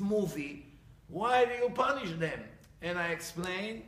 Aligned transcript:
movie, 0.00 0.66
why 1.08 1.44
do 1.44 1.52
you 1.52 1.70
punish 1.70 2.12
them? 2.18 2.40
And 2.82 2.98
I 2.98 3.08
explained 3.08 3.82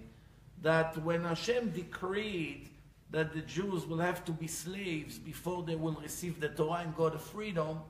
that 0.62 0.96
when 1.03 1.25
Hashem 1.25 1.71
decreed 1.71 2.69
that 3.11 3.33
the 3.33 3.41
Jews 3.42 3.87
will 3.87 3.99
have 3.99 4.25
to 4.25 4.33
be 4.33 4.46
slaves 4.46 5.18
before 5.18 5.62
they 5.62 5.76
will 5.76 5.98
receive 6.02 6.40
the 6.40 6.48
Torah 6.48 6.83
and 6.83 6.96
go 6.96 7.10
to 7.10 7.18
freedom, 7.18 7.80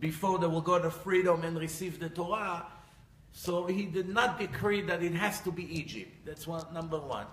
before 0.00 0.38
they 0.38 0.46
will 0.46 0.60
go 0.60 0.80
to 0.80 0.90
freedom 0.90 1.44
and 1.44 1.56
receive 1.58 2.00
the 2.00 2.08
Torah, 2.08 2.66
so 3.32 3.66
he 3.66 3.84
did 3.84 4.08
not 4.08 4.38
decree 4.38 4.82
that 4.82 5.02
it 5.02 5.14
has 5.14 5.40
to 5.42 5.52
be 5.52 5.64
Egypt. 5.78 6.10
That's 6.24 6.46
one, 6.46 6.64
number 6.74 6.98
one. 6.98 7.26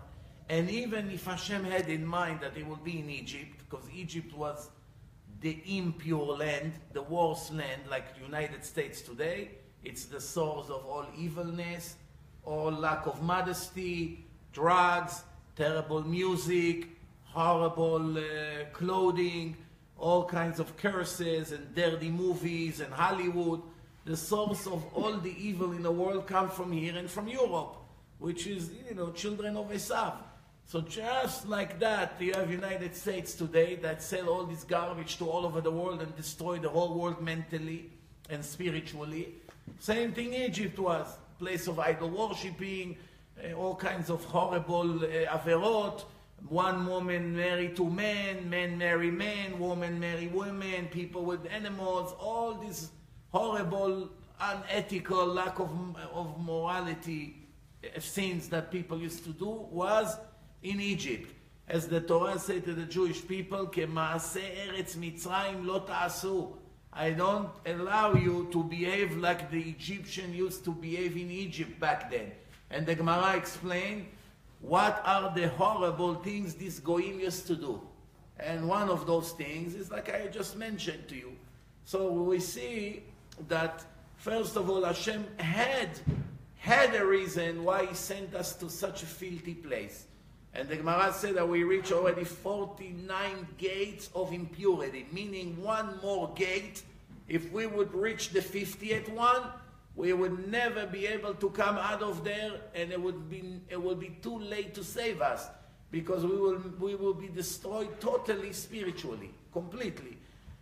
And 0.47 0.69
even 0.69 1.11
if 1.11 1.25
Hashem 1.25 1.63
had 1.63 1.89
in 1.89 2.05
mind 2.05 2.41
that 2.41 2.55
it 2.57 2.65
will 2.65 2.77
be 2.77 2.99
in 2.99 3.09
Egypt, 3.09 3.63
because 3.69 3.87
Egypt 3.93 4.35
was 4.35 4.69
the 5.41 5.61
impure 5.65 6.37
land, 6.37 6.73
the 6.93 7.01
worst 7.01 7.53
land, 7.53 7.81
like 7.89 8.15
the 8.15 8.21
United 8.23 8.63
States 8.65 9.01
today, 9.01 9.51
it's 9.83 10.05
the 10.05 10.19
source 10.19 10.69
of 10.69 10.85
all 10.85 11.05
evilness, 11.17 11.95
all 12.43 12.71
lack 12.71 13.05
of 13.05 13.21
modesty, 13.21 14.25
drugs, 14.51 15.23
terrible 15.55 16.03
music, 16.03 16.87
horrible 17.25 18.17
uh, 18.17 18.21
clothing, 18.73 19.55
all 19.97 20.25
kinds 20.25 20.59
of 20.59 20.75
curses 20.77 21.51
and 21.51 21.75
dirty 21.75 22.09
movies 22.09 22.79
and 22.79 22.93
Hollywood. 22.93 23.61
The 24.05 24.17
source 24.17 24.65
of 24.65 24.83
all 24.93 25.17
the 25.17 25.35
evil 25.37 25.71
in 25.73 25.83
the 25.83 25.91
world 25.91 26.25
come 26.25 26.49
from 26.49 26.71
here 26.71 26.97
and 26.97 27.09
from 27.09 27.27
Europe, 27.27 27.75
which 28.17 28.47
is, 28.47 28.71
you 28.87 28.95
know, 28.95 29.11
children 29.11 29.55
of 29.57 29.69
Esav. 29.69 30.13
So 30.65 30.81
just 30.81 31.47
like 31.47 31.79
that, 31.79 32.13
you 32.19 32.33
have 32.33 32.51
United 32.51 32.95
States 32.95 33.33
today 33.33 33.75
that 33.77 34.01
sell 34.01 34.29
all 34.29 34.45
this 34.45 34.63
garbage 34.63 35.17
to 35.17 35.25
all 35.25 35.45
over 35.45 35.61
the 35.61 35.71
world 35.71 36.01
and 36.01 36.15
destroy 36.15 36.59
the 36.59 36.69
whole 36.69 36.93
world 36.93 37.21
mentally 37.21 37.89
and 38.29 38.45
spiritually. 38.45 39.33
Same 39.78 40.12
thing 40.12 40.34
Egypt 40.34 40.78
was, 40.78 41.06
place 41.38 41.66
of 41.66 41.78
idol 41.78 42.10
worshipping, 42.10 42.96
uh, 43.42 43.52
all 43.54 43.74
kinds 43.74 44.10
of 44.10 44.24
horrible 44.24 45.04
uh, 45.04 45.36
averot. 45.36 46.04
One 46.48 46.86
woman 46.86 47.36
married 47.36 47.76
two 47.76 47.88
men, 47.88 48.48
men 48.48 48.76
marry 48.78 49.10
men, 49.10 49.58
women 49.58 49.98
marry 49.98 50.28
women, 50.28 50.88
people 50.88 51.24
with 51.24 51.46
animals, 51.50 52.14
all 52.18 52.54
these 52.54 52.90
horrible, 53.30 54.10
unethical, 54.40 55.26
lack 55.26 55.58
of, 55.58 55.70
of 56.12 56.40
morality 56.44 57.36
uh, 57.84 57.98
sins 57.98 58.48
that 58.48 58.70
people 58.70 58.98
used 58.98 59.24
to 59.24 59.30
do 59.30 59.66
was 59.70 60.16
in 60.62 60.80
Egypt. 60.80 61.30
As 61.66 61.88
the 61.88 62.00
Torah 62.00 62.38
said 62.38 62.64
to 62.66 62.74
the 62.74 62.84
Jewish 62.84 63.26
people, 63.26 63.66
כמעשה 63.72 64.40
ארץ 64.40 64.96
מצרים 64.96 65.64
לא 65.64 65.82
תעשו. 65.86 66.56
I 66.99 67.11
don't 67.11 67.49
allow 67.65 68.13
you 68.13 68.49
to 68.51 68.61
behave 68.61 69.15
like 69.15 69.49
the 69.49 69.61
Egyptian 69.61 70.33
used 70.33 70.65
to 70.65 70.71
behave 70.71 71.15
in 71.15 71.31
Egypt 71.31 71.79
back 71.79 72.11
then. 72.11 72.33
And 72.71 72.85
the 72.85 72.93
Gemara 72.93 73.37
explained 73.37 74.05
what 74.59 75.01
are 75.05 75.33
the 75.33 75.47
horrible 75.47 76.15
things 76.15 76.55
these 76.55 76.81
goyim 76.81 77.21
used 77.21 77.47
to 77.47 77.55
do. 77.55 77.79
And 78.37 78.67
one 78.67 78.89
of 78.89 79.07
those 79.07 79.31
things 79.31 79.75
is 79.75 79.89
like 79.89 80.13
I 80.13 80.27
just 80.27 80.57
mentioned 80.57 81.07
to 81.07 81.15
you. 81.15 81.31
So 81.85 82.11
we 82.11 82.41
see 82.41 83.03
that 83.47 83.85
first 84.17 84.57
of 84.57 84.69
all 84.69 84.83
Hashem 84.83 85.25
had 85.37 86.01
had 86.57 86.93
a 86.95 87.05
reason 87.05 87.63
why 87.63 87.85
he 87.85 87.95
sent 87.95 88.35
us 88.35 88.55
to 88.55 88.69
such 88.69 89.03
a 89.03 89.05
filthy 89.05 89.53
place. 89.53 90.05
And 90.53 90.67
the 90.67 90.75
Gemara 90.75 91.13
said 91.13 91.35
that 91.35 91.47
we 91.47 91.63
reach 91.63 91.93
already 91.93 92.25
49 92.25 93.47
gates 93.57 94.09
of 94.13 94.33
impurity, 94.33 95.07
meaning 95.13 95.61
one 95.61 95.97
more 96.01 96.33
gate. 96.35 96.83
If 97.29 97.51
we 97.51 97.67
would 97.67 97.93
reach 97.93 98.29
the 98.29 98.39
50th 98.41 99.07
one, 99.09 99.43
we 99.95 100.13
would 100.13 100.49
never 100.49 100.87
be 100.87 101.05
able 101.05 101.35
to 101.35 101.49
come 101.51 101.77
out 101.77 102.01
of 102.01 102.23
there, 102.23 102.53
and 102.73 102.91
it 102.91 102.99
would 102.99 103.29
be 103.29 103.61
it 103.69 103.81
would 103.81 103.99
be 103.99 104.17
too 104.21 104.39
late 104.39 104.73
to 104.73 104.83
save 104.83 105.21
us, 105.21 105.47
because 105.91 106.25
we 106.25 106.35
will 106.35 106.59
we 106.79 106.95
will 106.95 107.13
be 107.13 107.27
destroyed 107.27 107.99
totally 107.99 108.51
spiritually, 108.51 109.31
completely. 109.53 110.17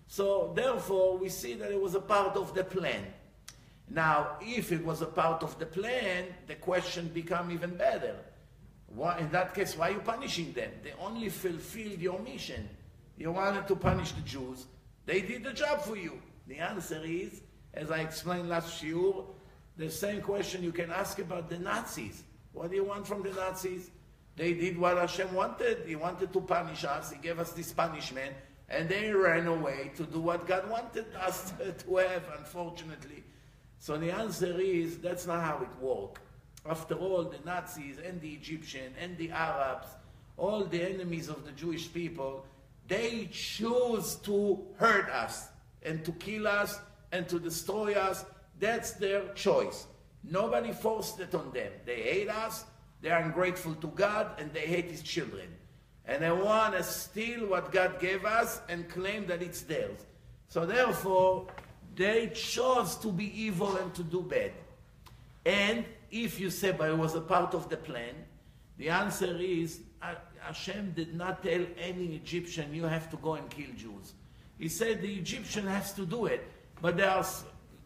So 0.08 0.52
therefore, 0.56 1.18
we 1.18 1.30
see 1.30 1.53
that 1.53 1.72
it 1.72 1.81
was 1.81 1.96
a 1.96 2.02
part 2.02 2.36
of 2.36 2.53
the 2.53 2.64
plan. 2.64 3.06
Now, 3.90 4.38
if 4.42 4.72
it 4.72 4.84
was 4.84 5.02
a 5.02 5.06
part 5.06 5.44
of 5.44 5.58
the 5.59 5.66
plan, 5.66 6.25
the 6.47 6.56
question 6.56 7.08
become 7.13 7.52
even 7.52 7.75
better. 7.75 8.16
Why, 8.88 9.19
in 9.19 9.30
that 9.31 9.53
case, 9.53 9.78
why 9.78 9.90
are 9.90 9.94
you 9.94 10.00
punishing 10.00 10.52
them? 10.53 10.72
They 10.84 10.94
only 11.00 11.30
fulfilled 11.30 12.00
your 12.00 12.19
mission. 12.19 12.68
You 13.18 13.31
wanted 13.31 13.68
to 13.68 13.75
punish 13.75 14.12
the 14.12 14.22
Jews. 14.22 14.66
They 15.06 15.22
did 15.22 15.44
the 15.44 15.53
job 15.53 15.81
for 15.81 15.96
you. 15.96 16.19
The 16.47 16.59
answer 16.59 17.02
is, 17.03 17.41
as 17.74 17.91
I 17.91 18.00
explained 18.00 18.50
last 18.50 18.81
year, 18.81 19.13
the 19.78 19.90
same 19.91 20.22
question 20.22 20.63
you 20.63 20.72
can 20.72 20.91
ask 20.91 21.19
about 21.19 21.50
the 21.50 21.59
Nazis. 21.59 22.24
What 22.53 22.72
do 22.72 22.75
you 22.78 22.85
want 22.85 23.06
from 23.06 23.22
the 23.22 23.31
Nazis? 23.31 23.91
They 24.35 24.53
did 24.53 24.78
what 24.78 24.97
Hashem 24.97 25.34
wanted. 25.34 25.84
He 25.86 25.96
wanted 25.96 26.31
to 26.34 26.41
punish 26.41 26.86
us. 26.86 27.12
He 27.12 27.18
gave 27.18 27.40
us 27.40 27.52
this 27.52 27.72
punishment. 27.72 28.34
And 28.69 28.90
they 28.90 29.12
ran 29.12 29.47
away 29.47 29.91
to 29.96 30.03
do 30.03 30.19
what 30.19 30.47
God 30.47 30.69
wanted 30.69 31.06
us 31.22 31.52
to 31.52 31.96
have, 31.96 32.24
unfortunately. 32.38 33.24
So 33.80 33.97
the 33.97 34.12
answer 34.12 34.59
is, 34.59 34.97
that's 34.97 35.28
not 35.28 35.44
how 35.44 35.62
it 35.62 35.84
works. 35.84 36.22
After 36.68 36.96
all, 36.96 37.24
the 37.24 37.40
Nazis 37.46 37.97
and 38.03 38.19
the 38.19 38.34
Egyptians 38.34 38.96
and 39.00 39.18
the 39.18 39.31
Arabs, 39.31 39.88
all 40.36 40.66
the 40.66 40.81
enemies 40.81 41.30
of 41.30 41.46
the 41.46 41.52
Jewish 41.52 41.91
people, 41.94 42.46
they 42.88 43.30
choose 43.31 44.16
to 44.24 44.66
hurt 44.78 45.09
us 45.09 45.50
and 45.88 46.03
to 46.06 46.12
kill 46.14 46.48
us 46.48 46.80
and 47.12 47.28
to 47.30 47.40
destroy 47.40 47.94
us. 47.94 48.25
That's 48.59 48.92
their 48.92 49.28
choice. 49.34 49.88
Nobody 50.24 50.74
forced 50.74 51.20
it 51.20 51.34
on 51.34 51.52
them. 51.52 51.72
They 51.86 52.02
hate 52.02 52.30
us, 52.30 52.66
they 53.02 53.09
are 53.09 53.22
ungrateful 53.22 53.75
to 53.75 53.88
God, 53.88 54.31
and 54.40 54.52
they 54.53 54.68
hate 54.68 54.92
His 54.92 55.02
children. 55.02 55.48
And 56.06 56.22
they 56.22 56.31
want 56.31 56.75
to 56.75 56.84
steal 56.84 57.48
what 57.48 57.72
God 57.72 58.00
gave 58.00 58.25
us 58.25 58.62
and 58.70 58.90
claim 58.90 59.25
that 59.28 59.42
it's 59.42 59.62
theirs. 59.62 60.06
So 60.48 60.66
therefore, 60.66 61.48
they 61.96 62.28
chose 62.34 62.96
to 62.98 63.12
be 63.12 63.25
evil 63.40 63.75
and 63.78 63.94
to 63.96 64.04
do 64.04 64.22
bad. 64.22 64.52
And 65.46 65.86
if 66.12 66.40
you 66.40 66.50
say, 66.50 66.72
but 66.72 66.90
it 66.90 66.98
was 66.98 67.16
a 67.16 67.22
part 67.22 67.54
of 67.54 67.69
the 67.69 67.78
plan, 67.78 68.16
the 68.78 68.90
answer 68.90 69.36
is 69.38 69.81
Hashem 70.40 70.94
did 70.96 71.14
not 71.14 71.44
tell 71.44 71.66
any 71.80 72.16
Egyptian, 72.16 72.74
you 72.74 72.84
have 72.84 73.09
to 73.12 73.18
go 73.18 73.34
and 73.34 73.50
kill 73.50 73.69
Jews. 73.75 74.14
He 74.57 74.69
said 74.69 75.01
the 75.01 75.13
Egyptian 75.13 75.68
has 75.68 75.94
to 75.94 76.06
do 76.06 76.25
it. 76.25 76.47
But 76.81 76.97
there 76.97 77.09
are 77.09 77.25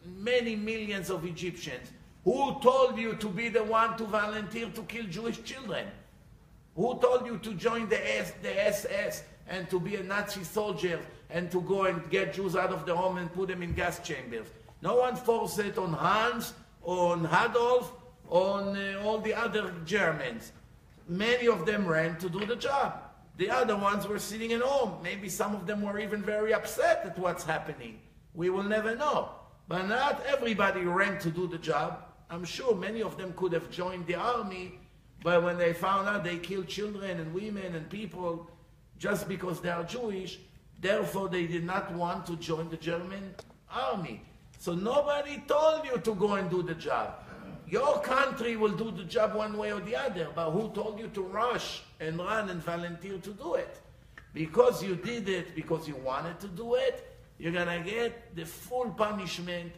many 0.04 0.56
millions 0.56 1.10
of 1.10 1.24
Egyptians. 1.24 1.90
Who 2.24 2.60
told 2.60 2.98
you 2.98 3.14
to 3.14 3.28
be 3.28 3.48
the 3.48 3.64
one 3.64 3.96
to 3.96 4.04
volunteer 4.04 4.68
to 4.68 4.82
kill 4.82 5.04
Jewish 5.04 5.42
children? 5.42 5.88
Who 6.76 6.98
told 7.00 7.26
you 7.26 7.38
to 7.38 7.54
join 7.54 7.88
the, 7.88 8.18
S, 8.18 8.32
the 8.42 8.66
SS 8.66 9.24
and 9.48 9.68
to 9.70 9.80
be 9.80 9.96
a 9.96 10.02
Nazi 10.02 10.44
soldier 10.44 11.00
and 11.30 11.50
to 11.50 11.60
go 11.62 11.84
and 11.84 12.08
get 12.10 12.34
Jews 12.34 12.56
out 12.56 12.72
of 12.72 12.86
the 12.86 12.96
home 12.96 13.18
and 13.18 13.32
put 13.32 13.48
them 13.48 13.62
in 13.62 13.74
gas 13.74 13.98
chambers? 14.00 14.46
No 14.80 14.96
one 14.96 15.16
forced 15.16 15.58
it 15.58 15.78
on 15.78 15.92
Hans, 15.92 16.54
on 16.82 17.26
Adolf, 17.26 17.92
on 18.28 18.76
uh, 18.76 19.02
all 19.04 19.18
the 19.18 19.34
other 19.34 19.72
Germans. 19.84 20.52
Many 21.08 21.48
of 21.48 21.66
them 21.66 21.86
ran 21.86 22.16
to 22.18 22.28
do 22.28 22.46
the 22.46 22.56
job. 22.56 23.11
The 23.42 23.50
other 23.50 23.76
ones 23.76 24.06
were 24.06 24.20
sitting 24.20 24.52
at 24.52 24.60
home. 24.60 25.02
Maybe 25.02 25.28
some 25.28 25.52
of 25.52 25.66
them 25.66 25.82
were 25.82 25.98
even 25.98 26.22
very 26.22 26.54
upset 26.54 27.02
at 27.04 27.18
what's 27.18 27.42
happening. 27.42 27.98
We 28.34 28.50
will 28.50 28.62
never 28.62 28.94
know. 28.94 29.30
But 29.66 29.88
not 29.88 30.24
everybody 30.26 30.82
ran 30.82 31.18
to 31.18 31.28
do 31.28 31.48
the 31.48 31.58
job. 31.58 32.04
I'm 32.30 32.44
sure 32.44 32.72
many 32.76 33.02
of 33.02 33.18
them 33.18 33.34
could 33.36 33.52
have 33.52 33.68
joined 33.68 34.06
the 34.06 34.14
army, 34.14 34.78
but 35.24 35.42
when 35.42 35.58
they 35.58 35.72
found 35.72 36.06
out 36.06 36.22
they 36.22 36.36
killed 36.38 36.68
children 36.68 37.18
and 37.18 37.34
women 37.34 37.74
and 37.74 37.90
people 37.90 38.48
just 38.96 39.26
because 39.26 39.60
they 39.60 39.70
are 39.70 39.82
Jewish, 39.82 40.38
therefore 40.80 41.28
they 41.28 41.48
did 41.48 41.64
not 41.64 41.92
want 41.94 42.24
to 42.26 42.36
join 42.36 42.68
the 42.68 42.76
German 42.76 43.34
army. 43.72 44.22
So 44.60 44.72
nobody 44.72 45.42
told 45.48 45.84
you 45.84 45.98
to 45.98 46.14
go 46.14 46.34
and 46.34 46.48
do 46.48 46.62
the 46.62 46.76
job. 46.76 47.24
Your 47.72 48.00
country 48.00 48.54
will 48.54 48.76
do 48.76 48.90
the 48.90 49.04
job 49.04 49.34
one 49.34 49.56
way 49.56 49.72
or 49.72 49.80
the 49.80 49.96
other, 49.96 50.28
but 50.34 50.50
who 50.50 50.70
told 50.74 51.00
you 51.00 51.08
to 51.14 51.22
rush 51.22 51.82
and 52.00 52.18
run 52.18 52.50
and 52.50 52.62
volunteer 52.62 53.16
to 53.16 53.30
do 53.30 53.54
it? 53.54 53.80
Because 54.34 54.84
you 54.84 54.94
did 54.94 55.26
it, 55.26 55.54
because 55.54 55.88
you 55.88 55.96
wanted 55.96 56.38
to 56.40 56.48
do 56.48 56.74
it, 56.74 57.16
you're 57.38 57.50
gonna 57.50 57.80
get 57.80 58.36
the 58.36 58.44
full 58.44 58.90
punishment 58.90 59.72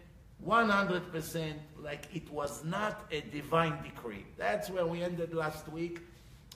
100% 0.44 1.52
like 1.85 2.08
it 2.12 2.29
was 2.32 2.64
not 2.64 3.06
a 3.12 3.20
divine 3.20 3.81
decree. 3.85 4.26
That's 4.37 4.69
where 4.70 4.87
we 4.87 5.00
ended 5.00 5.32
last 5.32 5.69
week. 5.69 6.00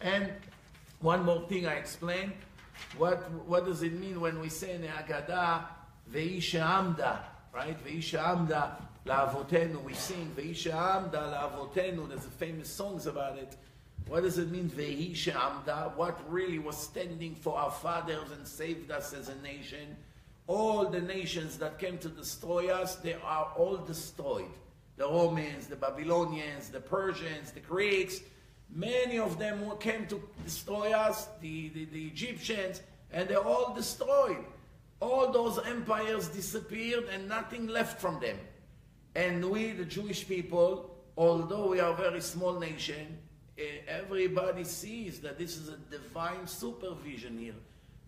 And 0.01 0.33
one 0.99 1.25
more 1.25 1.47
thing 1.49 1.69
I 1.69 1.75
explained. 1.75 2.33
What, 2.97 3.31
what 3.47 3.65
does 3.65 3.85
it 3.85 3.93
mean 3.93 4.21
when 4.21 4.41
we 4.41 4.49
say 4.49 4.73
in 4.73 4.83
the 4.83 4.89
Haggadah, 4.89 5.67
Ve'isha 6.13 6.63
Amda, 6.67 7.21
right? 7.55 7.79
Ve'isha 7.87 8.27
Amda, 8.27 8.77
La'avotenu, 9.09 9.83
we 9.83 9.95
sing 9.95 10.31
Ve'isha 10.37 10.75
Amda 10.75 11.17
La'avotenu, 11.17 12.11
there's 12.11 12.27
a 12.27 12.31
famous 12.31 12.69
songs 12.69 13.07
about 13.07 13.39
it. 13.39 13.57
What 14.07 14.23
does 14.23 14.37
it 14.37 14.51
mean, 14.51 14.69
Ve'isha 14.69 15.35
Amda? 15.35 15.93
What 15.97 16.21
really 16.31 16.59
was 16.59 16.77
standing 16.77 17.35
for 17.35 17.57
our 17.57 17.71
fathers 17.71 18.31
and 18.37 18.47
saved 18.47 18.91
us 18.91 19.15
as 19.15 19.31
a 19.31 19.35
nation? 19.37 19.97
All 20.47 20.85
the 20.85 21.01
nations 21.01 21.57
that 21.57 21.79
came 21.79 21.97
to 21.99 22.09
destroy 22.11 22.69
us, 22.69 22.97
they 22.97 23.15
are 23.15 23.51
all 23.57 23.79
destroyed. 23.79 24.51
The 24.99 25.05
Romans, 25.05 25.69
the 25.69 25.77
Babylonians, 25.77 26.69
the 26.69 26.81
Persians, 26.81 27.51
the 27.53 27.61
Greeks, 27.61 28.21
many 28.69 29.19
of 29.19 29.39
them 29.39 29.73
came 29.81 30.07
to 30.09 30.21
destroy 30.45 30.93
us, 30.93 31.29
the, 31.41 31.71
the, 31.71 31.87
the 31.87 32.07
Egyptians, 32.09 32.83
and 33.11 33.27
they're 33.27 33.39
all 33.39 33.73
destroyed. 33.75 34.45
All 35.01 35.33
those 35.33 35.59
empires 35.65 36.29
disappeared 36.29 37.05
and 37.11 37.27
nothing 37.27 37.69
left 37.69 38.03
from 38.03 38.21
them. 38.21 38.37
And 39.18 39.50
we, 39.50 39.72
the 39.72 39.86
Jewish 39.86 40.28
people, 40.28 40.96
although 41.18 41.68
we 41.70 41.80
are 41.80 41.94
a 41.94 41.96
very 41.96 42.22
small 42.22 42.60
nation, 42.60 43.20
eh, 43.58 43.64
everybody 43.88 44.64
sees 44.64 45.20
that 45.20 45.38
this 45.38 45.58
is 45.58 45.70
a 45.70 45.78
divine 45.92 46.48
supervision 46.48 47.38
here. 47.38 47.54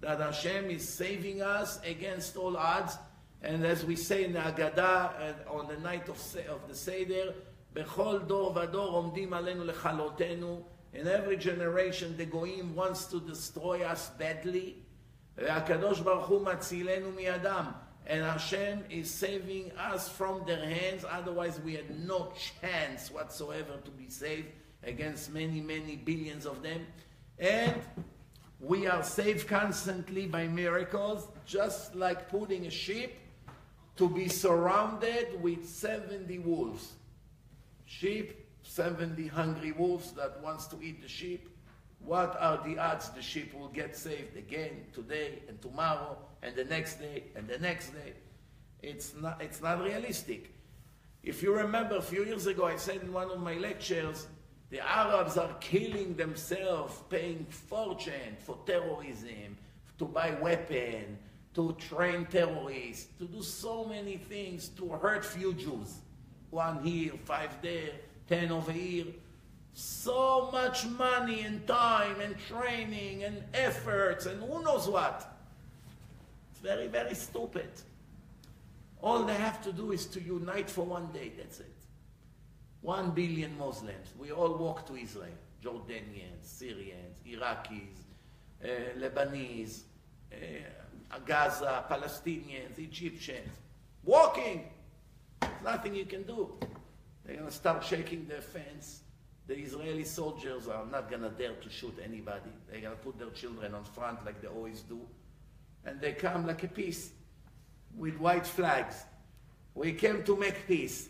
That 0.01 0.19
Hashem 0.19 0.69
is 0.69 0.87
saving 0.87 1.41
us 1.41 1.79
against 1.83 2.35
all 2.37 2.57
odds. 2.57 2.97
And 3.41 3.65
as 3.65 3.85
we 3.85 3.95
say 3.95 4.23
in 4.23 4.33
the 4.33 4.39
Haggadah, 4.39 4.77
uh, 5.47 5.57
on 5.57 5.67
the 5.67 5.77
night 5.77 6.09
of, 6.09 6.17
of 6.49 6.67
the 6.67 6.75
Seder, 6.75 7.33
בכל 7.73 8.19
דור 8.27 8.55
ודור 8.55 8.91
עומדים 8.91 9.33
עלינו 9.33 9.65
לכלותנו. 9.65 10.63
In 10.93 11.07
every 11.07 11.35
generation 11.35 12.15
the 12.17 12.25
goyim 12.25 12.73
wants 12.73 13.05
to 13.05 13.19
destroy 13.19 13.83
us 13.83 14.09
badly. 14.17 14.81
והקדוש 15.37 15.99
ברוך 15.99 16.27
הוא 16.27 16.41
מצילנו 16.41 17.11
מידם. 17.11 17.65
And 18.10 18.24
Hashem 18.24 18.86
is 18.90 19.08
saving 19.08 19.70
us 19.78 20.08
from 20.08 20.42
their 20.44 20.68
hands, 20.68 21.04
otherwise 21.08 21.60
we 21.60 21.76
had 21.76 21.96
no 22.04 22.32
chance 22.60 23.08
whatsoever 23.08 23.74
to 23.84 23.90
be 23.92 24.08
saved 24.08 24.48
against 24.82 25.32
many, 25.32 25.60
many 25.60 25.94
billions 25.94 26.44
of 26.44 26.60
them. 26.60 26.84
And 27.38 27.80
we 28.58 28.88
are 28.88 29.04
saved 29.04 29.46
constantly 29.46 30.26
by 30.26 30.48
miracles, 30.48 31.28
just 31.46 31.94
like 31.94 32.28
putting 32.28 32.66
a 32.66 32.70
sheep 32.70 33.14
to 33.94 34.08
be 34.08 34.26
surrounded 34.26 35.40
with 35.40 35.64
70 35.64 36.36
wolves. 36.40 36.94
Sheep, 37.86 38.44
70 38.64 39.28
hungry 39.28 39.70
wolves 39.70 40.10
that 40.14 40.42
wants 40.42 40.66
to 40.66 40.82
eat 40.82 41.00
the 41.00 41.08
sheep. 41.08 41.48
What 42.00 42.36
are 42.40 42.60
the 42.66 42.76
odds 42.76 43.10
the 43.10 43.22
sheep 43.22 43.54
will 43.54 43.68
get 43.68 43.96
saved 43.96 44.36
again 44.36 44.86
today 44.92 45.42
and 45.46 45.62
tomorrow 45.62 46.18
and 46.42 46.54
the 46.56 46.64
next 46.64 47.00
day 47.00 47.24
and 47.36 47.48
the 47.48 47.58
next 47.58 47.90
day? 47.90 48.14
It's 48.82 49.14
not, 49.14 49.42
it's 49.42 49.60
not 49.60 49.82
realistic. 49.82 50.52
If 51.22 51.42
you 51.42 51.54
remember 51.54 51.96
a 51.96 52.02
few 52.02 52.24
years 52.24 52.46
ago, 52.46 52.66
I 52.66 52.76
said 52.76 53.02
in 53.02 53.12
one 53.12 53.30
of 53.30 53.40
my 53.40 53.54
lectures, 53.54 54.26
the 54.70 54.80
Arabs 54.80 55.36
are 55.36 55.52
killing 55.60 56.14
themselves, 56.14 57.02
paying 57.10 57.44
fortune 57.50 58.36
for 58.38 58.58
terrorism, 58.64 59.58
to 59.98 60.04
buy 60.04 60.30
weapons, 60.40 61.18
to 61.54 61.72
train 61.72 62.24
terrorists, 62.26 63.08
to 63.18 63.24
do 63.24 63.42
so 63.42 63.84
many 63.84 64.16
things 64.16 64.68
to 64.68 64.88
hurt 64.88 65.24
few 65.24 65.52
Jews. 65.54 65.98
One 66.50 66.82
here, 66.82 67.12
five 67.24 67.60
there, 67.60 67.90
ten 68.28 68.50
over 68.52 68.72
here. 68.72 69.06
So 69.72 70.50
much 70.52 70.86
money 70.86 71.42
and 71.42 71.66
time 71.66 72.20
and 72.20 72.36
training 72.38 73.24
and 73.24 73.42
efforts 73.52 74.26
and 74.26 74.42
who 74.42 74.62
knows 74.62 74.88
what. 74.88 75.39
Very, 76.62 76.88
very 76.88 77.14
stupid. 77.14 77.70
All 79.02 79.24
they 79.24 79.34
have 79.34 79.62
to 79.62 79.72
do 79.72 79.92
is 79.92 80.06
to 80.06 80.20
unite 80.20 80.68
for 80.68 80.84
one 80.84 81.06
day, 81.12 81.32
that's 81.36 81.60
it. 81.60 81.74
One 82.82 83.10
billion 83.10 83.56
Muslims. 83.58 84.12
We 84.18 84.30
all 84.32 84.54
walk 84.56 84.86
to 84.86 84.96
Israel. 84.96 85.28
Jordanians, 85.62 86.42
Syrians, 86.42 87.16
Iraqis, 87.26 88.04
uh, 88.64 88.68
Lebanese, 88.98 89.82
uh, 90.32 91.18
Gaza, 91.26 91.84
Palestinians, 91.90 92.78
Egyptians. 92.78 93.48
Walking. 94.04 94.64
There's 95.40 95.52
nothing 95.62 95.94
you 95.94 96.06
can 96.06 96.22
do. 96.22 96.54
They're 97.24 97.36
going 97.36 97.48
to 97.48 97.54
start 97.54 97.84
shaking 97.84 98.26
their 98.26 98.40
fence. 98.40 99.02
The 99.46 99.58
Israeli 99.58 100.04
soldiers 100.04 100.68
are 100.68 100.86
not 100.86 101.10
going 101.10 101.22
to 101.22 101.30
dare 101.30 101.54
to 101.54 101.70
shoot 101.70 101.98
anybody. 102.02 102.50
They're 102.70 102.80
going 102.80 102.96
to 102.96 103.02
put 103.02 103.18
their 103.18 103.30
children 103.30 103.74
on 103.74 103.84
front 103.84 104.24
like 104.24 104.40
they 104.40 104.48
always 104.48 104.80
do. 104.82 105.00
And 105.84 106.00
they 106.00 106.12
come 106.12 106.46
like 106.46 106.62
a 106.64 106.68
peace 106.68 107.10
with 107.96 108.18
white 108.18 108.46
flags. 108.46 109.04
We 109.74 109.92
came 109.92 110.22
to 110.24 110.36
make 110.36 110.66
peace. 110.66 111.08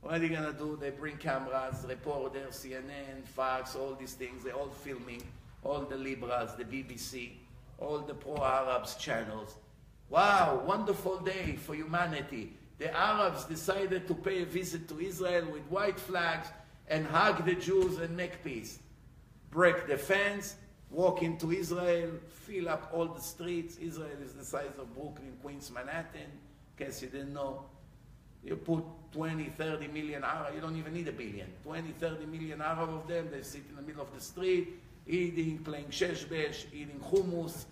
What 0.00 0.14
are 0.14 0.18
they 0.18 0.28
going 0.28 0.44
to 0.44 0.52
do? 0.52 0.76
They 0.80 0.90
bring 0.90 1.16
cameras, 1.16 1.84
reporters, 1.88 2.64
CNN, 2.64 3.26
Fox, 3.26 3.74
all 3.74 3.94
these 3.94 4.14
things. 4.14 4.44
They're 4.44 4.54
all 4.54 4.68
filming. 4.68 5.22
All 5.64 5.80
the 5.80 5.96
liberals, 5.96 6.54
the 6.56 6.64
BBC, 6.64 7.30
all 7.78 7.98
the 7.98 8.14
pro-Arabs 8.14 8.94
channels. 8.94 9.56
Wow, 10.08 10.62
wonderful 10.64 11.18
day 11.18 11.56
for 11.56 11.74
humanity. 11.74 12.52
The 12.78 12.96
Arabs 12.96 13.44
decided 13.44 14.06
to 14.06 14.14
pay 14.14 14.42
a 14.42 14.46
visit 14.46 14.88
to 14.88 15.00
Israel 15.00 15.46
with 15.50 15.62
white 15.64 15.98
flags 15.98 16.48
and 16.86 17.04
hug 17.04 17.44
the 17.44 17.54
Jews 17.54 17.98
and 17.98 18.16
make 18.16 18.42
peace. 18.44 18.78
Break 19.50 19.88
the 19.88 19.98
fence, 19.98 20.54
walk 20.90 21.22
into 21.22 21.52
Israel, 21.52 22.10
fill 22.28 22.68
up 22.68 22.90
all 22.92 23.06
the 23.06 23.20
streets. 23.20 23.76
Israel 23.76 24.18
is 24.22 24.32
the 24.32 24.44
size 24.44 24.78
of 24.78 24.92
Brooklyn, 24.94 25.36
Queens, 25.42 25.70
Manhattan. 25.70 26.20
In 26.78 26.86
case 26.86 27.02
you 27.02 27.08
didn't 27.08 27.34
know, 27.34 27.64
you 28.44 28.56
put 28.56 28.84
20, 29.12 29.44
30 29.44 29.88
million 29.88 30.24
Arab, 30.24 30.54
you 30.54 30.60
don't 30.60 30.76
even 30.76 30.92
need 30.92 31.08
a 31.08 31.12
billion. 31.12 31.48
20, 31.64 31.92
30 31.92 32.26
million 32.26 32.62
Arab 32.62 32.90
of 32.90 33.08
them, 33.08 33.28
they 33.30 33.42
sit 33.42 33.62
in 33.68 33.76
the 33.76 33.82
middle 33.82 34.02
of 34.02 34.14
the 34.14 34.20
street, 34.20 34.80
eating, 35.06 35.58
playing 35.58 35.86
sheshbesh, 35.86 36.66
eating 36.72 37.00
hummus, 37.10 37.64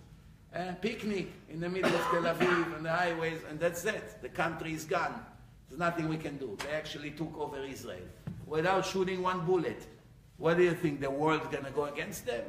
and 0.53 0.81
picnic 0.81 1.31
in 1.49 1.59
the 1.59 1.69
middle 1.69 1.93
of 1.93 2.01
Tel 2.01 2.23
Aviv 2.23 2.75
and 2.75 2.85
the 2.85 2.91
highways, 2.91 3.39
and 3.49 3.59
that's 3.59 3.85
it. 3.85 4.21
The 4.21 4.29
country 4.29 4.73
is 4.73 4.85
gone. 4.85 5.25
There's 5.69 5.79
nothing 5.79 6.07
we 6.07 6.17
can 6.17 6.37
do. 6.37 6.57
They 6.65 6.71
actually 6.71 7.11
took 7.11 7.37
over 7.37 7.61
Israel 7.63 8.07
without 8.45 8.85
shooting 8.85 9.21
one 9.21 9.45
bullet. 9.45 9.85
What 10.37 10.57
do 10.57 10.63
you 10.63 10.73
think? 10.73 11.01
The 11.01 11.09
world's 11.09 11.47
going 11.47 11.65
to 11.65 11.71
go 11.71 11.85
against 11.85 12.25
them? 12.25 12.43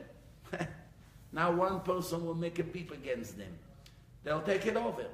now 1.32 1.52
one 1.52 1.80
person 1.80 2.24
will 2.24 2.34
make 2.34 2.58
a 2.58 2.64
peep 2.64 2.90
against 2.90 3.38
them. 3.38 3.52
They'll 4.24 4.42
take 4.42 4.66
it 4.66 4.76
over. 4.76 5.06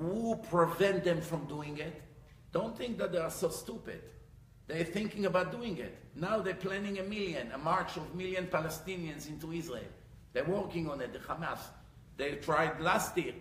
Who 0.00 0.36
prevent 0.50 1.04
them 1.04 1.20
from 1.20 1.46
doing 1.46 1.78
it? 1.78 2.02
Don't 2.52 2.76
think 2.76 2.98
that 2.98 3.12
they 3.12 3.18
are 3.18 3.30
so 3.30 3.48
stupid. 3.48 4.02
They're 4.66 4.84
thinking 4.84 5.26
about 5.26 5.50
doing 5.50 5.78
it. 5.78 5.96
Now 6.14 6.40
they're 6.40 6.54
planning 6.54 6.98
a 6.98 7.02
million, 7.02 7.50
a 7.52 7.58
march 7.58 7.96
of 7.96 8.14
million 8.14 8.46
Palestinians 8.46 9.28
into 9.28 9.52
Israel. 9.52 9.84
They're 10.32 10.44
working 10.44 10.90
on 10.90 11.00
it, 11.00 11.12
the 11.12 11.18
Hamas. 11.20 11.60
They 12.16 12.34
tried 12.34 12.80
last 12.80 13.16
year. 13.16 13.34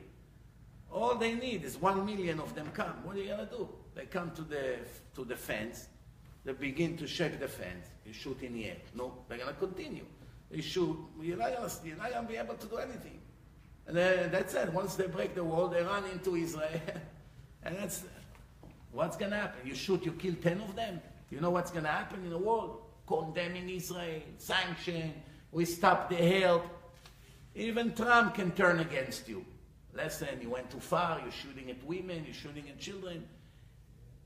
All 0.92 1.16
they 1.16 1.34
need 1.34 1.66
is 1.66 1.78
one 1.78 2.06
million 2.06 2.40
of 2.40 2.56
them 2.56 2.70
come. 2.74 3.04
What 3.04 3.18
are 3.18 3.20
you 3.20 3.30
gonna 3.30 3.46
do? 3.46 3.68
They 3.94 4.06
come 4.06 4.32
to 4.32 4.42
the 4.42 4.78
to 5.16 5.26
the 5.26 5.36
fence. 5.36 5.90
They 6.46 6.54
begin 6.54 6.96
to 6.98 7.08
shake 7.08 7.40
the 7.40 7.48
fence. 7.48 7.88
You 8.06 8.14
shoot 8.14 8.42
in 8.42 8.54
the 8.54 8.66
air. 8.66 8.78
No, 8.96 9.14
they're 9.28 9.38
gonna 9.38 9.54
continue. 9.54 10.06
They 10.50 10.62
shoot. 10.62 10.98
You're 11.22 11.38
not 11.38 11.54
gonna, 11.54 11.72
you're 11.84 11.98
not 11.98 12.12
gonna 12.12 12.28
be 12.28 12.36
able 12.36 12.56
to 12.56 12.68
do 12.68 12.78
anything. 12.78 13.20
And 13.88 13.96
then 13.96 14.32
that's 14.32 14.54
it. 14.54 14.72
Once 14.74 14.96
they 14.96 15.08
break 15.08 15.34
the 15.34 15.44
wall, 15.44 15.70
they 15.70 15.82
run 15.82 16.04
into 16.12 16.36
Israel. 16.36 16.70
and 17.64 17.76
that's 17.78 18.04
what's 18.92 19.16
going 19.16 19.32
to 19.32 19.38
happen. 19.38 19.66
You 19.66 19.76
shoot, 19.76 20.06
you 20.06 20.12
kill 20.12 20.36
10 20.36 20.62
of 20.62 20.76
them. 20.76 21.02
You 21.30 21.40
know 21.40 21.50
what's 21.50 21.72
going 21.72 21.86
to 21.86 21.90
happen 21.90 22.24
in 22.24 22.30
the 22.30 22.38
world? 22.38 22.82
Condemning 23.08 23.70
Israel, 23.70 24.22
sanction, 24.38 25.14
we 25.52 25.64
stop 25.64 26.10
the 26.10 26.16
help. 26.16 26.66
Even 27.56 27.94
Trump 27.94 28.36
can 28.36 28.52
turn 28.52 28.80
against 28.80 29.30
you. 29.30 29.46
Listen, 29.94 30.28
you 30.42 30.50
went 30.50 30.70
too 30.70 30.80
far, 30.80 31.22
you're 31.22 31.32
shooting 31.32 31.72
at 31.72 31.82
women, 31.86 32.24
you're 32.26 32.34
shooting 32.34 32.68
at 32.68 32.78
children. 32.78 33.26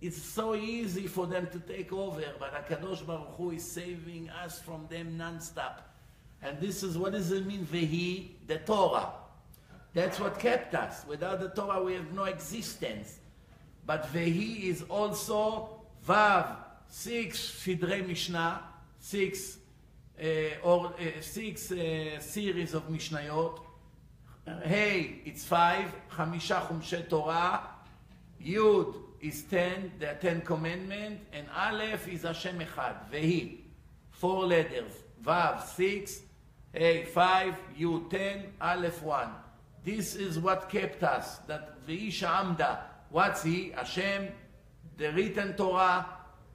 It's 0.01 0.21
so 0.21 0.55
easy 0.55 1.05
for 1.05 1.27
them 1.27 1.47
to 1.51 1.59
take 1.59 1.93
over, 1.93 2.23
but 2.39 2.67
HaKadosh 2.67 3.05
Baruch 3.05 3.35
Hu 3.37 3.51
is 3.51 3.63
saving 3.63 4.29
us 4.31 4.59
from 4.59 4.87
them 4.89 5.15
non-stop. 5.15 5.90
And 6.41 6.59
this 6.59 6.83
is, 6.83 6.97
what 6.97 7.11
does 7.11 7.31
it 7.31 7.45
mean, 7.45 7.65
Vehi, 7.65 8.29
the 8.47 8.57
Torah? 8.57 9.09
That's 9.93 10.19
what 10.19 10.39
kept 10.39 10.73
us. 10.73 11.05
Without 11.07 11.39
the 11.39 11.49
Torah, 11.49 11.83
we 11.83 11.93
have 11.93 12.11
no 12.13 12.23
existence. 12.23 13.19
But 13.85 14.11
Vehi 14.13 14.63
is 14.63 14.83
also 14.83 15.81
Vav, 16.07 16.55
six 16.87 17.39
Sidrei 17.39 18.07
Mishnah, 18.07 18.61
six 18.99 19.57
uh, 20.21 20.25
or 20.63 20.87
uh, 20.87 21.21
six 21.21 21.71
uh, 21.71 22.19
series 22.19 22.73
of 22.73 22.87
Mishnayot. 22.89 23.59
Hey, 24.63 25.21
it's 25.25 25.45
five. 25.45 25.93
Chamisha 26.11 26.67
Chumshe 26.67 27.07
Torah. 27.09 27.61
Yud 28.43 28.95
is 29.19 29.43
ten, 29.43 29.91
the 29.99 30.15
Ten 30.19 30.41
Commandments, 30.41 31.25
and 31.31 31.47
Aleph 31.55 32.07
is 32.07 32.23
Hashem 32.23 32.59
Echad. 32.59 33.11
Vehi, 33.11 33.59
four 34.09 34.45
letters. 34.45 34.91
Vav, 35.23 35.63
six. 35.63 36.21
Hey, 36.72 37.04
five. 37.04 37.54
Yud, 37.78 38.10
ten. 38.10 38.52
Aleph, 38.60 39.02
one. 39.02 39.30
This 39.84 40.14
is 40.16 40.38
what 40.38 40.68
kept 40.68 41.02
us. 41.02 41.38
That 41.46 41.86
Veisha 41.86 42.28
Amda, 42.28 42.80
what's 43.10 43.42
he? 43.44 43.70
Hashem, 43.70 44.28
the 44.96 45.12
written 45.12 45.54
Torah, 45.54 46.06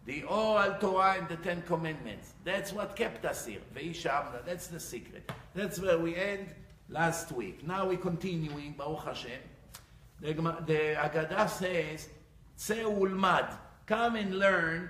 the 0.06 0.24
oral 0.24 0.76
Torah, 0.80 1.16
and 1.18 1.30
the 1.30 1.38
Ten 1.38 1.62
Commandments. 1.62 2.34
That's 2.44 2.74
what 2.74 2.96
kept 2.96 3.26
us 3.26 3.46
here. 3.46 3.62
Veisha 3.74 4.26
Amda. 4.26 4.42
That's 4.46 4.68
the 4.68 4.80
secret. 4.80 5.32
That's 5.56 5.80
where 5.80 5.98
we 5.98 6.16
end 6.16 6.54
last 6.90 7.32
week. 7.32 7.66
Now 7.66 7.88
we're 7.88 7.98
continuing, 7.98 8.74
Baruch 8.78 9.06
Hashem. 9.06 9.42
The, 10.20 10.34
the 10.34 10.96
Agadah 10.98 11.50
says, 11.50 12.10
Tse 12.58 12.84
ulmad. 12.84 13.58
come 13.88 14.16
and 14.18 14.38
learn 14.38 14.90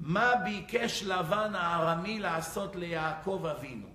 מה 0.00 0.32
ביקש 0.44 1.02
לבן 1.02 1.54
הארמי 1.54 2.18
לעשות 2.18 2.76
ליעקב 2.76 3.46
אבינו. 3.50 3.91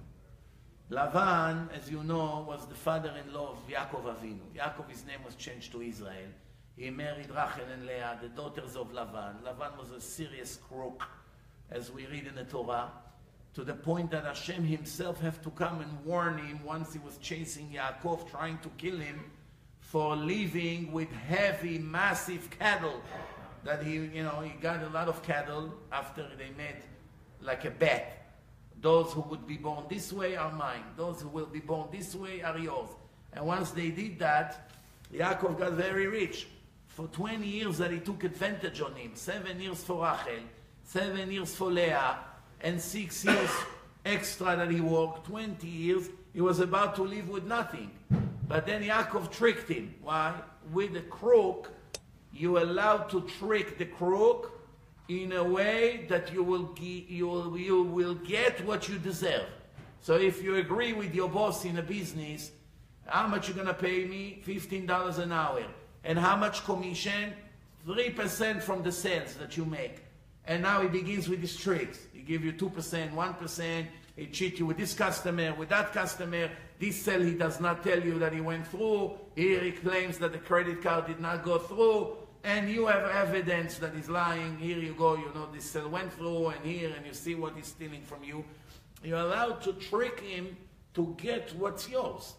Lavan, 0.91 1.69
as 1.77 1.91
you 1.91 2.03
know, 2.03 2.47
was 2.49 2.67
the 2.67 2.75
father-in-law 2.75 3.53
of 3.53 3.69
Yaakov 3.69 4.05
Avinu. 4.05 4.41
Yaakov, 4.57 4.89
his 4.89 5.05
name 5.05 5.19
was 5.23 5.35
changed 5.35 5.71
to 5.73 5.83
Israel. 5.83 6.31
He 6.77 6.89
married 6.89 7.29
Rachel 7.29 7.67
and 7.75 7.85
Leah, 7.85 8.19
the 8.23 8.29
daughters 8.29 8.75
of 8.75 8.91
Lavan. 8.95 9.35
Lavan 9.43 9.79
was 9.79 9.91
a 9.91 10.01
serious 10.01 10.59
crook, 10.69 11.03
as 11.71 11.93
we 11.93 12.07
read 12.07 12.27
in 12.27 12.35
the 12.37 12.45
Torah, 12.45 12.91
to 13.53 13.65
the 13.65 13.75
point 13.75 14.11
that 14.13 14.25
Hashem 14.25 14.65
himself 14.65 15.21
had 15.21 15.43
to 15.43 15.51
come 15.51 15.83
and 15.83 16.05
warn 16.07 16.39
him 16.39 16.65
once 16.65 16.95
he 16.95 17.01
was 17.01 17.19
chasing 17.19 17.69
Yaakov, 17.69 18.31
trying 18.31 18.59
to 18.61 18.71
kill 18.79 18.97
him, 18.97 19.21
for 19.81 20.17
living 20.17 20.91
with 20.91 21.13
heavy, 21.13 21.79
massive 21.79 22.49
cattle. 22.59 23.03
That 23.65 23.83
he, 23.83 23.95
you 23.95 24.23
know, 24.23 24.41
he 24.41 24.51
got 24.61 24.83
a 24.83 24.89
lot 24.89 25.09
of 25.09 25.23
cattle 25.23 25.75
after 25.93 26.27
they 26.39 26.49
met 26.57 26.83
like 27.43 27.67
a 27.67 27.71
bet. 27.71 28.18
Those 28.81 29.13
who 29.13 29.23
would 29.23 29.47
be 29.47 29.57
born 29.57 29.85
this 29.89 30.13
way 30.13 30.37
are 30.37 30.53
mine. 30.53 30.85
Those 30.97 31.21
who 31.23 31.29
will 31.29 31.47
be 31.47 31.61
born 31.61 31.89
this 31.91 32.15
way 32.15 32.43
are 32.43 32.59
yours. 32.59 32.91
And 33.33 33.47
once 33.47 33.73
they 33.73 33.91
did 33.91 34.19
that, 34.21 34.71
Yaakov 35.13 35.59
got 35.59 35.73
very 35.73 36.07
rich. 36.07 36.47
For 36.87 37.07
20 37.09 37.47
years 37.47 37.79
that 37.79 37.91
he 37.91 37.99
took 37.99 38.25
advantage 38.25 38.81
on 38.81 38.95
him. 38.95 39.13
Seven 39.15 39.61
years 39.61 39.83
for 39.83 40.03
Rachel, 40.05 40.43
seven 40.85 41.31
years 41.31 41.55
for 41.55 41.71
Leah, 41.71 42.19
and 42.61 42.81
six 42.81 43.25
years 43.25 43.51
extra 44.05 44.57
that 44.57 44.71
he 44.71 44.81
worked. 44.81 45.27
20 45.27 45.67
years, 45.67 46.09
he 46.33 46.41
was 46.41 46.61
about 46.61 46.95
to 46.97 47.03
live 47.03 47.29
with 47.29 47.45
nothing. 47.45 47.91
But 48.47 48.67
then 48.67 48.83
Yaakov 48.83 49.31
tricked 49.31 49.69
him. 49.69 49.95
Why? 50.03 50.35
With 50.73 50.97
a 50.97 51.03
crook, 51.03 51.71
you 52.33 52.59
allowed 52.59 53.11
to 53.11 53.23
trick 53.23 53.79
the 53.79 53.87
crook 53.87 54.58
in 55.09 55.33
a 55.33 55.43
way 55.43 56.05
that 56.09 56.33
you 56.33 56.43
will, 56.43 56.75
you 56.79 57.27
will, 57.27 57.59
you 57.59 57.83
will 57.83 58.15
get 58.15 58.65
what 58.67 58.89
you 58.89 58.99
deserve. 58.99 59.47
So 60.01 60.15
if 60.15 60.43
you 60.43 60.57
agree 60.57 60.93
with 60.93 61.15
your 61.15 61.29
boss 61.29 61.65
in 61.65 61.79
a 61.79 61.83
business, 61.83 62.53
how 63.07 63.27
much 63.27 63.49
you 63.49 63.55
to 63.55 63.75
pay 63.75 64.05
me? 64.05 64.43
$15 64.47 65.19
an 65.19 65.33
hour. 65.33 65.65
And 66.05 66.19
how 66.19 66.37
much 66.37 66.65
commission? 66.65 67.33
3% 67.87 68.63
from 68.63 68.83
the 68.83 68.93
sales 68.93 69.35
that 69.35 69.57
you 69.57 69.65
make. 69.65 70.05
And 70.47 70.63
now 70.63 70.83
he 70.83 70.89
begins 70.89 71.29
with 71.29 71.41
his 71.41 71.57
tricks. 71.57 72.07
He 72.13 72.21
give 72.21 72.45
you 72.45 72.53
2%, 72.53 73.15
1%. 73.15 73.87
He 74.17 74.27
cheat 74.27 74.59
you 74.59 74.67
with 74.67 74.77
this 74.77 74.95
customer, 74.95 75.55
with 75.55 75.71
that 75.71 75.93
customer. 75.93 76.51
This 76.79 77.01
sale 77.01 77.23
he 77.23 77.35
does 77.35 77.61
not 77.61 77.83
tell 77.83 78.03
you 78.03 78.19
that 78.19 78.33
he 78.33 78.41
went 78.41 78.67
through. 78.67 79.19
Here 79.35 79.61
he 79.61 79.73
claims 79.73 80.19
that 80.19 80.33
the 80.33 80.39
credit 80.39 80.83
card 80.83 81.07
did 81.07 81.21
not 81.21 81.45
go 81.45 81.59
through 81.59 82.17
and 82.49 82.71
you 82.71 82.87
have 82.87 83.05
evidence 83.11 83.77
that 83.77 83.95
he's 83.95 84.09
lying, 84.09 84.57
here 84.57 84.79
you 84.79 84.95
go, 84.95 85.17
you 85.17 85.31
know, 85.35 85.47
this 85.53 85.75
went 85.75 86.11
through, 86.15 86.49
and 86.49 86.65
here, 86.65 86.91
and 86.97 87.05
you 87.05 87.13
see 87.13 87.35
what 87.35 87.55
he's 87.55 87.67
stealing 87.67 88.01
from 88.01 88.25
you. 88.25 88.43
You're 89.05 89.19
allowed 89.19 89.61
to 89.63 89.75
trick 89.75 90.21
him 90.21 90.57
to 90.95 91.15
get 91.19 91.55
what's 91.57 91.91
yours. 91.91 92.37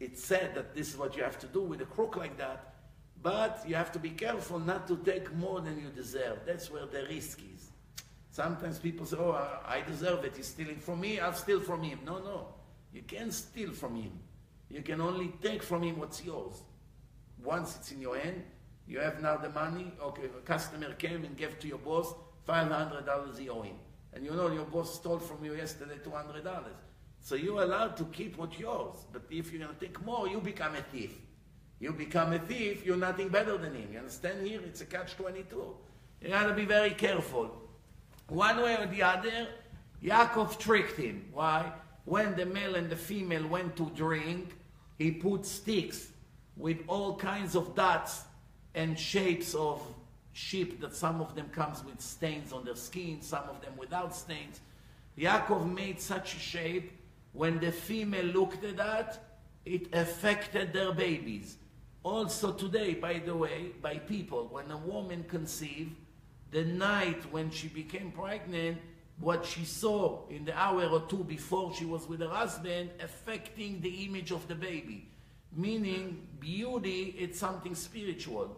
It's 0.00 0.22
said 0.22 0.54
that 0.54 0.74
this 0.74 0.90
is 0.90 0.98
what 0.98 1.16
you 1.16 1.22
have 1.22 1.38
to 1.38 1.46
do 1.46 1.62
with 1.62 1.80
a 1.80 1.86
crook 1.86 2.16
like 2.16 2.36
that, 2.36 2.74
but 3.22 3.64
you 3.66 3.74
have 3.74 3.90
to 3.92 3.98
be 3.98 4.10
careful 4.10 4.58
not 4.58 4.86
to 4.88 4.98
take 4.98 5.34
more 5.34 5.62
than 5.62 5.80
you 5.80 5.88
deserve. 5.88 6.40
That's 6.44 6.70
where 6.70 6.84
the 6.84 7.04
risk 7.04 7.40
is. 7.54 7.70
Sometimes 8.30 8.78
people 8.78 9.06
say, 9.06 9.16
oh, 9.16 9.32
I 9.66 9.80
deserve 9.80 10.26
it, 10.26 10.36
he's 10.36 10.48
stealing 10.48 10.76
from 10.76 11.00
me, 11.00 11.20
I'll 11.20 11.32
steal 11.32 11.60
from 11.60 11.82
him. 11.82 12.00
No, 12.04 12.18
no. 12.18 12.48
You 12.92 13.00
can't 13.00 13.32
steal 13.32 13.72
from 13.72 13.96
him. 13.96 14.12
You 14.68 14.82
can 14.82 15.00
only 15.00 15.32
take 15.40 15.62
from 15.62 15.84
him 15.84 15.98
what's 15.98 16.22
yours. 16.22 16.60
Once 17.42 17.76
it's 17.76 17.92
in 17.92 18.02
your 18.02 18.18
hand, 18.18 18.42
you 18.86 19.00
have 19.00 19.20
now 19.20 19.36
the 19.36 19.50
money. 19.50 19.92
Okay, 20.00 20.24
a 20.24 20.40
customer 20.42 20.92
came 20.94 21.24
and 21.24 21.36
gave 21.36 21.58
to 21.60 21.68
your 21.68 21.78
boss 21.78 22.14
$500 22.48 23.38
he 23.38 23.48
owe 23.48 23.62
him. 23.62 23.76
And 24.12 24.24
you 24.24 24.32
know 24.32 24.50
your 24.50 24.64
boss 24.64 24.94
stole 24.94 25.18
from 25.18 25.44
you 25.44 25.54
yesterday 25.54 25.96
$200. 26.04 26.64
So 27.20 27.34
you're 27.34 27.62
allowed 27.62 27.96
to 27.96 28.04
keep 28.04 28.38
what's 28.38 28.58
yours. 28.58 28.96
But 29.12 29.22
if 29.30 29.52
you're 29.52 29.62
going 29.62 29.76
to 29.76 29.80
take 29.80 30.04
more, 30.04 30.28
you 30.28 30.40
become 30.40 30.74
a 30.76 30.82
thief. 30.82 31.12
You 31.78 31.92
become 31.92 32.32
a 32.32 32.38
thief, 32.38 32.86
you're 32.86 32.96
nothing 32.96 33.28
better 33.28 33.58
than 33.58 33.74
him. 33.74 33.88
You 33.92 33.98
understand 33.98 34.46
here? 34.46 34.60
It's 34.64 34.80
a 34.80 34.86
catch-22. 34.86 35.52
You 36.22 36.28
got 36.28 36.46
to 36.46 36.54
be 36.54 36.64
very 36.64 36.90
careful. 36.90 37.50
One 38.28 38.62
way 38.62 38.76
or 38.76 38.86
the 38.86 39.02
other, 39.02 39.48
Yaakov 40.02 40.58
tricked 40.58 40.96
him. 40.96 41.28
Why? 41.32 41.70
When 42.04 42.34
the 42.34 42.46
male 42.46 42.76
and 42.76 42.88
the 42.88 42.96
female 42.96 43.46
went 43.46 43.76
to 43.76 43.90
drink, 43.94 44.56
he 44.98 45.10
put 45.10 45.44
sticks 45.44 46.08
with 46.56 46.78
all 46.86 47.16
kinds 47.16 47.54
of 47.54 47.74
dots 47.74 48.22
and 48.76 48.96
shapes 48.98 49.54
of 49.54 49.82
sheep 50.34 50.80
that 50.82 50.94
some 50.94 51.20
of 51.22 51.34
them 51.34 51.48
comes 51.48 51.82
with 51.82 51.98
stains 51.98 52.52
on 52.52 52.62
their 52.62 52.76
skin, 52.76 53.22
some 53.22 53.44
of 53.48 53.60
them 53.62 53.72
without 53.76 54.14
stains. 54.14 54.60
Yaakov 55.18 55.74
made 55.74 55.98
such 55.98 56.36
a 56.36 56.38
shape, 56.38 56.92
when 57.32 57.58
the 57.58 57.72
female 57.72 58.26
looked 58.26 58.62
at 58.64 58.76
that, 58.76 59.18
it 59.64 59.88
affected 59.94 60.74
their 60.74 60.92
babies. 60.92 61.56
Also 62.02 62.52
today, 62.52 62.94
by 62.94 63.18
the 63.18 63.34
way, 63.34 63.72
by 63.80 63.96
people, 63.96 64.48
when 64.50 64.70
a 64.70 64.76
woman 64.76 65.24
conceived, 65.26 65.92
the 66.50 66.64
night 66.64 67.20
when 67.32 67.50
she 67.50 67.68
became 67.68 68.12
pregnant, 68.12 68.78
what 69.18 69.44
she 69.44 69.64
saw 69.64 70.20
in 70.28 70.44
the 70.44 70.56
hour 70.56 70.84
or 70.84 71.00
two 71.08 71.24
before 71.24 71.74
she 71.74 71.86
was 71.86 72.06
with 72.06 72.20
her 72.20 72.28
husband 72.28 72.90
affecting 73.00 73.80
the 73.80 74.04
image 74.04 74.30
of 74.30 74.46
the 74.48 74.54
baby. 74.54 75.08
Meaning, 75.50 76.28
beauty, 76.38 77.16
it's 77.18 77.38
something 77.38 77.74
spiritual 77.74 78.56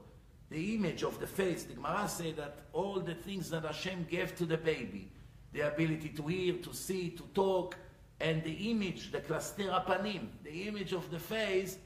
the 0.51 0.75
image 0.75 1.03
of 1.03 1.21
the 1.21 1.27
face. 1.27 1.65
The 1.65 1.75
Gemara 1.75 2.09
said 2.09 2.37
that 2.37 2.59
all 2.73 3.01
the 3.01 3.15
things 3.15 3.51
that 3.51 3.65
Hashem 3.65 4.07
gave 4.11 4.35
to 4.37 4.47
the 4.47 4.57
baby, 4.57 5.11
the 5.53 5.61
ability 5.73 6.11
to 6.11 6.27
hear, 6.27 6.55
to 6.55 6.75
see, 6.75 7.11
to 7.11 7.23
talk, 7.35 7.77
and 8.21 8.43
the 8.43 8.71
image, 8.71 9.13
the 9.13 9.21
klaster 9.21 9.85
panim, 9.85 10.29
the 10.43 10.69
image 10.69 10.93
of 10.93 11.11
the 11.11 11.19
face, 11.19 11.79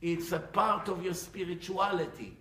it's 0.00 0.32
a 0.32 0.38
part 0.38 0.88
of 0.88 1.02
your 1.04 1.14
spirituality. 1.14 2.36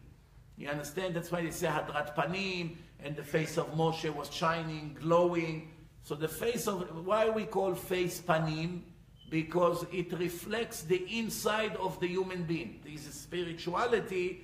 You 0.58 0.70
understand? 0.70 1.16
That's 1.16 1.32
why 1.32 1.44
they 1.44 1.52
say 1.52 1.68
Hadrat 1.68 2.16
Panim, 2.16 2.76
and 3.04 3.16
the 3.16 3.24
face 3.24 3.58
of 3.58 3.74
Moshe 3.74 4.14
was 4.14 4.32
shining, 4.32 4.98
glowing. 5.00 5.72
So 6.04 6.16
the 6.16 6.28
face 6.28 6.68
of, 6.68 7.06
why 7.06 7.30
we 7.30 7.46
call 7.46 7.74
face 7.74 8.22
Panim? 8.22 8.82
Because 9.30 9.86
it 9.92 10.12
reflects 10.14 10.82
the 10.84 11.06
inside 11.18 11.76
of 11.78 12.00
the 12.00 12.08
human 12.08 12.44
being. 12.44 12.80
This 12.86 13.08
a 13.08 13.12
spirituality 13.12 14.44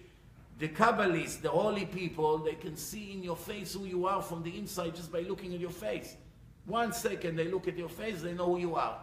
the 0.59 0.67
Kabbalists, 0.67 1.41
the 1.41 1.49
holy 1.49 1.85
people, 1.85 2.39
they 2.39 2.55
can 2.55 2.75
see 2.75 3.13
in 3.13 3.23
your 3.23 3.35
face 3.35 3.73
who 3.73 3.85
you 3.85 4.07
are 4.07 4.21
from 4.21 4.41
the 4.43 4.57
inside 4.57 4.95
just 4.95 5.11
by 5.11 5.19
looking 5.21 5.53
at 5.53 5.59
your 5.59 5.69
face. 5.69 6.15
One 6.65 6.91
second 6.91 7.35
they 7.35 7.47
look 7.47 7.67
at 7.67 7.77
your 7.77 7.89
face, 7.89 8.21
they 8.21 8.33
know 8.33 8.55
who 8.55 8.59
you 8.59 8.75
are. 8.75 8.97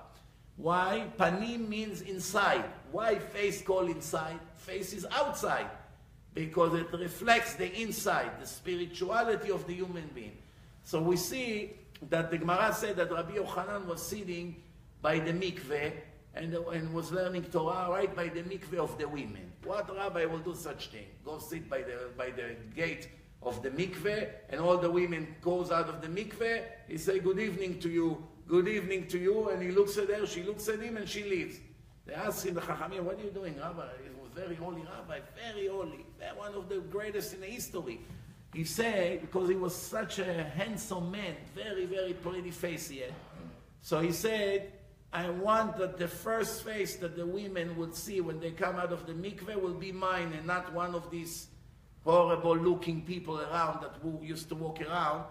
Why? 0.56 1.06
Panim 1.18 1.68
means 1.68 2.02
inside. 2.02 2.64
Why 2.92 3.18
face 3.18 3.62
called 3.62 3.90
inside? 3.90 4.38
Face 4.56 4.92
is 4.92 5.06
outside. 5.12 5.66
Because 6.34 6.74
it 6.74 6.92
reflects 6.92 7.54
the 7.54 7.72
inside, 7.80 8.40
the 8.40 8.46
spirituality 8.46 9.50
of 9.50 9.66
the 9.66 9.74
human 9.74 10.10
being. 10.14 10.36
So 10.82 11.00
we 11.00 11.16
see 11.16 11.74
that 12.10 12.30
the 12.30 12.38
Gemara 12.38 12.74
said 12.74 12.96
that 12.96 13.12
Rabbi 13.12 13.36
Yochanan 13.36 13.86
was 13.86 14.04
sitting 14.04 14.56
by 15.00 15.20
the 15.20 15.32
mikveh 15.32 15.92
and, 16.34 16.54
and 16.54 16.92
was 16.92 17.12
learning 17.12 17.44
Torah 17.44 17.88
right 17.90 18.14
by 18.14 18.28
the 18.28 18.42
mikveh 18.42 18.78
of 18.78 18.98
the 18.98 19.08
women. 19.08 19.52
What 19.64 19.94
rabbi 19.94 20.24
will 20.24 20.38
do 20.38 20.54
such 20.54 20.88
thing? 20.88 21.06
Go 21.24 21.38
sit 21.38 21.68
by 21.70 21.82
the, 21.82 22.08
by 22.16 22.30
the 22.30 22.56
gate 22.74 23.08
of 23.42 23.62
the 23.62 23.70
mikveh, 23.70 24.28
and 24.50 24.60
all 24.60 24.78
the 24.78 24.90
women 24.90 25.34
goes 25.40 25.70
out 25.70 25.88
of 25.88 26.00
the 26.00 26.08
mikveh. 26.08 26.62
He 26.88 26.98
say, 26.98 27.18
good 27.18 27.38
evening 27.38 27.78
to 27.80 27.88
you, 27.88 28.26
good 28.48 28.68
evening 28.68 29.06
to 29.08 29.18
you, 29.18 29.50
and 29.50 29.62
he 29.62 29.70
looks 29.70 29.96
at 29.98 30.08
her, 30.08 30.26
she 30.26 30.42
looks 30.42 30.68
at 30.68 30.80
him, 30.80 30.96
and 30.96 31.08
she 31.08 31.24
leaves. 31.24 31.58
They 32.06 32.14
ask 32.14 32.44
him, 32.44 32.54
the 32.54 32.60
Chachamim, 32.60 33.02
what 33.02 33.18
are 33.18 33.22
you 33.22 33.30
doing, 33.30 33.58
Rabbi? 33.58 33.86
He 34.02 34.10
was 34.20 34.30
very 34.34 34.54
holy 34.54 34.82
Rabbi, 34.82 35.20
very 35.52 35.68
holy, 35.68 36.04
one 36.36 36.54
of 36.54 36.68
the 36.68 36.80
greatest 36.80 37.34
in 37.34 37.40
the 37.40 37.46
history. 37.46 38.00
He 38.52 38.64
said, 38.64 39.20
because 39.20 39.48
he 39.48 39.56
was 39.56 39.74
such 39.74 40.18
a 40.18 40.44
handsome 40.44 41.10
man, 41.10 41.34
very, 41.54 41.86
very 41.86 42.12
pretty 42.12 42.50
face 42.50 42.88
he 42.88 42.98
had. 42.98 43.12
So 43.82 44.00
he 44.00 44.12
said, 44.12 44.72
I 45.14 45.30
want 45.30 45.76
that 45.76 45.96
the 45.96 46.08
first 46.08 46.64
face 46.64 46.96
that 46.96 47.14
the 47.14 47.24
women 47.24 47.76
would 47.76 47.94
see 47.94 48.20
when 48.20 48.40
they 48.40 48.50
come 48.50 48.74
out 48.74 48.92
of 48.92 49.06
the 49.06 49.12
mikveh 49.12 49.54
will 49.54 49.74
be 49.74 49.92
mine 49.92 50.32
and 50.36 50.44
not 50.44 50.74
one 50.74 50.92
of 50.92 51.08
these 51.08 51.46
horrible 52.02 52.56
looking 52.56 53.02
people 53.02 53.40
around 53.40 53.80
that 53.80 53.94
used 54.20 54.48
to 54.48 54.56
walk 54.56 54.82
around. 54.82 55.22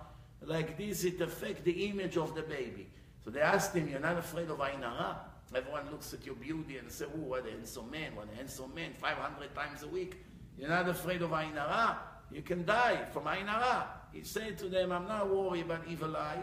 Like 0.41 0.77
this, 0.77 1.03
it 1.03 1.19
affects 1.19 1.63
the 1.63 1.87
image 1.89 2.15
of 2.15 2.33
the 2.33 2.43
baby. 2.43 2.87
So 3.25 3.29
they 3.29 3.41
asked 3.41 3.75
him, 3.75 3.89
You're 3.89 3.99
not 3.99 4.17
afraid 4.17 4.49
of 4.49 4.61
Ain 4.61 4.81
Hara? 4.81 5.17
Everyone 5.53 5.91
looks 5.91 6.13
at 6.13 6.25
your 6.25 6.35
beauty 6.35 6.77
and 6.77 6.89
say, 6.89 7.05
Oh, 7.05 7.19
what 7.19 7.45
a 7.45 7.51
handsome 7.51 7.91
man, 7.91 8.15
what 8.15 8.29
a 8.31 8.35
handsome 8.37 8.73
man, 8.73 8.93
500 8.93 9.53
times 9.53 9.83
a 9.83 9.87
week. 9.89 10.23
You're 10.57 10.69
not 10.69 10.87
afraid 10.87 11.21
of 11.21 11.33
Ain 11.33 11.55
Hara? 11.55 11.99
You 12.31 12.41
can 12.41 12.63
die 12.63 13.03
from 13.11 13.27
Ain 13.27 13.47
Hara. 13.47 13.87
He 14.13 14.23
said 14.23 14.57
to 14.59 14.69
them, 14.69 14.93
I'm 14.93 15.09
not 15.09 15.29
worried 15.29 15.65
about 15.65 15.81
evil 15.89 16.15
eye 16.15 16.41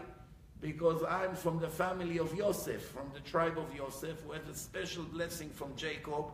because 0.61 1.03
I'm 1.03 1.35
from 1.35 1.59
the 1.59 1.67
family 1.67 2.19
of 2.19 2.35
Yosef, 2.35 2.83
from 2.89 3.09
the 3.13 3.19
tribe 3.21 3.57
of 3.57 3.75
Yosef, 3.75 4.21
who 4.21 4.33
had 4.33 4.43
a 4.49 4.55
special 4.55 5.03
blessing 5.03 5.49
from 5.49 5.75
Jacob 5.75 6.25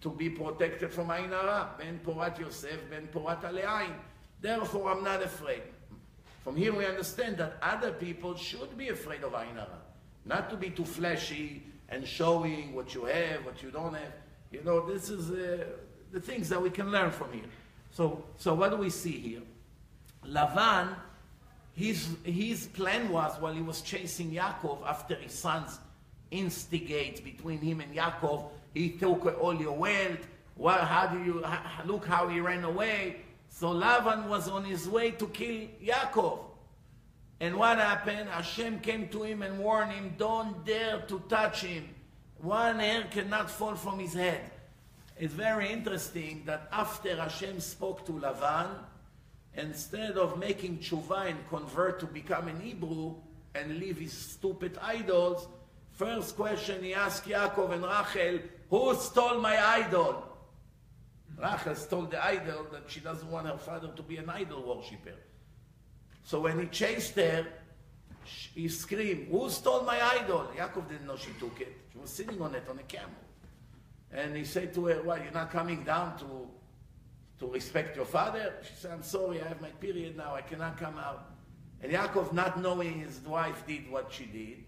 to 0.00 0.10
be 0.10 0.30
protected 0.30 0.92
from 0.92 1.10
Ain 1.10 1.30
Hara, 1.30 1.70
Ben 1.76 2.00
Porat 2.04 2.38
Yosef, 2.38 2.78
Ben 2.88 3.08
Porat 3.12 3.42
Alei 3.42 3.64
Ayin. 3.64 3.94
Therefore, 4.40 4.92
I'm 4.92 5.02
not 5.02 5.22
afraid. 5.22 5.62
From 6.44 6.56
here, 6.56 6.72
we 6.72 6.86
understand 6.86 7.38
that 7.38 7.56
other 7.62 7.90
people 7.90 8.36
should 8.36 8.76
be 8.78 8.90
afraid 8.90 9.24
of 9.24 9.34
Ain 9.34 9.54
Hara. 9.54 9.80
Not 10.24 10.50
to 10.50 10.56
be 10.56 10.70
too 10.70 10.84
flashy 10.84 11.62
and 11.88 12.06
showing 12.06 12.74
what 12.74 12.94
you 12.94 13.04
have, 13.06 13.44
what 13.44 13.62
you 13.62 13.70
don't 13.70 13.94
have. 13.94 14.12
You 14.52 14.62
know, 14.62 14.86
this 14.86 15.10
is 15.10 15.30
uh, 15.30 15.64
the 16.12 16.20
things 16.20 16.48
that 16.48 16.62
we 16.62 16.70
can 16.70 16.90
learn 16.92 17.10
from 17.10 17.32
here. 17.32 17.42
So, 17.90 18.24
so 18.36 18.54
what 18.54 18.70
do 18.70 18.76
we 18.76 18.90
see 18.90 19.18
here? 19.18 19.42
Lavan, 20.26 20.94
his, 21.74 22.08
his 22.22 22.66
plan 22.68 23.08
was 23.10 23.40
while 23.40 23.52
he 23.52 23.62
was 23.62 23.82
chasing 23.82 24.30
Yaakov 24.30 24.86
after 24.86 25.16
his 25.16 25.32
sons 25.32 25.78
instigate 26.30 27.24
between 27.24 27.58
him 27.58 27.80
and 27.80 27.94
Yaakov, 27.94 28.48
he 28.72 28.90
took 28.90 29.26
all 29.40 29.54
your 29.54 29.76
wealth. 29.76 30.26
Well, 30.56 30.84
how 30.84 31.08
do 31.08 31.22
you 31.22 31.44
look 31.84 32.06
how 32.06 32.28
he 32.28 32.40
ran 32.40 32.64
away? 32.64 33.16
So 33.48 33.68
Lavan 33.68 34.28
was 34.28 34.48
on 34.48 34.64
his 34.64 34.88
way 34.88 35.12
to 35.12 35.26
kill 35.28 35.68
Yaakov. 35.82 36.38
And 37.40 37.56
what 37.56 37.78
happened? 37.78 38.28
Hashem 38.28 38.80
came 38.80 39.08
to 39.08 39.24
him 39.24 39.42
and 39.42 39.58
warned 39.58 39.92
him, 39.92 40.14
don't 40.16 40.64
dare 40.64 41.00
to 41.08 41.20
touch 41.28 41.62
him. 41.62 41.88
One 42.38 42.78
hair 42.78 43.04
cannot 43.10 43.50
fall 43.50 43.74
from 43.74 43.98
his 43.98 44.14
head. 44.14 44.50
It's 45.18 45.34
very 45.34 45.70
interesting 45.70 46.42
that 46.46 46.68
after 46.72 47.16
Hashem 47.16 47.60
spoke 47.60 48.06
to 48.06 48.12
Lavan, 48.12 48.68
instead 49.56 50.18
of 50.18 50.38
making 50.38 50.78
tshuva 50.78 51.30
and 51.30 51.48
convert 51.48 52.00
to 52.00 52.06
become 52.06 52.48
an 52.48 52.60
Hebrew 52.60 53.14
and 53.54 53.78
leave 53.78 53.98
his 53.98 54.12
stupid 54.12 54.78
idols, 54.82 55.46
first 55.92 56.36
question 56.36 56.82
he 56.82 56.94
asked 56.94 57.26
Yaakov 57.26 57.72
and 57.72 57.84
Rachel, 57.84 58.40
who 58.70 58.94
stole 58.96 59.40
my 59.40 59.56
idol? 59.76 60.24
Rachel 61.36 61.74
stole 61.74 62.02
the 62.02 62.24
idol 62.24 62.66
that 62.72 62.84
she 62.88 63.00
doesn't 63.00 63.30
want 63.30 63.46
her 63.46 63.58
father 63.58 63.88
to 63.94 64.02
be 64.02 64.16
an 64.16 64.28
idol 64.30 64.76
worshipper. 64.76 65.14
So 66.24 66.40
when 66.40 66.58
he 66.58 66.66
chased 66.66 67.16
her, 67.16 67.46
he 68.54 68.68
screamed, 68.68 69.28
Who 69.30 69.50
stole 69.50 69.82
my 69.82 70.00
idol? 70.18 70.48
Yaakov 70.56 70.88
didn't 70.88 71.06
know 71.06 71.16
she 71.16 71.32
took 71.38 71.60
it. 71.60 71.76
She 71.92 71.98
was 71.98 72.10
sitting 72.10 72.40
on 72.40 72.54
it 72.54 72.64
on 72.68 72.78
a 72.78 72.82
camel. 72.82 73.10
And 74.10 74.36
he 74.36 74.44
said 74.44 74.72
to 74.74 74.86
her, 74.86 75.02
Why, 75.02 75.22
you're 75.22 75.32
not 75.32 75.50
coming 75.50 75.84
down 75.84 76.18
to, 76.18 76.48
to 77.40 77.46
respect 77.46 77.96
your 77.96 78.04
father? 78.04 78.54
She 78.62 78.74
said, 78.76 78.92
I'm 78.92 79.02
sorry, 79.02 79.42
I 79.42 79.48
have 79.48 79.60
my 79.60 79.68
period 79.68 80.16
now, 80.16 80.34
I 80.34 80.42
cannot 80.42 80.78
come 80.78 80.98
out. 80.98 81.30
And 81.82 81.92
Yaakov, 81.92 82.32
not 82.32 82.60
knowing 82.60 83.00
his 83.00 83.20
wife 83.20 83.66
did 83.66 83.90
what 83.90 84.12
she 84.12 84.24
did, 84.24 84.64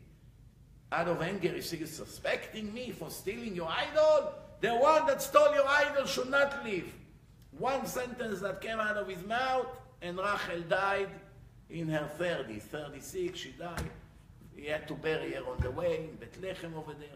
out 0.93 1.09
of 1.09 1.21
anger, 1.23 1.53
he 1.53 1.61
said, 1.61 1.89
suspecting 1.89 2.73
me 2.73 2.91
for 2.91 3.11
stealing 3.11 3.55
your 3.55 3.69
idol? 3.69 4.35
The 4.61 4.75
one 4.75 5.07
that 5.07 5.21
stole 5.21 5.55
your 5.55 5.67
idol 5.67 6.07
should 6.07 6.31
not 6.31 6.65
live. 6.65 6.93
One 7.59 7.87
sentence 7.87 8.41
that 8.41 8.61
came 8.61 8.79
out 8.79 8.97
of 8.97 9.09
his 9.09 9.25
mouth, 9.25 9.67
and 10.03 10.19
Rachel 10.19 10.63
died 10.69 11.09
in 11.71 11.89
her 11.89 12.09
30s, 12.19 12.63
36, 12.63 13.39
she 13.39 13.51
died. 13.53 13.91
He 14.55 14.67
had 14.67 14.87
to 14.89 14.95
bury 14.95 15.33
her 15.33 15.43
on 15.45 15.59
the 15.61 15.71
way 15.71 16.09
in 16.09 16.17
Bethlehem 16.17 16.75
over 16.77 16.95
there. 16.95 17.09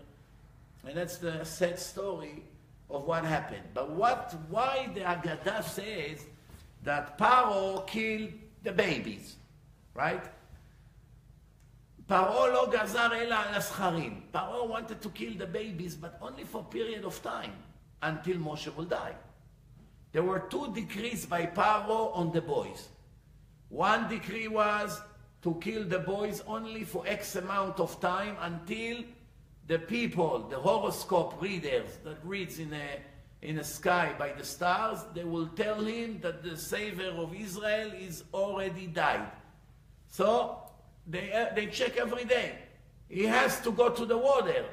And 0.86 0.96
that's 0.96 1.18
the 1.18 1.44
sad 1.44 1.78
story 1.78 2.42
of 2.90 3.04
what 3.04 3.24
happened. 3.24 3.62
But 3.74 3.90
what, 3.90 4.34
why 4.48 4.88
the 4.94 5.00
Agadah 5.00 5.64
says 5.64 6.24
that 6.82 7.18
Paro 7.18 7.86
killed 7.86 8.32
the 8.62 8.72
babies, 8.72 9.36
right? 9.94 10.24
Paro 12.08 12.52
lo 12.52 12.66
gazar 12.66 13.14
ela. 13.14 13.44
Paro 14.32 14.68
wanted 14.68 15.00
to 15.00 15.08
kill 15.10 15.34
the 15.34 15.46
babies, 15.46 15.94
but 15.94 16.18
only 16.20 16.44
for 16.44 16.60
a 16.60 16.64
period 16.64 17.04
of 17.04 17.22
time, 17.22 17.52
until 18.02 18.36
Moshe 18.36 18.74
will 18.74 18.84
die. 18.84 19.14
There 20.12 20.24
were 20.24 20.40
two 20.40 20.72
decrees 20.74 21.24
by 21.24 21.46
Paro 21.46 22.16
on 22.16 22.32
the 22.32 22.40
boys. 22.40 22.88
One 23.68 24.08
decree 24.08 24.48
was 24.48 25.00
to 25.42 25.54
kill 25.60 25.84
the 25.84 26.00
boys 26.00 26.42
only 26.46 26.84
for 26.84 27.06
X 27.06 27.36
amount 27.36 27.78
of 27.78 28.00
time 28.00 28.36
until 28.40 29.04
the 29.70 29.78
people, 29.78 30.48
the 30.50 30.56
horoscope 30.58 31.40
readers 31.40 31.98
that 32.02 32.16
reads 32.24 32.58
in 32.58 32.72
a, 32.72 33.46
in 33.46 33.60
a 33.60 33.62
sky 33.62 34.12
by 34.18 34.32
the 34.32 34.42
stars, 34.42 34.98
they 35.14 35.22
will 35.22 35.46
tell 35.46 35.80
him 35.80 36.18
that 36.22 36.42
the 36.42 36.56
savior 36.56 37.12
of 37.12 37.32
Israel 37.32 37.92
is 37.92 38.24
already 38.34 38.88
died. 38.88 39.30
So 40.08 40.58
they, 41.06 41.32
uh, 41.32 41.54
they 41.54 41.66
check 41.66 41.96
every 41.96 42.24
day. 42.24 42.56
He 43.08 43.24
has 43.26 43.60
to 43.60 43.70
go 43.70 43.90
to 43.90 44.04
the 44.04 44.18
water. 44.18 44.64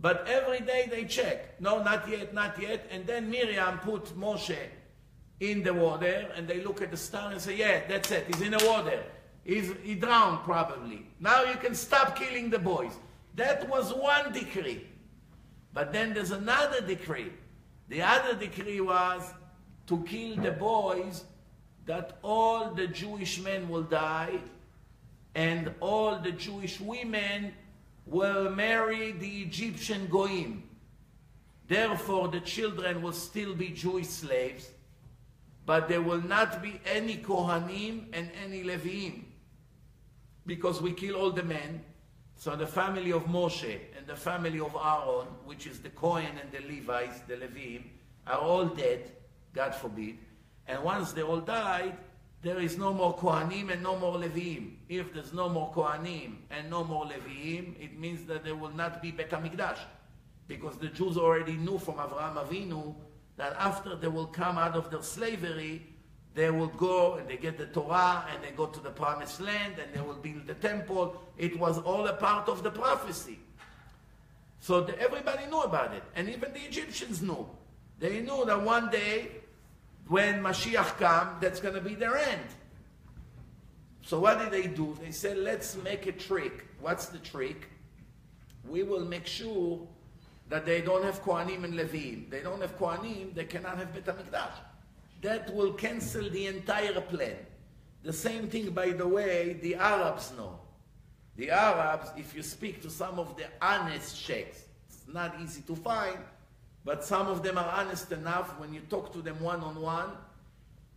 But 0.00 0.26
every 0.26 0.62
day 0.66 0.88
they 0.90 1.04
check. 1.04 1.60
No, 1.60 1.80
not 1.80 2.08
yet, 2.10 2.34
not 2.34 2.60
yet. 2.60 2.88
And 2.90 3.06
then 3.06 3.30
Miriam 3.30 3.78
put 3.78 4.06
Moshe 4.18 4.58
in 5.38 5.62
the 5.62 5.74
water 5.74 6.28
and 6.34 6.48
they 6.48 6.60
look 6.64 6.82
at 6.82 6.90
the 6.90 6.96
star 6.96 7.30
and 7.30 7.40
say, 7.40 7.56
yeah, 7.56 7.82
that's 7.88 8.10
it, 8.10 8.26
he's 8.26 8.40
in 8.40 8.50
the 8.50 8.66
water. 8.66 9.00
He's, 9.44 9.72
he 9.84 9.94
drowned 9.94 10.40
probably. 10.40 11.06
Now 11.20 11.44
you 11.44 11.56
can 11.58 11.76
stop 11.76 12.16
killing 12.16 12.50
the 12.50 12.58
boys. 12.58 12.94
That 13.38 13.68
was 13.68 13.94
one 13.94 14.32
decree. 14.32 14.84
But 15.72 15.92
then 15.92 16.12
there's 16.12 16.32
another 16.32 16.80
decree. 16.80 17.32
The 17.88 18.02
other 18.02 18.34
decree 18.34 18.80
was 18.80 19.22
to 19.86 20.02
kill 20.02 20.36
the 20.36 20.50
boys 20.50 21.24
that 21.86 22.18
all 22.22 22.74
the 22.74 22.88
Jewish 22.88 23.40
men 23.40 23.68
will 23.68 23.84
die 23.84 24.38
and 25.34 25.72
all 25.80 26.18
the 26.18 26.32
Jewish 26.32 26.80
women 26.80 27.52
will 28.06 28.50
marry 28.50 29.12
the 29.12 29.42
Egyptian 29.42 30.08
Goim. 30.08 30.62
Therefore, 31.68 32.28
the 32.28 32.40
children 32.40 33.02
will 33.02 33.12
still 33.12 33.54
be 33.54 33.68
Jewish 33.68 34.08
slaves 34.08 34.68
but 35.68 35.86
there 35.86 36.00
will 36.00 36.22
not 36.22 36.62
be 36.62 36.80
any 36.86 37.18
Kohanim 37.18 38.06
and 38.14 38.30
any 38.42 38.64
Levim 38.64 39.24
Because 40.46 40.80
we 40.80 40.92
kill 40.92 41.14
all 41.14 41.30
the 41.30 41.42
men. 41.42 41.84
So 42.38 42.54
the 42.54 42.68
family 42.68 43.10
of 43.10 43.24
Moshe 43.24 43.80
and 43.96 44.06
the 44.06 44.14
family 44.14 44.60
of 44.60 44.76
Aaron, 44.76 45.26
which 45.44 45.66
is 45.66 45.80
the 45.80 45.88
Kohen 45.88 46.38
and 46.40 46.52
the 46.52 46.60
Levites, 46.72 47.18
the 47.26 47.34
Levim, 47.34 47.82
are 48.28 48.38
all 48.38 48.66
dead, 48.66 49.10
God 49.52 49.74
forbid. 49.74 50.18
And 50.68 50.84
once 50.84 51.10
they 51.10 51.22
all 51.22 51.40
died, 51.40 51.96
there 52.42 52.60
is 52.60 52.78
no 52.78 52.94
more 52.94 53.16
Kohanim 53.16 53.72
and 53.72 53.82
no 53.82 53.98
more 53.98 54.14
Levim. 54.14 54.76
If 54.88 55.12
there's 55.12 55.32
no 55.32 55.48
more 55.48 55.72
Kohanim 55.72 56.36
and 56.52 56.70
no 56.70 56.84
more 56.84 57.06
Levim, 57.06 57.74
it 57.82 57.98
means 57.98 58.24
that 58.26 58.44
there 58.44 58.54
will 58.54 58.70
not 58.70 59.02
be 59.02 59.10
Bet 59.10 59.30
HaMikdash. 59.30 59.78
Because 60.46 60.76
the 60.76 60.88
Jews 60.88 61.16
already 61.16 61.54
knew 61.54 61.78
from 61.78 61.96
Avraham 61.96 62.36
Avinu 62.36 62.94
that 63.36 63.56
after 63.58 63.96
they 63.96 64.06
will 64.06 64.26
come 64.26 64.58
out 64.58 64.76
of 64.76 64.92
their 64.92 65.02
slavery, 65.02 65.82
they 66.38 66.50
will 66.50 66.68
go 66.68 67.14
and 67.14 67.28
they 67.28 67.36
get 67.36 67.58
the 67.58 67.66
Torah 67.66 68.24
and 68.32 68.40
they 68.44 68.52
go 68.52 68.66
to 68.66 68.78
the 68.78 68.90
promised 68.90 69.40
land 69.40 69.74
and 69.82 69.92
they 69.92 70.00
will 70.00 70.14
build 70.14 70.46
the 70.46 70.54
temple. 70.54 71.20
It 71.36 71.58
was 71.58 71.78
all 71.78 72.06
a 72.06 72.12
part 72.12 72.48
of 72.48 72.62
the 72.62 72.70
prophecy. 72.70 73.40
So 74.60 74.82
the, 74.82 74.96
everybody 75.00 75.46
knew 75.46 75.62
about 75.62 75.94
it. 75.94 76.04
And 76.14 76.28
even 76.28 76.52
the 76.52 76.60
Egyptians 76.60 77.20
knew. 77.22 77.44
They 77.98 78.20
knew 78.20 78.44
that 78.46 78.62
one 78.62 78.88
day 78.88 79.32
when 80.06 80.40
Mashiach 80.40 80.96
come, 80.98 81.38
that's 81.40 81.58
going 81.58 81.74
to 81.74 81.80
be 81.80 81.96
their 81.96 82.16
end. 82.16 82.46
So 84.02 84.20
what 84.20 84.38
did 84.38 84.52
they 84.52 84.68
do? 84.68 84.96
They 85.02 85.10
said, 85.10 85.38
let's 85.38 85.76
make 85.82 86.06
a 86.06 86.12
trick. 86.12 86.66
What's 86.80 87.06
the 87.06 87.18
trick? 87.18 87.68
We 88.68 88.84
will 88.84 89.04
make 89.04 89.26
sure 89.26 89.80
that 90.50 90.64
they 90.64 90.82
don't 90.82 91.02
have 91.02 91.20
Kohanim 91.24 91.64
and 91.64 91.74
Levim. 91.74 92.30
They 92.30 92.42
don't 92.42 92.60
have 92.60 92.78
Kohanim, 92.78 93.34
they 93.34 93.44
cannot 93.44 93.76
have 93.78 93.92
Bet 93.92 94.04
HaMikdash. 94.06 94.67
That 95.20 95.54
will 95.54 95.72
cancel 95.72 96.28
the 96.30 96.46
entire 96.46 97.00
plan. 97.00 97.36
The 98.02 98.12
same 98.12 98.48
thing, 98.48 98.70
by 98.70 98.90
the 98.90 99.06
way, 99.06 99.58
the 99.60 99.74
Arabs 99.74 100.32
know. 100.36 100.60
The 101.36 101.50
Arabs, 101.50 102.10
if 102.16 102.34
you 102.34 102.42
speak 102.42 102.82
to 102.82 102.90
some 102.90 103.18
of 103.18 103.36
the 103.36 103.44
honest 103.60 104.16
sheikhs, 104.16 104.64
it's 104.88 105.04
not 105.12 105.36
easy 105.40 105.62
to 105.62 105.76
find, 105.76 106.18
but 106.84 107.04
some 107.04 107.26
of 107.28 107.42
them 107.42 107.58
are 107.58 107.68
honest 107.68 108.12
enough. 108.12 108.58
When 108.58 108.72
you 108.72 108.80
talk 108.88 109.12
to 109.12 109.22
them 109.22 109.40
one 109.40 109.60
on 109.60 109.80
one, 109.80 110.10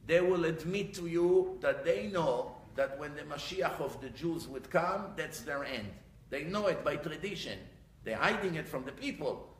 they 0.07 0.21
will 0.21 0.45
admit 0.45 0.93
to 0.95 1.07
you 1.07 1.57
that 1.61 1.83
they 1.83 2.07
know 2.07 2.55
that 2.75 2.97
when 2.99 3.15
the 3.15 3.21
Mashiach 3.23 3.79
of 3.79 3.99
the 4.01 4.09
Jews 4.09 4.47
would 4.47 4.69
come, 4.69 5.13
that's 5.15 5.41
their 5.41 5.63
end. 5.63 5.89
They 6.29 6.43
know 6.45 6.67
it 6.67 6.83
by 6.83 6.95
tradition. 6.95 7.59
They're 8.03 8.17
hiding 8.17 8.55
it 8.55 8.67
from 8.67 8.85
the 8.85 8.91
people, 8.91 9.50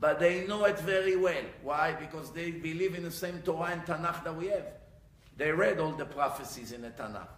but 0.00 0.20
they 0.20 0.46
know 0.46 0.64
it 0.64 0.78
very 0.80 1.16
well. 1.16 1.44
Why? 1.62 1.92
Because 1.92 2.30
they 2.30 2.50
believe 2.50 2.94
in 2.94 3.02
the 3.02 3.10
same 3.10 3.40
Torah 3.42 3.72
and 3.72 3.84
Tanakh 3.84 4.24
that 4.24 4.34
we 4.34 4.48
have. 4.48 4.66
They 5.36 5.50
read 5.50 5.78
all 5.78 5.92
the 5.92 6.04
prophecies 6.04 6.72
in 6.72 6.82
the 6.82 6.90
Tanakh. 6.90 7.28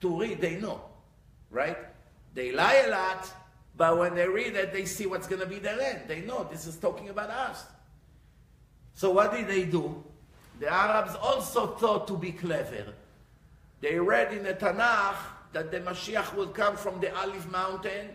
To 0.00 0.20
read, 0.20 0.40
they 0.40 0.56
know, 0.56 0.80
right? 1.50 1.78
They 2.34 2.52
lie 2.52 2.84
a 2.86 2.90
lot, 2.90 3.30
but 3.76 3.98
when 3.98 4.14
they 4.14 4.28
read 4.28 4.54
it, 4.54 4.72
they 4.72 4.84
see 4.84 5.06
what's 5.06 5.26
going 5.26 5.40
to 5.40 5.46
be 5.46 5.58
their 5.58 5.80
end. 5.80 6.02
They 6.06 6.20
know 6.20 6.46
this 6.50 6.66
is 6.66 6.76
talking 6.76 7.08
about 7.08 7.30
us. 7.30 7.64
So 8.94 9.10
what 9.10 9.32
did 9.32 9.48
they 9.48 9.64
do? 9.64 10.02
The 10.60 10.68
Arabs 10.72 11.14
also 11.14 11.68
thought 11.76 12.06
to 12.08 12.16
be 12.16 12.32
clever. 12.32 12.92
They 13.80 13.98
read 13.98 14.32
in 14.32 14.42
the 14.42 14.54
Tanakh 14.54 15.16
that 15.52 15.70
the 15.70 15.80
Mashiach 15.80 16.34
will 16.34 16.48
come 16.48 16.76
from 16.76 17.00
the 17.00 17.16
Olive 17.16 17.50
Mountain 17.50 18.08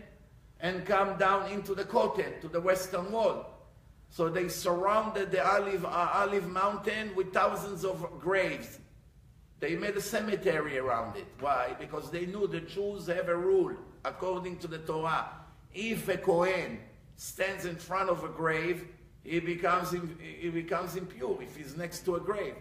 and 0.60 0.84
come 0.86 1.16
down 1.18 1.50
into 1.50 1.74
the 1.74 1.84
Kotel, 1.84 2.40
to 2.40 2.48
the 2.48 2.60
western 2.60 3.10
wall. 3.10 3.53
So 4.14 4.28
they 4.28 4.48
surrounded 4.48 5.32
the 5.32 5.44
Olive, 5.44 5.84
uh, 5.84 6.10
Olive 6.14 6.46
Mountain 6.46 7.16
with 7.16 7.32
thousands 7.32 7.84
of 7.84 8.20
graves. 8.20 8.78
They 9.58 9.74
made 9.74 9.96
a 9.96 10.00
cemetery 10.00 10.78
around 10.78 11.16
it. 11.16 11.26
Why? 11.40 11.74
Because 11.80 12.12
they 12.12 12.24
knew 12.26 12.46
the 12.46 12.60
Jews 12.60 13.08
have 13.08 13.28
a 13.28 13.36
rule, 13.36 13.74
according 14.04 14.58
to 14.58 14.68
the 14.68 14.78
Torah. 14.78 15.30
If 15.74 16.08
a 16.08 16.16
Kohen 16.16 16.78
stands 17.16 17.64
in 17.64 17.74
front 17.74 18.08
of 18.08 18.22
a 18.22 18.28
grave, 18.28 18.86
he 19.24 19.40
becomes, 19.40 19.92
he 20.20 20.48
becomes 20.48 20.94
impure 20.94 21.42
if 21.42 21.56
he's 21.56 21.76
next 21.76 22.04
to 22.04 22.14
a 22.14 22.20
grave. 22.20 22.54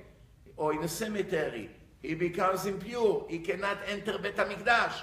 Or 0.58 0.74
in 0.74 0.82
a 0.82 0.88
cemetery, 0.88 1.70
he 2.02 2.16
becomes 2.16 2.66
impure. 2.66 3.28
He 3.30 3.38
cannot 3.38 3.78
enter 3.88 4.18
Bet 4.18 4.38
HaMikdash. 4.38 4.94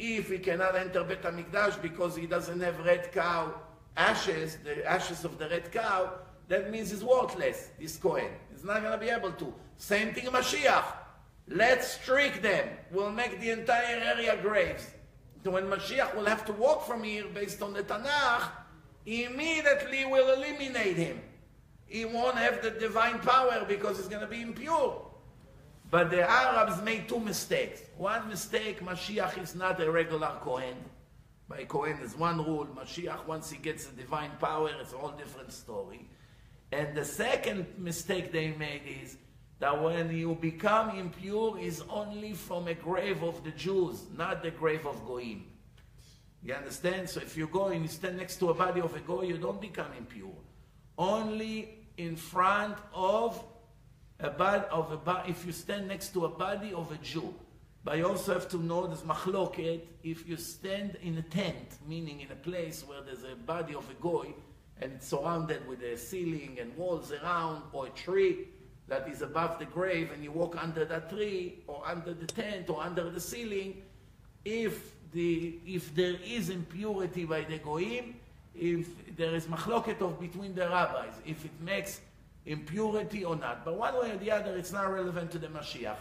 If 0.00 0.28
he 0.28 0.38
cannot 0.38 0.74
enter 0.74 1.04
Bet 1.04 1.22
HaMikdash 1.22 1.80
because 1.80 2.16
he 2.16 2.26
doesn't 2.26 2.58
have 2.58 2.84
red 2.84 3.12
cow 3.12 3.54
ashes, 3.96 4.58
the 4.64 4.84
ashes 4.88 5.24
of 5.24 5.38
the 5.38 5.48
red 5.48 5.70
cow, 5.72 6.12
that 6.48 6.70
means 6.70 6.90
he's 6.90 7.04
worthless, 7.04 7.70
this 7.78 7.96
Kohen. 7.96 8.30
He's 8.52 8.64
not 8.64 8.80
going 8.80 8.92
to 8.92 8.98
be 8.98 9.10
able 9.10 9.32
to. 9.32 9.52
Same 9.76 10.12
thing 10.12 10.26
Mashiach. 10.26 10.84
Let's 11.48 11.98
trick 12.04 12.42
them. 12.42 12.68
We'll 12.90 13.12
make 13.12 13.40
the 13.40 13.50
entire 13.50 13.96
area 13.96 14.38
graves. 14.40 14.90
So 15.42 15.50
when 15.50 15.64
Mashiach 15.64 16.14
will 16.16 16.24
have 16.26 16.44
to 16.46 16.52
walk 16.52 16.86
from 16.86 17.02
here 17.02 17.26
based 17.32 17.60
on 17.60 17.74
the 17.74 17.82
Tanakh, 17.82 18.48
immediately 19.04 20.06
will 20.06 20.32
eliminate 20.32 20.96
him. 20.96 21.20
He 21.86 22.04
won't 22.06 22.36
have 22.36 22.62
the 22.62 22.70
divine 22.70 23.18
power 23.18 23.64
because 23.68 23.98
he's 23.98 24.08
going 24.08 24.22
to 24.22 24.26
be 24.26 24.40
impure. 24.40 25.02
But 25.90 26.10
the 26.10 26.28
Arabs 26.28 26.82
made 26.82 27.08
two 27.08 27.20
mistakes. 27.20 27.82
One 27.98 28.28
mistake, 28.28 28.80
Mashiach 28.80 29.40
is 29.40 29.54
not 29.54 29.80
a 29.80 29.90
regular 29.90 30.32
Kohen. 30.40 30.76
By 31.48 31.64
Kohen, 31.64 31.98
there's 31.98 32.16
one 32.16 32.44
rule. 32.44 32.66
Mashiach, 32.66 33.26
once 33.26 33.50
he 33.50 33.58
gets 33.58 33.86
the 33.86 33.96
divine 34.00 34.30
power, 34.40 34.70
it's 34.80 34.92
a 34.92 34.96
whole 34.96 35.10
different 35.10 35.52
story. 35.52 36.08
And 36.72 36.96
the 36.96 37.04
second 37.04 37.66
mistake 37.78 38.32
they 38.32 38.52
made 38.52 38.82
is 38.86 39.16
that 39.60 39.82
when 39.82 40.10
you 40.10 40.34
become 40.34 40.98
impure 40.98 41.58
is 41.58 41.82
only 41.88 42.32
from 42.32 42.68
a 42.68 42.74
grave 42.74 43.22
of 43.22 43.44
the 43.44 43.50
Jews, 43.52 44.04
not 44.16 44.42
the 44.42 44.50
grave 44.50 44.86
of 44.86 45.06
Goyim. 45.06 45.44
You 46.42 46.54
understand? 46.54 47.08
So 47.08 47.20
if 47.20 47.36
you 47.36 47.46
go 47.46 47.68
and 47.68 47.82
you 47.82 47.88
stand 47.88 48.16
next 48.18 48.36
to 48.36 48.50
a 48.50 48.54
body 48.54 48.80
of 48.80 48.94
a 48.94 49.00
Goy, 49.00 49.22
you 49.22 49.38
don't 49.38 49.60
become 49.60 49.90
impure. 49.96 50.34
Only 50.98 51.86
in 51.96 52.16
front 52.16 52.76
of 52.92 53.42
a 54.20 54.30
body 54.30 54.64
of 54.70 54.92
a 54.92 54.96
body, 54.96 55.30
if 55.30 55.46
you 55.46 55.52
stand 55.52 55.88
next 55.88 56.12
to 56.14 56.26
a 56.26 56.28
body 56.28 56.72
of 56.74 56.92
a 56.92 56.96
Jew. 56.96 57.34
But 57.84 57.98
you 57.98 58.08
also 58.08 58.32
have 58.32 58.48
to 58.48 58.56
know 58.56 58.86
there's 58.86 59.02
machloket, 59.02 59.82
if 60.02 60.26
you 60.26 60.38
stand 60.38 60.96
in 61.02 61.18
a 61.18 61.22
tent, 61.22 61.76
meaning 61.86 62.20
in 62.20 62.32
a 62.32 62.36
place 62.36 62.82
where 62.86 63.02
there's 63.02 63.24
a 63.24 63.36
body 63.36 63.74
of 63.74 63.88
a 63.90 63.94
goy, 63.94 64.32
and 64.80 64.92
it's 64.94 65.08
surrounded 65.08 65.66
with 65.68 65.82
a 65.82 65.96
ceiling 65.98 66.56
and 66.58 66.74
walls 66.78 67.12
around, 67.12 67.62
or 67.72 67.86
a 67.86 67.90
tree 67.90 68.48
that 68.88 69.06
is 69.06 69.20
above 69.20 69.58
the 69.58 69.66
grave, 69.66 70.10
and 70.12 70.24
you 70.24 70.32
walk 70.32 70.56
under 70.62 70.86
that 70.86 71.10
tree, 71.10 71.58
or 71.66 71.82
under 71.86 72.14
the 72.14 72.26
tent, 72.26 72.70
or 72.70 72.82
under 72.82 73.10
the 73.10 73.20
ceiling, 73.20 73.82
if, 74.46 74.94
the, 75.12 75.58
if 75.66 75.94
there 75.94 76.16
is 76.24 76.48
impurity 76.48 77.26
by 77.26 77.42
the 77.42 77.58
goyim, 77.58 78.14
if 78.54 78.88
there 79.16 79.34
is 79.34 79.46
machloket 79.46 80.00
of 80.00 80.18
between 80.18 80.54
the 80.54 80.66
rabbis, 80.68 81.12
if 81.26 81.44
it 81.44 81.60
makes 81.60 82.00
impurity 82.46 83.24
or 83.24 83.36
not. 83.36 83.64
But 83.64 83.76
one 83.76 83.94
way 84.00 84.12
or 84.12 84.16
the 84.16 84.30
other, 84.30 84.56
it's 84.56 84.72
not 84.72 84.90
relevant 84.90 85.30
to 85.32 85.38
the 85.38 85.48
Mashiach. 85.48 85.96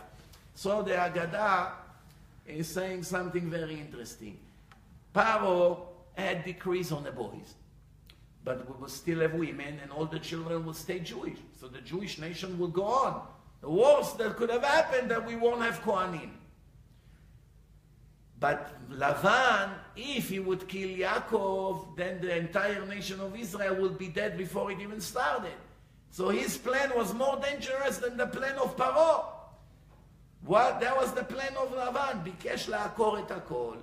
So 0.55 0.81
the 0.81 0.91
Haggadah 0.91 1.71
is 2.47 2.67
saying 2.67 3.03
something 3.03 3.49
very 3.49 3.75
interesting. 3.79 4.37
Paro 5.13 5.79
had 6.15 6.45
decrees 6.45 6.91
on 6.91 7.03
the 7.03 7.11
boys, 7.11 7.55
but 8.43 8.67
we 8.69 8.79
will 8.79 8.89
still 8.89 9.19
have 9.21 9.33
women, 9.33 9.79
and 9.81 9.91
all 9.91 10.05
the 10.05 10.19
children 10.19 10.65
will 10.65 10.73
stay 10.73 10.99
Jewish. 10.99 11.37
So 11.59 11.67
the 11.67 11.81
Jewish 11.81 12.19
nation 12.19 12.57
will 12.59 12.67
go 12.67 12.85
on. 12.85 13.21
The 13.61 13.69
worst 13.69 14.17
that 14.17 14.35
could 14.35 14.49
have 14.49 14.63
happened 14.63 15.09
that 15.11 15.25
we 15.25 15.35
won't 15.35 15.61
have 15.61 15.81
Kohanim. 15.83 16.31
But 18.39 18.73
Lavan, 18.91 19.69
if 19.95 20.29
he 20.29 20.39
would 20.39 20.67
kill 20.67 20.89
Yaakov, 20.89 21.95
then 21.95 22.19
the 22.19 22.35
entire 22.37 22.85
nation 22.85 23.21
of 23.21 23.39
Israel 23.39 23.75
would 23.75 23.97
be 23.97 24.09
dead 24.09 24.37
before 24.37 24.69
it 24.69 24.81
even 24.81 24.99
started. 24.99 25.53
So 26.09 26.27
his 26.27 26.57
plan 26.57 26.91
was 26.93 27.13
more 27.13 27.37
dangerous 27.37 27.99
than 27.99 28.17
the 28.17 28.27
plan 28.27 28.55
of 28.55 28.75
Paro. 28.75 29.32
What? 30.44 30.80
That 30.80 30.96
was 30.96 31.12
the 31.12 31.24
plan 31.24 31.56
of 31.56 31.72
Lavan. 31.72 32.22
ביקש 32.24 32.68
לעקור 32.68 33.18
את 33.18 33.30
הכל. 33.30 33.76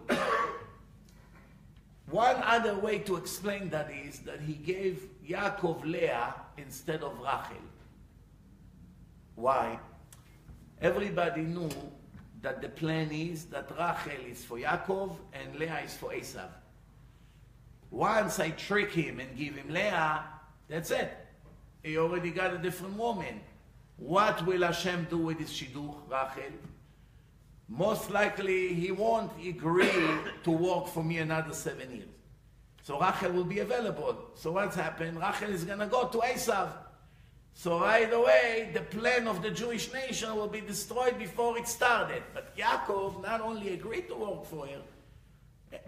One 2.11 2.35
other 2.43 2.75
way 2.75 2.99
to 2.99 3.15
explain 3.17 3.69
that 3.69 3.89
is 3.91 4.19
that 4.19 4.39
he 4.39 4.53
gave 4.53 5.09
Yaakov 5.27 5.83
Leah 5.83 6.35
instead 6.57 7.01
of 7.01 7.17
Rachel. 7.19 7.63
Why? 9.35 9.79
Everybody 10.81 11.41
knew 11.41 11.69
that 12.41 12.61
the 12.61 12.69
plan 12.69 13.11
is 13.11 13.45
that 13.45 13.71
Rachel 13.71 14.23
is 14.29 14.43
for 14.45 14.57
Yaakov 14.57 15.17
and 15.33 15.55
Leah 15.55 15.81
is 15.83 15.95
for 15.95 16.11
Esav. 16.11 16.49
Once 17.89 18.39
I 18.39 18.51
trick 18.51 18.91
him 18.91 19.19
and 19.19 19.35
give 19.35 19.55
him 19.55 19.69
Leah, 19.69 20.23
that's 20.67 20.91
it. 20.91 21.11
He 21.81 21.97
already 21.97 22.31
got 22.31 22.53
a 22.53 22.57
different 22.57 22.97
woman. 22.97 23.41
What 24.00 24.46
will 24.46 24.62
Hashem 24.62 25.08
do 25.10 25.18
with 25.18 25.38
his 25.38 25.50
shidduch, 25.50 25.94
Rachel? 26.08 26.52
Most 27.68 28.10
likely 28.10 28.74
he 28.74 28.90
won't 28.90 29.30
agree 29.46 29.92
to 30.44 30.50
work 30.50 30.88
for 30.88 31.04
me 31.04 31.18
another 31.18 31.52
seven 31.52 31.94
years. 31.94 32.08
So 32.82 32.98
Rachel 32.98 33.32
will 33.32 33.44
be 33.44 33.60
available. 33.60 34.16
So 34.34 34.52
what's 34.52 34.74
happened? 34.74 35.20
Rachel 35.20 35.50
is 35.50 35.64
going 35.64 35.80
to 35.80 35.86
go 35.86 36.08
to 36.08 36.18
Esav. 36.18 36.70
So 37.52 37.78
right 37.78 38.10
away, 38.10 38.70
the 38.72 38.80
plan 38.80 39.28
of 39.28 39.42
the 39.42 39.50
Jewish 39.50 39.92
nation 39.92 40.34
will 40.34 40.48
be 40.48 40.62
destroyed 40.62 41.18
before 41.18 41.58
it 41.58 41.68
started. 41.68 42.22
But 42.32 42.56
Yaakov 42.56 43.22
not 43.22 43.42
only 43.42 43.74
agreed 43.74 44.08
to 44.08 44.14
work 44.14 44.46
for 44.46 44.66
her, 44.66 44.80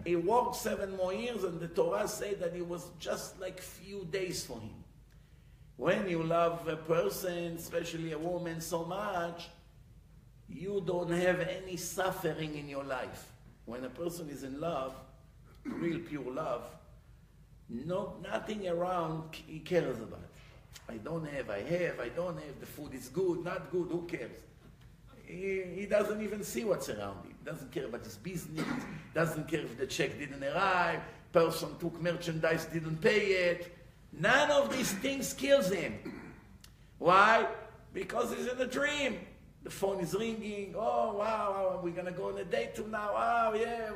he 0.05 0.15
worked 0.15 0.55
seven 0.55 0.95
more 0.95 1.13
years, 1.13 1.43
and 1.43 1.59
the 1.59 1.67
Torah 1.67 2.07
said 2.07 2.39
that 2.41 2.55
it 2.55 2.67
was 2.67 2.91
just 2.99 3.41
like 3.41 3.59
few 3.59 4.05
days 4.11 4.45
for 4.45 4.59
him. 4.59 4.82
When 5.77 6.07
you 6.07 6.23
love 6.23 6.67
a 6.67 6.75
person, 6.75 7.55
especially 7.57 8.11
a 8.11 8.17
woman, 8.17 8.61
so 8.61 8.85
much, 8.85 9.49
you 10.47 10.83
don't 10.85 11.11
have 11.11 11.39
any 11.41 11.77
suffering 11.77 12.55
in 12.55 12.69
your 12.69 12.83
life. 12.83 13.31
When 13.65 13.83
a 13.83 13.89
person 13.89 14.29
is 14.29 14.43
in 14.43 14.59
love, 14.59 14.95
real 15.65 15.99
pure 15.99 16.31
love, 16.31 16.63
no, 17.69 18.15
nothing 18.21 18.67
around 18.67 19.23
he 19.47 19.59
cares 19.59 19.97
about. 19.97 20.19
I 20.89 20.97
don't 20.97 21.25
have, 21.27 21.49
I 21.49 21.61
have, 21.61 21.99
I 21.99 22.09
don't 22.09 22.35
have, 22.35 22.59
the 22.59 22.65
food 22.65 22.93
is 22.93 23.07
good, 23.07 23.43
not 23.43 23.71
good, 23.71 23.87
who 23.89 24.03
cares? 24.03 24.41
He, 25.25 25.63
he 25.75 25.85
doesn't 25.85 26.21
even 26.21 26.43
see 26.43 26.65
what's 26.65 26.89
around 26.89 27.23
him. 27.23 27.35
Doesn't 27.45 27.71
care 27.71 27.85
about 27.85 28.03
his 28.03 28.17
business, 28.17 28.65
doesn't 29.13 29.47
care 29.47 29.61
if 29.61 29.77
the 29.77 29.87
check 29.87 30.17
didn't 30.19 30.43
arrive, 30.43 30.99
person 31.31 31.69
took 31.79 31.99
merchandise, 32.01 32.65
didn't 32.65 33.01
pay 33.01 33.49
it. 33.49 33.75
None 34.19 34.51
of 34.51 34.75
these 34.75 34.91
things 34.93 35.33
kills 35.33 35.71
him. 35.71 35.93
Why? 36.99 37.47
Because 37.93 38.33
he's 38.33 38.47
in 38.47 38.59
a 38.59 38.67
dream. 38.67 39.19
The 39.63 39.69
phone 39.69 39.99
is 40.01 40.13
ringing. 40.13 40.75
Oh, 40.77 41.15
wow, 41.17 41.79
we're 41.83 41.91
going 41.91 42.05
to 42.05 42.11
go 42.11 42.29
on 42.29 42.37
a 42.37 42.43
date 42.43 42.75
too 42.75 42.87
now. 42.87 43.11
Oh, 43.15 43.53
yeah. 43.53 43.91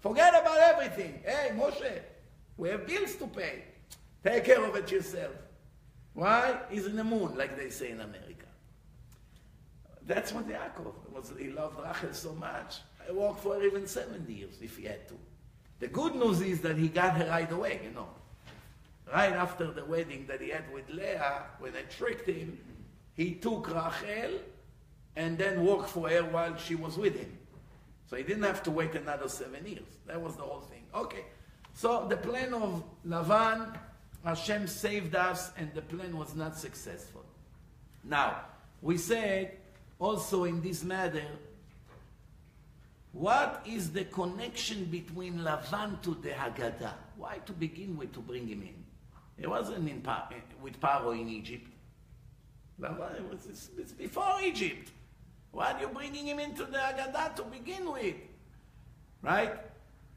Forget 0.00 0.34
about 0.40 0.58
everything. 0.58 1.20
Hey, 1.24 1.52
Moshe, 1.54 2.00
we 2.56 2.68
have 2.70 2.86
bills 2.86 3.14
to 3.16 3.26
pay. 3.28 3.64
Take 4.24 4.44
care 4.44 4.64
of 4.64 4.74
it 4.76 4.90
yourself. 4.90 5.32
Why? 6.14 6.58
He's 6.70 6.86
in 6.86 6.96
the 6.96 7.04
moon, 7.04 7.36
like 7.36 7.56
they 7.56 7.70
say 7.70 7.90
in 7.90 8.00
America. 8.00 8.46
That's 10.06 10.32
what 10.32 10.48
Yaakov 10.48 10.94
was. 11.12 11.32
He 11.38 11.50
loved 11.50 11.78
Rachel 11.78 12.12
so 12.12 12.32
much. 12.34 12.80
I 13.08 13.12
worked 13.12 13.40
for 13.40 13.54
her 13.54 13.62
even 13.62 13.86
70 13.86 14.32
years 14.32 14.58
if 14.60 14.76
he 14.76 14.84
had 14.84 15.08
to. 15.08 15.14
The 15.78 15.88
good 15.88 16.14
news 16.14 16.40
is 16.40 16.60
that 16.60 16.76
he 16.76 16.88
got 16.88 17.16
her 17.16 17.28
right 17.28 17.50
away, 17.50 17.80
you 17.84 17.90
know. 17.90 18.08
Right 19.12 19.34
after 19.34 19.70
the 19.70 19.84
wedding 19.84 20.24
that 20.28 20.40
he 20.40 20.48
had 20.48 20.72
with 20.72 20.88
Leah, 20.88 21.42
when 21.58 21.76
I 21.76 21.82
tricked 21.82 22.26
him, 22.26 22.58
he 23.14 23.34
took 23.34 23.68
Rachel 23.68 24.38
and 25.16 25.36
then 25.36 25.66
worked 25.66 25.90
for 25.90 26.08
her 26.08 26.24
while 26.24 26.56
she 26.56 26.74
was 26.74 26.96
with 26.96 27.16
him. 27.16 27.38
So 28.08 28.16
he 28.16 28.22
didn't 28.22 28.44
have 28.44 28.62
to 28.62 28.70
wait 28.70 28.94
another 28.94 29.28
seven 29.28 29.66
years. 29.66 29.98
That 30.06 30.20
was 30.20 30.36
the 30.36 30.42
whole 30.42 30.60
thing. 30.60 30.84
Okay. 30.94 31.26
So 31.74 32.06
the 32.08 32.16
plan 32.16 32.54
of 32.54 32.82
Lavan, 33.06 33.76
Hashem 34.24 34.66
saved 34.66 35.14
us, 35.14 35.50
and 35.58 35.72
the 35.74 35.82
plan 35.82 36.16
was 36.16 36.34
not 36.34 36.56
successful. 36.56 37.24
Now, 38.04 38.40
we 38.80 38.96
said 38.96 39.58
also 39.98 40.44
in 40.44 40.62
this 40.62 40.82
matter, 40.84 41.24
what 43.12 43.62
is 43.66 43.92
the 43.92 44.04
connection 44.04 44.86
between 44.86 45.40
Lavan 45.40 46.00
to 46.00 46.14
the 46.14 46.30
Haggadah? 46.30 46.94
Why 47.18 47.38
to 47.44 47.52
begin 47.52 47.98
with 47.98 48.14
to 48.14 48.20
bring 48.20 48.48
him 48.48 48.62
in? 48.62 48.81
It 49.42 49.50
wasn't 49.50 49.88
in 49.88 50.00
pa- 50.00 50.28
eh, 50.30 50.36
with 50.62 50.80
Paro 50.80 51.20
in 51.20 51.28
Egypt. 51.28 51.68
It 52.80 52.90
was, 53.30 53.68
it's, 53.78 53.92
before 53.92 54.40
Egypt. 54.42 54.90
Why 55.50 55.72
are 55.72 55.80
you 55.80 55.88
bringing 55.88 56.26
him 56.26 56.38
into 56.38 56.64
the 56.64 56.78
Haggadah 56.78 57.36
to 57.36 57.42
begin 57.42 57.92
with? 57.92 58.14
Right? 59.20 59.52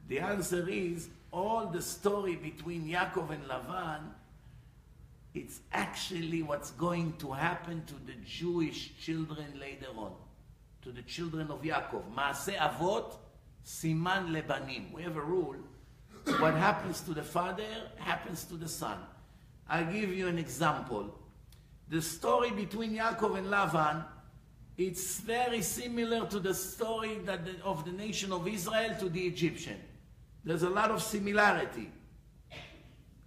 The 0.07 0.19
answer 0.19 0.67
is 0.69 1.09
all 1.31 1.67
the 1.67 1.81
story 1.81 2.35
between 2.35 2.87
Yaakov 2.87 3.31
and 3.31 3.43
Lavan, 3.45 4.01
it's 5.33 5.59
actually 5.73 6.41
what's 6.41 6.71
going 6.71 7.13
to 7.17 7.33
happen 7.33 7.83
to 7.87 7.93
the 8.05 8.13
Jewish 8.25 8.93
children 9.01 9.59
later 9.59 9.87
on. 9.97 10.13
to 10.83 10.91
the 10.91 11.01
children 11.01 11.49
of 11.49 11.63
Yaakov. 11.63 12.03
Maase 12.15 12.55
avot, 12.55 13.17
siman 13.65 14.29
lebanim. 14.29 14.93
We 14.93 15.01
have 15.01 15.17
a 15.17 15.21
rule. 15.21 15.55
What 16.39 16.53
happens 16.53 17.01
to 17.01 17.13
the 17.13 17.23
father 17.23 17.65
happens 17.97 18.43
to 18.45 18.53
the 18.55 18.67
son. 18.67 18.99
I'll 19.69 19.91
give 19.91 20.13
you 20.13 20.27
an 20.27 20.37
example. 20.37 21.13
The 21.89 22.01
story 22.01 22.51
between 22.51 22.93
Yaakov 22.93 23.37
and 23.37 23.47
Lavan, 23.47 24.05
it's 24.77 25.19
very 25.19 25.61
similar 25.61 26.27
to 26.27 26.39
the 26.39 26.53
story 26.53 27.19
that 27.25 27.45
the, 27.45 27.63
of 27.63 27.85
the 27.85 27.91
nation 27.91 28.31
of 28.31 28.47
Israel 28.47 28.95
to 28.99 29.09
the 29.09 29.21
Egyptian. 29.21 29.79
There's 30.43 30.63
a 30.63 30.69
lot 30.69 30.91
of 30.91 31.01
similarity. 31.01 31.89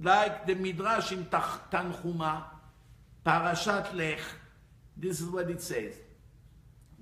Like 0.01 0.46
the 0.46 0.55
Midrash 0.55 1.12
in 1.12 1.24
Tanchuma, 1.24 2.44
Parashat 3.27 3.94
Lech, 3.94 4.20
this 4.96 5.20
is 5.20 5.29
what 5.29 5.51
it 5.51 5.61
says. 5.61 5.94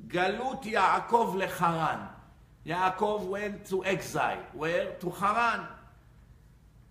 Galut 0.07 0.63
Yaakov 0.63 1.43
lecharan. 1.43 2.09
Yaakov 2.67 3.27
went 3.27 3.67
to 3.67 3.85
exile. 3.85 4.43
Where? 4.53 4.93
To 5.01 5.11
Haran. 5.11 5.67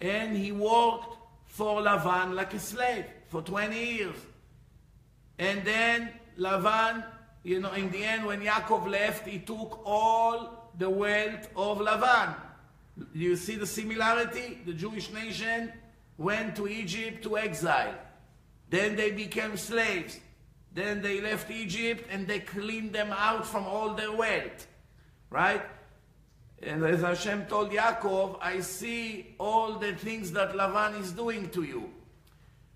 And 0.02 0.36
he 0.36 0.52
worked 0.52 1.18
for 1.56 1.82
Lavan 1.82 2.34
like 2.34 2.54
a 2.54 2.60
slave 2.60 3.06
for 3.30 3.42
20 3.42 3.80
years. 3.80 4.16
And 5.40 5.64
then 5.64 6.10
Lavan, 6.38 7.06
you 7.44 7.62
know, 7.62 7.72
in 7.72 7.90
the 7.92 8.04
end, 8.04 8.26
when 8.26 8.42
Yaakov 8.42 8.90
left, 8.90 9.26
he 9.26 9.40
took 9.40 9.82
all 9.86 10.70
the 10.78 10.90
wealth 10.90 11.48
of 11.56 11.78
Lavan. 11.78 12.36
You 13.14 13.38
see 13.38 13.56
the 13.56 13.66
similarity? 13.66 14.60
The 14.66 14.74
Jewish 14.74 15.14
nation 15.14 15.72
went 16.18 16.58
to 16.58 16.68
Egypt 16.68 17.24
to 17.24 17.38
exile. 17.38 17.96
Then 18.70 18.98
they 18.98 19.12
became 19.12 19.56
slaves. 19.56 20.20
Then 20.74 21.02
they 21.02 21.22
left 21.22 21.50
Egypt 21.50 22.06
and 22.12 22.28
they 22.28 22.40
cleaned 22.42 22.92
them 22.92 23.14
out 23.14 23.48
from 23.48 23.64
all 23.64 23.94
their 23.94 24.12
wealth. 24.12 24.68
Right? 25.30 25.62
And 26.62 26.84
as 26.84 27.02
Hashem 27.02 27.46
told 27.46 27.72
Yaakov, 27.72 28.38
I 28.42 28.62
see 28.62 29.36
all 29.40 29.78
the 29.78 29.94
things 29.94 30.32
that 30.32 30.54
Lavan 30.54 31.00
is 31.00 31.12
doing 31.12 31.50
to 31.50 31.64
you. 31.64 31.90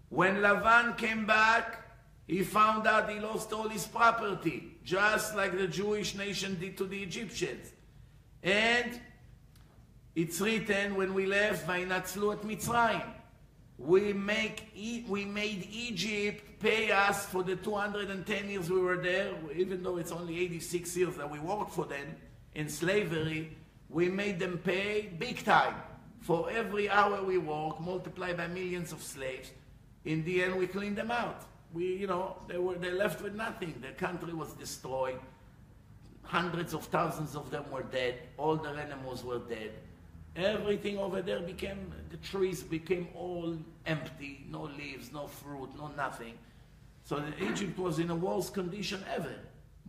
When 0.10 0.38
Lavan 0.38 0.98
came 0.98 1.26
back, 1.26 1.86
he 2.28 2.44
found 2.44 2.86
out 2.86 3.10
he 3.10 3.20
lost 3.20 3.52
all 3.54 3.70
his 3.70 3.88
property, 3.88 4.78
just 4.84 5.36
like 5.36 5.58
the 5.58 5.68
Jewish 5.68 6.15
nation 6.15 6.58
did 6.60 6.78
to 6.78 6.86
the 6.86 7.02
Egyptians. 7.02 7.72
And 8.44 9.00
it's 10.15 10.39
written 10.39 10.96
when 10.96 11.13
we 11.13 11.26
left, 11.26 11.68
Vainatzlu 11.68 12.34
et 12.34 12.44
Mitzrayim. 12.44 13.04
We, 13.78 14.12
make, 14.13 14.68
we 15.08 15.26
made 15.26 15.68
Egypt 15.72 16.60
pay 16.60 16.92
us 16.92 17.26
for 17.26 17.44
the 17.44 17.56
210 17.56 18.50
years 18.50 18.70
we 18.70 18.80
were 18.80 18.98
there, 18.98 19.34
even 19.56 19.82
though 19.82 19.98
it's 19.98 20.12
only 20.12 20.39
86 20.39 20.98
years 20.98 21.15
that 21.15 21.32
we 21.32 21.39
worked 21.39 21.72
for 21.72 21.86
them 21.86 22.15
in 22.54 22.68
slavery, 22.68 23.56
we 23.89 24.10
made 24.10 24.39
them 24.39 24.58
pay 24.58 25.10
big 25.17 25.43
time. 25.43 25.75
For 26.21 26.49
every 26.52 26.89
hour 26.89 27.23
we 27.23 27.38
work, 27.38 27.80
multiplied 27.80 28.38
by 28.38 28.47
millions 28.47 28.91
of 28.91 29.02
slaves, 29.02 29.52
in 30.06 30.23
the 30.25 30.43
end 30.43 30.56
we 30.56 30.67
cleaned 30.67 30.97
them 30.97 31.12
out. 31.12 31.43
We, 31.73 31.95
you 31.95 32.08
know, 32.08 32.38
they 32.47 32.58
were 32.58 32.75
they 32.75 32.91
left 32.91 33.21
with 33.21 33.36
nothing. 33.36 33.75
The 33.82 33.89
country 33.89 34.34
was 34.34 34.54
destroyed. 34.54 35.19
Hundreds 36.23 36.73
of 36.73 36.86
thousands 36.86 37.36
of 37.36 37.49
them 37.49 37.65
were 37.71 37.84
dead. 37.84 38.19
All 38.38 38.56
their 38.56 38.75
animals 38.75 39.23
were 39.23 39.39
dead. 39.39 39.71
Everything 40.36 40.97
over 40.97 41.21
there 41.21 41.39
became, 41.39 41.91
the 42.12 42.17
trees 42.17 42.62
became 42.62 43.08
all 43.15 43.58
empty, 43.86 44.45
no 44.49 44.63
leaves, 44.63 45.12
no 45.12 45.28
fruit, 45.28 45.69
no 45.78 45.88
nothing. 45.97 46.34
So 47.04 47.19
the 47.19 47.52
Egypt 47.52 47.78
was 47.80 47.97
in 47.97 48.12
a 48.12 48.15
worse 48.15 48.49
condition 48.49 49.04
ever. 49.13 49.36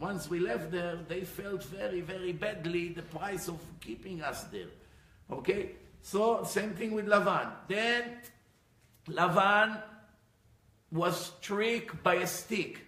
Once 0.01 0.31
we 0.31 0.41
left 0.41 0.71
there, 0.71 0.99
they 1.09 1.21
felt 1.21 1.63
very, 1.65 2.01
very 2.01 2.33
badly 2.33 2.89
the 2.89 3.03
price 3.03 3.49
of 3.49 3.61
keeping 3.81 4.23
us 4.23 4.45
there. 4.45 4.73
Okay? 5.31 5.73
So, 6.01 6.43
same 6.45 6.71
thing 6.71 6.93
with 6.93 7.07
Lavan. 7.07 7.53
Then, 7.69 8.05
Lavan 9.09 9.83
was 10.91 11.33
tricked 11.43 12.03
by 12.03 12.15
a 12.15 12.27
stick. 12.27 12.81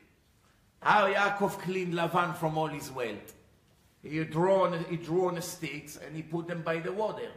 How 0.81 1.07
Yaakov 1.07 1.59
cleaned 1.61 1.93
Lavan 1.93 2.35
from 2.35 2.57
all 2.57 2.69
his 2.69 2.91
wealth. 2.91 3.35
He 4.03 4.25
drew, 4.25 4.51
on, 4.51 4.85
he 4.87 4.97
drew 4.97 5.29
on 5.29 5.41
sticks 5.43 5.99
and 5.99 6.17
he 6.17 6.23
put 6.23 6.49
them 6.49 6.63
by 6.63 6.79
the 6.79 6.93
water. 6.93 7.31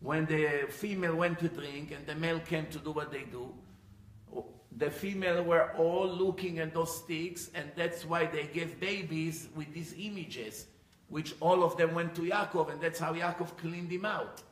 When 0.00 0.24
the 0.24 0.66
female 0.70 1.14
went 1.14 1.38
to 1.40 1.48
drink 1.48 1.92
and 1.92 2.06
the 2.06 2.14
male 2.14 2.40
came 2.40 2.66
to 2.66 2.78
do 2.78 2.90
what 2.90 3.12
they 3.12 3.22
do, 3.22 3.54
the 4.78 4.90
female 4.90 5.42
were 5.42 5.72
all 5.76 6.08
looking 6.08 6.58
at 6.58 6.72
those 6.72 6.96
sticks, 6.96 7.50
and 7.54 7.70
that's 7.76 8.04
why 8.04 8.26
they 8.26 8.44
gave 8.44 8.80
babies 8.80 9.48
with 9.54 9.72
these 9.74 9.94
images, 9.98 10.66
which 11.08 11.34
all 11.40 11.62
of 11.62 11.76
them 11.76 11.94
went 11.94 12.14
to 12.14 12.22
Yaakov, 12.22 12.72
and 12.72 12.80
that's 12.80 12.98
how 12.98 13.12
Yaakov 13.12 13.56
cleaned 13.58 13.90
him 13.90 14.04
out. 14.04 14.42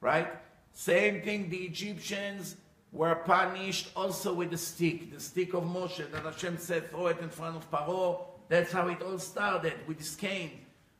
Right? 0.00 0.28
Same 0.72 1.22
thing, 1.22 1.48
the 1.48 1.56
Egyptians 1.56 2.56
were 2.92 3.14
punished 3.14 3.90
also 3.96 4.34
with 4.34 4.50
the 4.50 4.58
stick, 4.58 5.12
the 5.12 5.20
stick 5.20 5.54
of 5.54 5.64
Moshe, 5.64 6.10
that 6.10 6.22
Hashem 6.22 6.58
said, 6.58 6.90
throw 6.90 7.06
it 7.06 7.18
in 7.20 7.30
front 7.30 7.56
of 7.56 7.70
Paro. 7.70 8.26
That's 8.48 8.72
how 8.72 8.88
it 8.88 9.02
all 9.02 9.18
started, 9.18 9.74
with 9.86 9.98
this 9.98 10.14
cane 10.14 10.52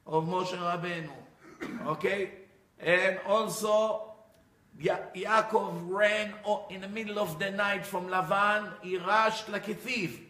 of 0.07 0.25
Moshe 0.25 0.57
Rabbeinu. 0.57 1.11
Okay? 1.87 2.31
And 2.81 3.19
also, 3.27 4.15
Ya- 4.78 4.98
Yaakov 5.14 5.88
ran 5.88 6.34
in 6.70 6.80
the 6.82 6.88
middle 6.88 7.18
of 7.18 7.38
the 7.38 7.50
night 7.50 7.86
from 7.86 8.08
Lavan. 8.08 8.72
He 8.82 8.98
rushed 8.98 9.48
like 9.48 9.68
a 9.68 9.74
thief. 9.74 10.20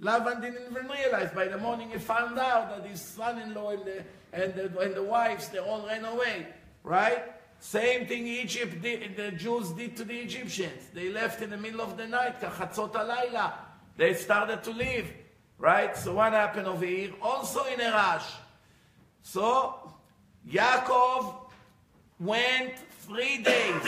Lavan 0.00 0.42
didn't 0.42 0.70
even 0.70 0.88
realize. 0.88 1.30
By 1.32 1.48
the 1.48 1.58
morning, 1.58 1.90
he 1.90 1.98
found 1.98 2.38
out 2.38 2.68
that 2.70 2.88
his 2.88 3.00
son-in-law 3.00 3.70
and 3.70 3.84
the, 3.84 4.04
and 4.32 4.54
the, 4.54 4.80
and 4.80 4.94
the 4.94 5.02
wives, 5.02 5.48
they 5.48 5.58
all 5.58 5.86
ran 5.86 6.04
away. 6.04 6.46
Right? 6.82 7.24
Same 7.58 8.06
thing 8.06 8.26
Egypt 8.26 8.82
did, 8.82 9.16
the 9.16 9.30
Jews 9.32 9.70
did 9.70 9.96
to 9.96 10.04
the 10.04 10.18
Egyptians. 10.18 10.88
They 10.92 11.10
left 11.10 11.40
in 11.40 11.50
the 11.50 11.56
middle 11.56 11.80
of 11.80 11.96
the 11.96 12.06
night. 12.06 12.40
Kachatzot 12.40 12.92
alayla. 12.92 13.52
They 13.96 14.12
started 14.14 14.62
to 14.64 14.70
leave. 14.72 15.10
Right? 15.58 15.96
So 15.96 16.14
what 16.14 16.32
happened 16.32 16.66
over 16.66 16.84
here? 16.84 17.12
Also 17.22 17.64
in 17.64 17.80
a 17.80 17.90
rush. 17.90 18.26
So 19.22 19.92
Yaakov 20.46 21.34
went 22.20 22.74
three 23.06 23.38
days, 23.38 23.82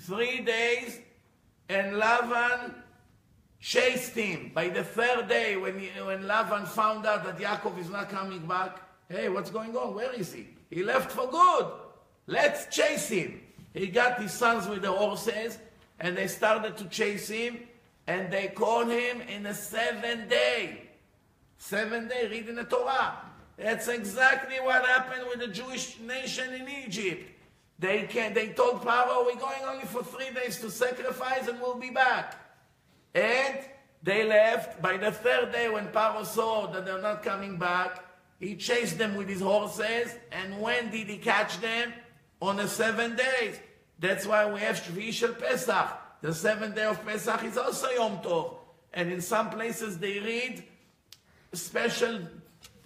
three 0.00 0.40
days, 0.40 1.00
and 1.68 1.94
Lavan 1.94 2.74
chased 3.60 4.14
him. 4.14 4.52
By 4.54 4.68
the 4.68 4.84
third 4.84 5.28
day, 5.28 5.56
when, 5.56 5.78
he, 5.78 5.88
when 6.00 6.22
Lavan 6.22 6.66
found 6.66 7.06
out 7.06 7.24
that 7.24 7.38
Yaakov 7.38 7.78
is 7.78 7.90
not 7.90 8.08
coming 8.08 8.46
back, 8.46 8.80
hey, 9.08 9.28
what's 9.28 9.50
going 9.50 9.76
on? 9.76 9.94
Where 9.94 10.12
is 10.12 10.32
he? 10.32 10.48
He 10.70 10.82
left 10.82 11.10
for 11.12 11.26
good. 11.28 11.66
Let's 12.26 12.74
chase 12.74 13.08
him. 13.08 13.40
He 13.74 13.88
got 13.88 14.20
his 14.20 14.32
sons 14.32 14.66
with 14.68 14.82
the 14.82 14.92
horses, 14.92 15.58
and 16.00 16.16
they 16.16 16.28
started 16.28 16.76
to 16.78 16.84
chase 16.86 17.28
him, 17.28 17.58
and 18.06 18.32
they 18.32 18.48
caught 18.48 18.88
him 18.88 19.20
in 19.22 19.42
the 19.42 19.54
seventh 19.54 20.28
day. 20.30 20.82
Seven 21.58 22.08
day, 22.08 22.28
reading 22.28 22.56
the 22.56 22.64
Torah. 22.64 23.16
That's 23.56 23.88
exactly 23.88 24.56
what 24.60 24.84
happened 24.84 25.24
with 25.28 25.40
the 25.40 25.48
Jewish 25.48 25.98
nation 26.00 26.52
in 26.52 26.68
Egypt. 26.68 27.30
They 27.78 28.04
can 28.04 28.32
they 28.32 28.48
told 28.48 28.82
Paro, 28.82 29.06
oh, 29.08 29.24
we're 29.26 29.40
going 29.40 29.62
only 29.66 29.84
for 29.84 30.02
three 30.02 30.30
days 30.34 30.60
to 30.60 30.70
sacrifice 30.70 31.46
and 31.46 31.60
we'll 31.60 31.78
be 31.78 31.90
back. 31.90 32.34
And 33.14 33.58
they 34.02 34.24
left. 34.24 34.80
By 34.80 34.96
the 34.96 35.10
third 35.10 35.52
day, 35.52 35.68
when 35.68 35.88
Paro 35.88 36.24
saw 36.24 36.68
that 36.68 36.86
they're 36.86 37.02
not 37.02 37.22
coming 37.22 37.58
back, 37.58 38.04
he 38.38 38.54
chased 38.56 38.98
them 38.98 39.16
with 39.16 39.28
his 39.28 39.40
horses. 39.40 40.14
And 40.32 40.60
when 40.60 40.90
did 40.90 41.08
he 41.08 41.18
catch 41.18 41.60
them? 41.60 41.92
On 42.40 42.56
the 42.56 42.68
seven 42.68 43.16
days. 43.16 43.58
That's 43.98 44.26
why 44.26 44.50
we 44.50 44.60
have 44.60 44.76
Shvi 44.76 45.12
Shel 45.12 45.32
Pesach. 45.32 45.88
The 46.20 46.34
seventh 46.34 46.74
day 46.74 46.84
of 46.84 47.04
Pesach 47.04 47.44
is 47.44 47.56
also 47.56 47.88
Yom 47.90 48.18
Tov. 48.18 48.54
And 48.92 49.10
in 49.10 49.20
some 49.20 49.50
places 49.50 49.98
they 49.98 50.18
read 50.20 50.64
special, 51.52 52.20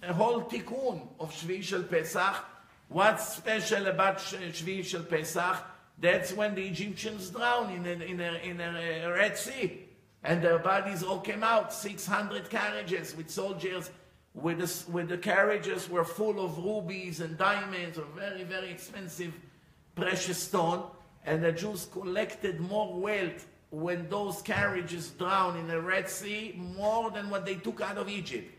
a 0.03 0.13
whole 0.13 0.43
tikkun 0.43 1.01
of 1.19 1.33
Shvi 1.33 1.61
Shel 1.61 1.83
Pesach 1.83 2.45
What's 2.91 3.37
special 3.37 3.87
about 3.87 4.17
Shvi 4.17 4.83
Shel 4.83 5.03
Pesach? 5.03 5.63
That's 5.97 6.33
when 6.33 6.55
the 6.55 6.67
Egyptians 6.67 7.29
drowned 7.29 7.73
in 7.73 8.01
a, 8.01 8.03
in 8.03 8.19
a, 8.19 8.33
in 8.43 8.59
a 8.59 9.05
uh, 9.05 9.11
Red 9.11 9.37
Sea. 9.37 9.87
And 10.25 10.41
their 10.41 10.59
bodies 10.59 11.01
all 11.01 11.21
came 11.21 11.41
out, 11.41 11.73
600 11.73 12.49
carriages 12.49 13.15
with 13.15 13.29
soldiers, 13.29 13.91
with 14.33 14.57
the, 14.57 14.91
with 14.91 15.07
the 15.07 15.17
carriages 15.17 15.89
were 15.89 16.03
full 16.03 16.43
of 16.43 16.57
rubies 16.57 17.21
and 17.21 17.37
diamonds, 17.37 17.97
or 17.97 18.03
very, 18.13 18.43
very 18.43 18.69
expensive 18.69 19.33
precious 19.95 20.39
stone. 20.39 20.83
And 21.25 21.41
the 21.41 21.53
Jews 21.53 21.87
collected 21.93 22.59
more 22.59 22.99
wealth 22.99 23.47
when 23.69 24.09
those 24.09 24.41
carriages 24.41 25.11
drowned 25.11 25.57
in 25.57 25.69
the 25.69 25.79
Red 25.79 26.09
Sea, 26.09 26.55
more 26.57 27.09
than 27.09 27.29
what 27.29 27.45
they 27.45 27.55
took 27.55 27.79
out 27.79 27.97
of 27.97 28.09
Egypt. 28.09 28.53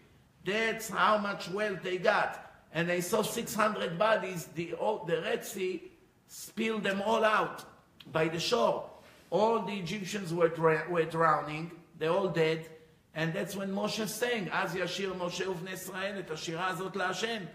That's 0.46 0.88
how 0.88 1.18
much 1.18 1.50
wealth 1.50 1.82
they 1.82 1.98
got 1.98 2.41
and 2.73 2.89
they 2.89 3.01
saw 3.01 3.21
600 3.21 3.97
bodies, 3.97 4.47
the, 4.55 4.75
the 5.07 5.21
Red 5.21 5.45
Sea 5.45 5.83
spilled 6.27 6.83
them 6.83 7.01
all 7.05 7.23
out 7.23 7.63
by 8.11 8.27
the 8.27 8.39
shore. 8.39 8.89
All 9.29 9.61
the 9.61 9.73
Egyptians 9.73 10.33
were, 10.33 10.51
were 10.89 11.05
drowning, 11.05 11.71
they're 11.97 12.11
all 12.11 12.29
dead, 12.29 12.67
And 13.17 13.33
that's 13.33 13.55
when 13.55 13.71
Moshe 13.71 14.07
sang, 14.07 14.47
אז 14.51 14.75
ישיר 14.75 15.13
משה 15.13 15.49
ובני 15.49 15.71
ישראל 15.71 16.19
את 16.19 16.31
השירה 16.31 16.67
הזאת 16.67 16.95
להשם. 16.95 17.45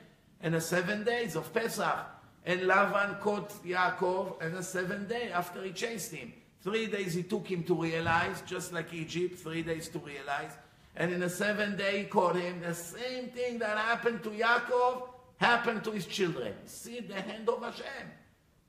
In 0.43 0.51
the 0.51 0.61
seven 0.61 1.05
days 1.05 1.37
of 1.37 1.53
Pesach. 1.55 2.05
And 2.45 2.63
Lavan 2.63 3.21
caught 3.21 3.51
Yaakov 3.65 4.43
in 4.43 4.55
the 4.57 4.63
seventh 4.65 5.09
day 5.09 5.31
after 5.31 5.63
he 5.63 5.71
chased 5.71 6.11
him. 6.11 6.33
Three 6.63 6.89
days 6.89 7.15
he 7.15 7.23
took 7.23 7.47
him 7.47 7.63
to 7.63 7.75
realize, 7.81 8.43
just 8.45 8.73
like 8.73 8.93
Egypt, 8.93 9.39
three 9.39 9.63
days 9.63 9.89
to 9.91 10.01
realize. 10.01 10.51
And 10.97 11.13
in 11.13 11.21
the 11.21 11.31
seventh 11.31 11.79
day 11.79 12.01
he 12.01 12.05
caught 12.05 12.37
him. 12.37 12.61
The 12.61 12.75
same 12.75 13.29
thing 13.29 13.59
that 13.61 13.79
happened 13.79 14.23
to 14.25 14.31
Yaakov 14.31 15.09
happened 15.39 15.85
to 15.85 15.91
his 15.91 16.07
children. 16.07 16.55
See 16.67 17.01
the 17.01 17.15
hand 17.15 17.49
of 17.49 17.63
Hashem. 17.63 18.11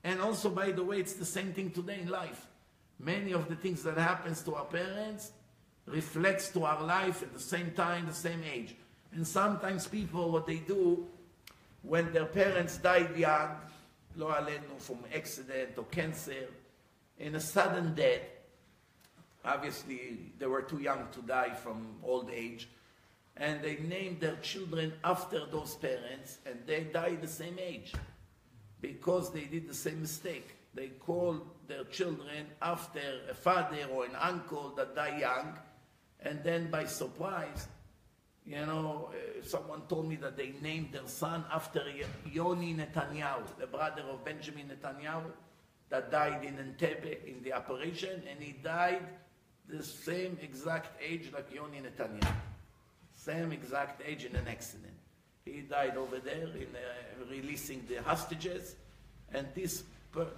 And 0.03 0.21
also, 0.21 0.49
by 0.49 0.71
the 0.71 0.83
way, 0.83 0.99
it's 0.99 1.13
the 1.13 1.25
same 1.25 1.53
thing 1.53 1.71
today 1.71 1.99
in 2.01 2.09
life. 2.09 2.47
Many 2.99 3.33
of 3.33 3.49
the 3.49 3.55
things 3.55 3.83
that 3.83 3.97
happens 3.97 4.41
to 4.43 4.55
our 4.55 4.65
parents 4.65 5.31
reflects 5.85 6.49
to 6.49 6.63
our 6.63 6.81
life 6.83 7.21
at 7.21 7.33
the 7.33 7.39
same 7.39 7.71
time, 7.71 8.05
the 8.05 8.13
same 8.13 8.41
age. 8.43 8.75
And 9.13 9.27
sometimes 9.27 9.87
people, 9.87 10.31
what 10.31 10.47
they 10.47 10.57
do, 10.57 11.05
when 11.81 12.11
their 12.13 12.25
parents 12.25 12.77
died 12.77 13.15
young, 13.17 13.57
לא 14.17 14.31
עלינו, 14.31 14.79
from 14.79 14.99
accident 15.13 15.77
or 15.77 15.83
cancer, 15.85 16.47
in 17.19 17.35
a 17.35 17.39
sudden 17.39 17.93
death, 17.93 18.21
obviously 19.48 20.32
they 20.38 20.46
were 20.46 20.62
too 20.62 20.78
young 20.78 21.08
to 21.12 21.22
die 21.22 21.54
from 21.54 21.96
old 22.02 22.30
age, 22.30 22.68
and 23.36 23.62
they 23.62 23.76
named 23.76 24.20
their 24.20 24.36
children 24.36 24.92
after 25.02 25.46
those 25.46 25.74
parents, 25.76 26.38
and 26.46 26.58
they 26.66 26.84
died 26.84 27.22
the 27.22 27.28
same 27.28 27.58
age 27.58 27.92
because 28.80 29.32
they 29.32 29.44
did 29.44 29.68
the 29.68 29.74
same 29.74 30.00
mistake. 30.02 30.54
They 30.74 30.88
called 30.88 31.40
their 31.66 31.84
children 31.84 32.46
after 32.60 33.00
a 33.30 33.34
father 33.34 33.78
or 33.92 34.04
an 34.04 34.16
uncle 34.20 34.74
that 34.76 34.94
died 34.94 35.20
young, 35.20 35.58
and 36.20 36.42
then 36.44 36.70
by 36.70 36.84
surprise, 36.84 37.68
you 38.44 38.64
know, 38.64 39.10
uh, 39.12 39.44
someone 39.44 39.82
told 39.88 40.08
me 40.08 40.16
that 40.16 40.36
they 40.36 40.54
named 40.62 40.92
their 40.92 41.06
son 41.06 41.44
after 41.52 41.82
Yoni 42.32 42.74
Netanyahu, 42.74 43.42
the 43.58 43.66
brother 43.66 44.02
of 44.10 44.24
Benjamin 44.24 44.70
Netanyahu, 44.70 45.30
that 45.90 46.10
died 46.10 46.44
in 46.44 46.56
Entebbe 46.56 47.24
in 47.26 47.42
the 47.42 47.52
operation, 47.52 48.22
and 48.30 48.42
he 48.42 48.52
died 48.52 49.02
the 49.68 49.82
same 49.82 50.38
exact 50.42 51.00
age 51.02 51.30
like 51.32 51.52
Yoni 51.54 51.78
Netanyahu. 51.78 52.34
Same 53.16 53.52
exact 53.52 54.02
age 54.06 54.24
in 54.24 54.34
an 54.36 54.48
accident. 54.48 54.94
He 55.44 55.60
died 55.60 55.96
over 55.96 56.18
there 56.18 56.48
in 56.54 56.68
uh, 56.74 57.30
releasing 57.30 57.84
the 57.88 58.02
hostages, 58.02 58.76
and 59.32 59.46
this, 59.54 59.82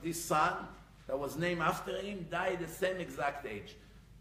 this 0.02 0.22
son 0.22 0.54
that 1.06 1.18
was 1.18 1.36
named 1.36 1.60
after 1.60 1.96
him 1.98 2.26
died 2.30 2.60
the 2.60 2.68
same 2.68 2.98
exact 2.98 3.46
age. 3.46 3.76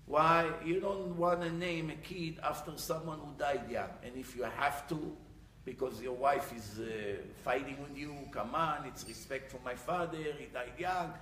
Why? 0.06 0.50
You 0.66 0.80
don't 0.80 1.16
want 1.18 1.42
to 1.42 1.52
name 1.52 1.92
a 1.92 1.96
kid 1.96 2.40
after 2.44 2.72
someone 2.78 3.20
who 3.20 3.32
died 3.38 3.70
young. 3.70 3.90
And 4.04 4.16
if 4.16 4.36
you 4.36 4.44
have 4.44 4.88
to, 4.90 5.16
because 5.66 6.02
your 6.02 6.16
wife 6.16 6.52
is 6.56 6.80
uh, 6.80 7.22
fighting 7.44 7.78
with 7.80 7.96
you, 7.96 8.16
come 8.32 8.56
on, 8.56 8.86
it's 8.88 9.06
respect 9.08 9.52
for 9.52 9.60
my 9.64 9.76
father, 9.76 10.18
he 10.18 10.46
died 10.52 10.74
young. 10.80 11.14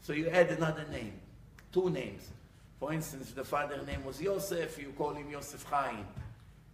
So 0.00 0.12
you 0.12 0.28
add 0.28 0.50
another 0.50 0.84
name, 0.92 1.14
two 1.72 1.90
names. 1.90 2.28
For 2.78 2.92
instance, 2.92 3.32
the 3.32 3.44
father 3.44 3.80
name 3.86 4.04
was 4.04 4.20
Yosef, 4.20 4.78
you 4.78 4.92
call 4.96 5.14
him 5.14 5.30
Yosef 5.30 5.64
Chaim. 5.64 6.04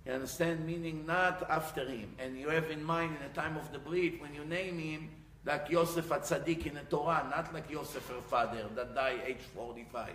You 0.04 0.12
understand? 0.12 0.66
Meaning 0.66 1.06
not 1.06 1.48
after 1.48 1.84
him. 1.88 2.14
And 2.18 2.36
you 2.36 2.48
have 2.48 2.70
in 2.70 2.82
mind 2.82 3.16
in 3.16 3.28
the 3.28 3.40
time 3.40 3.56
of 3.56 3.72
the 3.72 3.78
Brit, 3.78 4.20
when 4.20 4.34
you 4.34 4.44
name 4.44 4.78
him, 4.78 5.10
like 5.44 5.70
Yosef 5.70 6.08
Atzadik 6.08 6.66
in 6.66 6.74
the 6.74 6.80
Torah, 6.80 7.26
not 7.30 7.52
like 7.54 7.70
Yosef 7.70 8.06
her 8.08 8.20
father 8.20 8.64
that 8.74 8.94
died 8.94 9.20
age 9.26 9.42
45. 9.54 10.10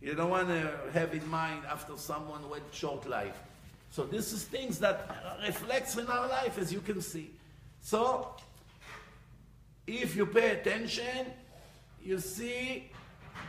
You 0.00 0.14
don't 0.14 0.30
want 0.30 0.48
to 0.48 0.70
have 0.92 1.14
in 1.14 1.26
mind 1.28 1.62
after 1.70 1.96
someone 1.96 2.48
with 2.48 2.62
short 2.72 3.08
life. 3.08 3.38
So 3.90 4.04
this 4.04 4.32
is 4.32 4.44
things 4.44 4.78
that 4.78 5.36
reflects 5.46 5.96
in 5.96 6.06
our 6.06 6.28
life, 6.28 6.58
as 6.58 6.72
you 6.72 6.80
can 6.80 7.00
see. 7.02 7.30
So, 7.82 8.34
if 9.86 10.14
you 10.14 10.26
pay 10.26 10.50
attention, 10.52 11.26
you 12.02 12.18
see 12.18 12.90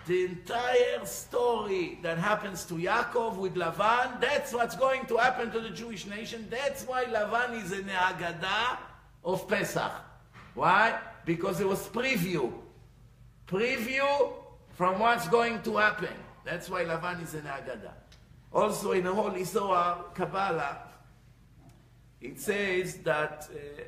the 0.07 0.25
entire 0.25 1.05
story 1.05 1.99
that 2.01 2.17
happens 2.17 2.65
to 2.65 2.75
Yaakov 2.75 3.37
with 3.37 3.55
Lavan. 3.55 4.19
That's 4.19 4.53
what's 4.53 4.75
going 4.75 5.05
to 5.05 5.17
happen 5.17 5.51
to 5.51 5.59
the 5.59 5.69
Jewish 5.69 6.05
nation. 6.05 6.47
That's 6.49 6.83
why 6.85 7.05
Lavan 7.05 7.63
is 7.63 7.69
the 7.69 7.83
Haggadah 7.83 8.77
of 9.23 9.47
Pesach. 9.47 9.91
Why? 10.53 10.99
Because 11.25 11.59
it 11.61 11.67
was 11.67 11.87
preview. 11.87 12.51
Preview 13.47 14.33
from 14.73 14.99
what's 14.99 15.27
going 15.27 15.61
to 15.63 15.77
happen. 15.77 16.15
That's 16.43 16.69
why 16.69 16.83
Lavan 16.83 17.23
is 17.23 17.33
an 17.33 17.43
Agada. 17.43 17.91
Also 18.51 18.91
in 18.91 19.03
the 19.03 19.13
Holy 19.13 19.43
Zohar, 19.43 20.05
Kabbalah, 20.13 20.79
it 22.19 22.39
says 22.39 22.97
that 22.97 23.47
uh, 23.51 23.81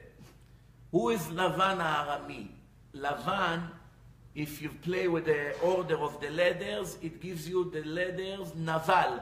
who 0.91 1.09
is 1.09 1.21
Lavan 1.27 1.79
Arami? 1.79 2.47
Lavan, 2.95 3.69
if 4.35 4.61
you 4.61 4.69
play 4.81 5.07
with 5.07 5.25
the 5.25 5.57
order 5.59 5.97
of 5.97 6.19
the 6.19 6.29
letters, 6.31 6.97
it 7.01 7.21
gives 7.21 7.47
you 7.47 7.69
the 7.71 7.83
letters 7.83 8.53
Naval. 8.55 9.21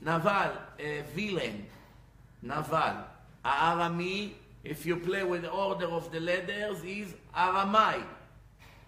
Naval, 0.00 0.52
a 0.78 1.02
villain. 1.14 1.66
Naval. 2.42 3.06
Arami, 3.44 4.32
if 4.64 4.84
you 4.84 4.96
play 4.96 5.22
with 5.22 5.42
the 5.42 5.50
order 5.50 5.86
of 5.86 6.10
the 6.10 6.20
letters, 6.20 6.82
is 6.84 7.14
Aramai. 7.36 8.02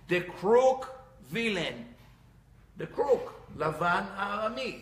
The 0.09 0.21
crook, 0.21 0.99
villain. 1.31 1.87
The 2.77 2.87
crook. 2.87 3.37
Lavan 3.57 4.07
Arami. 4.17 4.81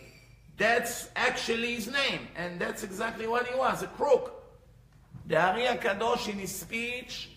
That's 0.57 1.09
actually 1.15 1.75
his 1.75 1.87
name, 1.87 2.27
and 2.35 2.59
that's 2.59 2.83
exactly 2.83 3.27
what 3.27 3.47
he 3.47 3.55
was, 3.57 3.83
a 3.83 3.87
crook. 3.87 4.43
The 5.27 5.37
Ari 5.37 5.63
Kadosh 5.79 6.29
in 6.29 6.39
his 6.39 6.55
speech, 6.55 7.29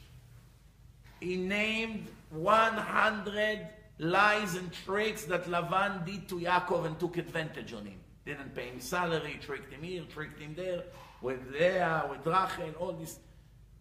he 1.21 1.37
named 1.37 2.07
100 2.31 3.69
lies 3.99 4.55
and 4.55 4.73
tricks 4.73 5.25
that 5.25 5.45
Lavan 5.45 6.05
did 6.05 6.29
to 6.29 6.37
Yaakov 6.37 6.87
and 6.87 6.99
took 6.99 7.17
advantage 7.17 7.73
on 7.73 7.87
him. 7.87 8.01
Didn't 8.25 8.55
pay 8.55 8.69
him 8.69 8.81
salary, 8.81 9.39
tricked 9.41 9.73
him 9.73 9.83
here, 9.83 10.05
tricked 10.13 10.41
him 10.41 10.55
there, 10.55 10.85
with 11.23 11.41
Leah, 11.51 12.07
with 12.11 12.27
Rachel, 12.27 12.75
all 12.79 12.93
this. 12.93 13.19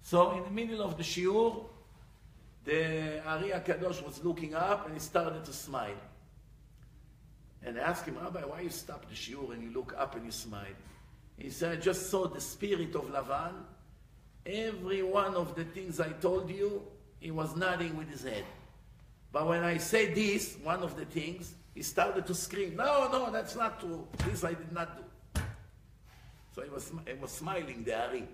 So 0.02 0.32
in 0.38 0.44
the 0.44 0.50
middle 0.50 0.82
of 0.82 0.98
the 0.98 1.04
shiur, 1.04 1.66
the 2.64 3.22
Ari 3.26 3.50
Kadosh 3.50 4.04
was 4.06 4.24
looking 4.24 4.56
up 4.56 4.86
and 4.86 4.94
he 4.94 5.00
started 5.00 5.46
to 5.46 5.54
smile 5.54 6.02
and 7.64 7.78
asked 7.78 8.06
him, 8.06 8.18
Rabbi, 8.22 8.42
why 8.42 8.62
you 8.62 8.70
stop 8.70 9.08
the 9.08 9.16
shiur 9.16 9.54
and 9.54 9.62
you 9.62 9.72
look 9.72 9.94
up 9.98 10.16
and 10.16 10.26
you 10.26 10.32
smile? 10.32 10.66
He 11.38 11.50
said, 11.50 11.78
I 11.78 11.82
just 11.82 12.10
saw 12.10 12.28
the 12.28 12.42
spirit 12.42 12.96
of 12.96 13.12
Lavan. 13.12 13.54
Every 14.46 15.04
one 15.04 15.36
of 15.36 15.56
the 15.56 15.66
things 15.66 16.00
I 16.00 16.10
told 16.10 16.50
you, 16.50 16.82
he 17.20 17.32
was 17.32 17.56
nodding 17.56 17.98
with 17.98 18.10
his 18.10 18.24
head. 18.24 18.46
But 19.32 19.48
when 19.48 19.64
I 19.64 19.78
said 19.78 20.16
this, 20.16 20.58
one 20.64 20.84
of 20.84 20.96
the 20.96 21.06
things, 21.06 21.54
he 21.76 21.82
started 21.84 22.26
to 22.28 22.34
scream, 22.34 22.76
no, 22.76 23.10
no, 23.12 23.32
that's 23.32 23.56
not 23.56 23.80
true. 23.80 24.08
This 24.26 24.44
I 24.44 24.54
did 24.54 24.72
not 24.72 24.98
do. 24.98 25.42
So 26.56 26.64
he 26.64 26.70
was, 26.70 26.92
he 27.06 27.14
was 27.14 27.32
smiling, 27.32 27.84
the 27.84 28.00
Ari. 28.00 28.28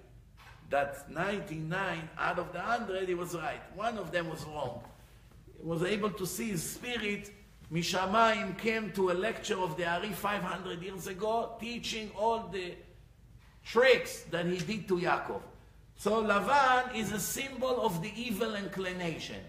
That 0.69 1.09
99 1.11 2.09
out 2.17 2.39
of 2.39 2.51
the 2.53 2.59
100, 2.59 3.07
he 3.07 3.15
was 3.15 3.35
right. 3.35 3.61
One 3.75 3.97
of 3.97 4.11
them 4.11 4.29
was 4.29 4.43
wrong. 4.45 4.81
He 5.59 5.67
was 5.67 5.83
able 5.83 6.09
to 6.11 6.25
see 6.25 6.49
his 6.49 6.63
spirit 6.63 7.31
Mishamayim 7.73 8.55
came 8.59 8.91
to 8.91 9.09
a 9.09 9.13
lecture 9.13 9.57
of 9.57 9.77
the 9.77 9.89
Ari 9.89 10.11
500 10.11 10.81
years 10.83 11.07
ago, 11.07 11.55
teaching 11.59 12.11
all 12.15 12.47
the 12.47 12.75
tricks 13.65 14.21
that 14.29 14.45
he 14.45 14.57
did 14.59 14.87
to 14.89 14.97
Yaakov. 14.97 15.41
So 16.03 16.21
Lavan 16.21 16.93
is 16.93 17.13
a 17.13 17.19
symbol 17.19 17.79
of 17.79 18.01
the 18.01 18.11
evil 18.17 18.55
inclination. 18.55 19.39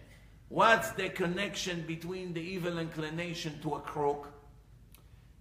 What's 0.50 0.92
the 0.92 1.08
connection 1.08 1.80
between 1.84 2.32
the 2.32 2.40
evil 2.40 2.78
inclination 2.78 3.58
to 3.62 3.74
a 3.74 3.80
crook? 3.80 4.32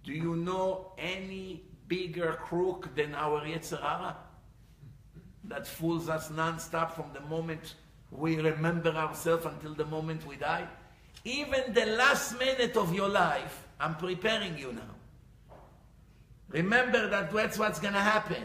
Do 0.02 0.12
you 0.12 0.34
know 0.34 0.90
any 0.98 1.62
bigger 1.86 2.32
crook 2.32 2.92
than 2.96 3.14
our 3.14 3.42
Yetzer 3.42 3.80
Hara? 3.80 4.16
That 5.44 5.68
fools 5.68 6.08
us 6.08 6.32
non-stop 6.32 6.96
from 6.96 7.12
the 7.14 7.20
moment 7.20 7.76
we 8.10 8.34
remember 8.40 8.90
ourselves 8.90 9.46
until 9.46 9.74
the 9.74 9.86
moment 9.86 10.26
we 10.26 10.34
die? 10.34 10.66
even 11.24 11.72
the 11.74 11.86
last 11.86 12.36
minute 12.40 12.76
of 12.76 12.92
your 12.92 13.08
life, 13.08 13.68
I'm 13.78 13.94
preparing 13.94 14.58
you 14.58 14.72
now. 14.72 14.94
Remember 16.48 17.08
that 17.08 17.32
that's 17.32 17.56
what's 17.56 17.78
going 17.78 17.94
to 17.94 18.00
happen. 18.00 18.42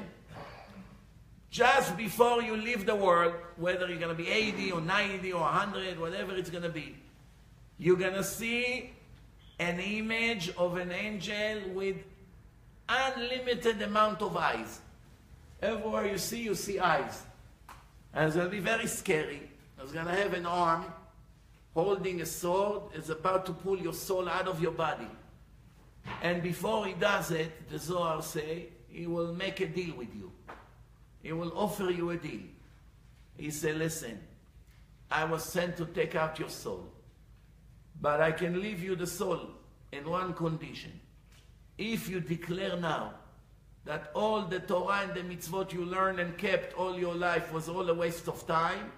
Just 1.49 1.97
before 1.97 2.41
you 2.41 2.55
leave 2.55 2.85
the 2.85 2.95
world, 2.95 3.33
whether 3.57 3.87
you're 3.87 3.97
going 3.97 4.15
to 4.15 4.23
be 4.23 4.29
80 4.29 4.71
or 4.71 4.81
90 4.81 5.33
or 5.33 5.41
100, 5.41 5.99
whatever 5.99 6.35
it's 6.35 6.49
going 6.49 6.63
to 6.63 6.69
be, 6.69 6.95
you're 7.77 7.97
going 7.97 8.13
to 8.13 8.23
see 8.23 8.91
an 9.57 9.79
image 9.79 10.51
of 10.57 10.77
an 10.77 10.91
angel 10.91 11.61
with 11.73 11.97
unlimited 12.87 13.81
amount 13.81 14.21
of 14.21 14.37
eyes. 14.37 14.79
Everywhere 15.61 16.07
you 16.07 16.17
see, 16.17 16.43
you 16.43 16.55
see 16.55 16.79
eyes. 16.79 17.23
And 18.13 18.27
it's 18.27 18.35
going 18.35 18.47
to 18.47 18.51
be 18.51 18.59
very 18.59 18.87
scary. 18.87 19.49
It's 19.81 19.91
going 19.91 20.05
to 20.05 20.13
have 20.13 20.33
an 20.33 20.45
arm 20.45 20.85
holding 21.73 22.21
a 22.21 22.25
sword, 22.25 22.81
It's 22.93 23.09
about 23.09 23.45
to 23.45 23.53
pull 23.53 23.77
your 23.77 23.93
soul 23.93 24.27
out 24.27 24.47
of 24.47 24.61
your 24.61 24.71
body. 24.71 25.07
And 26.21 26.41
before 26.41 26.85
he 26.87 26.93
does 26.93 27.31
it, 27.31 27.69
the 27.69 27.77
Zohar 27.77 28.21
say, 28.21 28.67
he 28.87 29.05
will 29.07 29.33
make 29.33 29.59
a 29.61 29.67
deal 29.67 29.95
with 29.95 30.13
you. 30.15 30.31
He 31.21 31.31
will 31.31 31.51
offer 31.57 31.89
you 31.89 32.11
a 32.11 32.17
deal. 32.17 32.41
He 33.37 33.51
said, 33.51 33.77
listen, 33.77 34.19
I 35.11 35.25
was 35.25 35.43
sent 35.43 35.77
to 35.77 35.85
take 35.85 36.15
out 36.15 36.39
your 36.39 36.49
soul, 36.49 36.85
but 38.01 38.21
I 38.21 38.31
can 38.31 38.61
leave 38.61 38.81
you 38.81 38.95
the 38.95 39.07
soul 39.07 39.49
in 39.91 40.09
one 40.09 40.33
condition. 40.33 40.99
If 41.77 42.09
you 42.09 42.19
declare 42.19 42.77
now 42.77 43.13
that 43.85 44.11
all 44.13 44.41
the 44.41 44.59
Torah 44.59 45.01
and 45.03 45.13
the 45.13 45.21
mitzvot 45.21 45.73
you 45.73 45.85
learned 45.85 46.19
and 46.19 46.37
kept 46.37 46.73
all 46.73 46.97
your 46.99 47.15
life 47.15 47.51
was 47.51 47.69
all 47.69 47.89
a 47.89 47.93
waste 47.93 48.27
of 48.27 48.45
time, 48.45 48.91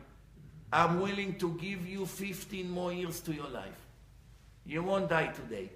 I'm 0.74 1.00
willing 1.00 1.38
to 1.40 1.54
give 1.56 1.88
you 1.88 2.06
15 2.06 2.70
more 2.70 2.92
years 2.92 3.20
to 3.22 3.34
your 3.34 3.50
life. 3.50 3.88
You 4.66 4.84
won't 4.84 5.10
die 5.10 5.28
today. 5.28 5.70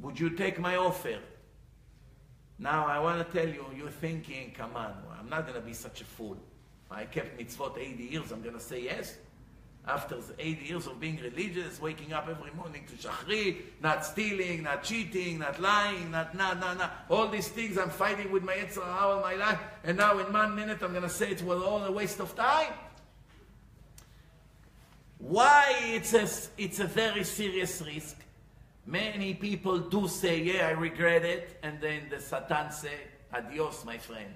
Would 0.00 0.18
you 0.18 0.30
take 0.30 0.58
my 0.58 0.76
offer? 0.76 1.18
Now 2.58 2.86
I 2.86 2.98
want 2.98 3.26
to 3.26 3.38
tell 3.38 3.48
you, 3.48 3.66
you're 3.76 3.90
thinking, 3.90 4.52
come 4.56 4.76
on, 4.76 4.94
I'm 5.18 5.28
not 5.28 5.46
going 5.46 5.60
to 5.60 5.66
be 5.66 5.72
such 5.72 6.00
a 6.00 6.04
fool. 6.04 6.36
I 6.90 7.04
kept 7.04 7.38
mitzvot 7.38 7.78
80 7.78 8.02
years, 8.04 8.32
I'm 8.32 8.42
going 8.42 8.54
to 8.54 8.60
say 8.60 8.82
yes. 8.82 9.16
After 9.86 10.16
80 10.38 10.64
years 10.64 10.86
of 10.86 11.00
being 11.00 11.18
religious, 11.20 11.80
waking 11.80 12.12
up 12.12 12.28
every 12.28 12.52
morning 12.52 12.84
to 12.86 13.08
shachri, 13.08 13.62
not 13.80 14.04
stealing, 14.06 14.62
not 14.62 14.84
cheating, 14.84 15.40
not 15.40 15.60
lying, 15.60 16.12
not, 16.12 16.36
not, 16.36 16.60
not, 16.60 16.78
not. 16.78 17.04
All 17.10 17.26
these 17.26 17.48
things 17.48 17.76
I'm 17.76 17.90
fighting 17.90 18.30
with 18.30 18.44
my 18.44 18.54
Yetzer 18.54 18.86
all 18.86 19.20
my 19.20 19.34
life. 19.34 19.58
And 19.82 19.96
now 19.96 20.18
in 20.20 20.32
one 20.32 20.54
minute 20.54 20.82
I'm 20.82 20.92
going 20.92 21.02
to 21.02 21.08
say 21.08 21.30
it 21.30 21.42
was 21.42 21.60
all 21.60 21.82
a 21.84 21.90
waste 21.90 22.20
of 22.20 22.36
time. 22.36 22.72
Why 25.18 25.74
it's 25.84 26.14
a, 26.14 26.28
it's 26.56 26.78
a 26.78 26.86
very 26.86 27.24
serious 27.24 27.82
risk? 27.82 28.16
Many 28.86 29.34
people 29.34 29.78
do 29.78 30.08
say, 30.08 30.40
yeah, 30.40 30.68
I 30.68 30.72
regret 30.72 31.24
it. 31.24 31.58
And 31.62 31.80
then 31.80 32.08
the 32.10 32.20
Satan 32.20 32.70
say, 32.72 32.94
adios, 33.32 33.84
my 33.84 33.98
friend. 33.98 34.34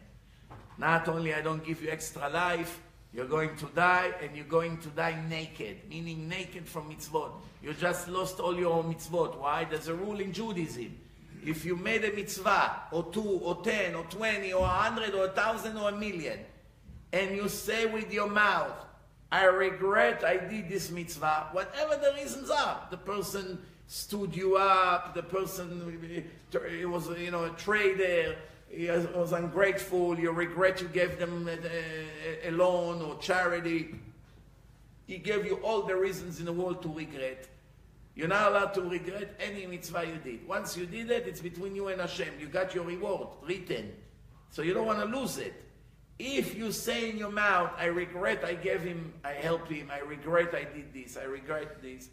Not 0.79 1.09
only 1.09 1.35
I 1.35 1.41
don't 1.41 1.65
give 1.65 1.83
you 1.83 1.91
extra 1.91 2.29
life, 2.29 2.81
you're 3.13 3.27
going 3.27 3.57
to 3.57 3.67
die 3.75 4.13
and 4.23 4.37
you're 4.37 4.45
going 4.45 4.79
to 4.79 4.89
die 4.89 5.19
naked, 5.29 5.89
meaning 5.89 6.29
naked 6.29 6.69
from 6.69 6.91
mitzvot. 6.91 7.33
You 7.63 7.73
just 7.73 8.09
lost 8.09 8.41
all 8.41 8.57
your 8.57 8.85
mitzvot. 8.85 9.39
Why? 9.39 9.65
There's 9.65 9.89
a 9.89 9.95
rule 9.95 10.21
in 10.21 10.33
Judaism. 10.33 10.99
If 11.45 11.65
you 11.65 11.77
made 11.77 12.05
a 12.05 12.13
mitzvah, 12.13 12.83
or 12.93 13.05
two, 13.13 13.23
or 13.23 13.63
ten, 13.63 13.95
or 13.95 14.05
twenty, 14.05 14.53
or 14.53 14.65
a 14.65 14.69
hundred, 14.69 15.15
or 15.15 15.27
a 15.27 15.31
thousand, 15.31 15.79
or 15.79 15.91
a 15.91 15.97
million, 15.97 16.41
and 17.13 17.37
you 17.37 17.49
say 17.49 17.87
with 17.87 18.13
your 18.13 18.29
mouth, 18.29 18.75
I 19.31 19.45
regret 19.45 20.25
I 20.25 20.37
did 20.39 20.69
this 20.69 20.91
mitzvah, 20.91 21.49
whatever 21.53 21.97
the 21.97 22.13
reasons 22.21 22.51
are, 22.51 22.87
the 22.91 22.97
person 22.97 23.63
stood 23.87 24.35
you 24.35 24.57
up, 24.57 25.15
the 25.15 25.23
person 25.23 26.25
it 26.53 26.89
was 26.89 27.09
you 27.19 27.31
know 27.31 27.45
a 27.45 27.51
trader, 27.51 28.37
he 28.69 28.89
was 28.89 29.33
ungrateful, 29.33 30.19
you 30.19 30.31
regret 30.33 30.81
you 30.81 30.89
gave 30.89 31.19
them 31.19 31.49
a, 31.49 32.49
a, 32.49 32.51
loan 32.51 33.01
or 33.03 33.17
charity. 33.19 33.95
He 35.07 35.19
gave 35.19 35.47
you 35.47 35.57
all 35.57 35.83
the 35.83 35.95
reasons 35.95 36.41
in 36.41 36.47
the 36.47 36.53
world 36.53 36.83
to 36.83 36.93
regret. 36.93 37.47
You're 38.17 38.29
not 38.29 38.51
allowed 38.51 38.75
to 38.75 38.83
regret 38.83 39.35
any 39.39 39.67
mitzvah 39.67 40.05
you 40.07 40.17
did. 40.17 40.49
Once 40.49 40.77
you 40.77 40.87
did 40.87 41.11
it, 41.11 41.29
it's 41.29 41.41
between 41.41 41.77
you 41.77 41.89
and 41.89 42.01
Hashem. 42.01 42.35
You 42.41 42.47
got 42.49 42.75
your 42.75 42.85
reward 42.85 43.29
written. 43.43 43.93
So 44.51 44.63
you 44.63 44.75
don't 44.75 44.87
want 44.87 44.99
to 44.99 45.05
lose 45.05 45.39
it. 45.39 45.53
If 46.19 46.57
you 46.57 46.73
say 46.73 47.11
in 47.11 47.19
your 47.19 47.31
mouth, 47.31 47.73
I 47.77 47.87
regret 47.87 48.43
I 48.43 48.55
gave 48.55 48.81
him, 48.81 49.13
I 49.23 49.33
helped 49.33 49.71
him, 49.71 49.91
I 49.93 50.01
regret 50.01 50.55
I 50.55 50.65
did 50.65 50.95
this, 50.95 51.19
I 51.19 51.25
regret 51.25 51.83
this, 51.83 52.09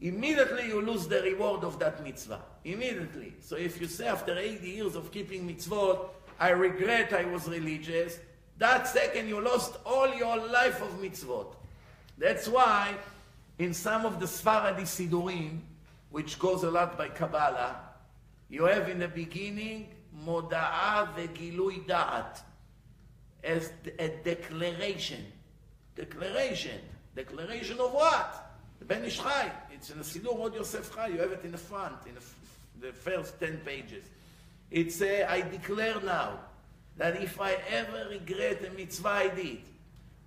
immediately 0.00 0.68
you 0.68 0.80
lose 0.80 1.08
the 1.08 1.22
reward 1.22 1.64
of 1.64 1.78
that 1.78 2.02
mitzvah. 2.04 2.40
Immediately. 2.64 3.34
So 3.40 3.56
if 3.56 3.80
you 3.80 3.86
say 3.86 4.06
after 4.06 4.36
80 4.36 4.68
years 4.68 4.94
of 4.94 5.10
keeping 5.10 5.48
mitzvot, 5.48 6.08
I 6.38 6.50
regret 6.50 7.12
I 7.12 7.24
was 7.24 7.48
religious, 7.48 8.18
that 8.58 8.86
second 8.86 9.28
you 9.28 9.40
lost 9.40 9.76
all 9.84 10.12
your 10.14 10.36
life 10.36 10.80
of 10.82 11.00
mitzvot. 11.00 11.54
That's 12.16 12.48
why 12.48 12.94
in 13.58 13.74
some 13.74 14.06
of 14.06 14.20
the 14.20 14.26
Sfaradi 14.26 14.82
Sidurim, 14.82 15.60
which 16.10 16.38
goes 16.38 16.64
a 16.64 16.70
lot 16.70 16.96
by 16.96 17.08
Kabbalah, 17.08 17.76
you 18.48 18.64
have 18.64 18.88
in 18.88 18.98
the 18.98 19.08
beginning 19.08 19.88
Moda'ah 20.24 21.14
ve'gilui 21.14 21.84
da'at 21.86 22.40
as 23.44 23.72
a 23.98 24.08
declaration. 24.24 25.24
Declaration. 25.94 26.80
Declaration 27.14 27.78
of 27.78 27.92
what? 27.92 28.47
The 28.78 28.84
Ben 28.84 29.04
Ish 29.04 29.18
Chai. 29.18 29.50
It's 29.72 29.90
in 29.90 29.98
the 29.98 30.04
Sidur 30.04 30.38
Od 30.44 30.54
Yosef 30.54 30.94
Chai. 30.94 31.08
You 31.08 31.20
have 31.20 31.32
it 31.32 31.40
in 31.44 31.52
the 31.52 31.58
front, 31.58 31.96
in 32.06 32.14
the, 32.14 32.86
the 32.86 32.92
first 32.92 33.40
10 33.40 33.58
pages. 33.64 34.04
It's, 34.70 35.00
uh, 35.00 35.26
I 35.28 35.40
declare 35.42 36.00
now 36.00 36.40
that 36.96 37.20
if 37.22 37.40
I 37.40 37.56
ever 37.70 38.08
regret 38.10 38.64
a 38.64 38.70
mitzvah 38.76 39.08
I 39.08 39.28
did, 39.28 39.60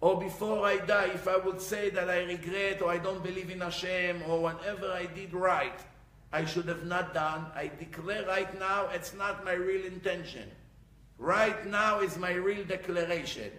or 0.02 0.20
before 0.20 0.66
I 0.66 0.78
die, 0.78 1.12
if 1.14 1.28
I 1.28 1.38
would 1.38 1.62
say 1.62 1.92
that 1.92 2.10
I 2.10 2.24
regret 2.24 2.82
or 2.82 2.90
I 2.90 2.98
don't 2.98 3.24
believe 3.24 3.52
in 3.52 3.62
Hashem 3.62 4.24
or 4.28 4.42
whatever 4.42 4.88
I 4.92 5.06
did 5.06 5.34
right, 5.34 5.80
I 6.34 6.46
should 6.46 6.68
have 6.68 6.86
not 6.86 7.14
done, 7.14 7.46
I 7.56 7.70
declare 7.78 8.26
right 8.26 8.58
now 8.60 8.88
it's 8.94 9.14
not 9.14 9.46
my 9.46 9.54
real 9.54 9.86
intention. 9.86 10.50
Right 11.20 11.68
now 11.68 12.00
is 12.00 12.18
my 12.18 12.34
real 12.34 12.64
declaration. 12.64 13.52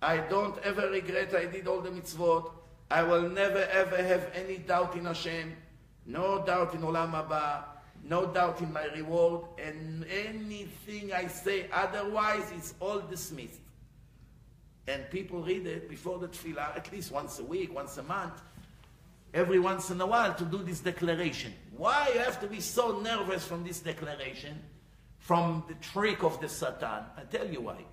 I 0.00 0.18
don't 0.18 0.58
ever 0.60 0.88
regret 0.88 1.34
I 1.34 1.44
did 1.44 1.66
all 1.66 1.80
the 1.80 1.90
mitzvot. 1.90 2.50
I 2.90 3.02
will 3.04 3.28
never 3.28 3.62
ever 3.70 4.02
have 4.02 4.30
any 4.34 4.58
doubt 4.58 4.96
in 4.96 5.04
Hashem, 5.04 5.54
no 6.06 6.44
doubt 6.44 6.74
in 6.74 6.80
Olam 6.80 7.12
Haba, 7.12 7.64
no 8.02 8.26
doubt 8.26 8.60
in 8.60 8.72
my 8.72 8.86
reward, 8.86 9.42
and 9.58 10.04
anything 10.06 11.12
I 11.12 11.28
say 11.28 11.66
otherwise 11.72 12.50
is 12.52 12.74
all 12.80 13.00
dismissed. 13.00 13.60
And 14.88 15.08
people 15.10 15.42
read 15.42 15.66
it 15.66 15.88
before 15.88 16.18
the 16.18 16.26
tefillah 16.26 16.76
at 16.76 16.90
least 16.90 17.12
once 17.12 17.38
a 17.38 17.44
week, 17.44 17.72
once 17.72 17.96
a 17.98 18.02
month, 18.02 18.42
every 19.32 19.60
once 19.60 19.90
in 19.90 20.00
a 20.00 20.06
while 20.06 20.34
to 20.34 20.44
do 20.44 20.58
this 20.58 20.80
declaration. 20.80 21.52
Why 21.76 22.10
you 22.12 22.20
have 22.20 22.40
to 22.40 22.48
be 22.48 22.60
so 22.60 22.98
nervous 22.98 23.46
from 23.46 23.62
this 23.62 23.78
declaration, 23.78 24.60
from 25.18 25.62
the 25.68 25.74
trick 25.74 26.24
of 26.24 26.40
the 26.40 26.48
Satan? 26.48 27.04
I 27.16 27.22
tell 27.30 27.46
you 27.46 27.60
why. 27.60 27.84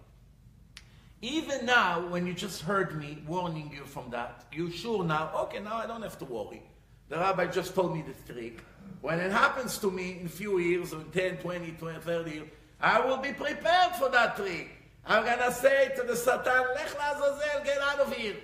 Even 1.22 1.66
now, 1.66 2.08
when 2.08 2.28
you 2.28 2.34
just 2.34 2.62
heard 2.62 2.96
me 3.00 3.24
warning 3.26 3.72
you 3.74 3.86
from 3.86 4.12
that, 4.12 4.46
you 4.52 4.70
sure 4.70 5.04
now, 5.04 5.32
okay, 5.36 5.60
now 5.60 5.78
I 5.78 5.88
don't 5.88 6.04
have 6.04 6.20
to 6.20 6.26
worry. 6.26 6.62
The 7.10 7.18
rabbi 7.18 7.48
just 7.48 7.74
told 7.74 7.96
me 7.96 8.04
the 8.04 8.34
trick. 8.34 8.64
When 9.02 9.20
it 9.20 9.32
happens 9.32 9.80
to 9.80 9.90
me 9.90 10.20
in 10.22 10.28
few 10.28 10.60
years, 10.60 10.94
or 10.94 11.02
10, 11.04 11.38
20, 11.38 11.72
20, 11.72 12.00
30 12.00 12.32
years, 12.32 12.48
I 12.80 13.00
will 13.00 13.18
be 13.18 13.34
prepared 13.34 13.96
for 13.96 14.10
that 14.10 14.36
trick. 14.36 14.70
I'm 15.06 15.24
going 15.24 15.40
to 15.40 15.52
say 15.52 15.92
to 15.96 16.04
the 16.04 16.16
Satan, 16.16 16.66
Lech 16.76 16.96
Lazazel, 17.00 17.64
get 17.64 17.80
out 17.82 18.00
of 18.00 18.14
here. 18.14 18.36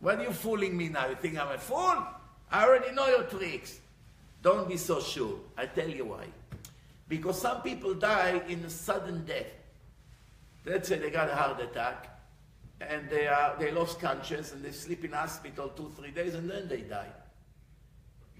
What 0.00 0.18
are 0.18 0.22
you 0.22 0.32
fooling 0.32 0.76
me 0.76 0.90
now? 0.90 1.08
You 1.08 1.16
think 1.16 1.38
I'm 1.38 1.50
a 1.52 1.58
fool? 1.58 2.06
I 2.52 2.64
already 2.64 2.94
know 2.94 3.08
your 3.08 3.24
tricks. 3.24 3.80
Don't 4.42 4.68
be 4.68 4.76
so 4.76 5.00
sure. 5.00 5.40
I 5.56 5.66
tell 5.66 5.88
you 5.88 6.04
why. 6.04 6.26
Because 7.08 7.40
some 7.40 7.62
people 7.62 7.94
die 7.94 8.40
in 8.48 8.60
a 8.60 8.70
sudden 8.70 9.24
death. 9.24 9.46
Let's 10.64 10.88
say 10.88 10.98
they 10.98 11.10
got 11.10 11.28
a 11.28 11.34
heart 11.34 11.60
attack 11.60 12.20
and 12.80 13.08
they, 13.08 13.26
are, 13.26 13.56
they 13.58 13.70
lost 13.70 14.00
conscience 14.00 14.52
and 14.52 14.64
they 14.64 14.72
sleep 14.72 15.04
in 15.04 15.12
hospital 15.12 15.68
two, 15.68 15.92
three 15.96 16.10
days 16.10 16.34
and 16.34 16.50
then 16.50 16.68
they 16.68 16.82
die. 16.82 17.12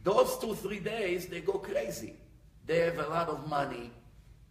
Those 0.03 0.39
two, 0.39 0.55
three 0.55 0.81
days, 0.81 1.27
they 1.27 1.41
go 1.41 1.55
crazy. 1.55 2.15
They 2.67 2.79
have 2.81 2.99
a 2.99 3.09
lot 3.09 3.29
of 3.29 3.49
money. 3.49 3.91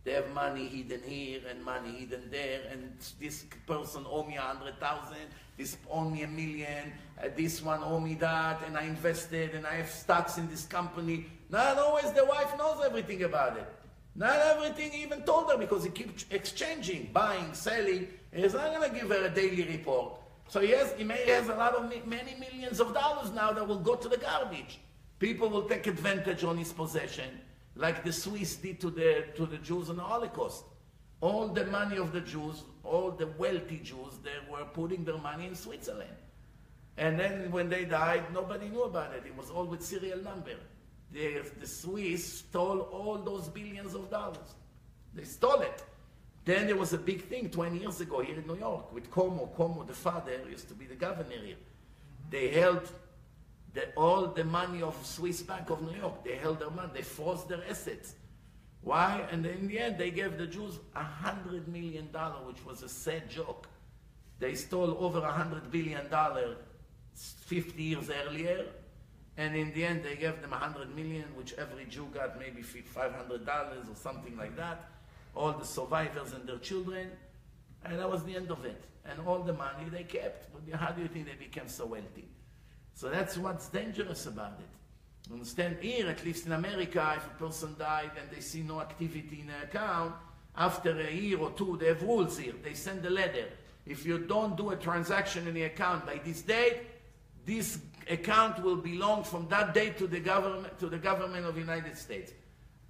They 0.04 0.12
have 0.12 0.32
money 0.34 0.68
hidden 0.68 1.02
here 1.06 1.42
and 1.50 1.64
money 1.64 1.92
hidden 1.92 2.30
there, 2.32 2.62
and 2.72 2.94
this 3.20 3.46
person 3.68 4.06
owe 4.10 4.24
me 4.24 4.38
a 4.38 4.42
hundred 4.42 4.80
thousand, 4.80 5.28
this 5.58 5.76
owe 5.90 6.10
me 6.10 6.24
a 6.24 6.28
million, 6.28 6.94
uh, 7.22 7.28
this 7.36 7.62
one 7.62 7.84
owe 7.84 8.00
me 8.00 8.16
that, 8.16 8.62
and 8.66 8.78
I 8.78 8.84
invested, 8.84 9.56
and 9.56 9.68
I 9.68 9.76
have 9.76 9.90
stocks 9.90 10.38
in 10.38 10.50
this 10.50 10.66
company. 10.66 11.26
Not 11.50 11.78
always 11.78 12.12
the 12.14 12.26
wife 12.26 12.58
knows 12.58 12.82
everything 12.84 13.24
about 13.24 13.58
it. 13.58 13.68
Not 14.16 14.38
everything 14.38 14.92
he 14.92 15.04
even 15.04 15.22
told 15.24 15.50
her 15.50 15.58
because 15.58 15.84
he 15.84 15.90
keeps 15.90 16.26
exchanging, 16.32 17.10
buying, 17.14 17.54
selling. 17.54 18.08
He's 18.34 18.54
not 18.54 18.74
going 18.74 18.90
to 18.90 18.96
give 18.96 19.10
her 19.10 19.26
a 19.26 19.30
daily 19.30 19.64
report. 19.64 20.20
So 20.50 20.60
he 20.60 20.72
has, 20.72 20.94
he 20.98 21.04
may 21.04 21.26
has 21.28 21.48
a 21.48 21.56
lot 21.56 21.76
of 21.76 21.90
many 22.08 22.36
millions 22.40 22.80
of 22.80 22.94
dollars 22.94 23.32
now 23.32 23.52
that 23.52 23.68
will 23.68 23.80
go 23.80 23.96
to 23.96 24.10
the 24.10 24.18
garbage. 24.18 24.80
People 25.20 25.50
will 25.50 25.64
take 25.64 25.86
advantage 25.86 26.44
on 26.44 26.58
his 26.58 26.74
possession, 26.74 27.40
like 27.76 28.04
the 28.04 28.12
Swiss 28.12 28.56
did 28.56 28.80
to 28.82 28.90
the, 28.90 29.26
to 29.36 29.46
the 29.46 29.58
Jews 29.58 29.90
in 29.90 29.98
the 29.98 30.04
Holocaust. 30.04 30.64
All 31.22 31.50
the 31.50 31.66
money 31.66 31.98
of 31.98 32.14
the 32.14 32.22
Jews, 32.22 32.64
all 32.84 33.12
the 33.12 33.28
wealthy 33.38 33.78
Jews, 33.84 34.18
they 34.24 34.52
were 34.52 34.66
putting 34.74 35.04
their 35.04 35.18
money 35.18 35.46
in 35.46 35.56
Switzerland. 35.56 36.16
And 36.98 37.20
then 37.20 37.52
when 37.52 37.70
they 37.70 37.86
died, 37.86 38.24
nobody 38.34 38.70
knew 38.70 38.84
about 38.84 39.14
it. 39.14 39.24
It 39.26 39.38
was 39.38 39.50
all 39.50 39.66
with 39.66 39.84
serial 39.84 40.20
number 40.20 40.56
the, 41.12 41.42
the 41.60 41.68
Swiss 41.68 42.40
stole 42.40 42.82
all 42.82 43.18
those 43.18 43.48
billions 43.50 43.96
of 43.96 44.10
dollars. 44.10 44.56
They 45.14 45.24
stole 45.24 45.62
it. 45.62 45.84
Then 46.46 46.68
there 46.68 46.76
was 46.76 46.94
a 46.94 46.98
big 46.98 47.26
thing 47.26 47.50
20 47.50 47.80
years 47.80 48.02
ago 48.02 48.22
here 48.22 48.36
in 48.36 48.48
New 48.48 48.58
York 48.58 48.94
with 48.94 49.12
Cuomo. 49.12 49.54
Cuomo, 49.56 49.86
the 49.86 49.94
father, 49.94 50.32
used 50.50 50.68
to 50.70 50.74
be 50.74 50.86
the 50.86 50.96
governor 50.96 51.36
here. 51.44 51.56
They 52.30 52.50
held 52.50 52.90
the, 53.74 53.92
all 53.96 54.28
the 54.28 54.44
money 54.44 54.82
of 54.82 54.96
Swiss 55.06 55.42
Bank 55.42 55.70
of 55.70 55.82
New 55.82 55.98
York. 55.98 56.24
They 56.24 56.36
held 56.36 56.60
their 56.60 56.70
money. 56.70 56.92
They 56.94 57.02
froze 57.02 57.46
their 57.46 57.64
assets. 57.70 58.16
Why? 58.82 59.28
And 59.32 59.46
in 59.46 59.68
the 59.68 59.80
end, 59.80 59.98
they 59.98 60.12
gave 60.12 60.38
the 60.38 60.48
Jews 60.48 60.80
a 60.96 61.04
hundred 61.04 61.68
million 61.68 62.10
dollar, 62.12 62.46
which 62.46 62.64
was 62.66 62.82
a 62.84 62.90
sad 62.90 63.30
joke. 63.30 63.68
They 64.40 64.56
stole 64.56 64.98
over 65.00 65.20
a 65.20 65.32
hundred 65.32 65.70
billion 65.70 66.10
dollar 66.10 66.56
50 67.14 67.84
years 67.84 68.10
earlier, 68.10 68.66
and 69.40 69.56
in 69.56 69.72
the 69.72 69.86
end, 69.86 70.04
they 70.04 70.18
gave 70.18 70.42
them 70.42 70.52
a 70.52 70.58
hundred 70.58 70.94
million, 70.94 71.24
which 71.34 71.54
every 71.54 71.86
Jew 71.86 72.10
got 72.14 72.38
maybe 72.38 72.62
$500 72.62 73.48
or 73.48 73.96
something 73.96 74.36
like 74.36 74.58
that. 74.58 74.90
All 75.34 75.54
the 75.54 75.64
survivors 75.64 76.34
and 76.34 76.46
their 76.46 76.58
children, 76.58 77.10
and 77.86 77.98
that 77.98 78.12
was 78.12 78.26
the 78.26 78.36
end 78.36 78.52
of 78.52 78.66
it. 78.66 78.84
And 79.06 79.26
all 79.26 79.40
the 79.40 79.54
money 79.54 79.86
they 79.90 80.04
kept. 80.04 80.50
How 80.76 80.92
do 80.92 81.02
you 81.02 81.08
think 81.08 81.26
they 81.26 81.36
became 81.36 81.70
so 81.70 81.86
wealthy? 81.86 82.28
So 82.96 83.10
that's 83.10 83.38
what's 83.38 83.70
dangerous 83.70 84.26
about 84.26 84.60
it. 84.60 85.32
Understand? 85.32 85.78
Here, 85.80 86.10
at 86.10 86.26
least 86.26 86.46
in 86.46 86.52
America, 86.52 87.14
if 87.16 87.26
a 87.26 87.40
person 87.42 87.78
died 87.80 88.12
and 88.20 88.30
they 88.30 88.42
see 88.42 88.62
no 88.62 88.82
activity 88.82 89.40
in 89.40 89.48
the 89.48 89.64
account, 89.64 90.16
after 90.58 91.00
a 91.00 91.14
year 91.14 91.40
or 91.40 91.52
two, 91.52 91.78
they 91.80 91.88
have 91.88 92.04
rules 92.04 92.38
here. 92.38 92.56
They 92.62 92.74
send 92.74 93.06
a 93.06 93.10
letter. 93.10 93.48
If 93.86 94.06
you 94.06 94.20
don't 94.20 94.58
do 94.58 94.72
a 94.72 94.76
transaction 94.76 95.48
in 95.48 95.54
the 95.54 95.64
account 95.64 96.06
by 96.06 96.20
this 96.26 96.42
date, 96.42 96.82
this 97.46 97.80
account 98.10 98.62
will 98.64 98.76
belong 98.76 99.24
from 99.24 99.48
that 99.50 99.74
date 99.74 99.98
to 99.98 100.08
the 100.08 100.20
government 100.20 100.78
to 100.80 100.88
the 100.88 100.98
government 100.98 101.46
of 101.46 101.56
the 101.56 101.62
United 101.62 101.98
States. 101.98 102.34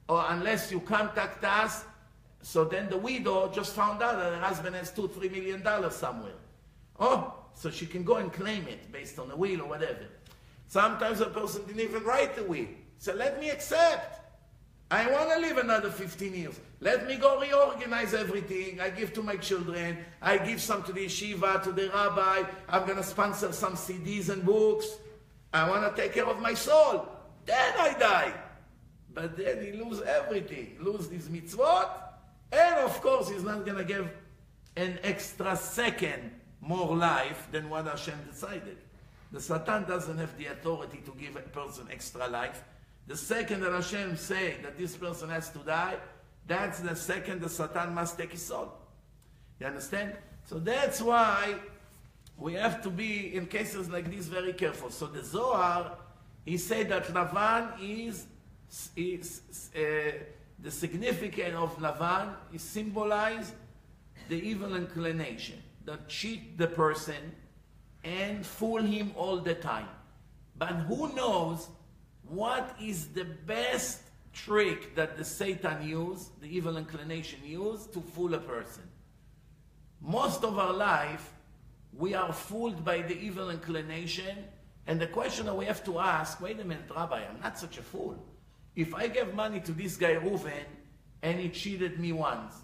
Or 0.08 0.26
unless 0.30 0.72
you 0.72 0.80
contact 0.80 1.44
us, 1.44 1.86
so 2.42 2.64
then 2.66 2.90
the 2.90 2.98
widow 2.98 3.52
just 3.52 3.76
found 3.76 4.02
out 4.02 4.18
that 4.18 4.34
her 4.34 4.40
husband 4.40 4.76
has 4.76 4.92
two, 4.92 5.08
three 5.10 5.30
million 5.30 5.62
dollars 5.62 5.96
somewhere. 5.96 6.40
Oh, 7.00 7.34
so 7.54 7.70
she 7.70 7.86
can 7.86 8.04
go 8.04 8.16
and 8.16 8.32
claim 8.32 8.68
it 8.68 8.92
based 8.92 9.20
on 9.20 9.30
a 9.32 9.36
will 9.36 9.62
or 9.62 9.68
whatever. 9.68 10.06
Sometimes 10.68 11.20
a 11.20 11.26
person 11.26 11.66
didn't 11.66 11.82
even 11.82 12.04
write 12.04 12.36
the 12.36 12.44
will. 12.44 12.68
So 13.00 13.14
let 13.14 13.40
me 13.40 13.50
accept. 13.50 14.20
I 14.92 15.10
want 15.12 15.30
to 15.30 15.40
live 15.40 15.58
another 15.58 15.92
15 15.92 16.34
years. 16.34 16.60
Let 16.80 17.08
me 17.08 17.16
go 17.18 17.40
reorganize 17.40 18.14
everything. 18.14 18.82
I 18.82 18.90
give 18.90 19.14
to 19.14 19.22
my 19.22 19.36
children. 19.36 19.98
I 20.22 20.38
give 20.38 20.62
some 20.62 20.82
to 20.84 20.92
the 20.92 21.06
yeshiva, 21.06 21.62
to 21.64 21.72
the 21.72 21.90
rabbi. 21.90 22.44
I'm 22.68 22.86
going 22.86 22.98
to 22.98 23.04
sponsor 23.04 23.52
some 23.52 23.74
CDs 23.74 24.30
and 24.30 24.44
books. 24.44 24.98
I 25.54 25.68
want 25.70 25.96
to 25.96 26.02
take 26.02 26.14
care 26.14 26.26
of 26.26 26.40
my 26.40 26.54
soul. 26.54 27.08
Then 27.46 27.74
I 27.78 27.94
die. 27.94 28.34
But 29.14 29.36
then 29.36 29.64
he 29.64 29.72
lose 29.72 30.02
everything. 30.02 30.78
Lose 30.80 31.10
his 31.10 31.28
mitzvot. 31.30 31.90
And 32.52 32.76
of 32.80 33.02
course, 33.02 33.30
he's 33.30 33.44
not 33.44 33.66
going 33.66 33.78
to 33.78 33.84
give 33.84 34.10
an 34.76 35.00
extra 35.04 35.56
second 35.56 36.32
more 36.62 36.96
life 36.96 37.48
than 37.52 37.70
what 37.70 37.86
Hashem 37.86 38.20
decided. 38.30 38.78
The 39.32 39.40
Satan 39.40 39.86
doesn't 39.86 40.18
have 40.18 40.36
the 40.38 40.48
authority 40.48 41.02
to 41.06 41.14
give 41.20 41.36
a 41.36 41.42
person 41.42 41.88
extra 41.92 42.28
life. 42.28 42.64
The 43.08 43.18
second 43.18 43.62
that 43.62 43.72
Hashem 43.72 44.18
say 44.18 44.58
that 44.64 44.78
this 44.78 44.96
person 44.96 45.30
has 45.30 45.50
to 45.52 45.60
die, 45.60 45.98
that's 46.48 46.80
the 46.80 46.96
second 46.96 47.42
the 47.42 47.50
Satan 47.50 47.94
must 47.94 48.18
take 48.18 48.32
his 48.32 48.46
soul. 48.46 48.74
You 49.60 49.68
understand? 49.68 50.14
So 50.46 50.58
that's 50.60 51.02
why 51.02 51.56
we 52.40 52.54
have 52.54 52.82
to 52.84 52.90
be, 52.90 53.36
in 53.36 53.48
cases 53.48 53.90
like 53.90 54.10
this, 54.10 54.28
very 54.28 54.54
careful. 54.54 54.90
So 54.90 55.08
the 55.08 55.24
Zohar, 55.24 55.98
he 56.46 56.58
said 56.58 56.90
that 56.90 57.08
Lavan 57.08 57.74
is, 57.82 58.26
is 58.96 59.42
uh, 59.76 60.12
the 60.62 60.72
significance 60.72 61.56
of 61.56 61.78
Lavan 61.78 62.34
is 62.54 62.62
symbolized 62.62 63.54
the 64.30 64.36
evil 64.36 64.76
inclination 64.76 65.62
that 65.86 66.08
cheat 66.08 66.58
the 66.58 66.68
person 66.68 67.36
and 68.04 68.46
fool 68.46 68.82
him 68.82 69.12
all 69.16 69.38
the 69.38 69.56
time. 69.56 69.90
But 70.58 70.74
who 70.88 71.14
knows 71.14 71.68
what 72.28 72.76
is 72.82 73.08
the 73.08 73.26
best 73.26 74.02
trick 74.34 74.96
that 74.96 75.18
the 75.18 75.26
Satan 75.26 75.88
use, 75.88 76.30
the 76.42 76.48
evil 76.48 76.78
inclination 76.78 77.40
use 77.44 77.86
to 77.88 78.00
fool 78.00 78.34
a 78.34 78.40
person? 78.40 78.84
Most 80.02 80.44
of 80.44 80.58
our 80.58 80.74
life, 80.74 81.34
we 81.94 82.14
are 82.14 82.32
fooled 82.32 82.86
by 82.86 83.02
the 83.02 83.18
evil 83.18 83.50
inclination, 83.50 84.46
and 84.88 85.00
the 85.00 85.08
question 85.08 85.46
that 85.46 85.56
we 85.56 85.66
have 85.66 85.84
to 85.86 86.00
ask, 86.00 86.42
wait 86.42 86.60
a 86.60 86.64
minute, 86.64 86.90
Rabbi, 86.96 87.24
I'm 87.24 87.40
not 87.42 87.60
such 87.60 87.78
a 87.78 87.82
fool. 87.82 88.18
If 88.76 88.96
I 88.96 89.08
gave 89.08 89.34
money 89.34 89.60
to 89.62 89.72
this 89.72 89.98
guy 89.98 90.16
Reuven 90.16 90.66
and 91.22 91.40
he 91.40 91.50
cheated 91.50 92.00
me 92.00 92.12
once, 92.12 92.56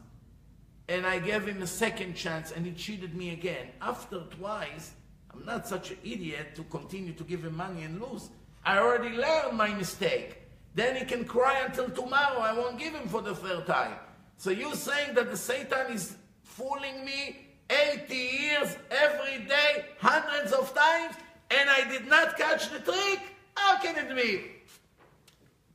and 0.87 1.05
I 1.05 1.19
gave 1.19 1.45
him 1.47 1.61
a 1.61 1.67
second 1.67 2.15
chance 2.15 2.51
and 2.51 2.65
he 2.65 2.71
cheated 2.71 3.15
me 3.15 3.31
again, 3.31 3.67
after 3.81 4.21
twice, 4.37 4.93
I'm 5.33 5.45
not 5.45 5.67
such 5.67 5.91
an 5.91 5.97
idiot 6.03 6.55
to 6.55 6.63
continue 6.63 7.13
to 7.13 7.23
give 7.23 7.43
him 7.43 7.57
money 7.57 7.83
and 7.83 8.01
lose. 8.01 8.29
I 8.63 8.77
already 8.77 9.15
learned 9.15 9.57
my 9.57 9.73
mistake. 9.73 10.41
Then 10.73 10.95
he 10.95 11.05
can 11.05 11.25
cry 11.25 11.59
until 11.65 11.89
tomorrow. 11.89 12.39
I 12.39 12.53
won't 12.53 12.79
give 12.79 12.93
him 12.93 13.07
for 13.07 13.21
the 13.21 13.35
third 13.35 13.65
time. 13.65 13.97
So 14.37 14.49
you're 14.49 14.75
saying 14.75 15.15
that 15.15 15.29
the 15.29 15.37
Satan 15.37 15.91
is 15.91 16.15
fooling 16.43 17.05
me 17.05 17.44
80 17.69 18.15
years, 18.15 18.77
every 18.91 19.45
day, 19.45 19.85
hundreds 19.99 20.51
of 20.51 20.73
times, 20.73 21.15
and 21.51 21.69
I 21.69 21.89
did 21.89 22.07
not 22.07 22.37
catch 22.37 22.69
the 22.69 22.79
trick? 22.79 23.19
How 23.55 23.79
can 23.79 23.97
it 23.97 24.15
be? 24.15 24.51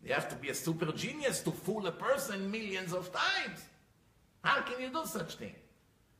You 0.04 0.14
have 0.14 0.28
to 0.28 0.36
be 0.36 0.48
a 0.48 0.54
super 0.54 0.90
genius 0.92 1.40
to 1.42 1.50
fool 1.50 1.86
a 1.86 1.92
person 1.92 2.50
millions 2.50 2.92
of 2.92 3.10
times. 3.12 3.64
How 4.42 4.60
can 4.62 4.80
you 4.80 4.88
do 4.88 5.02
such 5.04 5.34
thing? 5.36 5.54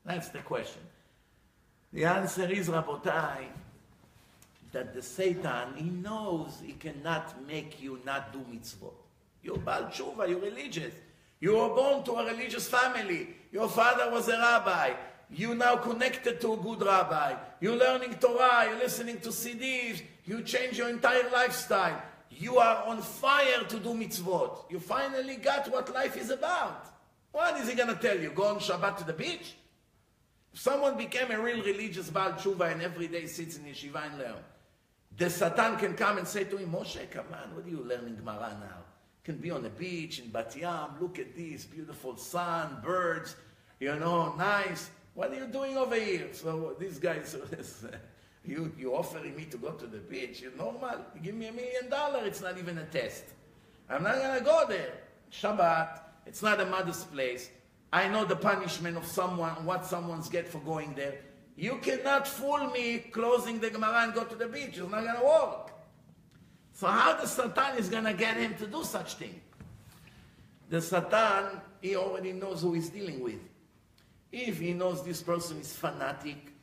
That's 0.05 0.29
the 0.29 0.39
question. 0.39 0.81
The 1.93 2.05
answer 2.05 2.49
is, 2.49 2.69
Rabotai, 2.69 3.45
that 4.71 4.93
the 4.93 5.01
Satan, 5.01 5.75
he 5.75 5.89
knows 5.89 6.61
he 6.65 6.73
cannot 6.73 7.45
make 7.45 7.81
you 7.81 7.99
not 8.05 8.31
do 8.31 8.39
mitzvot. 8.39 8.93
You're 9.43 9.57
Baal 9.57 9.83
Tshuva, 9.85 10.29
you're 10.29 10.39
religious. 10.39 10.93
You 11.39 11.57
were 11.57 11.69
born 11.69 12.03
to 12.03 12.13
a 12.13 12.25
religious 12.25 12.69
family. 12.69 13.35
Your 13.51 13.67
father 13.67 14.11
was 14.11 14.27
a 14.29 14.37
rabbi. 14.37 14.93
You 15.31 15.55
now 15.55 15.77
connected 15.77 16.41
to 16.41 16.53
a 16.53 16.57
good 16.57 16.81
rabbi. 16.81 17.35
You're 17.59 17.77
learning 17.77 18.15
Torah, 18.15 18.65
you're 18.67 18.79
listening 18.79 19.19
to 19.21 19.29
CDs, 19.29 20.01
you 20.25 20.41
change 20.43 20.77
your 20.77 20.89
entire 20.89 21.29
lifestyle. 21.31 22.01
You 22.29 22.57
are 22.57 22.83
on 22.85 23.01
fire 23.01 23.63
to 23.67 23.79
do 23.79 23.89
mitzvot. 23.89 24.69
You 24.69 24.79
finally 24.79 25.37
got 25.37 25.71
what 25.71 25.93
life 25.93 26.17
is 26.17 26.29
about. 26.29 26.87
What 27.31 27.59
is 27.59 27.69
he 27.69 27.75
going 27.75 27.95
to 27.95 28.01
tell 28.01 28.19
you? 28.19 28.31
Go 28.31 28.43
on 28.43 28.59
Shabbat 28.59 28.97
to 28.97 29.03
the 29.05 29.13
beach? 29.13 29.55
If 30.53 30.59
someone 30.59 30.97
became 30.97 31.31
a 31.31 31.39
real 31.39 31.63
religious 31.63 32.09
Baal 32.09 32.33
Tshuva 32.33 32.71
and 32.71 32.81
every 32.81 33.07
day 33.07 33.25
sits 33.25 33.57
in 33.57 33.63
yeshiva 33.63 34.05
and 34.05 34.17
learn, 34.17 34.35
the 35.17 35.29
Satan 35.29 35.77
can 35.77 35.93
come 35.95 36.17
and 36.17 36.27
say 36.27 36.43
to 36.45 36.57
him, 36.57 36.71
Moshe, 36.71 37.09
come 37.09 37.25
on, 37.31 37.55
what 37.55 37.65
are 37.65 37.69
you 37.69 37.83
learning 37.83 38.15
Gemara 38.15 38.57
now? 38.59 38.81
can 39.23 39.37
be 39.37 39.51
on 39.51 39.61
the 39.61 39.69
beach 39.69 40.19
in 40.19 40.29
Bat 40.29 40.55
Yam, 40.57 40.89
look 40.99 41.19
at 41.19 41.35
this, 41.35 41.65
beautiful 41.65 42.17
sun, 42.17 42.77
birds, 42.83 43.35
you 43.79 43.95
know, 43.95 44.33
nice. 44.35 44.89
What 45.13 45.31
are 45.31 45.35
you 45.35 45.47
doing 45.47 45.77
over 45.77 45.95
here? 45.95 46.29
So 46.33 46.75
this 46.79 46.97
guy 46.97 47.21
says, 47.23 47.85
you, 48.45 48.71
you 48.77 48.95
offering 48.95 49.35
me 49.35 49.45
to 49.45 49.57
go 49.57 49.71
to 49.71 49.85
the 49.85 49.97
beach? 49.97 50.41
You're 50.41 50.55
normal. 50.55 51.05
You 51.15 51.21
give 51.21 51.35
me 51.35 51.47
a 51.47 51.51
million 51.51 51.89
dollars, 51.89 52.27
it's 52.27 52.41
not 52.41 52.57
even 52.57 52.77
a 52.77 52.85
test. 52.85 53.25
I'm 53.89 54.03
not 54.03 54.15
going 54.15 54.39
to 54.39 54.45
go 54.45 54.63
there. 54.67 54.93
Shabbat, 55.31 55.99
it's 56.25 56.41
not 56.41 56.61
a 56.61 56.65
mother's 56.65 57.03
place. 57.03 57.49
I 57.91 58.07
know 58.07 58.23
the 58.23 58.37
punishment 58.37 58.95
of 58.95 59.05
someone, 59.05 59.65
what 59.65 59.85
someone's 59.85 60.29
get 60.29 60.47
for 60.47 60.59
going 60.59 60.93
there. 60.95 61.15
You 61.57 61.77
cannot 61.81 62.25
fool 62.27 62.69
me 62.69 62.99
closing 62.99 63.59
the 63.59 63.69
Gemara 63.69 64.03
and 64.03 64.13
go 64.13 64.23
to 64.23 64.35
the 64.35 64.47
beach. 64.47 64.77
It's 64.77 64.79
not 64.79 65.03
going 65.03 65.15
to 65.15 65.25
work. 65.25 65.71
So 66.73 66.87
how 66.87 67.17
the 67.17 67.27
Satan 67.27 67.77
is 67.77 67.89
going 67.89 68.05
to 68.05 68.13
get 68.13 68.37
him 68.37 68.55
to 68.55 68.65
do 68.67 68.83
such 68.83 69.15
thing? 69.15 69.41
The 70.69 70.81
Satan, 70.81 71.59
he 71.81 71.97
already 71.97 72.31
knows 72.31 72.61
who 72.61 72.73
he's 72.73 72.89
dealing 72.89 73.21
with. 73.21 73.39
If 74.31 74.59
he 74.59 74.73
knows 74.73 75.03
this 75.03 75.21
person 75.21 75.59
is 75.59 75.75
fanatic, 75.75 76.53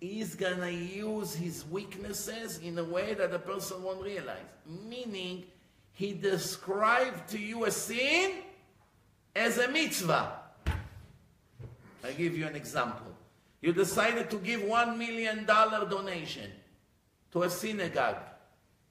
he's 0.00 0.34
to 0.34 0.72
use 0.72 1.34
his 1.34 1.64
weaknesses 1.66 2.58
in 2.58 2.78
a 2.78 2.84
way 2.84 3.14
that 3.14 3.30
the 3.30 3.38
person 3.38 3.82
won't 3.82 4.02
realize. 4.02 4.38
Meaning, 4.66 5.44
he 5.92 6.12
described 6.12 7.28
to 7.30 7.38
you 7.38 7.64
a 7.64 7.70
sin 7.70 8.32
as 9.34 9.58
a 9.58 9.68
mitzvah. 9.68 10.32
I 12.04 12.12
give 12.12 12.36
you 12.36 12.46
an 12.46 12.56
example. 12.56 13.12
You 13.60 13.72
decided 13.72 14.30
to 14.30 14.38
give 14.38 14.62
one 14.62 14.98
million 14.98 15.44
dollar 15.44 15.88
donation 15.88 16.50
to 17.32 17.42
a 17.42 17.50
synagogue 17.50 18.22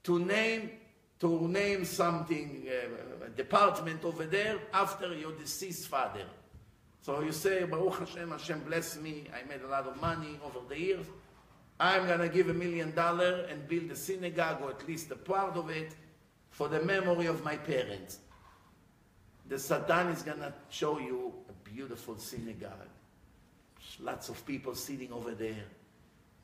to 0.03 0.19
name 0.19 0.71
to 1.19 1.47
name 1.47 1.83
something 1.83 2.67
uh, 2.67 3.27
department 3.35 4.03
over 4.03 4.25
there 4.25 4.59
after 4.73 5.15
your 5.15 5.31
deceased 5.31 5.87
father. 5.87 6.25
So 7.07 7.21
you 7.21 7.31
say, 7.31 7.63
Baruch 7.63 7.99
Hashem, 7.99 8.31
Hashem 8.31 8.59
bless 8.67 8.97
me. 8.99 9.23
I 9.33 9.47
made 9.47 9.61
a 9.61 9.67
lot 9.67 9.87
of 9.87 9.95
money 10.01 10.37
over 10.43 10.59
the 10.67 10.77
years. 10.77 11.05
I'm 11.79 12.05
going 12.05 12.19
to 12.19 12.27
give 12.27 12.49
a 12.49 12.53
million 12.53 12.93
dollar 12.93 13.47
and 13.49 13.65
build 13.65 13.89
a 13.91 13.95
synagogue, 13.95 14.61
or 14.61 14.71
at 14.71 14.85
least 14.85 15.09
a 15.11 15.15
part 15.15 15.55
of 15.55 15.69
it, 15.69 15.95
for 16.49 16.67
the 16.67 16.81
memory 16.81 17.27
of 17.27 17.45
my 17.45 17.55
parents 17.55 18.19
the 19.47 19.57
Satan 19.57 20.07
is 20.07 20.21
going 20.21 20.39
to 20.39 20.53
show 20.69 20.99
you 20.99 21.33
a 21.49 21.69
beautiful 21.69 22.17
synagogue. 22.17 22.91
Lots 24.01 24.27
of 24.27 24.45
people 24.45 24.75
sitting 24.75 25.13
over 25.13 25.31
there. 25.31 25.63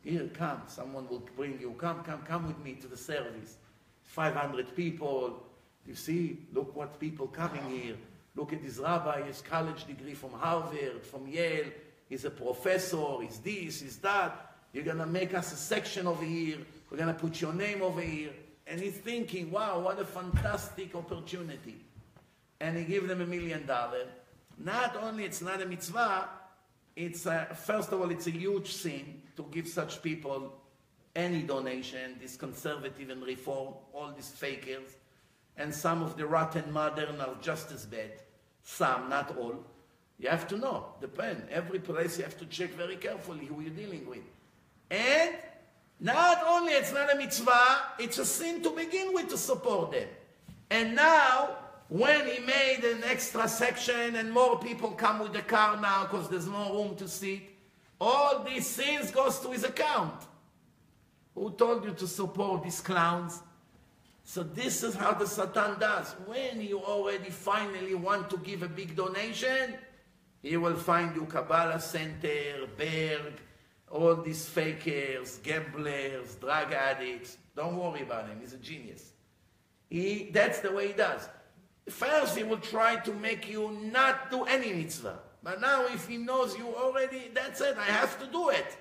Here, 0.02 0.30
come. 0.34 0.62
Someone 0.68 1.10
will 1.10 1.28
bring 1.36 1.60
you. 1.60 1.76
Come, 1.78 2.04
come, 2.04 2.22
come 2.22 2.48
with 2.48 2.58
me 2.64 2.76
to 2.76 2.88
the 2.88 2.96
service. 2.96 3.58
500 4.04 4.74
people. 4.78 5.44
You 5.86 5.96
see, 5.96 6.38
look 6.54 6.74
what 6.74 6.98
people 7.02 7.28
coming 7.28 7.70
here. 7.70 7.96
Look 8.36 8.54
at 8.54 8.64
this 8.64 8.78
rabbi, 8.78 9.22
his 9.24 9.42
college 9.42 9.86
degree 9.86 10.14
from 10.14 10.32
Harvard, 10.32 11.06
from 11.06 11.28
Yale. 11.28 11.72
He's 12.10 12.26
a 12.26 12.32
professor, 12.32 13.22
he's 13.22 13.40
this, 13.40 13.82
he's 13.82 13.98
that. 13.98 14.56
You're 14.74 14.84
going 14.84 14.98
to 14.98 15.06
make 15.06 15.34
us 15.34 15.54
a 15.54 15.56
section 15.56 16.08
over 16.08 16.24
here. 16.24 16.58
We're 16.90 16.98
going 16.98 17.14
to 17.14 17.20
put 17.20 17.40
your 17.40 17.54
name 17.54 17.82
over 17.82 18.02
here. 18.02 18.32
And 18.66 18.80
he's 18.80 18.98
thinking, 18.98 19.52
wow, 19.52 19.80
what 19.80 20.00
a 20.00 20.06
fantastic 20.06 20.96
opportunity. 20.96 21.76
And 22.60 22.78
he 22.78 22.84
gave 22.84 23.08
them 23.08 23.22
a 23.22 23.26
million 23.26 23.66
dollars. 23.66 24.08
Not 24.58 24.96
only 24.96 25.26
it's 25.26 25.42
not 25.42 25.62
a 25.62 25.66
mitzvah, 25.66 26.30
it's 26.96 27.26
a, 27.26 27.48
first 27.66 27.92
of 27.92 28.02
all, 28.02 28.10
it's 28.10 28.28
a 28.28 28.32
huge 28.32 28.72
sin 28.74 29.22
to 29.36 29.46
give 29.52 29.68
such 29.68 30.02
people 30.02 30.54
any 31.16 31.42
donation, 31.42 32.18
this 32.20 32.36
conservative 32.36 33.10
and 33.10 33.24
reform, 33.24 33.74
all 33.94 34.12
these 34.16 34.30
fakers. 34.30 34.96
And 35.58 35.74
some 35.74 36.02
of 36.02 36.18
the 36.18 36.26
rotten 36.26 36.72
modern 36.72 37.22
are 37.22 37.36
just 37.42 37.72
as 37.72 37.86
bad. 37.86 38.12
Some, 38.64 39.10
not 39.10 39.38
all. 39.38 39.64
You 40.20 40.30
have 40.30 40.48
to 40.50 40.58
know, 40.58 40.86
depend. 41.02 41.44
Every 41.52 41.80
place 41.80 42.18
you 42.18 42.24
have 42.24 42.38
to 42.40 42.46
check 42.46 42.72
very 42.72 42.96
carefully 42.96 43.46
who 43.46 43.62
you're 43.62 43.72
dealing 43.72 44.08
with. 44.08 44.24
And 44.90 45.36
not 46.00 46.44
only 46.48 46.74
it's 46.74 46.94
not 46.94 47.14
a 47.14 47.18
mitzvah, 47.18 47.82
it's 48.00 48.18
a 48.18 48.26
sin 48.26 48.62
to 48.64 48.70
begin 48.72 49.14
with 49.14 49.30
to 49.30 49.38
support 49.38 49.92
them. 49.92 50.08
And 50.70 50.96
now, 50.96 51.58
when 51.90 52.26
he 52.26 52.40
made 52.40 52.84
an 52.84 53.04
extra 53.04 53.48
section 53.48 54.16
and 54.16 54.32
more 54.32 54.60
people 54.60 54.92
come 54.92 55.20
with 55.20 55.34
the 55.34 55.42
car 55.42 55.80
now 55.80 56.04
because 56.04 56.30
there's 56.30 56.48
no 56.48 56.74
room 56.74 56.96
to 56.96 57.08
sit, 57.08 57.42
all 58.00 58.44
these 58.44 58.66
sins 58.66 59.12
goes 59.12 59.40
to 59.40 59.50
his 59.52 59.64
account. 59.64 60.24
Who 61.36 61.52
told 61.52 61.86
you 61.86 61.94
to 61.94 62.08
support 62.08 62.64
these 62.64 62.82
clowns? 62.82 63.42
So 64.24 64.42
this 64.42 64.84
is 64.84 64.96
how 64.96 65.14
the 65.14 65.28
Satan 65.28 65.80
does. 65.80 66.14
When 66.26 66.62
you 66.62 66.80
already 66.80 67.30
finally 67.30 67.94
want 67.94 68.30
to 68.30 68.38
give 68.38 68.64
a 68.64 68.70
big 68.70 68.96
donation, 68.96 69.76
he 70.42 70.58
will 70.58 70.76
find 70.76 71.16
you 71.16 71.26
Kabbalah 71.26 71.80
Center, 71.80 72.68
Berg, 72.78 73.34
all 73.92 74.16
these 74.16 74.48
fakers, 74.48 75.38
gamblers, 75.38 76.36
drug 76.36 76.72
addicts. 76.72 77.38
Don't 77.56 77.78
worry 77.78 78.02
about 78.02 78.28
him. 78.28 78.40
He's 78.42 78.54
a 78.54 78.58
genius. 78.58 79.12
He, 79.90 80.30
that's 80.34 80.60
the 80.60 80.72
way 80.72 80.88
he 80.88 80.94
does. 80.94 81.30
First, 81.90 82.38
he 82.38 82.44
will 82.44 82.58
try 82.58 82.96
to 82.96 83.14
make 83.14 83.50
you 83.50 83.78
not 83.92 84.32
do 84.32 84.46
any 84.46 84.74
mitzvah. 84.74 85.20
But 85.44 85.60
now, 85.60 85.86
if 85.88 86.08
he 86.08 86.18
knows 86.18 86.58
you 86.58 86.74
already, 86.76 87.30
that's 87.34 87.60
it, 87.62 87.78
I 87.78 87.84
have 87.84 88.18
to 88.20 88.26
do 88.32 88.50
it. 88.50 88.78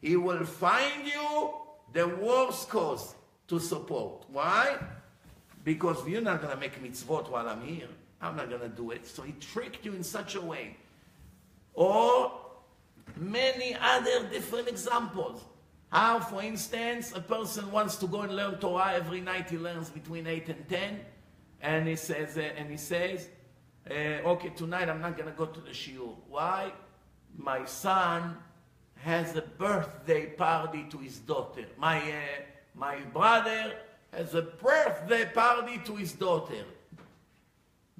He 0.00 0.16
will 0.16 0.44
find 0.44 1.06
you 1.06 1.54
the 1.94 2.06
worst 2.06 2.68
cause 2.68 3.14
to 3.48 3.58
support. 3.58 4.24
Why? 4.30 4.78
Because 5.64 6.06
you're 6.06 6.22
not 6.22 6.40
going 6.40 6.54
to 6.54 6.60
make 6.60 6.82
mitzvot 6.82 7.30
while 7.30 7.48
I'm 7.48 7.62
here. 7.62 7.88
I'm 8.20 8.36
not 8.36 8.48
going 8.48 8.62
to 8.62 8.68
do 8.68 8.90
it. 8.90 9.06
So 9.06 9.22
he 9.22 9.32
tricked 9.32 9.84
you 9.84 9.92
in 9.92 10.02
such 10.02 10.34
a 10.34 10.40
way. 10.40 10.76
Or 11.74 12.32
many 13.16 13.76
other 13.80 14.28
different 14.28 14.68
examples. 14.68 15.42
How, 15.90 16.20
for 16.20 16.42
instance, 16.42 17.12
a 17.14 17.20
person 17.20 17.70
wants 17.70 17.96
to 17.96 18.06
go 18.06 18.22
and 18.22 18.34
learn 18.34 18.58
Torah 18.58 18.92
every 18.94 19.20
night. 19.20 19.50
He 19.50 19.58
learns 19.58 19.90
between 19.90 20.26
eight 20.26 20.48
and 20.48 20.68
ten, 20.68 21.00
and 21.62 21.86
he 21.86 21.94
says, 21.94 22.36
uh, 22.36 22.40
and 22.40 22.68
he 22.68 22.76
says, 22.76 23.28
uh, 23.88 23.94
"Okay, 24.32 24.50
tonight 24.56 24.88
I'm 24.88 25.00
not 25.00 25.16
going 25.16 25.30
to 25.30 25.36
go 25.36 25.46
to 25.46 25.60
the 25.60 25.70
shiur. 25.70 26.16
Why? 26.28 26.72
My 27.36 27.64
son 27.64 28.36
has 29.02 29.36
a 29.36 29.42
birthday 29.42 30.26
party 30.26 30.86
to 30.90 30.98
his 30.98 31.18
daughter. 31.18 31.66
My 31.78 31.98
uh, 31.98 32.42
my 32.74 32.98
brother 33.12 33.72
has 34.12 34.34
a 34.34 34.42
birthday 34.42 35.24
party 35.32 35.80
to 35.84 35.96
his 35.96 36.12
daughter. 36.12 36.64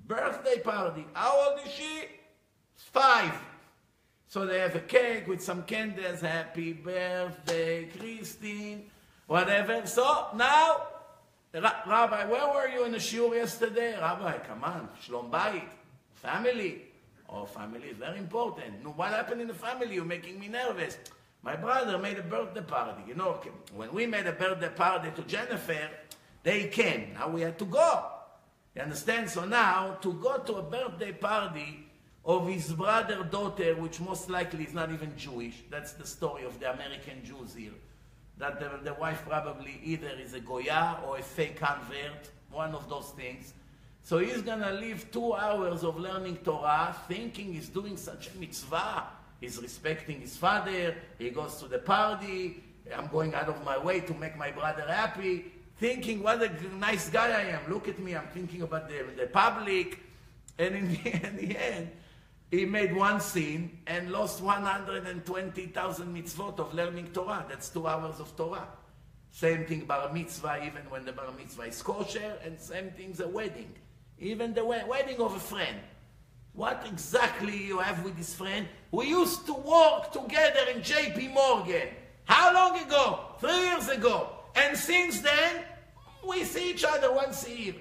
Birthday 0.07 0.59
party. 0.61 1.07
How 1.13 1.51
old 1.51 1.61
is 1.67 1.73
she? 1.73 2.05
Five. 2.77 3.35
So 4.29 4.47
they 4.47 4.59
have 4.59 4.75
a 4.75 4.81
cake 4.81 5.29
with 5.29 5.43
some 5.43 5.63
candles, 5.63 6.21
happy 6.21 6.73
birthday, 6.73 7.85
Christine, 7.85 8.91
whatever. 9.27 9.87
So 9.87 10.27
now, 10.35 10.89
Rabbi, 11.53 12.27
where 12.27 12.49
were 12.49 12.69
you 12.69 12.85
in 12.85 12.93
the 12.93 12.99
shiur 12.99 13.33
yesterday? 13.35 13.97
Rabbi, 13.99 14.39
come 14.39 14.65
on, 14.65 14.89
shlom 15.07 15.31
bayit, 15.31 15.69
family. 16.15 16.83
Oh, 17.29 17.45
family 17.45 17.89
is 17.89 17.97
very 17.97 18.19
important. 18.19 18.85
What 18.97 19.11
happened 19.11 19.41
in 19.41 19.49
the 19.49 19.55
family? 19.55 19.95
You're 19.95 20.05
making 20.05 20.39
me 20.39 20.49
nervous. 20.49 20.99
My 21.45 21.57
brother 21.57 21.99
made 21.99 22.19
a 22.19 22.23
birthday 22.23 22.63
party. 22.63 23.03
You 23.07 23.15
know, 23.17 23.39
when 23.77 23.93
we 23.93 24.07
made 24.07 24.27
a 24.27 24.33
birthday 24.33 24.71
party 24.71 25.11
to 25.15 25.23
Jennifer, 25.23 25.91
they 26.43 26.69
came. 26.69 27.13
Now 27.13 27.29
we 27.29 27.43
had 27.43 27.59
to 27.59 27.67
go. 27.67 28.07
You 28.75 28.81
understand? 28.81 29.29
So 29.29 29.45
now, 29.45 29.99
to 30.01 30.15
go 30.15 30.39
to 30.39 30.55
a 30.55 30.63
birthday 30.63 31.13
party 31.13 31.87
of 32.25 32.49
his 32.49 32.73
brother 32.73 33.23
daughter, 33.25 33.75
which 33.75 34.01
most 34.01 34.31
likely 34.31 34.65
is 34.65 34.73
not 34.73 34.91
even 34.91 35.15
Jewish. 35.19 35.63
That's 35.71 35.93
the 35.93 36.07
story 36.07 36.45
of 36.45 36.59
the 36.59 36.73
American 36.73 37.23
Jews 37.23 37.55
here. 37.55 37.73
That 38.39 38.59
the, 38.59 38.81
the 38.83 38.95
wife 38.95 39.23
probably 39.29 39.79
either 39.85 40.09
is 40.19 40.33
a 40.33 40.41
Goya 40.41 40.99
or 41.07 41.19
a 41.19 41.23
fake 41.23 41.61
convert, 41.61 42.31
one 42.51 42.75
of 42.75 42.89
those 42.89 43.11
things. 43.11 43.53
So 44.03 44.19
he's 44.19 44.41
going 44.41 44.61
to 44.61 44.73
live 44.73 45.11
two 45.13 45.35
hours 45.35 45.85
of 45.85 45.99
learning 45.99 46.39
Torah, 46.39 46.97
thinking 47.07 47.53
he's 47.53 47.69
doing 47.69 47.99
such 47.99 48.31
a 48.35 48.39
mitzvah. 48.39 49.05
He's 49.41 49.61
respecting 49.61 50.21
his 50.21 50.37
father. 50.37 50.95
He 51.19 51.31
goes 51.31 51.57
to 51.57 51.67
the 51.67 51.79
party. 51.79 52.63
I'm 52.95 53.09
going 53.09 53.35
out 53.35 53.49
of 53.49 53.65
my 53.65 53.79
way 53.79 54.01
to 54.01 54.15
make 54.15 54.37
my 54.37 54.51
brother 54.51 54.85
happy. 54.87 55.53
Thinking 55.77 56.23
what 56.23 56.43
a 56.43 56.51
nice 56.77 57.09
guy 57.09 57.29
I 57.29 57.43
am. 57.51 57.61
Look 57.69 57.89
at 57.89 57.99
me. 57.99 58.15
I'm 58.15 58.29
thinking 58.29 58.63
about 58.63 58.89
the, 58.89 59.05
the 59.17 59.27
public. 59.27 60.01
And 60.59 60.75
in 60.75 60.89
the, 60.89 61.27
in 61.29 61.37
the 61.37 61.57
end, 61.57 61.91
he 62.51 62.65
made 62.65 62.95
one 62.95 63.21
sin 63.21 63.79
and 63.87 64.13
lost 64.13 64.41
120,000 64.41 66.15
mitzvot 66.15 66.59
of 66.61 66.73
learning 66.73 67.09
Torah. 67.13 67.45
That's 67.49 67.69
two 67.69 67.87
hours 67.87 68.21
of 68.21 68.37
Torah. 68.37 68.69
Same 69.33 69.67
thing 69.67 69.85
bar 69.85 70.13
mitzvah, 70.13 70.65
even 70.65 70.89
when 70.89 71.05
the 71.05 71.11
bar 71.11 71.33
mitzvah 71.37 71.65
is 71.65 71.83
kosher, 71.83 72.39
and 72.45 72.61
same 72.61 72.93
thing 72.93 73.17
a 73.21 73.27
wedding. 73.27 73.75
Even 74.21 74.55
the 74.55 74.65
wedding 74.65 75.19
of 75.19 75.35
a 75.35 75.41
friend. 75.41 75.77
What 76.55 76.87
exactly 76.89 77.65
you 77.65 77.79
have 77.81 78.05
with 78.05 78.17
this 78.17 78.33
friend? 78.33 78.69
We 78.93 79.09
used 79.09 79.45
to 79.47 79.55
work 79.55 80.13
together 80.13 80.61
in 80.73 80.83
JP 80.83 81.35
Morgan. 81.35 81.89
How 82.25 82.55
long 82.55 82.79
ago? 82.79 83.21
Three 83.41 83.61
years 83.61 83.89
ago. 83.89 84.31
And 84.55 84.77
since 84.77 85.21
then, 85.21 85.65
we 86.27 86.45
see 86.45 86.71
each 86.71 86.85
other 86.85 87.13
once 87.13 87.47
a 87.47 87.59
year. 87.59 87.75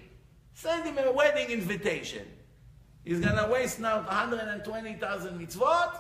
Send 0.56 0.86
him 0.86 0.98
a 0.98 1.12
wedding 1.12 1.50
invitation. 1.50 2.26
He's 3.04 3.20
to 3.36 3.50
waste 3.52 3.80
now 3.80 3.98
120,000 4.02 5.40
mitzvot 5.40 6.00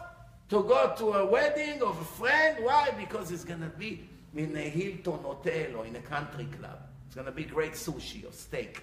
to 0.49 0.63
go 0.63 0.95
to 0.97 1.13
a 1.13 1.25
wedding 1.25 1.83
of 1.83 1.99
a 1.99 2.05
friend. 2.05 2.57
Why? 2.63 2.89
Because 2.97 3.31
going 3.43 3.61
to 3.61 3.67
be 3.67 4.07
in 4.35 4.55
a 4.57 4.69
Hilton 4.69 5.23
hotel 5.23 5.75
or 5.77 5.85
in 5.85 5.95
a 5.95 6.01
country 6.01 6.45
club. 6.45 6.79
It's 7.05 7.15
to 7.25 7.31
be 7.31 7.43
great 7.43 7.73
sushi 7.73 8.27
or 8.27 8.31
steak. 8.31 8.81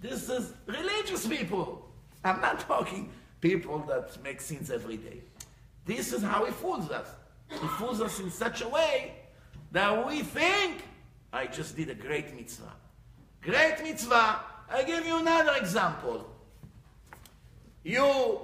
This 0.00 0.28
is 0.28 0.54
religious 0.66 1.26
people. 1.28 1.91
I'm 2.24 2.40
not 2.40 2.60
talking 2.60 3.10
people 3.40 3.78
that 3.88 4.22
make 4.22 4.40
sins 4.40 4.70
every 4.70 4.96
day. 4.96 5.20
This 5.84 6.12
is 6.12 6.22
how 6.22 6.44
he 6.44 6.52
fools 6.52 6.90
us. 6.90 7.08
He 7.50 7.68
fools 7.78 8.00
us 8.00 8.20
in 8.20 8.30
such 8.30 8.62
a 8.62 8.68
way 8.68 9.14
that 9.72 10.06
we 10.06 10.22
think, 10.22 10.82
I 11.32 11.46
just 11.46 11.76
did 11.76 11.90
a 11.90 11.94
great 11.94 12.34
mitzvah. 12.34 12.72
Great 13.40 13.82
mitzvah. 13.82 14.40
I 14.70 14.84
give 14.84 15.06
you 15.06 15.18
another 15.18 15.54
example 15.56 16.28
you 17.84 18.40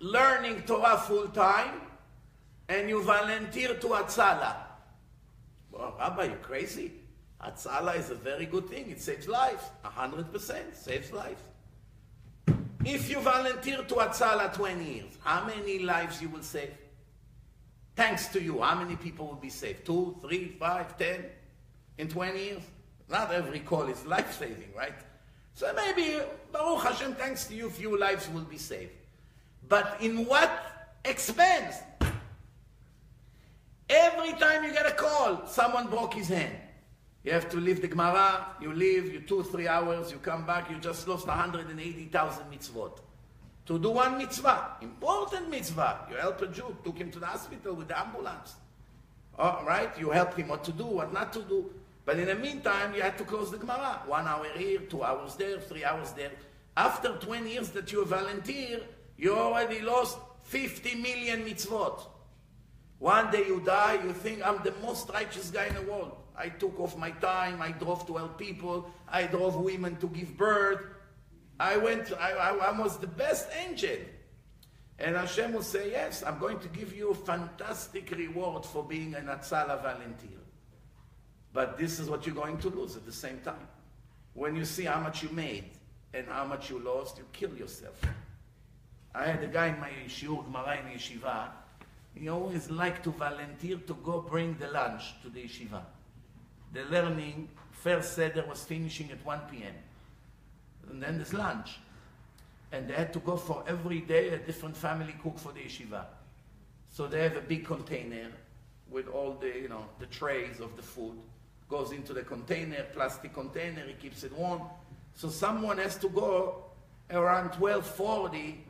learning 0.00 0.62
Torah 0.62 0.96
full 0.96 1.28
time 1.28 1.80
and 2.68 2.88
you 2.88 3.02
volunteer 3.02 3.74
to 3.74 3.86
Atzala. 3.88 4.54
Well, 5.70 5.94
Rabbi, 5.98 6.24
you 6.24 6.38
crazy? 6.42 6.92
Atzala 7.44 7.96
is 7.96 8.10
a 8.10 8.14
very 8.14 8.46
good 8.46 8.68
thing. 8.68 8.90
It 8.90 9.00
saves 9.00 9.28
lives. 9.28 9.64
100% 9.84 10.74
saves 10.74 11.12
lives. 11.12 11.42
If 12.84 13.10
you 13.10 13.20
volunteer 13.20 13.78
to 13.78 13.94
Atzala 13.94 14.52
20 14.54 14.84
years, 14.84 15.18
how 15.24 15.44
many 15.44 15.80
lives 15.80 16.22
you 16.22 16.28
will 16.28 16.42
save? 16.42 16.72
Thanks 17.96 18.28
to 18.28 18.40
you, 18.40 18.62
how 18.62 18.76
many 18.76 18.96
people 18.96 19.26
will 19.26 19.34
be 19.34 19.50
saved? 19.50 19.84
Two, 19.84 20.16
three, 20.22 20.56
five, 20.58 20.96
ten? 20.96 21.24
In 21.98 22.08
20 22.08 22.38
years? 22.38 22.62
Not 23.08 23.32
every 23.32 23.60
call 23.60 23.88
is 23.88 24.04
life-saving, 24.06 24.72
right? 24.76 24.94
So 25.54 25.72
maybe, 25.74 26.18
Baruch 26.52 26.84
Hashem, 26.84 27.14
thanks 27.14 27.46
to 27.46 27.54
you, 27.54 27.68
few 27.70 27.98
lives 27.98 28.28
will 28.28 28.42
be 28.42 28.58
saved. 28.58 28.92
But 29.68 29.96
in 30.00 30.24
what 30.26 30.50
expense? 31.04 31.76
Every 33.90 34.32
time 34.34 34.62
you 34.62 34.72
get 34.72 34.86
a 34.86 34.92
call, 34.92 35.46
someone 35.46 35.88
broke 35.88 36.14
his 36.14 36.28
hand. 36.28 36.54
You 37.24 37.32
have 37.32 37.48
to 37.50 37.56
leave 37.56 37.80
the 37.82 37.88
Gemara, 37.88 38.46
you 38.60 38.72
leave, 38.72 39.12
you 39.12 39.20
two, 39.20 39.42
three 39.42 39.68
hours, 39.68 40.12
you 40.12 40.18
come 40.18 40.46
back, 40.46 40.70
you 40.70 40.78
just 40.78 41.06
lost 41.08 41.26
180,000 41.26 42.44
mitzvot. 42.50 42.98
To 43.66 43.78
do 43.78 43.90
one 43.90 44.16
mitzvah, 44.16 44.76
important 44.80 45.50
mitzvah. 45.50 46.06
You 46.10 46.16
help 46.16 46.40
a 46.40 46.46
Jew, 46.46 46.74
took 46.84 46.96
him 46.96 47.10
to 47.10 47.18
the 47.18 47.26
hospital 47.26 47.74
with 47.74 47.88
the 47.88 47.98
ambulance. 47.98 48.54
All 49.38 49.62
right, 49.66 49.90
you 49.98 50.10
help 50.10 50.34
him 50.36 50.48
what 50.48 50.64
to 50.64 50.72
do, 50.72 50.86
what 50.86 51.12
not 51.12 51.32
to 51.34 51.42
do. 51.42 51.70
But 52.06 52.18
in 52.18 52.28
the 52.28 52.34
meantime, 52.34 52.94
you 52.94 53.02
had 53.02 53.18
to 53.18 53.24
close 53.24 53.50
the 53.50 53.58
Gemara. 53.58 54.00
One 54.06 54.26
hour 54.26 54.46
here, 54.56 54.80
two 54.80 55.02
hours 55.02 55.34
there, 55.36 55.60
three 55.60 55.84
hours 55.84 56.12
there. 56.12 56.30
After 56.76 57.16
20 57.18 57.52
years 57.52 57.68
that 57.70 57.92
you 57.92 58.04
volunteer, 58.06 58.80
you 59.18 59.36
already 59.36 59.80
lost 59.80 60.16
50 60.44 60.94
million 60.94 61.44
mitzvot. 61.44 62.00
One 62.98 63.30
day 63.30 63.46
you 63.46 63.60
die, 63.60 64.00
you 64.02 64.12
think 64.12 64.44
I'm 64.46 64.62
the 64.64 64.72
most 64.82 65.10
righteous 65.10 65.50
guy 65.50 65.66
in 65.66 65.74
the 65.74 65.82
world. 65.82 66.16
I 66.38 66.50
took 66.50 66.78
off 66.78 66.96
my 66.96 67.10
time, 67.10 67.60
I 67.60 67.72
drove 67.72 68.06
to 68.06 68.16
help 68.16 68.38
people, 68.38 68.88
I 69.08 69.24
drove 69.24 69.56
women 69.56 69.96
to 69.96 70.06
give 70.06 70.36
birth. 70.36 70.80
I 71.58 71.76
went, 71.76 72.12
I, 72.12 72.30
I, 72.30 72.50
I 72.68 72.78
was 72.78 72.98
the 72.98 73.08
best 73.08 73.48
angel. 73.66 73.98
And 75.00 75.16
Hashem 75.16 75.52
will 75.52 75.62
say, 75.62 75.90
yes, 75.90 76.22
I'm 76.22 76.38
going 76.38 76.60
to 76.60 76.68
give 76.68 76.94
you 76.96 77.10
a 77.10 77.14
fantastic 77.14 78.10
reward 78.12 78.64
for 78.64 78.84
being 78.84 79.14
an 79.14 79.26
Atzala 79.26 79.82
volunteer. 79.82 80.38
But 81.52 81.76
this 81.76 81.98
is 81.98 82.08
what 82.08 82.26
you're 82.26 82.34
going 82.34 82.58
to 82.58 82.68
lose 82.68 82.96
at 82.96 83.04
the 83.04 83.12
same 83.12 83.40
time. 83.40 83.66
When 84.34 84.54
you 84.54 84.64
see 84.64 84.84
how 84.84 85.00
much 85.00 85.22
you 85.22 85.30
made 85.30 85.64
and 86.14 86.26
how 86.28 86.44
much 86.44 86.70
you 86.70 86.78
lost, 86.78 87.18
you 87.18 87.24
kill 87.32 87.54
yourself. 87.56 88.00
I 89.14 89.26
had 89.26 89.42
a 89.42 89.48
guy 89.48 89.68
in 89.68 89.80
my 89.80 89.90
shiur 90.06 90.44
Gemara 90.44 90.78
in 90.78 90.96
yeshiva. 90.96 91.48
He 92.14 92.28
always 92.28 92.70
liked 92.70 93.02
to 93.04 93.10
volunteer 93.10 93.78
to 93.78 93.94
go 93.94 94.20
bring 94.20 94.56
the 94.58 94.68
lunch 94.68 95.20
to 95.22 95.28
the 95.28 95.42
yeshiva. 95.42 95.82
The 96.72 96.84
learning, 96.84 97.48
first 97.72 98.14
seder 98.14 98.44
was 98.46 98.62
finishing 98.64 99.10
at 99.10 99.24
1 99.24 99.40
p.m. 99.50 99.74
And 100.90 101.02
then 101.02 101.16
there's 101.16 101.32
lunch. 101.32 101.78
And 102.72 102.88
they 102.88 102.94
had 102.94 103.12
to 103.14 103.20
go 103.20 103.36
for 103.36 103.64
every 103.66 104.00
day 104.00 104.28
a 104.30 104.38
different 104.38 104.76
family 104.76 105.14
cook 105.22 105.38
for 105.38 105.52
the 105.52 105.60
yeshiva. 105.60 106.04
So 106.90 107.06
they 107.06 107.22
have 107.22 107.36
a 107.36 107.40
big 107.40 107.64
container 107.64 108.28
with 108.90 109.08
all 109.08 109.34
the, 109.40 109.48
you 109.48 109.68
know, 109.68 109.84
the 109.98 110.06
trays 110.06 110.60
of 110.60 110.76
the 110.76 110.82
food. 110.82 111.14
Goes 111.68 111.92
into 111.92 112.12
the 112.12 112.22
container, 112.22 112.84
plastic 112.94 113.34
container, 113.34 113.82
he 113.86 113.94
keeps 113.94 114.24
it 114.24 114.32
warm. 114.32 114.62
So 115.14 115.28
someone 115.28 115.78
has 115.78 115.96
to 115.96 116.08
go 116.08 116.64
around 117.10 117.54
1240 117.54 118.64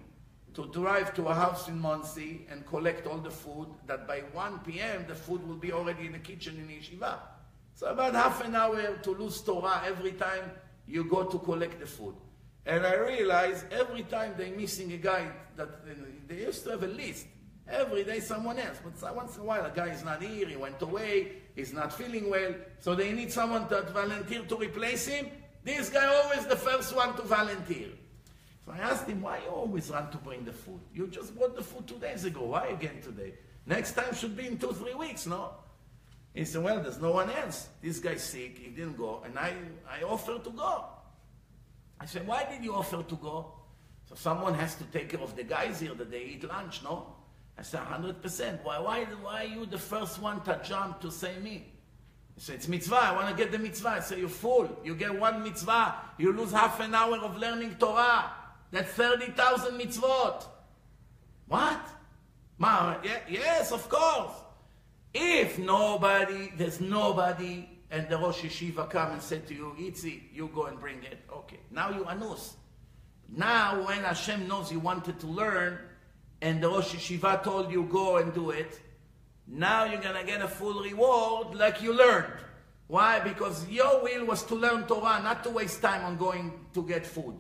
to 0.55 0.67
drive 0.67 1.15
to 1.15 1.27
a 1.27 1.35
house 1.35 1.69
in 1.69 1.79
Monsey 1.79 2.47
and 2.51 2.67
collect 2.67 3.07
all 3.07 3.19
the 3.19 3.31
food, 3.31 3.69
that 3.87 4.09
by 4.09 4.21
1 4.33 4.61
p.m. 4.61 5.05
the 5.07 5.15
food 5.15 5.47
will 5.47 5.57
be 5.57 5.73
already 5.73 6.07
in 6.07 6.13
the 6.13 6.19
kitchen 6.19 6.57
in 6.57 6.69
yeshiva. 6.69 7.19
So 7.79 7.87
about 7.87 8.13
half 8.13 8.45
an 8.45 8.57
hour 8.57 8.99
to 9.05 9.11
lose 9.13 9.41
Torah 9.41 9.83
every 9.87 10.11
time 10.11 10.51
you 10.89 11.05
go 11.05 11.23
to 11.23 11.39
collect 11.39 11.79
the 11.79 11.87
food. 11.87 12.17
And 12.67 12.85
I 12.85 12.97
realize 12.97 13.65
every 13.71 14.03
time 14.03 14.35
they're 14.37 14.51
missing 14.51 14.91
a 14.95 14.97
guy 14.97 15.29
that 15.55 15.87
they 16.27 16.39
used 16.39 16.65
to 16.65 16.71
have 16.71 16.83
a 16.83 16.89
list. 16.89 17.27
Every 17.69 18.03
day 18.03 18.19
someone 18.19 18.59
else. 18.59 18.79
But 18.83 19.15
once 19.15 19.37
in 19.37 19.43
a 19.43 19.45
while 19.45 19.65
a 19.65 19.71
guy 19.71 19.91
is 19.91 20.03
not 20.03 20.21
here, 20.21 20.49
he 20.49 20.57
went 20.57 20.83
away, 20.83 21.35
he's 21.55 21.73
not 21.73 21.93
feeling 21.93 22.29
well. 22.29 22.53
So 22.81 22.97
they 22.97 23.13
need 23.13 23.31
someone 23.31 23.69
to 23.69 23.83
volunteer 23.83 24.43
to 24.43 24.57
replace 24.57 25.07
him. 25.07 25.29
This 25.63 25.89
guy 25.89 26.05
always 26.05 26.47
the 26.47 26.57
first 26.57 26.97
one 26.97 27.15
to 27.15 27.23
volunteer. 27.23 27.91
So 28.67 28.73
I 28.73 28.79
asked 28.79 29.07
him, 29.07 29.23
why 29.23 29.39
you 29.45 29.51
always 29.51 29.89
run 29.89 30.11
to 30.11 30.19
bring 30.19 30.45
the 30.45 30.53
food? 30.53 30.81
You 30.93 31.07
just 31.07 31.33
brought 31.39 31.55
the 31.55 31.63
food 31.63 31.87
two 31.87 32.01
days 32.01 32.25
ago. 32.25 32.45
Why 32.45 32.67
again 32.67 33.01
today? 33.01 33.35
Next 33.67 33.93
time 33.93 34.13
should 34.17 34.37
be 34.37 34.49
in 34.49 34.59
two, 34.59 34.73
three 34.73 34.95
weeks, 34.95 35.29
no? 35.29 35.53
He 36.39 36.45
said, 36.45 36.63
well, 36.63 36.81
there's 36.81 37.01
no 37.01 37.11
one 37.11 37.29
else. 37.31 37.69
This 37.83 37.99
guy's 37.99 38.23
sick, 38.23 38.59
he 38.59 38.71
didn't 38.71 38.97
go, 38.97 39.23
and 39.25 39.37
I, 39.37 39.55
I 39.91 40.05
offered 40.05 40.45
to 40.45 40.51
go. 40.51 40.85
I 41.99 42.07
said, 42.07 42.29
why 42.29 42.47
did 42.49 42.63
you 42.63 42.77
offer 42.77 43.03
to 43.03 43.17
go? 43.17 43.55
So 44.09 44.15
someone 44.15 44.55
has 44.55 44.77
to 44.77 44.85
take 44.85 45.09
care 45.09 45.21
of 45.21 45.35
the 45.35 45.43
guys 45.43 45.81
here 45.81 45.95
that 45.95 46.13
they 46.13 46.23
eat 46.23 46.49
lunch, 46.49 46.85
no? 46.85 47.13
I 47.59 47.63
said, 47.63 47.81
100%. 47.81 48.63
Why, 48.63 48.79
why, 48.79 49.05
why 49.21 49.47
are 49.47 49.49
you 49.49 49.67
the 49.67 49.79
first 49.79 50.23
one 50.23 50.41
to 50.43 50.61
jump 50.65 51.01
to 51.01 51.11
say 51.11 51.37
me? 51.43 51.73
He 52.37 52.41
said, 52.41 52.55
it's 52.55 52.69
mitzvah, 52.69 53.01
I 53.03 53.13
want 53.17 53.37
to 53.37 53.43
get 53.43 53.51
the 53.51 53.59
mitzvah. 53.59 53.89
I 53.89 53.99
said, 53.99 54.21
you're 54.21 54.29
fool. 54.29 54.79
You 54.85 54.95
get 54.95 55.19
one 55.19 55.43
mitzvah, 55.43 55.97
you 56.19 56.33
lose 56.33 56.53
half 56.53 56.79
an 56.79 56.95
hour 56.95 57.17
of 57.17 57.37
learning 57.37 57.75
Torah. 57.81 58.31
That's 58.71 58.93
30,000 58.93 59.73
mitzvot. 59.77 60.45
What? 61.49 61.85
Ma, 62.59 62.99
yeah, 63.03 63.19
yes, 63.29 63.73
of 63.73 63.89
course. 63.89 64.35
If 65.15 65.59
nobody, 65.59 66.53
there's 66.57 66.81
nobody, 66.81 67.69
and 67.91 68.09
the 68.09 68.19
Rosh 68.19 68.43
Yeshiva 68.43 68.91
come 68.91 69.13
and 69.13 69.23
said 69.23 69.47
to 69.49 69.55
you, 69.55 69.75
Itzi, 69.79 70.23
you 70.33 70.51
go 70.55 70.67
and 70.67 70.79
bring 70.79 71.03
it. 71.05 71.19
Okay, 71.33 71.61
now 71.71 71.91
you 71.91 72.07
anus. 72.09 72.57
Now 73.29 73.87
when 73.87 74.05
Hashem 74.05 74.47
knows 74.47 74.71
you 74.71 74.81
wanted 74.81 75.19
to 75.21 75.27
learn, 75.27 75.79
and 76.41 76.63
the 76.63 76.69
Rosh 76.69 76.95
Yeshiva 76.95 77.43
told 77.43 77.73
you 77.73 77.85
go 77.85 78.19
and 78.19 78.33
do 78.33 78.51
it, 78.51 78.81
now 79.47 79.85
you're 79.85 80.01
going 80.01 80.15
to 80.15 80.25
get 80.25 80.43
a 80.43 80.49
full 80.49 80.83
reward 80.83 81.55
like 81.55 81.83
you 81.83 81.95
learned. 81.95 82.35
Why? 82.87 83.21
Because 83.21 83.69
your 83.69 84.03
will 84.03 84.27
was 84.27 84.43
to 84.45 84.55
learn 84.55 84.87
Torah, 84.87 85.21
not 85.23 85.43
to 85.45 85.51
waste 85.51 85.81
time 85.83 86.05
on 86.05 86.17
going 86.17 86.67
to 86.75 86.83
get 86.83 87.07
food 87.07 87.35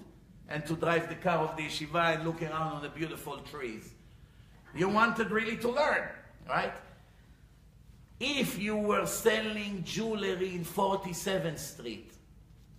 and 0.49 0.65
to 0.67 0.75
drive 0.75 1.09
the 1.09 1.15
car 1.15 1.39
of 1.39 1.57
the 1.57 1.65
yeshiva 1.65 2.17
and 2.17 2.25
look 2.25 2.43
around 2.43 2.73
on 2.73 2.83
the 2.83 2.89
beautiful 2.89 3.39
trees. 3.39 3.93
You 4.75 4.89
wanted 4.89 5.31
really 5.31 5.57
to 5.59 5.71
learn, 5.71 6.09
right? 6.49 6.73
If 8.21 8.59
you 8.59 8.77
were 8.77 9.07
selling 9.07 9.85
jewelry 9.85 10.55
in 10.55 10.65
47th 10.65 11.59
Street, 11.59 12.13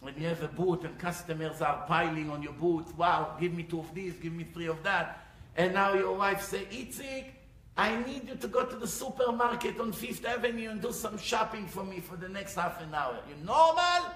when 0.01 0.13
you 0.17 0.27
have 0.27 0.43
a 0.43 0.47
booth 0.49 0.83
and 0.83 0.97
customers 0.99 1.61
are 1.61 1.85
piling 1.87 2.29
on 2.29 2.43
your 2.43 2.53
booth, 2.53 2.95
wow, 2.97 3.35
give 3.39 3.53
me 3.53 3.63
two 3.63 3.79
of 3.79 3.93
these, 3.93 4.13
give 4.13 4.33
me 4.33 4.45
three 4.53 4.67
of 4.67 4.83
that, 4.83 5.27
and 5.55 5.73
now 5.73 5.93
your 5.93 6.13
wife 6.13 6.41
say, 6.41 6.65
Itzik, 6.71 7.25
I 7.77 7.95
need 8.03 8.27
you 8.27 8.35
to 8.35 8.47
go 8.49 8.65
to 8.65 8.75
the 8.75 8.87
supermarket 8.87 9.79
on 9.79 9.93
Fifth 9.93 10.25
Avenue 10.25 10.69
and 10.69 10.81
do 10.81 10.91
some 10.91 11.17
shopping 11.17 11.65
for 11.65 11.83
me 11.83 12.01
for 12.01 12.17
the 12.17 12.27
next 12.27 12.55
half 12.55 12.81
an 12.81 12.93
hour. 12.93 13.17
You 13.29 13.35
normal? 13.45 14.11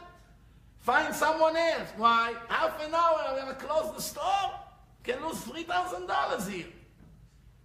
Find 0.79 1.15
someone 1.15 1.55
else. 1.55 1.87
Why? 1.95 2.33
Half 2.49 2.85
an 2.85 2.93
hour, 2.93 3.23
I'm 3.25 3.35
going 3.35 3.55
to 3.55 3.61
close 3.61 3.95
the 3.95 4.01
store. 4.01 4.51
Can 5.03 5.23
lose 5.25 5.37
$3,000 5.37 6.49
here. 6.49 6.65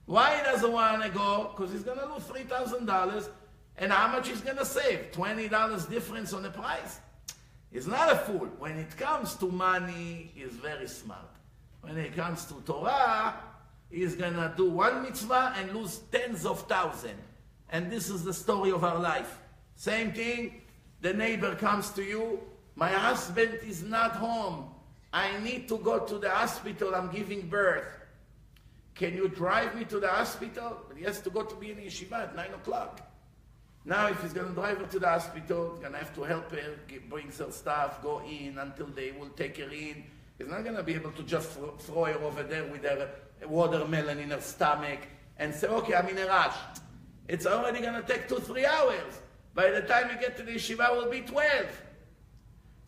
Why 0.07 0.37
he 0.37 0.43
doesn't 0.45 0.71
want 0.71 1.03
to 1.03 1.09
go? 1.09 1.53
Because 1.55 1.73
he's 1.73 1.83
going 1.83 1.99
to 1.99 2.07
lose 2.07 2.23
$3,000. 2.23 3.29
And 3.79 3.93
how 3.93 4.09
much 4.09 4.29
he's 4.29 4.41
going 4.41 4.57
to 4.57 4.65
save? 4.65 5.13
$20 5.13 5.91
difference 5.91 6.33
on 6.33 6.43
the 6.43 6.51
price. 6.51 7.01
He's 7.71 7.87
not 7.87 8.13
a 8.13 8.17
fool. 8.17 8.49
When 8.59 8.77
it 8.77 8.97
comes 8.97 9.35
to 9.37 9.47
money, 9.47 10.33
he's 10.35 10.53
very 10.53 10.89
smart. 10.89 11.31
When 11.83 11.97
it 11.97 12.17
comes 12.17 12.45
to 12.47 12.55
Torah, 12.67 13.35
he's 13.91 14.15
going 14.17 14.35
to 14.35 14.53
do 14.57 14.71
one 14.71 15.03
mitzvah 15.03 15.55
and 15.57 15.75
lose 15.75 15.99
tens 16.11 16.45
of 16.45 16.63
thousands. 16.63 17.21
And 17.71 17.91
this 17.91 18.09
is 18.09 18.25
the 18.25 18.33
story 18.33 18.73
of 18.73 18.85
our 18.85 18.99
life. 18.99 19.39
Same 19.77 20.13
thing, 20.13 20.63
the 21.03 21.13
neighbor 21.13 21.55
comes 21.55 21.91
to 21.91 22.03
you, 22.03 22.41
my 22.79 22.91
husband 22.91 23.59
is 23.67 23.83
not 23.83 24.13
home. 24.13 24.71
I 25.13 25.37
need 25.41 25.69
to 25.69 25.79
go 25.79 25.99
to 25.99 26.19
the 26.19 26.31
hospital. 26.31 26.95
I'm 26.95 27.11
giving 27.11 27.49
birth. 27.49 27.89
Can 28.95 29.15
you 29.15 29.29
drive 29.29 29.75
me 29.75 29.85
to 29.87 29.99
the 29.99 30.07
hospital? 30.07 30.77
He 30.97 31.03
has 31.03 31.21
to 31.23 31.31
go 31.31 31.43
to 31.43 31.57
be 31.57 31.73
in 31.73 31.79
yeshiva 31.79 32.13
at 32.13 32.37
9 32.37 32.55
o'clock. 32.55 33.08
Now, 33.89 34.09
if 34.09 34.21
he's 34.21 34.35
going 34.35 34.49
to 34.49 34.53
drive 34.53 34.77
her 34.77 34.87
to 34.87 34.99
the 34.99 35.09
hospital, 35.09 35.71
he's 35.71 35.81
going 35.81 35.93
to 35.93 35.99
have 35.99 36.15
to 36.15 36.23
help 36.25 36.51
her, 36.51 36.75
get, 36.87 37.09
bring 37.09 37.29
her 37.29 37.51
stuff, 37.51 38.03
go 38.03 38.21
in 38.21 38.59
until 38.59 38.85
they 38.89 39.13
will 39.13 39.31
take 39.31 39.57
her 39.57 39.71
in. 39.71 40.05
He's 40.37 40.47
not 40.47 40.63
going 40.63 40.77
to 40.77 40.83
be 40.83 40.93
able 40.93 41.11
to 41.13 41.23
just 41.23 41.49
throw, 41.53 41.71
throw 41.79 42.05
her 42.05 42.19
over 42.23 42.43
there 42.43 42.67
with 42.67 42.83
her 42.83 43.09
watermelon 43.47 44.19
in 44.19 44.29
her 44.29 44.43
stomach 44.43 44.99
and 45.39 45.55
say, 45.55 45.69
okay, 45.69 45.95
I'm 45.95 46.07
in 46.07 46.19
a 46.19 46.27
rush. 46.27 46.55
It's 47.29 47.47
already 47.47 47.81
going 47.81 47.95
to 47.95 48.07
take 48.07 48.29
two, 48.29 48.41
three 48.41 48.67
hours. 48.67 49.23
By 49.55 49.71
the 49.71 49.81
time 49.81 50.11
you 50.11 50.21
get 50.21 50.37
to 50.37 50.43
the 50.43 50.53
yeshiva, 50.53 50.95
will 50.95 51.11
be 51.11 51.23
12. 51.23 51.49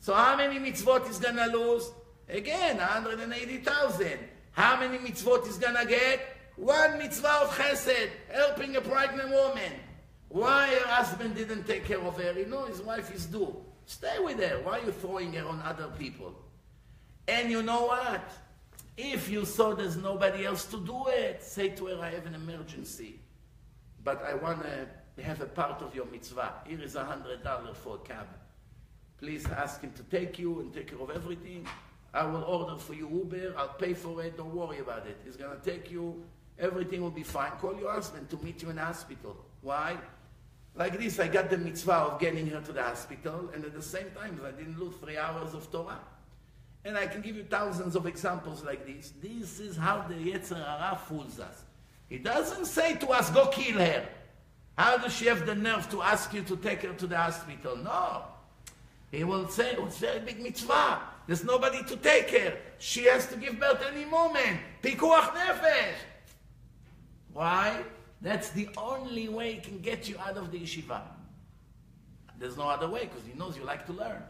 So 0.01 0.13
how 0.13 0.37
many 0.37 0.59
mitzvot 0.59 1.09
is 1.09 1.19
going 1.19 1.37
to 1.37 1.47
lose? 1.47 1.91
Again, 2.29 2.77
180,000. 2.77 4.19
How 4.53 4.79
many 4.79 4.99
mitzvot 4.99 5.49
is 5.49 5.57
going 5.57 5.77
to 5.77 5.87
get? 5.87 6.21
One 6.57 6.99
mitzvah 6.99 7.45
of 7.45 7.57
chesed, 7.57 8.11
helping 8.31 8.77
a 8.77 8.83
pregnant 8.83 9.31
woman. 9.31 9.73
Why 10.31 10.69
her 10.69 10.89
husband 10.89 11.35
didn't 11.35 11.67
take 11.67 11.85
care 11.85 12.01
of 12.01 12.17
her? 12.17 12.39
You 12.39 12.47
know 12.47 12.65
his 12.65 12.81
wife 12.81 13.13
is 13.13 13.27
due. 13.27 13.55
Stay 13.85 14.19
with 14.21 14.39
her. 14.39 14.61
Why 14.63 14.79
are 14.79 14.85
you 14.87 14.93
throwing 14.93 15.33
her 15.33 15.47
on 15.47 15.61
other 15.63 15.89
people? 15.99 16.33
And 17.27 17.51
you 17.51 17.63
know 17.63 17.87
what? 17.87 18.23
If 18.97 19.29
you 19.29 19.45
saw 19.45 19.75
there's 19.75 19.97
nobody 19.97 20.47
else 20.47 20.65
to 20.67 20.79
do 20.79 21.09
it, 21.09 21.43
say 21.43 21.71
to 21.71 21.87
her, 21.87 22.01
I 22.01 22.11
have 22.11 22.27
an 22.27 22.37
emergency. 22.37 23.19
But 24.05 24.25
I 24.25 24.35
want 24.35 24.63
to 24.63 25.23
have 25.23 25.41
a 25.41 25.47
part 25.47 25.83
of 25.83 25.97
your 25.97 26.07
mitzvah. 26.07 26.53
Here 26.65 26.81
is 26.81 26.95
a 26.95 27.05
hundred 27.05 27.43
dollars 27.43 27.77
for 27.77 27.97
a 27.97 27.99
cab. 27.99 28.29
Please 29.19 29.45
ask 29.47 29.81
him 29.81 29.93
to 29.97 30.03
take 30.05 30.39
you 30.39 30.61
and 30.61 30.73
take 30.73 30.91
care 30.91 31.01
of 31.01 31.11
everything. 31.11 31.67
I 32.15 32.25
will 32.25 32.45
order 32.45 32.79
for 32.79 32.95
you 32.95 33.09
Uber. 33.09 33.55
I'll 33.59 33.69
pay 33.69 33.95
for 33.95 34.23
it. 34.23 34.37
Don't 34.37 34.55
worry 34.55 34.79
about 34.79 35.07
it. 35.09 35.19
He's 35.25 35.37
going 35.37 35.59
to 35.59 35.71
take 35.71 35.91
you. 35.91 36.23
Everything 36.59 37.03
will 37.03 37.11
be 37.11 37.25
fine. 37.25 37.51
Call 37.61 37.77
your 37.79 37.93
husband 37.93 38.31
to 38.31 38.37
meet 38.39 38.63
you 38.63 38.71
in 38.71 38.77
hospital. 38.77 39.37
Why? 39.61 39.97
Like 40.75 40.99
this, 40.99 41.19
I 41.19 41.29
got 41.29 41.51
the 41.51 41.59
mitzvah 41.59 41.93
of 41.93 42.21
getting 42.21 42.47
her 42.49 42.61
to 42.61 42.73
the 42.73 42.83
hospital, 42.83 43.51
and 43.55 43.65
at 43.65 43.75
the 43.75 43.83
same 43.83 44.11
time, 44.15 44.41
I 44.47 44.51
didn't 44.53 44.79
lose 44.79 44.95
three 44.97 45.19
hours 45.19 45.53
of 45.55 45.71
Torah. 45.71 45.99
And 46.85 46.97
I 46.97 47.07
can 47.07 47.21
give 47.21 47.37
you 47.37 47.45
thousands 47.45 47.97
of 47.97 48.07
examples 48.07 48.65
like 48.65 48.87
this. 48.87 49.13
This 49.21 49.61
is 49.61 49.77
how 49.77 50.07
the 50.09 50.15
Yetzer 50.15 50.57
Hara 50.57 50.99
fools 51.07 51.39
us. 51.39 51.65
He 52.09 52.19
doesn't 52.19 52.65
say 52.65 52.97
to 52.97 53.09
us, 53.09 53.31
go 53.31 53.49
kill 53.49 53.79
her. 53.79 54.09
How 54.79 54.97
does 54.97 55.15
she 55.15 55.27
have 55.27 55.45
the 55.45 55.55
nerve 55.55 55.91
to 55.91 56.01
ask 56.01 56.33
you 56.33 56.43
to 56.43 56.57
take 56.57 56.83
her 56.83 56.95
to 56.95 57.07
the 57.07 57.17
hospital? 57.17 57.77
No. 57.77 58.23
He 59.11 59.25
will 59.25 59.49
say, 59.49 59.75
it's 59.79 59.99
very 59.99 60.21
big 60.21 60.41
mitzvah. 60.41 61.01
There's 61.27 61.45
nobody 61.45 61.83
to 61.85 61.97
take 61.97 62.31
her. 62.31 62.57
She 62.79 63.05
has 63.05 63.27
to 63.27 63.37
give 63.37 63.61
birth 63.61 63.85
any 63.93 64.05
moment. 64.07 64.59
Pikuach 64.83 65.35
nefesh. 65.35 65.99
Why? 67.33 67.83
That's 68.21 68.51
the 68.51 68.69
only 68.77 69.29
way 69.29 69.55
he 69.55 69.61
can 69.61 69.81
get 69.81 70.09
you 70.09 70.19
out 70.19 70.37
of 70.37 70.53
the 70.53 70.59
yeshiva. 70.59 71.01
There's 72.39 72.57
no 72.57 72.69
other 72.69 72.89
way 72.89 73.03
because 73.05 73.27
he 73.27 73.39
knows 73.39 73.57
you 73.57 73.65
like 73.65 73.87
to 73.87 73.93
learn. 73.93 74.23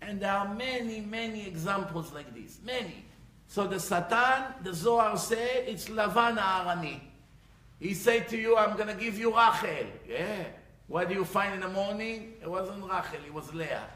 And 0.00 0.20
there 0.20 0.32
are 0.32 0.54
many, 0.54 1.00
many 1.00 1.46
examples 1.46 2.12
like 2.12 2.34
this. 2.34 2.58
Many. 2.64 3.04
So 3.46 3.66
the 3.66 3.80
Satan, 3.80 4.54
the 4.62 4.74
Zohar 4.74 5.16
say, 5.16 5.64
it's 5.66 5.88
Lavan 5.88 6.36
Arami. 6.36 7.00
He 7.80 7.94
said 7.94 8.28
to 8.28 8.36
you, 8.36 8.56
I'm 8.56 8.76
going 8.76 8.88
to 8.88 8.94
give 8.94 9.18
you 9.18 9.34
Rachel. 9.36 9.86
Yeah. 10.08 10.44
What 10.88 11.08
do 11.08 11.14
you 11.14 11.24
find 11.24 11.54
in 11.54 11.60
the 11.60 11.68
morning? 11.68 12.34
It 12.42 12.50
wasn't 12.50 12.82
Rachel, 12.82 13.20
it 13.24 13.32
was 13.32 13.52
Leah. 13.54 13.86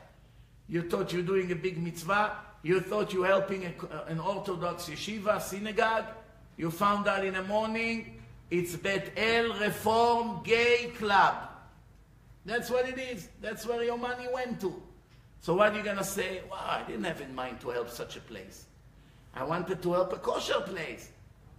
You 0.68 0.83
thought 0.83 1.12
you're 1.12 1.23
doing 1.23 1.51
a 1.53 1.57
big 1.57 1.83
mitzvah. 1.83 2.33
You 2.62 2.81
thought 2.81 3.12
you're 3.12 3.27
helping 3.27 3.64
a, 3.66 4.05
an 4.07 4.20
Orthodox 4.20 4.89
yeshiva, 4.89 5.43
synagogue. 5.43 6.07
You 6.57 6.70
found 6.70 7.09
out 7.09 7.25
in 7.25 7.35
the 7.35 7.43
morning, 7.43 8.22
it's 8.53 8.76
Bet 8.76 9.12
El 9.16 9.55
Reform 9.55 10.42
Gay 10.44 10.92
Club. 10.98 11.36
That's 12.44 12.68
what 12.68 12.86
it 12.86 12.98
is. 12.98 13.30
That's 13.40 13.64
where 13.64 13.82
your 13.82 13.96
money 13.96 14.26
went 14.30 14.61
to. 14.61 14.82
So 15.40 15.55
what 15.55 15.72
are 15.72 15.76
you 15.78 15.82
going 15.82 15.96
to 15.96 16.05
say? 16.05 16.42
Well, 16.50 16.61
I 16.61 16.82
didn't 16.86 17.05
have 17.05 17.22
in 17.22 17.34
mind 17.34 17.62
to 17.62 17.70
help 17.70 17.88
such 17.88 18.18
a 18.18 18.20
place. 18.20 18.66
I 19.34 19.44
wanted 19.44 19.82
to 19.82 19.92
help 19.94 20.12
a 20.12 20.18
kosher 20.18 20.61
place. 20.61 21.09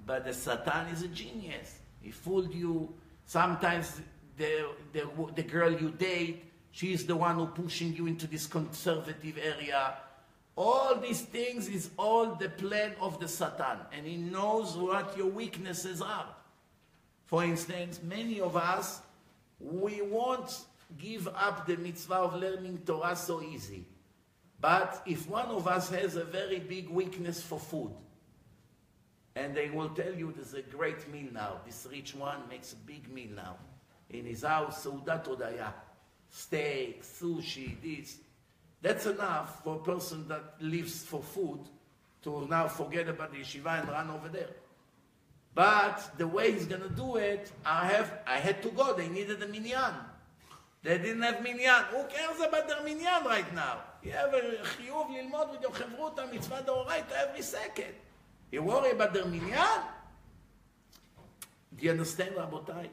But 0.06 0.26
the 0.26 0.34
Satan 0.34 0.88
is 0.94 1.02
a 1.02 1.08
genius. 1.08 1.80
He 2.00 2.12
fooled 2.12 2.54
you. 2.54 2.94
Sometimes 3.26 4.00
the, 4.38 4.68
the, 4.92 5.10
the 5.34 5.44
girl 5.44 5.72
you 5.72 5.90
date, 5.90 6.46
she's 6.70 7.08
the 7.08 7.16
one 7.16 7.38
who 7.38 7.48
pushing 7.48 7.96
you 7.96 8.06
into 8.06 8.28
this 8.28 8.46
conservative 8.46 9.40
area. 9.44 9.96
All 10.56 10.96
these 10.98 11.22
things 11.22 11.68
is 11.70 11.90
all 11.98 12.36
the 12.36 12.50
plan 12.50 12.94
of 13.02 13.20
the 13.20 13.28
Satan. 13.28 13.80
And 13.92 14.06
he 14.06 14.16
knows 14.16 14.78
what 14.78 15.18
your 15.18 15.32
weaknesses 15.32 16.00
are. 16.00 16.28
For 17.34 17.44
instance, 17.44 18.00
many 18.04 18.42
of 18.42 18.56
us, 18.56 19.02
we 19.60 20.04
won't 20.04 20.56
give 21.00 21.28
up 21.30 21.66
the 21.66 21.78
mitzvah 21.78 22.14
of 22.14 22.36
learning 22.36 22.84
Torah 22.86 23.16
so 23.16 23.42
easy. 23.42 23.86
But 24.62 25.02
if 25.08 25.28
one 25.28 25.48
of 25.48 25.68
us 25.68 25.90
has 25.90 26.16
a 26.16 26.26
very 26.26 26.60
big 26.60 26.90
weakness 26.90 27.42
for 27.42 27.58
food, 27.58 27.90
and 29.36 29.56
they 29.56 29.72
will 29.72 29.90
tell 29.90 30.14
you 30.14 30.32
there's 30.32 30.54
a 30.54 30.62
great 30.62 31.12
meal 31.12 31.32
now, 31.34 31.62
this 31.66 31.88
rich 31.90 32.14
one 32.14 32.48
makes 32.48 32.74
a 32.74 32.76
big 32.76 33.12
meal 33.12 33.32
now. 33.36 33.56
In 34.12 34.28
his 34.28 34.44
house, 34.44 34.86
Seudat 34.86 35.26
Odaya, 35.26 35.74
steak, 36.30 37.02
sushi, 37.02 37.82
this. 37.82 38.18
That's 38.80 39.08
enough 39.08 39.64
for 39.64 39.78
a 39.78 39.80
person 39.80 40.28
that 40.28 40.58
lives 40.62 41.04
for 41.04 41.24
food 41.24 41.62
to 42.22 42.46
now 42.48 42.68
forget 42.68 43.10
about 43.10 43.32
the 43.32 43.40
yeshiva 43.40 43.80
and 43.80 43.90
run 43.90 44.12
over 44.12 44.30
there. 44.30 44.50
But 45.56 46.18
the 46.18 46.28
way 46.28 46.52
he's 46.52 46.66
gonna 46.66 46.90
do 46.90 47.18
it, 47.18 47.52
I 47.66 47.88
have 47.88 48.20
I 48.26 48.38
had 48.38 48.62
to 48.64 48.70
go. 48.70 48.94
They 48.94 49.08
needed 49.08 49.42
a 49.44 49.48
minyan. 49.48 49.94
They 50.82 50.98
didn't 50.98 51.22
have 51.22 51.42
minyan. 51.44 51.84
Who 51.92 52.04
cares 52.06 52.40
about 52.40 52.68
their 52.68 52.84
minyan 52.84 53.24
right 53.26 53.54
now? 53.54 53.80
You 54.02 54.12
have 54.12 54.34
a 54.34 54.42
chiyuv 54.42 55.10
l'ilmod 55.10 55.52
with 55.52 55.62
your 55.62 55.72
חברותא 55.72 56.26
מצווה 56.34 57.12
every 57.22 57.42
second. 57.42 57.94
You 58.52 58.64
worry 58.64 58.92
about 58.92 59.14
their 59.14 59.26
minyan? 59.26 59.82
Do 61.78 61.86
you 61.86 61.92
understand, 61.92 62.36
Rabotai? 62.36 62.88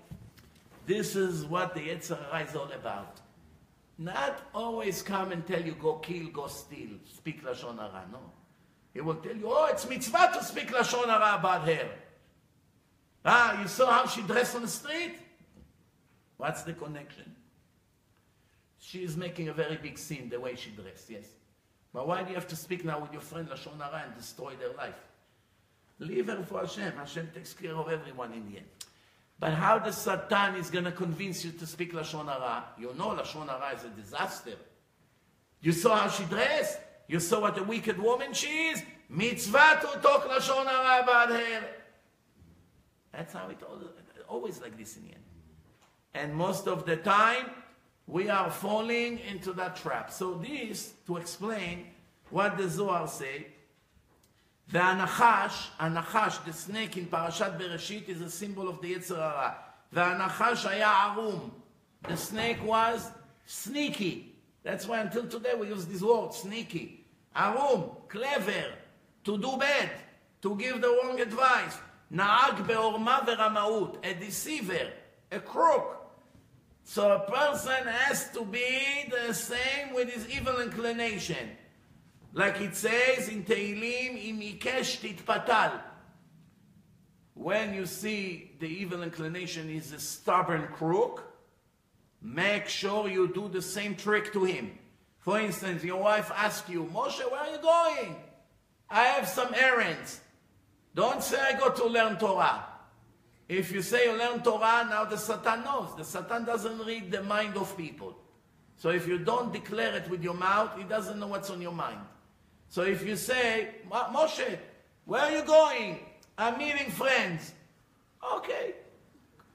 This 0.87 1.17
is 1.17 1.45
what 1.45 1.75
the 1.75 1.81
Yetzer 1.81 2.19
Hara 2.31 2.45
is 2.45 2.57
all 2.57 2.71
about. 2.73 3.21
Not 3.99 4.41
always 4.55 5.03
come 5.03 5.33
and 5.33 5.47
tell 5.47 5.61
you, 5.61 5.73
go 5.73 5.95
kill, 5.97 6.29
go 6.29 6.47
steal, 6.47 6.89
speak 7.15 7.45
Lashon 7.45 7.77
Hara, 7.79 8.07
no. 8.11 8.21
He 8.95 9.01
will 9.01 9.17
tell 9.17 9.37
you, 9.37 9.45
oh, 9.47 9.67
it's 9.67 9.87
mitzvah 9.89 10.31
to 10.35 10.43
speak 10.43 10.69
Lashon 10.69 11.07
Hara 11.07 11.39
about 11.39 11.69
her. 11.69 11.91
Ah, 13.25 13.61
you 13.61 13.69
saw 13.69 13.91
how 13.91 14.07
she 14.07 14.23
dressed 14.23 14.55
on 14.57 14.63
the 14.63 14.69
street? 14.69 15.17
What's 16.37 16.63
the 16.63 16.73
connection? 16.73 17.37
She 18.79 19.05
is 19.05 19.17
making 19.17 19.49
a 19.49 19.53
very 19.53 19.77
big 19.77 19.99
scene 19.99 20.31
the 20.31 20.41
way 20.41 20.57
she 20.57 20.71
dressed, 20.71 21.11
yes. 21.11 21.27
But 21.93 22.07
why 22.07 22.23
do 22.23 22.31
you 22.31 22.35
have 22.35 22.49
to 22.49 22.57
speak 22.57 22.85
now 22.85 22.99
with 22.99 23.13
your 23.13 23.21
friend 23.21 23.49
Lashon 23.49 23.79
Hara 23.79 24.05
and 24.07 24.17
destroy 24.17 24.55
their 24.57 24.73
life? 24.73 24.95
Leave 25.99 26.29
her 26.29 26.43
for 26.43 26.61
Hashem. 26.61 26.93
Hashem 26.97 27.31
takes 27.35 27.53
care 27.53 27.75
of 27.75 27.89
everyone 27.91 28.33
in 28.33 28.51
the 28.51 28.59
end. 28.59 28.67
But 29.39 29.53
how 29.53 29.79
the 29.79 29.93
Satan 29.93 30.55
is 30.57 30.71
going 30.71 30.85
to 30.85 30.93
convince 30.93 31.45
you 31.45 31.53
to 31.53 31.67
speak 31.67 31.93
Lashon 31.93 32.27
Hara? 32.27 32.65
You 32.79 32.95
know 32.97 33.09
Lashon 33.09 33.49
Hara 33.49 33.77
is 33.77 33.85
a 33.85 33.89
disaster. 33.89 34.57
You 35.61 35.73
saw 35.73 35.97
how 35.97 36.09
she 36.09 36.25
dressed? 36.25 36.79
You 37.07 37.21
saw 37.21 37.41
what 37.41 37.59
a 37.59 37.63
wicked 37.65 37.99
woman 37.99 38.33
she 38.33 38.69
is? 38.69 38.83
Mitzvah 39.11 39.81
to 39.81 39.99
talk 40.01 40.29
Lashon 40.29 40.67
Hara 40.67 41.03
about 41.03 41.31
her. 41.31 41.63
That's 43.13 43.33
how 43.33 43.49
it 43.49 43.59
always 44.29 44.61
like 44.61 44.79
this 44.79 44.97
in 44.97 45.03
the 45.03 45.09
end. 45.11 45.25
And 46.15 46.35
most 46.35 46.67
of 46.67 46.87
the 46.87 46.97
time, 46.97 47.51
we 48.07 48.29
are 48.29 48.51
falling 48.51 49.19
into 49.21 49.53
that 49.55 49.77
trap. 49.77 50.11
So 50.11 50.35
this, 50.35 50.95
to 51.07 51.17
explain 51.17 51.87
what 52.31 52.57
the 52.57 52.69
Zohar 52.69 53.07
say, 53.09 53.47
the 54.73 54.79
anachash, 54.79 55.69
anachash, 55.81 56.45
the 56.45 56.53
snake 56.53 56.97
in 56.97 57.07
Parashat 57.07 57.59
Bereshit, 57.59 58.09
is 58.09 58.21
a 58.21 58.31
symbol 58.31 58.69
of 58.69 58.81
the 58.81 58.95
Yetzer 58.95 59.17
Hara. 59.17 59.57
The 59.93 60.01
anachash 60.01 60.67
היה 60.67 61.17
arum. 61.17 61.53
The 62.09 62.17
snake 62.17 62.65
was 62.65 63.11
sneaky. 63.47 64.37
That's 64.63 64.87
why 64.87 65.01
until 65.01 65.27
today 65.27 65.55
we 65.59 65.69
use 65.69 65.87
this 65.87 66.03
word, 66.03 66.33
sneaky. 66.33 67.07
Arum, 67.35 67.91
clever, 68.09 68.65
to 69.25 69.39
do 69.39 69.57
bad, 69.57 69.91
to 70.43 70.57
give 70.57 70.81
the 70.81 70.89
wrong 70.89 71.21
advice, 71.21 71.77
Naag 72.13 72.67
beorma 72.67 73.25
veramaut, 73.25 74.05
a 74.05 74.15
deceiver, 74.15 74.91
a 75.31 75.39
crook. 75.39 75.97
So 76.83 77.13
a 77.13 77.31
person 77.31 77.87
has 77.87 78.31
to 78.33 78.45
be 78.45 79.11
the 79.11 79.33
same 79.33 79.95
with 79.95 80.13
his 80.13 80.29
evil 80.29 80.61
inclination. 80.61 81.51
Like 82.33 82.61
it 82.61 82.75
says 82.75 83.29
in 83.29 83.45
Tehillim, 83.45 84.25
im 84.29 84.41
ikesh 84.41 85.01
titpatal. 85.01 85.81
When 87.35 87.75
you 87.75 87.87
see 87.87 88.53
the 88.59 88.67
evil 88.67 89.03
inclination 89.03 89.71
is 89.71 89.93
a 89.93 90.01
stubborn 90.01 90.69
crook, 90.73 91.33
make 92.21 92.67
sure 92.67 93.09
you 93.09 93.33
do 93.33 93.49
the 93.49 93.63
same 93.63 93.95
trick 93.95 94.33
to 94.33 94.45
him. 94.45 94.79
For 95.21 95.39
instance, 95.39 95.85
your 95.85 96.03
wife 96.03 96.31
asks 96.35 96.69
you, 96.69 96.85
Moshe, 96.93 97.19
where 97.31 97.41
are 97.41 97.51
you 97.51 97.59
going? 97.59 98.17
I 98.89 99.05
have 99.05 99.29
some 99.29 99.55
errands. 99.55 100.21
Don't 100.95 101.23
say 101.23 101.39
I 101.41 101.59
go 101.59 101.71
to 101.71 101.87
learn 101.87 102.17
Torah. 102.17 102.65
If 103.49 103.73
you 103.73 103.83
say 103.83 104.05
you 104.05 104.17
learn 104.17 104.43
Torah, 104.43 104.87
now 104.89 105.05
the 105.05 105.17
Satan 105.17 105.65
knows. 105.65 105.97
The 105.97 106.05
Satan 106.05 106.45
doesn't 106.45 106.79
read 106.87 107.11
the 107.11 107.23
mind 107.23 107.57
of 107.57 107.77
people. 107.77 108.17
So 108.77 108.91
if 108.91 109.07
you 109.07 109.19
don't 109.19 109.53
declare 109.53 109.95
it 109.97 110.09
with 110.09 110.23
your 110.23 110.35
mouth, 110.35 110.77
he 110.77 110.85
doesn't 110.85 111.19
know 111.19 111.27
what's 111.27 111.51
on 111.51 111.61
your 111.61 111.73
mind. 111.73 111.99
So 112.69 112.83
if 112.83 113.05
you 113.05 113.17
say, 113.17 113.69
Moshe, 113.91 114.59
where 115.05 115.23
are 115.23 115.33
you 115.33 115.43
going? 115.43 115.99
I'm 116.39 116.57
meeting 116.59 116.91
friends. 116.91 117.53
Okay, 118.37 118.75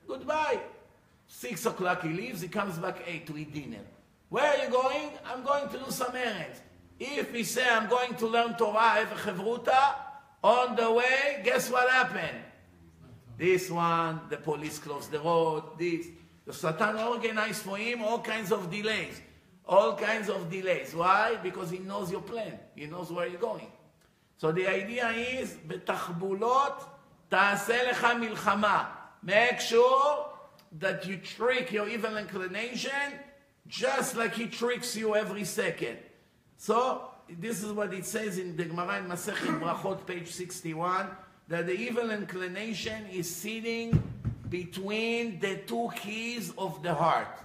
goodbye. 0.08 0.60
Six 1.28 1.66
o'clock 1.66 2.04
he 2.04 2.10
leaves, 2.10 2.42
he 2.42 2.48
comes 2.48 2.78
back 2.78 3.02
eight 3.08 3.26
to 3.28 3.38
eat 3.38 3.54
dinner. 3.54 3.80
Where 4.30 4.46
are 4.46 4.64
you 4.64 4.70
going? 4.70 5.12
I'm 5.26 5.44
going 5.44 5.70
to 5.70 5.78
do 5.78 5.90
some 5.90 6.16
errands. 6.16 6.62
If 7.00 7.34
he 7.34 7.44
say, 7.44 7.68
I'm 7.68 7.90
going 7.90 8.16
to 8.16 8.28
learn 8.28 8.56
Torah, 8.58 8.80
have 8.80 9.12
a 9.12 9.16
chevruta, 9.16 9.96
on 10.45 10.77
the 10.77 10.91
way, 10.91 11.43
guess 11.45 11.71
what 11.71 11.91
happened? 11.91 12.39
This 13.37 13.71
one, 13.71 14.21
the 14.29 14.37
police 14.37 14.79
closed 14.79 15.11
the 15.11 15.21
road, 15.21 15.79
this. 15.79 16.07
The 16.47 16.53
Satan 16.53 16.97
organized 16.97 17.63
for 17.63 17.77
him 17.77 18.03
all 18.03 18.21
kinds 18.21 18.51
of 18.51 18.71
delays. 18.71 19.21
All 19.67 19.95
kinds 19.95 20.29
of 20.29 20.51
delays. 20.51 20.95
Why? 20.95 21.37
Because 21.43 21.71
he 21.71 21.79
knows 21.79 22.11
your 22.11 22.23
plan. 22.23 22.59
He 22.75 22.87
knows 22.87 23.13
where 23.13 23.29
you're 23.29 23.41
going. 23.41 23.69
So 24.37 24.51
the 24.53 24.67
idea 24.67 25.11
is, 25.11 25.57
בתחבולות 25.69 26.85
תעשה 27.29 27.91
לך 27.91 28.07
מלחמה. 28.21 28.85
Make 29.23 29.61
sure 29.61 30.27
that 30.79 31.07
you 31.07 31.19
trick 31.19 31.73
your 31.73 31.89
evil 31.89 32.17
inclination 32.17 33.21
just 33.69 34.17
like 34.17 34.35
he 34.35 34.47
tricks 34.47 34.97
you 34.97 35.15
every 35.15 35.45
second. 35.45 35.99
So 36.57 37.11
this 37.30 37.64
is 37.64 37.72
what 37.72 37.94
it 37.94 38.06
says 38.06 38.38
in 38.38 38.56
the 38.56 38.66
Gemara 38.66 39.00
in 39.00 39.06
Masechet 39.06 39.60
Brachot, 39.60 40.06
page 40.06 40.32
61, 40.32 41.08
that 41.48 41.66
the 41.66 41.74
evil 41.74 42.12
inclination 42.12 43.06
is 43.12 43.34
sitting 43.34 44.02
between 44.50 45.40
the 45.40 45.58
two 45.58 45.90
keys 45.96 46.54
of 46.58 46.82
the 46.84 46.94
heart. 46.94 47.40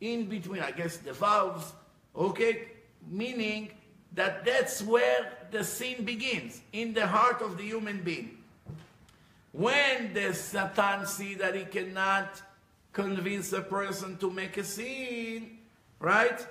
In 0.00 0.26
between, 0.26 0.62
I 0.62 0.72
guess, 0.72 0.96
the 0.96 1.12
valves, 1.12 1.72
okay? 2.16 2.68
Meaning 3.08 3.70
that 4.14 4.44
that's 4.44 4.82
where 4.82 5.32
the 5.50 5.62
sin 5.64 6.04
begins, 6.04 6.60
in 6.72 6.92
the 6.92 7.06
heart 7.06 7.40
of 7.42 7.56
the 7.56 7.62
human 7.62 8.02
being. 8.02 8.38
When 9.52 10.14
the 10.14 10.32
Satan 10.32 11.06
see 11.06 11.34
that 11.34 11.54
he 11.54 11.64
cannot 11.64 12.40
convince 12.92 13.52
a 13.52 13.60
person 13.60 14.16
to 14.18 14.30
make 14.30 14.56
a 14.56 14.64
sin, 14.64 15.58
right? 15.98 16.46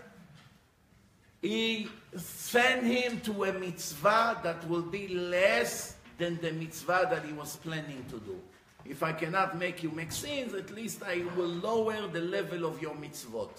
He 1.41 1.89
sent 2.15 2.83
him 2.83 3.19
to 3.21 3.45
a 3.45 3.53
mitzvah 3.53 4.39
that 4.43 4.67
will 4.69 4.83
be 4.83 5.07
less 5.07 5.95
than 6.17 6.39
the 6.39 6.51
mitzvah 6.51 7.07
that 7.09 7.25
he 7.25 7.33
was 7.33 7.55
planning 7.57 8.05
to 8.09 8.19
do. 8.19 8.39
If 8.85 9.03
I 9.03 9.11
cannot 9.11 9.57
make 9.57 9.83
you 9.83 9.91
make 9.91 10.11
sins, 10.11 10.53
at 10.53 10.71
least 10.71 11.03
I 11.03 11.23
will 11.35 11.47
lower 11.47 12.07
the 12.07 12.21
level 12.21 12.65
of 12.65 12.81
your 12.81 12.95
mitzvot. 12.95 13.49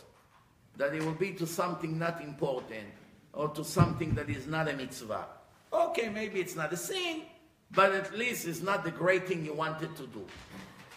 That 0.77 0.95
it 0.95 1.03
will 1.03 1.13
be 1.15 1.33
to 1.35 1.47
something 1.47 1.99
not 1.99 2.23
important 2.23 2.89
or 3.33 3.49
to 3.49 3.65
something 3.65 4.15
that 4.15 4.31
is 4.31 4.47
not 4.47 4.69
a 4.69 4.75
mitzvah. 4.75 5.27
Okay, 5.73 6.09
maybe 6.09 6.41
it's 6.41 6.55
not 6.55 6.73
a 6.73 6.77
sin, 6.77 7.23
but 7.71 7.93
at 7.93 8.17
least 8.17 8.47
it's 8.47 8.63
not 8.63 8.85
the 8.85 8.91
great 8.91 9.27
thing 9.27 9.45
you 9.45 9.55
wanted 9.55 9.97
to 9.97 10.07
do. 10.07 10.25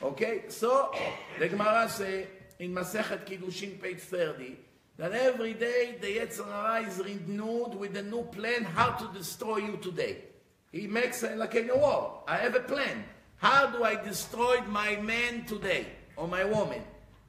Okay, 0.04 0.44
so 0.50 0.94
the 1.40 1.48
Gemara 1.48 1.90
says 1.90 2.28
in 2.60 2.74
Masechet 2.74 3.26
Kiddushin, 3.26 3.82
page 3.82 4.00
30, 4.00 4.58
that 4.98 5.12
every 5.12 5.54
day 5.54 5.98
the 6.00 6.08
Yetzer 6.08 6.46
Hara 6.46 6.88
is 6.88 7.00
renewed 7.00 7.76
with 7.76 7.98
a 7.98 8.04
new 8.04 8.24
plan 8.24 8.64
how 8.64 8.92
to 8.92 9.08
destroy 9.14 9.58
you 9.58 9.78
today. 9.82 10.24
He 10.72 10.88
makes 10.88 11.24
a, 11.24 11.36
like 11.36 11.56
a 11.56 11.64
war. 11.74 12.24
I 12.28 12.38
have 12.38 12.56
a 12.56 12.62
plan. 12.62 13.04
How 13.38 13.68
do 13.68 13.84
I 13.84 14.02
destroy 14.02 14.62
my 14.68 14.96
man 14.98 15.46
today 15.46 15.88
or 16.16 16.28
my 16.28 16.44
woman? 16.46 16.82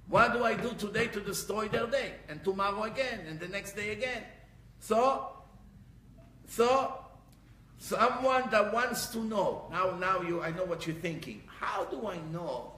What 0.08 0.32
do 0.32 0.44
I 0.44 0.54
do 0.54 0.72
today 0.74 1.08
to 1.08 1.20
destroy 1.20 1.68
their 1.68 1.86
day? 1.86 2.14
And 2.28 2.42
tomorrow 2.44 2.84
again, 2.84 3.26
and 3.28 3.40
the 3.40 3.48
next 3.48 3.74
day 3.74 3.90
again. 3.90 4.22
So, 4.78 5.30
so 6.46 6.98
someone 7.78 8.48
that 8.50 8.72
wants 8.72 9.08
to 9.08 9.18
know. 9.18 9.66
Now, 9.72 9.96
now 9.96 10.22
you, 10.22 10.42
I 10.42 10.52
know 10.52 10.64
what 10.64 10.86
you're 10.86 10.96
thinking. 10.96 11.42
How 11.46 11.84
do 11.84 12.06
I 12.06 12.18
know 12.32 12.74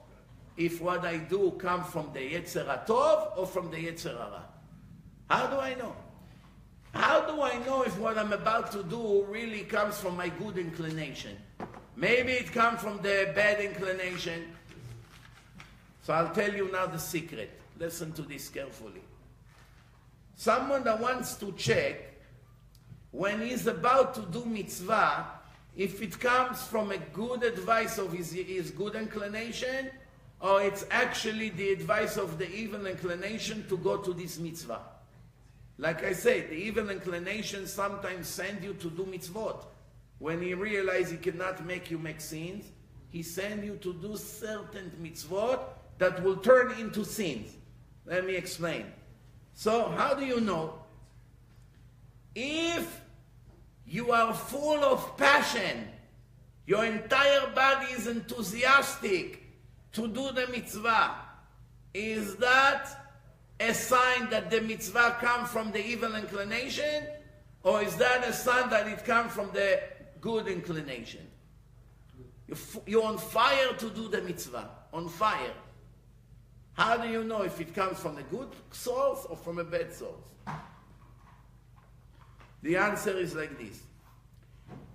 if 0.56 0.80
what 0.80 1.04
I 1.04 1.18
do 1.18 1.52
come 1.58 1.84
from 1.84 2.10
the 2.14 2.20
Yetzer 2.20 2.86
Tov 2.86 3.36
or 3.36 3.46
from 3.46 3.70
the 3.70 3.76
Yetzer 3.76 4.16
Hara? 4.16 4.44
How 5.28 5.46
do 5.46 5.58
I 5.58 5.74
know? 5.74 5.94
How 6.94 7.20
do 7.20 7.42
I 7.42 7.58
know 7.66 7.82
if 7.82 7.98
what 7.98 8.16
I'm 8.16 8.32
about 8.32 8.72
to 8.72 8.82
do 8.82 9.24
really 9.28 9.60
comes 9.60 9.98
from 10.00 10.16
my 10.16 10.30
good 10.30 10.56
inclination? 10.56 11.36
Maybe 11.96 12.32
it 12.32 12.52
comes 12.52 12.80
from 12.80 12.96
the 12.98 13.32
bad 13.34 13.60
inclination. 13.60 14.44
So 16.02 16.14
I'll 16.14 16.32
tell 16.32 16.52
you 16.52 16.72
now 16.72 16.86
the 16.86 16.98
secret. 16.98 17.60
Listen 17.78 18.12
to 18.12 18.22
this 18.22 18.48
carefully. 18.48 19.02
Someone 20.34 20.82
that 20.84 20.98
wants 20.98 21.34
to 21.36 21.52
check 21.52 22.14
when 23.10 23.42
he's 23.42 23.66
about 23.66 24.14
to 24.14 24.22
do 24.22 24.44
mitzvah, 24.44 25.26
if 25.76 26.00
it 26.02 26.18
comes 26.18 26.62
from 26.62 26.90
a 26.90 26.98
good 26.98 27.42
advice 27.42 27.98
of 27.98 28.12
his, 28.12 28.32
his 28.32 28.70
good 28.70 28.94
inclination, 28.94 29.90
or 30.40 30.62
it's 30.62 30.86
actually 30.90 31.50
the 31.50 31.70
advice 31.70 32.16
of 32.16 32.38
the 32.38 32.50
evil 32.50 32.86
inclination 32.86 33.66
to 33.68 33.76
go 33.78 33.98
to 33.98 34.12
this 34.12 34.38
mitzvah. 34.38 34.80
Like 35.78 36.04
I 36.04 36.12
said, 36.12 36.50
the 36.50 36.56
evil 36.56 36.90
inclination 36.90 37.66
sometimes 37.68 38.26
send 38.26 38.64
you 38.64 38.74
to 38.74 38.90
do 38.90 39.04
mitzvot. 39.04 39.64
When 40.18 40.42
he 40.42 40.54
realizes 40.54 41.12
he 41.12 41.18
cannot 41.18 41.64
make 41.64 41.90
you 41.90 41.98
make 41.98 42.20
sins, 42.20 42.64
he 43.10 43.22
sends 43.22 43.64
you 43.64 43.76
to 43.76 43.94
do 43.94 44.16
certain 44.16 44.90
mitzvot 45.00 45.60
that 45.98 46.22
will 46.22 46.36
turn 46.36 46.72
into 46.80 47.04
sins. 47.04 47.54
Let 48.04 48.26
me 48.26 48.34
explain. 48.34 48.86
So, 49.54 49.88
how 49.90 50.14
do 50.14 50.24
you 50.24 50.40
know? 50.40 50.74
If 52.34 53.00
you 53.86 54.12
are 54.12 54.34
full 54.34 54.84
of 54.84 55.16
passion, 55.16 55.88
your 56.66 56.84
entire 56.84 57.50
body 57.54 57.86
is 57.92 58.06
enthusiastic 58.06 59.42
to 59.92 60.08
do 60.08 60.32
the 60.32 60.46
mitzvah, 60.48 61.14
is 61.94 62.36
that 62.36 62.97
a 63.60 63.74
sign 63.74 64.30
that 64.30 64.50
the 64.50 64.60
mitzvah 64.60 65.16
comes 65.20 65.50
from 65.50 65.72
the 65.72 65.84
evil 65.84 66.14
inclination, 66.14 67.06
or 67.62 67.82
is 67.82 67.96
that 67.96 68.26
a 68.26 68.32
sign 68.32 68.70
that 68.70 68.86
it 68.86 69.04
comes 69.04 69.32
from 69.32 69.50
the 69.52 69.80
good 70.20 70.46
inclination? 70.46 71.26
You're 72.86 73.04
on 73.04 73.18
fire 73.18 73.74
to 73.78 73.90
do 73.90 74.08
the 74.08 74.22
mitzvah, 74.22 74.70
on 74.92 75.08
fire. 75.08 75.52
How 76.74 76.96
do 76.96 77.08
you 77.08 77.24
know 77.24 77.42
if 77.42 77.60
it 77.60 77.74
comes 77.74 77.98
from 77.98 78.18
a 78.18 78.22
good 78.22 78.48
source 78.70 79.26
or 79.28 79.36
from 79.36 79.58
a 79.58 79.64
bad 79.64 79.92
source? 79.92 80.30
The 82.62 82.76
answer 82.76 83.16
is 83.18 83.34
like 83.34 83.58
this. 83.58 83.82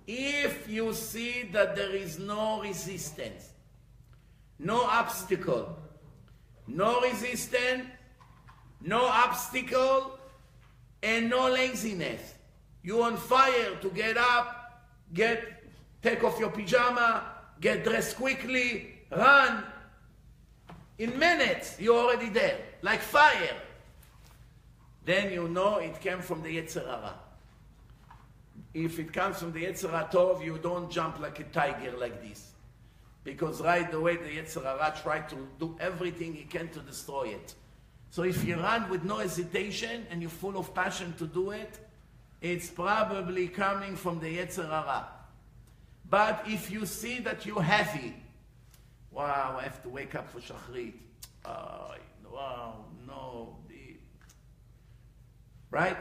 If 0.06 0.68
you 0.68 0.92
see 0.92 1.48
that 1.52 1.76
there 1.76 1.94
is 1.94 2.18
no 2.18 2.62
resistance, 2.62 3.50
no 4.58 4.82
obstacle, 4.82 5.78
no 6.66 7.00
resistance, 7.00 7.84
no 8.84 9.04
obstacle, 9.06 10.18
and 11.02 11.30
no 11.30 11.50
laziness. 11.50 12.34
You're 12.82 13.02
on 13.02 13.16
fire 13.16 13.76
to 13.80 13.90
get 13.90 14.16
up, 14.16 14.82
get, 15.12 15.64
take 16.02 16.22
off 16.22 16.38
your 16.38 16.50
pajama, 16.50 17.24
get 17.60 17.82
dressed 17.84 18.16
quickly, 18.16 18.98
run. 19.10 19.64
In 20.98 21.18
minutes, 21.18 21.76
you're 21.80 21.98
already 21.98 22.28
there, 22.28 22.58
like 22.82 23.00
fire. 23.00 23.56
Then 25.04 25.32
you 25.32 25.48
know 25.48 25.78
it 25.78 26.00
came 26.00 26.20
from 26.20 26.42
the 26.42 26.56
Yetzer 26.56 26.86
Hara. 26.86 27.14
If 28.72 28.98
it 28.98 29.12
comes 29.12 29.38
from 29.38 29.52
the 29.52 29.64
Yetzer 29.64 29.90
Hara 29.90 30.08
Tov, 30.10 30.44
you 30.44 30.58
don't 30.58 30.90
jump 30.90 31.20
like 31.20 31.40
a 31.40 31.44
tiger 31.44 31.96
like 31.96 32.22
this. 32.22 32.52
Because 33.22 33.62
right 33.62 33.92
away 33.92 34.16
the 34.16 34.28
Yetzer 34.28 34.62
Hara 34.62 34.94
tried 35.02 35.28
to 35.30 35.48
do 35.58 35.76
everything 35.80 36.34
he 36.34 36.44
can 36.44 36.68
to 36.68 36.80
destroy 36.80 37.28
it. 37.28 37.54
So 38.14 38.22
if 38.22 38.44
you 38.44 38.54
run 38.54 38.88
with 38.90 39.02
no 39.02 39.16
hesitation 39.16 40.06
and 40.08 40.22
you're 40.22 40.30
full 40.30 40.56
of 40.56 40.72
passion 40.72 41.14
to 41.18 41.26
do 41.26 41.50
it, 41.50 41.80
it's 42.40 42.70
probably 42.70 43.48
coming 43.48 43.96
from 43.96 44.20
the 44.20 44.38
Yetzer 44.38 44.70
Hara. 44.70 45.08
But 46.08 46.44
if 46.46 46.70
you 46.70 46.86
see 46.86 47.18
that 47.18 47.44
you're 47.44 47.60
heavy, 47.60 48.14
wow, 49.10 49.56
I 49.58 49.64
have 49.64 49.82
to 49.82 49.88
wake 49.88 50.14
up 50.14 50.30
for 50.30 50.38
Shachrit. 50.38 50.92
Oh, 51.44 51.96
wow, 52.32 52.84
no. 53.04 53.56
Right? 55.72 55.98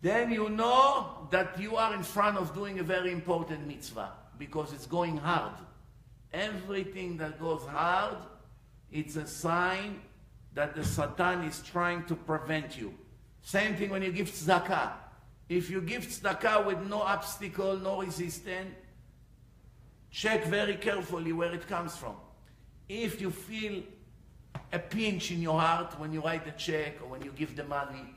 Then 0.00 0.30
you 0.30 0.48
know 0.50 1.26
that 1.32 1.58
you 1.60 1.74
are 1.74 1.94
in 1.94 2.04
front 2.04 2.36
of 2.36 2.54
doing 2.54 2.78
a 2.78 2.84
very 2.84 3.10
important 3.10 3.66
mitzvah 3.66 4.12
because 4.38 4.72
it's 4.72 4.86
going 4.86 5.16
hard. 5.16 5.54
Everything 6.32 7.16
that 7.16 7.40
goes 7.40 7.64
hard, 7.66 8.18
it's 8.92 9.16
a 9.16 9.26
sign 9.26 10.00
that 10.54 10.74
the 10.74 10.84
Satan 10.84 11.44
is 11.44 11.62
trying 11.62 12.04
to 12.06 12.14
prevent 12.14 12.76
you. 12.76 12.94
Same 13.42 13.76
thing 13.76 13.90
when 13.90 14.02
you 14.02 14.12
give 14.12 14.30
tzedakah. 14.30 14.92
If 15.48 15.70
you 15.70 15.80
give 15.80 16.06
tzedakah 16.06 16.66
with 16.66 16.80
no 16.88 17.00
obstacle, 17.00 17.76
no 17.78 18.02
resistance, 18.02 18.74
check 20.10 20.44
very 20.44 20.76
carefully 20.76 21.32
where 21.32 21.54
it 21.54 21.66
comes 21.66 21.96
from. 21.96 22.16
If 22.88 23.20
you 23.20 23.30
feel 23.30 23.82
a 24.72 24.78
pinch 24.78 25.30
in 25.30 25.40
your 25.40 25.60
heart 25.60 25.98
when 25.98 26.12
you 26.12 26.20
write 26.20 26.44
the 26.44 26.52
check 26.52 27.00
or 27.02 27.08
when 27.08 27.22
you 27.22 27.32
give 27.32 27.56
the 27.56 27.64
money, 27.64 28.14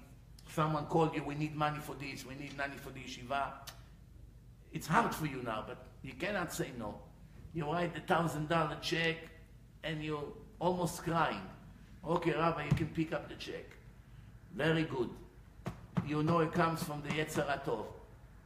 someone 0.50 0.86
called 0.86 1.16
you, 1.16 1.24
we 1.24 1.36
need 1.36 1.56
money 1.56 1.80
for 1.80 1.96
this, 1.96 2.26
we 2.26 2.36
need 2.36 2.58
money 2.58 2.76
for 2.76 2.90
the 2.90 3.00
yeshiva. 3.00 3.52
It's 4.74 4.88
hard 4.88 5.14
for 5.14 5.26
you 5.26 5.42
now, 5.44 5.64
but 5.68 5.78
you 6.02 6.14
cannot 6.14 6.54
say 6.54 6.72
no. 6.78 7.00
You 7.54 7.66
write 7.66 7.94
the 7.94 8.02
thousand 8.02 8.50
dollar 8.50 8.78
check 8.82 9.18
and 9.84 10.04
you're 10.04 10.24
almost 10.60 11.04
crying. 11.04 11.42
Okay, 12.08 12.32
Rabbi, 12.32 12.66
you 12.66 12.72
can 12.72 12.88
pick 12.88 13.14
up 13.14 13.30
the 13.30 13.36
check. 13.36 13.66
Very 14.56 14.84
good. 14.84 15.10
You 16.08 16.24
know 16.24 16.40
it 16.40 16.52
comes 16.52 16.84
from 16.84 17.02
the 17.04 17.10
Yetzer 17.10 17.64
Tov. 17.64 17.86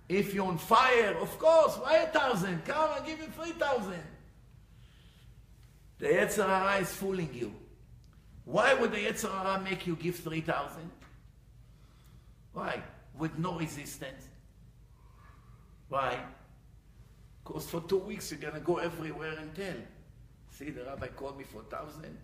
If 0.08 0.34
you're 0.34 0.46
on 0.46 0.58
fire, 0.58 1.16
of 1.20 1.40
course, 1.40 1.78
why 1.78 1.98
a 1.98 2.08
thousand? 2.08 2.66
Come, 2.66 2.90
I'll 2.94 3.04
give 3.04 3.20
you 3.20 3.28
three 3.28 3.54
thousand. 3.54 4.04
The 5.98 6.08
Yetzer 6.08 6.82
is 6.82 6.92
fooling 6.92 7.30
you. 7.34 7.54
Why 8.44 8.74
would 8.74 8.92
the 8.92 8.98
Yetzer 8.98 9.64
make 9.64 9.88
you 9.88 9.96
give 9.96 10.18
three 10.18 10.42
thousand? 10.42 10.92
Why? 12.54 12.84
With 13.18 13.38
no 13.40 13.58
resistance. 13.58 14.28
Why? 15.90 16.20
Because 17.44 17.68
for 17.68 17.82
two 17.82 18.00
weeks 18.00 18.32
you're 18.32 18.40
gonna 18.40 18.60
go 18.60 18.78
everywhere 18.78 19.38
and 19.40 19.56
tell. 19.56 19.76
See, 20.52 20.70
the 20.70 20.84
rabbi 20.84 21.08
called 21.08 21.38
me 21.38 21.46
for 21.46 21.64
thousand. 21.64 22.18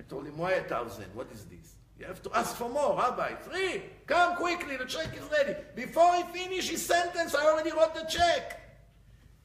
I 0.00 0.02
told 0.08 0.26
him, 0.26 0.38
why 0.38 0.52
a 0.52 0.62
thousand? 0.62 1.04
What 1.12 1.28
is 1.30 1.44
this? 1.44 1.74
You 1.98 2.06
have 2.06 2.22
to 2.22 2.30
ask 2.34 2.56
for 2.56 2.70
more, 2.70 2.96
Rabbi. 2.96 3.34
Three. 3.34 3.82
Come 4.06 4.36
quickly, 4.36 4.78
the 4.78 4.86
check 4.86 5.14
is 5.14 5.28
ready. 5.30 5.54
Before 5.76 6.14
he 6.14 6.22
finished 6.22 6.70
his 6.70 6.84
sentence, 6.84 7.34
I 7.34 7.44
already 7.44 7.70
wrote 7.70 7.94
the 7.94 8.04
check. 8.04 8.58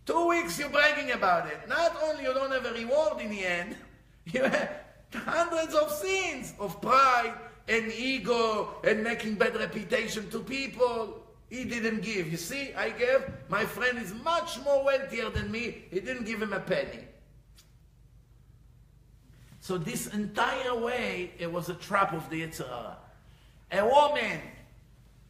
Two 0.06 0.30
weeks 0.30 0.58
you're 0.58 0.70
bragging 0.70 1.12
about 1.12 1.48
it. 1.48 1.60
Not 1.68 1.98
only 2.02 2.24
you 2.24 2.34
don't 2.34 2.52
have 2.52 2.66
a 2.66 2.72
reward 2.72 3.20
in 3.20 3.32
the 3.32 3.46
end, 3.46 3.76
you 4.26 4.44
have 4.44 4.70
hundreds 5.14 5.74
of 5.76 5.92
sins 5.92 6.54
of 6.58 6.80
pride 6.82 7.34
and 7.68 7.92
ego 7.92 8.76
and 8.86 9.04
making 9.04 9.36
bad 9.36 9.58
reputation 9.58 10.30
to 10.30 10.40
people. 10.40 11.22
He 11.50 11.66
didn't 11.66 12.02
give. 12.02 12.32
You 12.32 12.38
see, 12.38 12.74
I 12.76 12.92
gave. 12.92 13.26
My 13.50 13.66
friend 13.66 13.98
is 13.98 14.14
much 14.24 14.64
more 14.64 14.86
wealthier 14.86 15.30
than 15.32 15.52
me. 15.52 15.84
He 15.92 16.00
didn't 16.00 16.26
give 16.26 16.42
him 16.42 16.54
a 16.54 16.62
penny. 16.62 17.04
So 19.66 19.80
this 19.80 20.06
entire 20.14 20.76
way, 20.76 21.32
it 21.40 21.52
was 21.52 21.70
a 21.70 21.74
trap 21.74 22.14
of 22.14 22.30
the 22.30 22.44
Yetzer 22.44 22.70
Hara. 22.70 22.98
A 23.72 23.84
woman 23.84 24.40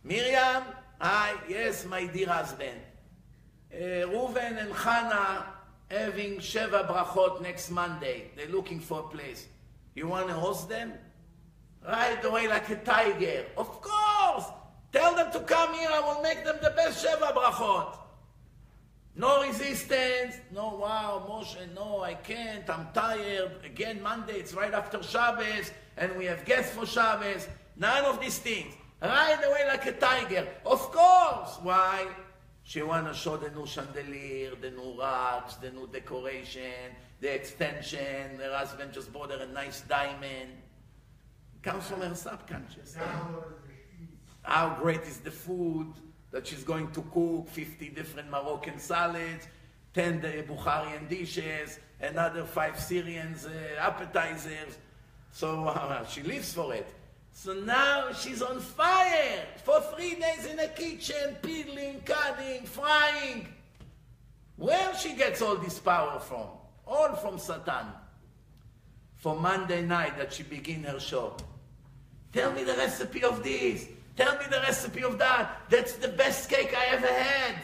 Miriam, 0.04 0.62
I, 1.00 1.38
yes, 1.48 1.86
my 1.86 2.06
dear 2.08 2.28
husband. 2.28 2.78
Uh, 3.74 4.12
Reuven 4.12 4.62
and 4.62 4.74
Hannah 4.74 5.46
having 5.90 6.40
Sheva 6.40 6.86
Brachot 6.86 7.42
next 7.42 7.72
Monday. 7.72 8.32
They're 8.36 8.50
looking 8.50 8.82
for 8.82 9.00
a 9.00 9.04
place. 9.04 9.48
You 9.94 10.10
want 10.10 10.28
to 10.28 10.34
host 10.34 10.68
them? 10.68 10.92
Right 11.88 12.22
away 12.26 12.50
like 12.50 12.70
a 12.70 12.76
tiger. 12.76 13.46
Of 13.56 13.82
course! 13.82 14.48
Tell 14.92 15.16
them 15.16 15.32
to 15.32 15.40
come 15.40 15.74
here, 15.76 15.88
I 15.90 16.02
will 16.02 16.22
make 16.22 16.44
them 16.44 16.58
the 16.62 16.72
best 16.72 17.06
Sheva 17.06 17.34
Brachot. 17.34 18.00
No 19.16 19.44
resistance. 19.44 20.36
No, 20.54 20.76
wow, 20.76 21.26
Moshe, 21.30 21.74
no, 21.74 22.02
I 22.02 22.16
can't. 22.16 22.70
I'm 22.70 22.88
tired. 22.94 23.52
Again, 23.64 24.02
Monday, 24.02 24.34
it's 24.34 24.54
right 24.54 24.74
after 24.74 25.02
Shabbos, 25.02 25.72
and 25.96 26.16
we 26.18 26.26
have 26.26 26.44
guests 26.44 26.76
for 26.76 26.86
Shabbos. 26.86 27.48
None 27.78 28.06
of 28.06 28.20
these 28.20 28.40
things. 28.40 28.74
Right 29.02 29.40
away 29.46 29.68
like 29.68 29.86
a 29.86 29.94
tiger. 29.94 30.48
Of 30.66 30.92
course. 30.92 31.60
Why? 31.62 32.08
She 32.64 32.82
want 32.82 33.08
to 33.08 33.14
show 33.14 33.38
the 33.38 33.52
new 33.52 33.66
chandelier, 33.68 34.56
the 34.60 34.72
new 34.72 35.00
rocks, 35.00 35.56
the 35.56 35.72
new 35.72 35.88
decoration, 35.88 36.92
the 37.22 37.34
extension. 37.34 38.40
Her 38.40 38.56
husband 38.56 38.92
just 38.92 39.14
bought 39.14 39.32
her 39.32 39.38
a 39.38 39.48
nice 39.48 39.82
diamond. 39.82 40.52
Comes 41.62 41.88
from 41.88 42.02
her 42.02 42.16
subconscious. 42.16 42.96
How 44.42 44.78
great 44.82 45.02
is 45.02 45.20
the 45.20 45.32
food 45.32 45.94
that 46.36 46.46
she's 46.46 46.66
going 46.66 46.92
to 46.92 47.02
cook 47.14 47.48
50 47.48 47.92
different 47.92 48.30
Moroccan 48.30 48.78
salads, 48.78 49.48
10 49.94 50.20
Bukharian 50.46 51.08
dishes, 51.08 51.80
another 52.02 52.44
five 52.44 52.78
Syrian 52.78 53.34
uh, 53.46 53.80
appetizers. 53.80 54.78
So 55.32 55.64
uh, 55.70 56.06
she 56.06 56.24
lives 56.24 56.54
for 56.54 56.74
it. 56.74 56.88
So 57.32 57.54
now 57.54 58.12
she's 58.12 58.42
on 58.42 58.60
fire 58.60 59.46
for 59.64 59.80
three 59.96 60.16
days 60.16 60.46
in 60.46 60.58
the 60.58 60.68
kitchen, 60.76 61.38
peeling, 61.42 62.02
cutting, 62.02 62.66
frying. 62.66 63.48
Where 64.58 64.94
she 64.98 65.14
gets 65.14 65.42
all 65.42 65.56
this 65.56 65.80
power 65.80 66.20
from? 66.20 66.48
All 66.86 67.16
from 67.16 67.40
Satan. 67.40 67.88
For 69.16 69.40
Monday 69.40 69.86
night 69.86 70.18
that 70.18 70.34
she 70.34 70.44
begin 70.44 70.84
her 70.84 71.00
show. 71.00 71.38
Tell 72.34 72.52
me 72.52 72.66
the 72.66 72.74
recipe 72.74 73.24
of 73.24 73.42
this. 73.42 73.88
Tell 74.16 74.38
me 74.38 74.46
the 74.50 74.60
recipe 74.62 75.04
of 75.04 75.18
that. 75.20 75.62
That's 75.70 75.94
the 75.94 76.08
best 76.08 76.50
cake 76.50 76.74
I 76.76 76.96
ever 76.96 77.08
had. 77.08 77.56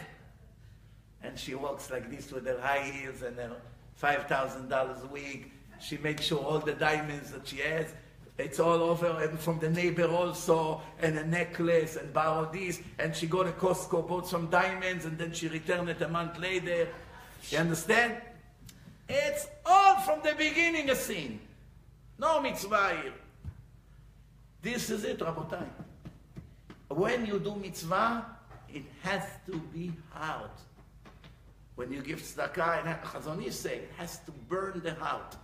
And 1.24 1.38
she 1.40 1.56
walks 1.56 1.90
like 1.90 2.10
this 2.10 2.32
with 2.32 2.46
her 2.46 2.60
high 2.60 2.84
heels 2.84 3.22
and 3.22 3.38
her 3.38 3.56
$5,000 4.02 5.10
wig. 5.10 5.52
She 5.80 5.98
makes 5.98 6.26
sure 6.26 6.40
all 6.40 6.60
the 6.60 6.74
diamonds 6.74 7.32
that 7.32 7.48
she 7.48 7.58
has 7.58 7.94
it's 8.42 8.60
all 8.60 8.82
over 8.82 9.22
and 9.22 9.40
from 9.40 9.60
the 9.60 9.70
neighbor 9.70 10.08
also 10.08 10.82
and 11.02 11.18
a 11.18 11.26
necklace 11.26 11.96
and 11.96 12.12
borrow 12.14 12.50
this 12.52 12.82
and 13.00 13.16
she 13.16 13.28
go 13.28 13.44
to 13.44 13.52
Costco 13.52 14.08
bought 14.08 14.28
some 14.28 14.50
diamonds 14.50 15.06
and 15.06 15.18
then 15.18 15.32
she 15.32 15.48
returned 15.48 15.90
it 15.90 16.02
a 16.02 16.08
month 16.08 16.40
later 16.40 16.88
you 17.50 17.58
understand 17.58 18.18
it's 19.08 19.48
all 19.66 20.00
from 20.02 20.22
the 20.24 20.34
beginning 20.36 20.90
a 20.90 20.96
sin 20.96 21.40
no 22.18 22.42
mitzvah 22.42 22.98
here 23.02 23.14
this 24.62 24.90
is 24.90 25.04
it 25.04 25.20
Rabotai 25.20 25.68
when 26.98 27.26
you 27.26 27.40
do 27.40 27.56
mitzvah 27.56 28.26
it 28.70 28.84
has 29.04 29.24
to 29.46 29.58
be 29.74 29.92
hard 30.12 30.52
when 31.76 31.92
you 31.92 32.02
give 32.02 32.22
tzedakah 32.22 32.86
and 32.86 33.02
Chazal 33.04 33.52
say 33.52 33.76
it 33.76 33.92
has 33.98 34.20
to 34.20 34.32
burn 34.50 34.82
the 34.84 34.94
heart 34.96 35.36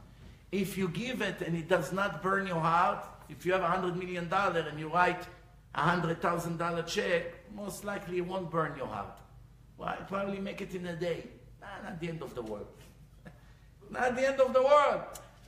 if 0.52 0.78
you 0.78 0.88
give 0.88 1.22
it 1.22 1.42
and 1.42 1.56
it 1.56 1.68
does 1.68 1.92
not 1.92 2.24
burn 2.24 2.48
your 2.48 2.60
heart, 2.60 3.06
if 3.30 3.46
you 3.46 3.52
have 3.52 3.62
a 3.62 3.68
hundred 3.68 3.98
million 3.98 4.30
dollar 4.30 4.62
and 4.62 4.80
you 4.80 4.88
write 4.88 5.28
a 5.76 5.82
hundred 5.82 6.22
thousand 6.22 6.58
dollar 6.58 6.84
check, 6.84 7.34
most 7.54 7.84
likely 7.84 8.18
it 8.18 8.26
won't 8.26 8.50
burn 8.50 8.74
your 8.78 8.88
heart. 8.88 9.20
Why? 9.76 9.98
Probably 10.08 10.40
make 10.40 10.62
it 10.62 10.74
in 10.74 10.86
a 10.88 10.96
day. 10.96 11.26
Nah, 11.60 11.90
not 11.90 12.00
the 12.00 12.08
end 12.08 12.22
of 12.22 12.34
the 12.34 12.42
world. 12.42 12.68
not 13.92 14.16
the 14.16 14.28
end 14.28 14.40
of 14.40 14.54
the 14.54 14.64
world. 14.64 15.02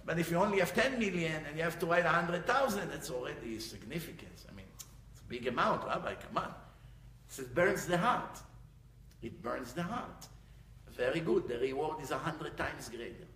But 0.06 0.20
if 0.20 0.32
you 0.32 0.38
only 0.38 0.60
have 0.60 0.74
10 0.74 1.00
million 1.00 1.46
and 1.48 1.56
you 1.56 1.64
have 1.64 1.80
to 1.80 1.86
write 1.86 2.02
a 2.02 2.12
100,000, 2.12 2.90
it's 2.92 3.10
already 3.10 3.60
significance. 3.60 4.46
I 4.50 4.56
mean, 4.56 4.66
it's 5.12 5.19
a 5.19 5.19
big 5.30 5.48
amount, 5.48 5.86
Rabbi, 5.86 6.16
come 6.16 6.38
on. 6.38 6.54
It 7.38 7.56
burns 7.56 7.86
the 7.86 7.98
heart. 7.98 8.40
It 9.22 9.42
burns 9.42 9.74
the 9.74 9.84
heart. 9.84 10.28
Very 10.96 11.22
good. 11.22 11.48
The 11.48 11.58
reward 11.60 12.02
is 12.02 12.12
a 12.12 12.18
hundred 12.18 12.58
times 12.58 12.90
greater. 12.90 13.28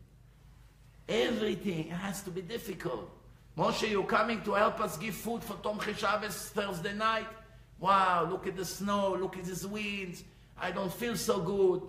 Everything 1.08 1.90
has 1.90 2.22
to 2.24 2.32
be 2.32 2.42
difficult. 2.42 3.10
Moshe, 3.58 3.90
you're 3.90 4.04
coming 4.04 4.42
to 4.42 4.54
help 4.54 4.80
us 4.82 4.98
give 4.98 5.14
food 5.14 5.44
for 5.44 5.54
Tomchei 5.54 5.96
Shabbos 5.96 6.50
Thursday 6.50 6.94
night. 6.94 7.28
Wow, 7.80 8.28
look 8.30 8.48
at 8.48 8.56
the 8.56 8.66
snow, 8.66 9.16
look 9.20 9.38
at 9.38 9.46
these 9.46 9.66
winds. 9.66 10.24
I 10.60 10.72
don't 10.72 10.92
feel 10.92 11.16
so 11.16 11.40
good. 11.40 11.82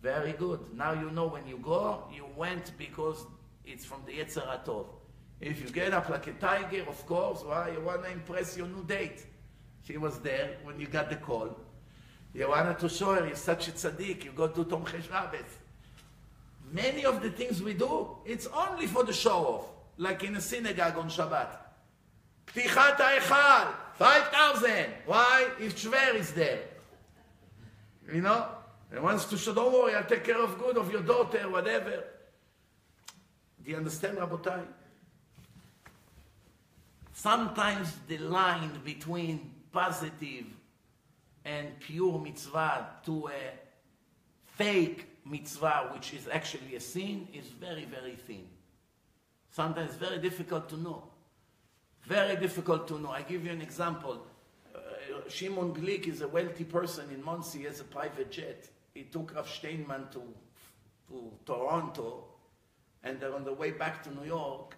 Very 0.00 0.32
good. 0.32 0.60
Now 0.74 0.92
you 0.92 1.10
know 1.10 1.26
when 1.26 1.46
you 1.46 1.58
go, 1.58 2.04
you 2.12 2.24
went 2.36 2.72
because 2.78 3.26
it's 3.64 3.84
from 3.84 4.02
the 4.06 4.12
Yetzer 4.12 4.46
Hatov. 4.46 4.86
If 5.40 5.60
you 5.62 5.70
get 5.70 5.94
up 5.94 6.08
like 6.08 6.26
a 6.26 6.32
tiger, 6.32 6.84
of 6.88 7.06
course, 7.06 7.42
why? 7.44 7.70
You 7.70 7.80
want 7.80 8.04
to 8.04 8.10
impress 8.10 8.56
your 8.56 8.66
new 8.66 8.84
date. 8.84 9.24
She 9.84 9.96
was 9.96 10.18
there 10.18 10.56
when 10.64 10.80
you 10.80 10.86
got 10.86 11.10
the 11.10 11.16
call. 11.16 11.56
You 12.34 12.48
wanted 12.48 12.78
to 12.80 12.88
show 12.88 13.14
her 13.14 13.26
you're 13.26 13.36
such 13.36 13.68
a 13.68 13.72
tzaddik, 13.72 14.24
you 14.24 14.32
go 14.32 14.48
to 14.48 14.64
Tomchei 14.64 15.02
Shabbos. 15.08 15.40
Many 16.70 17.04
of 17.04 17.22
the 17.22 17.30
things 17.30 17.62
we 17.62 17.72
do, 17.72 18.18
it's 18.26 18.46
only 18.48 18.86
for 18.86 19.04
the 19.04 19.12
show 19.12 19.38
off, 19.38 19.64
like 19.96 20.24
in 20.24 20.36
a 20.36 20.40
synagogue 20.40 20.98
on 20.98 21.08
Shabbat. 21.08 21.48
Ptichat 22.46 22.96
Eichal, 22.96 23.72
5,000. 23.94 24.86
Why? 25.06 25.48
If 25.58 25.76
Shver 25.76 26.14
is 26.14 26.32
there. 26.32 26.60
You 28.12 28.20
know? 28.20 28.46
He 28.92 28.98
wants 28.98 29.26
to 29.26 29.36
show, 29.36 29.54
don't 29.54 29.72
worry, 29.72 29.94
I'll 29.94 30.04
take 30.04 30.24
care 30.24 30.42
of 30.42 30.58
good 30.58 30.76
of 30.76 30.90
your 30.90 31.02
daughter, 31.02 31.48
whatever. 31.48 32.04
Do 33.64 33.70
you 33.70 33.76
understand, 33.76 34.18
Rabotai? 34.18 34.64
Sometimes 37.18 37.96
the 38.06 38.18
line 38.18 38.70
between 38.84 39.50
positive 39.72 40.46
and 41.44 41.66
pure 41.80 42.16
mitzvah 42.16 42.86
to 43.06 43.26
a 43.26 44.52
fake 44.56 45.04
mitzvah, 45.26 45.90
which 45.92 46.14
is 46.14 46.28
actually 46.30 46.76
a 46.76 46.80
sin, 46.80 47.26
is 47.34 47.46
very, 47.46 47.86
very 47.86 48.14
thin. 48.14 48.46
Sometimes 49.50 49.96
very 49.96 50.18
difficult 50.18 50.68
to 50.68 50.76
know. 50.76 51.08
Very 52.04 52.36
difficult 52.36 52.86
to 52.86 53.00
know. 53.00 53.10
I 53.10 53.22
give 53.22 53.44
you 53.44 53.50
an 53.50 53.62
example. 53.62 54.24
Uh, 54.72 54.78
Shimon 55.28 55.74
Glick 55.74 56.06
is 56.06 56.20
a 56.20 56.28
wealthy 56.28 56.62
person 56.62 57.10
in 57.10 57.20
Monsey, 57.24 57.58
he 57.58 57.64
has 57.64 57.80
a 57.80 57.84
private 57.84 58.30
jet. 58.30 58.68
He 58.94 59.02
took 59.02 59.34
Rav 59.34 59.48
Steinman 59.48 60.06
to, 60.12 60.22
to 61.08 61.32
Toronto, 61.44 62.26
and 63.02 63.20
on 63.24 63.42
the 63.42 63.52
way 63.52 63.72
back 63.72 64.04
to 64.04 64.14
New 64.14 64.24
York, 64.24 64.77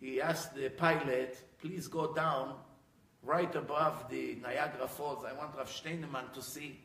he 0.00 0.20
asked 0.20 0.54
the 0.54 0.68
pilot, 0.70 1.38
please 1.60 1.88
go 1.88 2.12
down 2.12 2.54
right 3.22 3.54
above 3.54 4.08
the 4.10 4.36
Niagara 4.42 4.86
Falls. 4.86 5.24
I 5.24 5.32
want 5.32 5.56
Rav 5.56 5.70
Steinman 5.70 6.26
to 6.34 6.42
see 6.42 6.80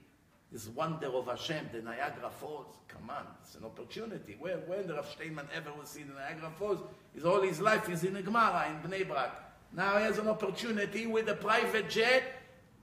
this 0.51 0.67
wonder 0.69 1.07
of 1.07 1.27
Hashem, 1.27 1.69
the 1.71 1.81
Niagara 1.81 2.29
Falls. 2.29 2.77
Come 2.87 3.09
on, 3.09 3.25
it's 3.43 3.55
an 3.55 3.65
opportunity. 3.65 4.35
Where, 4.39 4.57
when 4.57 4.87
Rav 4.87 5.07
Steinman 5.09 5.47
ever 5.55 5.71
will 5.73 5.85
see 5.85 6.03
the 6.03 6.13
Niagara 6.13 6.51
Falls? 6.57 6.79
Is 7.15 7.25
all 7.25 7.41
his 7.41 7.59
life 7.59 7.89
is 7.89 8.03
in 8.03 8.13
Gemara, 8.21 8.67
in 8.69 8.89
Bnei 8.89 9.07
Brak. 9.07 9.31
Now 9.73 9.97
he 9.97 10.03
has 10.03 10.17
an 10.17 10.27
opportunity 10.27 11.05
with 11.05 11.29
a 11.29 11.35
private 11.35 11.89
jet, 11.89 12.23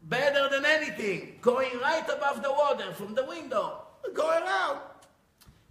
better 0.05 0.49
than 0.49 0.65
anything, 0.65 1.39
going 1.41 1.71
right 1.81 2.09
above 2.09 2.43
the 2.43 2.53
water 2.53 2.93
from 2.93 3.15
the 3.15 3.25
window, 3.25 3.83
go 4.15 4.29
around. 4.29 4.79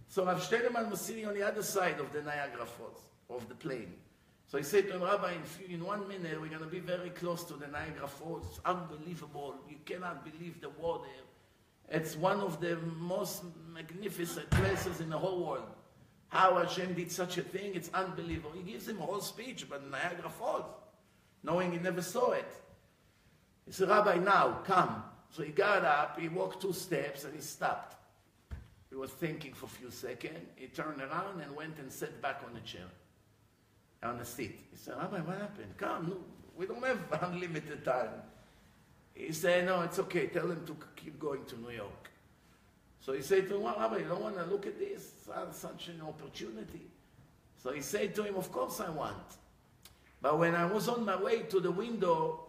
So 0.08 0.24
Rav 0.24 0.42
Steinman 0.42 0.90
was 0.90 1.00
sitting 1.00 1.26
on 1.26 1.34
the 1.34 1.42
other 1.42 1.62
side 1.62 1.98
of 2.00 2.12
the 2.12 2.22
Niagara 2.22 2.66
Falls, 2.66 3.00
of 3.30 3.48
the 3.48 3.54
plane. 3.54 3.94
So 4.48 4.58
he 4.58 4.64
said 4.64 4.86
to 4.88 4.94
him, 4.94 5.02
Rabbi, 5.02 5.32
in, 5.68 5.74
in 5.74 5.84
one 5.84 6.06
minute 6.06 6.40
we're 6.40 6.48
going 6.48 6.60
to 6.60 6.66
be 6.66 6.78
very 6.78 7.10
close 7.10 7.42
to 7.44 7.54
the 7.54 7.66
Niagara 7.66 8.06
Falls. 8.06 8.46
It's 8.50 8.60
unbelievable. 8.64 9.56
You 9.68 9.76
cannot 9.84 10.24
believe 10.24 10.60
the 10.60 10.70
water. 10.70 11.08
It's 11.88 12.16
one 12.16 12.40
of 12.40 12.60
the 12.60 12.76
most 12.96 13.44
magnificent 13.72 14.50
places 14.50 15.00
in 15.00 15.10
the 15.10 15.18
whole 15.18 15.44
world. 15.44 15.66
How 16.28 16.56
Hashem 16.56 16.94
did 16.94 17.12
such 17.12 17.38
a 17.38 17.42
thing, 17.42 17.74
it's 17.74 17.90
unbelievable. 17.94 18.50
He 18.52 18.72
gives 18.72 18.88
him 18.88 18.98
a 19.00 19.06
whole 19.06 19.20
speech 19.20 19.62
about 19.62 19.88
Niagara 19.88 20.28
Falls, 20.28 20.64
knowing 21.42 21.72
he 21.72 21.78
never 21.78 22.02
saw 22.02 22.32
it. 22.32 22.52
He 23.64 23.72
said, 23.72 23.88
Rabbi, 23.88 24.16
now, 24.16 24.60
come. 24.64 25.02
So 25.30 25.42
he 25.42 25.50
got 25.50 25.84
up, 25.84 26.18
he 26.18 26.28
walked 26.28 26.62
two 26.62 26.72
steps, 26.72 27.24
and 27.24 27.34
he 27.34 27.40
stopped. 27.40 27.96
He 28.90 28.96
was 28.96 29.10
thinking 29.10 29.52
for 29.52 29.66
a 29.66 29.68
few 29.68 29.90
seconds. 29.90 30.38
He 30.56 30.66
turned 30.68 31.00
around 31.00 31.40
and 31.40 31.54
went 31.54 31.78
and 31.78 31.92
sat 31.92 32.20
back 32.22 32.42
on 32.46 32.54
the 32.54 32.60
chair, 32.60 32.86
on 34.02 34.18
the 34.18 34.24
seat. 34.24 34.58
He 34.70 34.76
said, 34.76 34.96
Rabbi, 34.98 35.20
what 35.20 35.38
happened? 35.38 35.76
Come, 35.76 36.16
we 36.56 36.66
don't 36.66 36.84
have 36.84 37.00
unlimited 37.22 37.84
time. 37.84 38.10
He 39.14 39.32
said, 39.32 39.66
no, 39.66 39.82
it's 39.82 39.98
okay. 39.98 40.26
Tell 40.26 40.50
him 40.50 40.64
to 40.66 40.76
keep 40.94 41.18
going 41.18 41.44
to 41.46 41.60
New 41.60 41.70
York. 41.70 42.10
So 43.00 43.12
he 43.12 43.22
said 43.22 43.48
to 43.48 43.56
him, 43.56 43.62
well, 43.62 43.76
Rabbi, 43.78 43.98
you 43.98 44.04
don't 44.04 44.20
want 44.20 44.36
to 44.36 44.44
look 44.44 44.66
at 44.66 44.78
this? 44.78 45.12
It's 45.48 45.58
such 45.58 45.88
an 45.88 46.02
opportunity. 46.06 46.86
So 47.62 47.72
he 47.72 47.80
said 47.80 48.14
to 48.16 48.24
him, 48.24 48.36
of 48.36 48.52
course 48.52 48.80
I 48.80 48.90
want. 48.90 49.16
But 50.20 50.38
when 50.38 50.54
I 50.54 50.66
was 50.66 50.88
on 50.88 51.04
my 51.04 51.20
way 51.20 51.42
to 51.42 51.60
the 51.60 51.70
window, 51.70 52.46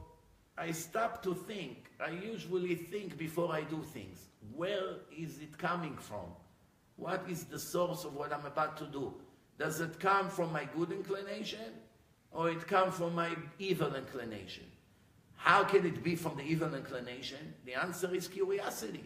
I 0.57 0.71
stopped 0.71 1.23
to 1.23 1.33
think. 1.35 1.91
I 2.03 2.09
usually 2.09 2.75
think 2.75 3.17
before 3.17 3.53
I 3.53 3.61
do 3.61 3.81
things. 3.93 4.25
Where 4.55 4.95
is 5.15 5.39
it 5.39 5.57
coming 5.57 5.95
from? 5.97 6.25
What 6.95 7.23
is 7.29 7.43
the 7.43 7.59
source 7.59 8.03
of 8.03 8.15
what 8.15 8.33
I'm 8.33 8.45
about 8.45 8.77
to 8.77 8.85
do? 8.85 9.13
Does 9.57 9.81
it 9.81 9.99
come 9.99 10.29
from 10.29 10.51
my 10.51 10.67
good 10.75 10.91
inclination 10.91 11.73
or 12.31 12.49
it 12.49 12.67
come 12.67 12.91
from 12.91 13.15
my 13.15 13.29
evil 13.57 13.95
inclination? 13.95 14.65
How 15.35 15.63
can 15.63 15.85
it 15.85 16.03
be 16.03 16.15
from 16.15 16.35
the 16.37 16.43
evil 16.43 16.73
inclination? 16.75 17.53
The 17.65 17.75
answer 17.75 18.13
is 18.13 18.27
curiosity. 18.27 19.03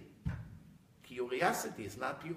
Curiosity 1.04 1.86
is 1.86 1.98
not 1.98 2.22
pure. 2.24 2.36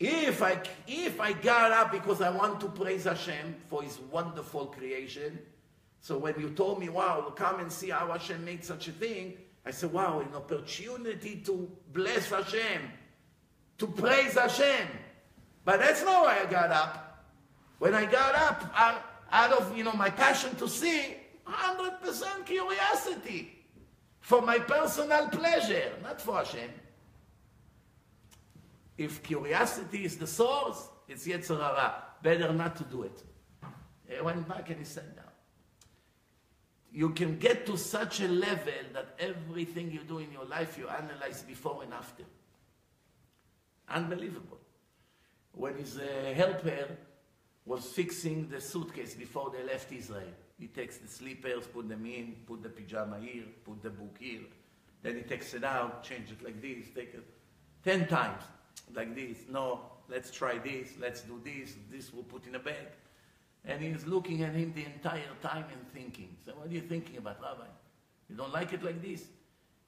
If 0.00 0.42
I, 0.42 0.60
if 0.86 1.20
I 1.20 1.32
got 1.32 1.72
up 1.72 1.90
because 1.90 2.22
I 2.22 2.30
want 2.30 2.60
to 2.60 2.68
praise 2.68 3.04
Hashem 3.04 3.56
for 3.68 3.82
His 3.82 3.98
wonderful 4.12 4.66
creation, 4.66 5.38
so 6.00 6.16
when 6.16 6.38
you 6.38 6.50
told 6.50 6.78
me, 6.78 6.88
wow, 6.88 7.32
come 7.34 7.60
and 7.60 7.70
see 7.70 7.90
how 7.90 8.12
Hashem 8.12 8.44
made 8.44 8.64
such 8.64 8.86
a 8.86 8.92
thing, 8.92 9.34
I 9.66 9.72
said, 9.72 9.92
wow, 9.92 10.20
an 10.20 10.34
opportunity 10.34 11.42
to 11.44 11.68
bless 11.92 12.30
Hashem, 12.30 12.82
to 13.78 13.86
praise 13.88 14.34
Hashem. 14.34 14.86
But 15.68 15.80
that's 15.80 16.02
not 16.02 16.24
why 16.24 16.38
I 16.40 16.46
got 16.46 16.70
up. 16.70 17.26
When 17.78 17.94
I 17.94 18.06
got 18.06 18.34
up, 18.34 18.72
I, 18.74 18.96
out 19.30 19.52
of 19.52 19.76
you 19.76 19.84
know 19.84 19.92
my 19.92 20.08
passion 20.08 20.56
to 20.56 20.66
see, 20.66 21.14
100% 21.46 22.46
curiosity 22.46 23.66
for 24.18 24.40
my 24.40 24.60
personal 24.60 25.28
pleasure, 25.28 25.92
not 26.02 26.22
for 26.22 26.36
Hashem. 26.36 26.70
If 28.96 29.22
curiosity 29.22 30.06
is 30.06 30.16
the 30.16 30.26
source, 30.26 30.88
it's 31.06 31.26
Yetzer 31.26 31.60
Hara. 31.60 32.02
Better 32.22 32.50
not 32.54 32.74
to 32.76 32.84
do 32.84 33.02
it. 33.02 33.22
He 34.08 34.18
went 34.22 34.48
back 34.48 34.70
and 34.70 34.78
he 34.78 34.86
sat 34.86 35.14
down. 35.16 35.26
You 36.90 37.10
can 37.10 37.38
get 37.38 37.66
to 37.66 37.76
such 37.76 38.22
a 38.22 38.28
level 38.28 38.72
that 38.94 39.08
everything 39.18 39.92
you 39.92 40.00
do 40.00 40.16
in 40.16 40.32
your 40.32 40.46
life 40.46 40.78
you 40.78 40.88
analyze 40.88 41.42
before 41.42 41.82
and 41.82 41.92
after. 41.92 42.24
Unbelievable. 43.90 44.60
When 45.58 45.76
his 45.76 45.98
uh, 45.98 46.34
helper 46.36 46.86
was 47.66 47.84
fixing 47.84 48.48
the 48.48 48.60
suitcase 48.60 49.14
before 49.14 49.50
they 49.50 49.64
left 49.64 49.90
Israel, 49.92 50.32
he 50.56 50.68
takes 50.68 50.98
the 50.98 51.08
slippers, 51.08 51.66
put 51.66 51.88
them 51.88 52.06
in, 52.06 52.36
put 52.46 52.62
the 52.62 52.68
pajama 52.68 53.18
here, 53.18 53.42
put 53.64 53.82
the 53.82 53.90
book 53.90 54.16
here. 54.20 54.42
Then 55.02 55.16
he 55.16 55.22
takes 55.22 55.52
it 55.54 55.64
out, 55.64 56.04
change 56.04 56.30
it 56.30 56.44
like 56.44 56.62
this, 56.62 56.86
take 56.94 57.12
it 57.12 57.24
ten 57.82 58.06
times 58.06 58.44
like 58.94 59.16
this. 59.16 59.38
No, 59.50 59.80
let's 60.08 60.30
try 60.30 60.58
this, 60.58 60.92
let's 61.00 61.22
do 61.22 61.40
this, 61.44 61.74
this 61.90 62.12
we'll 62.14 62.22
put 62.22 62.46
in 62.46 62.54
a 62.54 62.60
bag. 62.60 62.86
And 63.64 63.82
he's 63.82 64.06
looking 64.06 64.44
at 64.44 64.54
him 64.54 64.72
the 64.76 64.84
entire 64.84 65.34
time 65.42 65.64
and 65.72 65.92
thinking. 65.92 66.36
So 66.46 66.52
what 66.52 66.68
are 66.68 66.72
you 66.72 66.82
thinking 66.82 67.16
about, 67.16 67.42
Rabbi? 67.42 67.66
You 68.30 68.36
don't 68.36 68.52
like 68.52 68.72
it 68.72 68.84
like 68.84 69.02
this? 69.02 69.24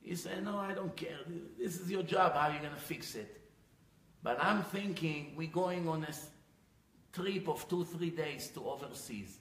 He 0.02 0.16
said, 0.16 0.44
no, 0.44 0.58
I 0.58 0.74
don't 0.74 0.96
care. 0.96 1.18
This 1.56 1.78
is 1.78 1.88
your 1.88 2.02
job. 2.02 2.32
How 2.32 2.48
are 2.48 2.52
you 2.52 2.58
going 2.58 2.74
to 2.74 2.80
fix 2.80 3.14
it? 3.14 3.39
But 4.22 4.38
I'm 4.42 4.62
thinking 4.62 5.32
we're 5.36 5.48
going 5.48 5.88
on 5.88 6.04
a 6.04 6.12
trip 7.12 7.48
of 7.48 7.68
two, 7.68 7.84
three 7.84 8.10
days 8.10 8.48
to 8.54 8.68
overseas. 8.68 9.38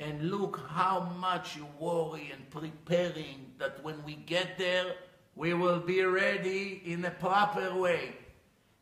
And 0.00 0.30
look 0.30 0.60
how 0.68 1.12
much 1.18 1.56
you 1.56 1.66
worry 1.78 2.32
and 2.32 2.50
preparing 2.50 3.52
that 3.58 3.82
when 3.84 4.02
we 4.04 4.14
get 4.14 4.58
there, 4.58 4.94
we 5.36 5.54
will 5.54 5.80
be 5.80 6.02
ready 6.02 6.82
in 6.84 7.04
a 7.04 7.10
proper 7.10 7.74
way. 7.74 8.16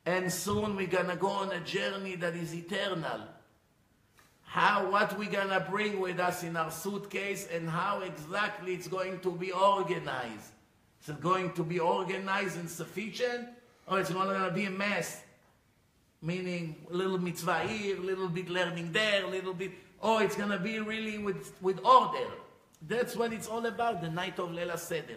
And 0.07 0.33
soon 0.33 0.75
we're 0.75 0.87
going 0.87 1.09
to 1.09 1.17
go 1.17 1.29
on 1.29 1.53
a 1.53 1.61
journey 1.61 2.17
that 2.17 2.35
is 2.35 2.55
eternal. 2.55 3.21
How, 4.43 4.91
what 4.91 5.19
we're 5.19 5.31
going 5.31 5.49
to 5.49 5.67
bring 5.71 6.01
with 6.01 6.19
us 6.19 6.43
in 6.43 6.57
our 6.57 6.71
suitcase 6.71 7.47
and 7.53 7.69
how 7.69 8.01
exactly 8.01 8.75
it's 8.75 8.89
going 8.89 9.21
to 9.21 9.33
be 9.33 9.53
organized. 9.53 10.53
Is 11.03 11.11
it 11.11 11.21
going 11.21 11.53
to 11.55 11.63
be 11.63 11.79
organized 11.79 12.59
and 12.59 12.69
sufficient? 12.69 13.49
Or 13.87 14.01
it's 14.01 14.11
going 14.11 14.41
to 14.41 14.51
be 14.51 14.65
a 14.65 14.71
mess? 14.71 15.23
Meaning 16.21 16.77
a 16.91 16.95
little 16.95 17.19
mitzvah 17.19 17.61
here, 17.61 17.97
a 17.97 18.01
little 18.01 18.29
bit 18.29 18.49
learning 18.49 18.93
there, 18.93 19.25
a 19.25 19.29
little 19.29 19.55
bit 19.55 19.73
Oh, 20.03 20.19
it's 20.19 20.35
going 20.35 20.51
to 20.51 20.59
be 20.59 20.81
really 20.81 21.19
with, 21.19 21.53
with 21.63 21.79
order. 21.85 22.29
That's 22.89 23.15
what 23.15 23.33
it's 23.33 23.47
all 23.47 23.65
about, 23.65 24.03
the 24.03 24.11
night 24.11 24.41
of 24.41 24.51
Leila 24.51 24.77
Seder. 24.77 25.17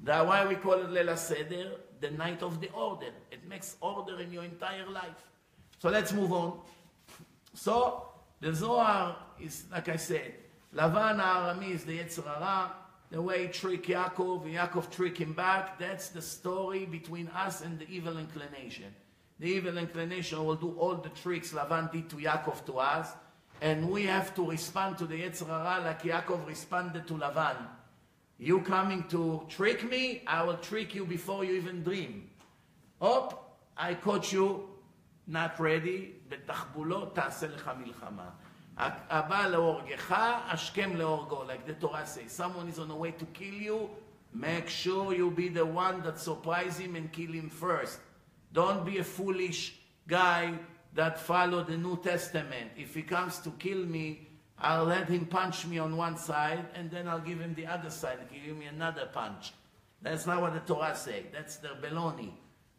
That's 0.00 0.26
why 0.26 0.44
we 0.46 0.56
call 0.56 0.74
it 0.74 0.90
Leila 0.90 1.16
Seder, 1.16 1.72
the 2.00 2.10
night 2.10 2.42
of 2.42 2.60
the 2.60 2.70
order. 2.72 3.12
It 3.30 3.48
makes 3.48 3.76
order 3.80 4.18
in 4.18 4.32
your 4.32 4.42
entire 4.42 4.88
life. 4.88 5.28
So 5.78 5.90
let's 5.90 6.12
move 6.12 6.32
on. 6.32 6.58
So, 7.54 8.08
the 8.40 8.52
Zohar 8.52 9.16
is, 9.40 9.64
like 9.70 9.88
I 9.88 9.96
said, 9.96 10.34
Lavan 10.74 11.20
Arami 11.20 11.70
is 11.70 11.84
the 11.84 11.98
Yetzer 11.98 12.24
Hara, 12.24 12.72
the 13.11 13.21
way 13.21 13.43
he 13.43 13.47
tricked 13.47 13.87
Yaakov, 13.87 14.45
and 14.45 14.55
Yaakov 14.55 14.89
tricked 14.91 15.17
him 15.17 15.33
back. 15.33 15.79
That's 15.79 16.09
the 16.09 16.21
story 16.21 16.85
between 16.85 17.27
us 17.29 17.61
and 17.61 17.79
the 17.79 17.87
evil 17.89 18.17
inclination. 18.17 18.93
The 19.39 19.47
evil 19.47 19.77
inclination 19.77 20.43
will 20.45 20.55
do 20.55 20.75
all 20.79 20.95
the 20.95 21.09
tricks 21.09 21.51
Lavan 21.51 21.91
did 21.91 22.09
to 22.09 22.15
Yaakov 22.15 22.65
to 22.65 22.79
us, 22.79 23.09
and 23.61 23.89
we 23.89 24.03
have 24.03 24.33
to 24.35 24.49
respond 24.49 24.97
to 24.99 25.05
the 25.05 25.21
Yetzer 25.21 25.47
Hara 25.47 25.83
like 25.83 26.03
Yaakov 26.03 26.47
responded 26.47 27.07
to 27.07 27.13
Lavan. 27.13 27.57
You 28.37 28.61
coming 28.61 29.03
to 29.09 29.45
trick 29.49 29.89
me? 29.89 30.23
I 30.27 30.43
will 30.43 30.57
trick 30.57 30.93
you 30.95 31.05
before 31.05 31.45
you 31.45 31.53
even 31.55 31.83
dream. 31.83 32.29
Op, 32.99 33.59
I 33.77 33.93
caught 33.95 34.31
you 34.31 34.69
not 35.27 35.59
ready, 35.59 36.15
בתחבולות 36.29 37.15
תעשה 37.15 37.47
לך 37.47 37.71
מלחמה. 37.77 38.29
Abba 38.80 39.54
leorgecha, 39.54 40.42
Ashkem 40.48 40.96
leorgo, 40.96 41.46
like 41.46 41.66
the 41.66 41.74
Torah 41.74 42.06
says. 42.06 42.32
Someone 42.32 42.68
is 42.68 42.78
on 42.78 42.88
the 42.88 42.94
way 42.94 43.10
to 43.10 43.26
kill 43.26 43.52
you, 43.52 43.90
make 44.32 44.68
sure 44.68 45.14
you 45.14 45.30
be 45.30 45.48
the 45.48 45.66
one 45.66 46.02
that 46.02 46.18
surprise 46.18 46.78
him 46.78 46.96
and 46.96 47.12
kill 47.12 47.30
him 47.32 47.50
first. 47.50 48.00
Don't 48.54 48.86
be 48.86 48.98
a 48.98 49.04
foolish 49.04 49.74
guy 50.08 50.54
that 50.94 51.20
follow 51.20 51.62
the 51.62 51.76
New 51.76 51.98
Testament. 52.02 52.70
If 52.76 52.94
he 52.94 53.02
comes 53.02 53.38
to 53.40 53.50
kill 53.50 53.84
me, 53.84 54.26
I'll 54.58 54.84
let 54.84 55.08
him 55.08 55.26
punch 55.26 55.66
me 55.66 55.78
on 55.78 55.96
one 55.96 56.16
side, 56.16 56.64
and 56.74 56.90
then 56.90 57.06
I'll 57.06 57.20
give 57.20 57.38
him 57.38 57.54
the 57.54 57.66
other 57.66 57.90
side, 57.90 58.18
give 58.32 58.56
me 58.56 58.66
another 58.66 59.08
punch. 59.12 59.52
That's 60.00 60.26
not 60.26 60.40
what 60.40 60.54
the 60.54 60.60
Torah 60.60 60.96
says. 60.96 61.24
That's 61.32 61.56
the 61.56 61.68
baloney. 61.82 62.30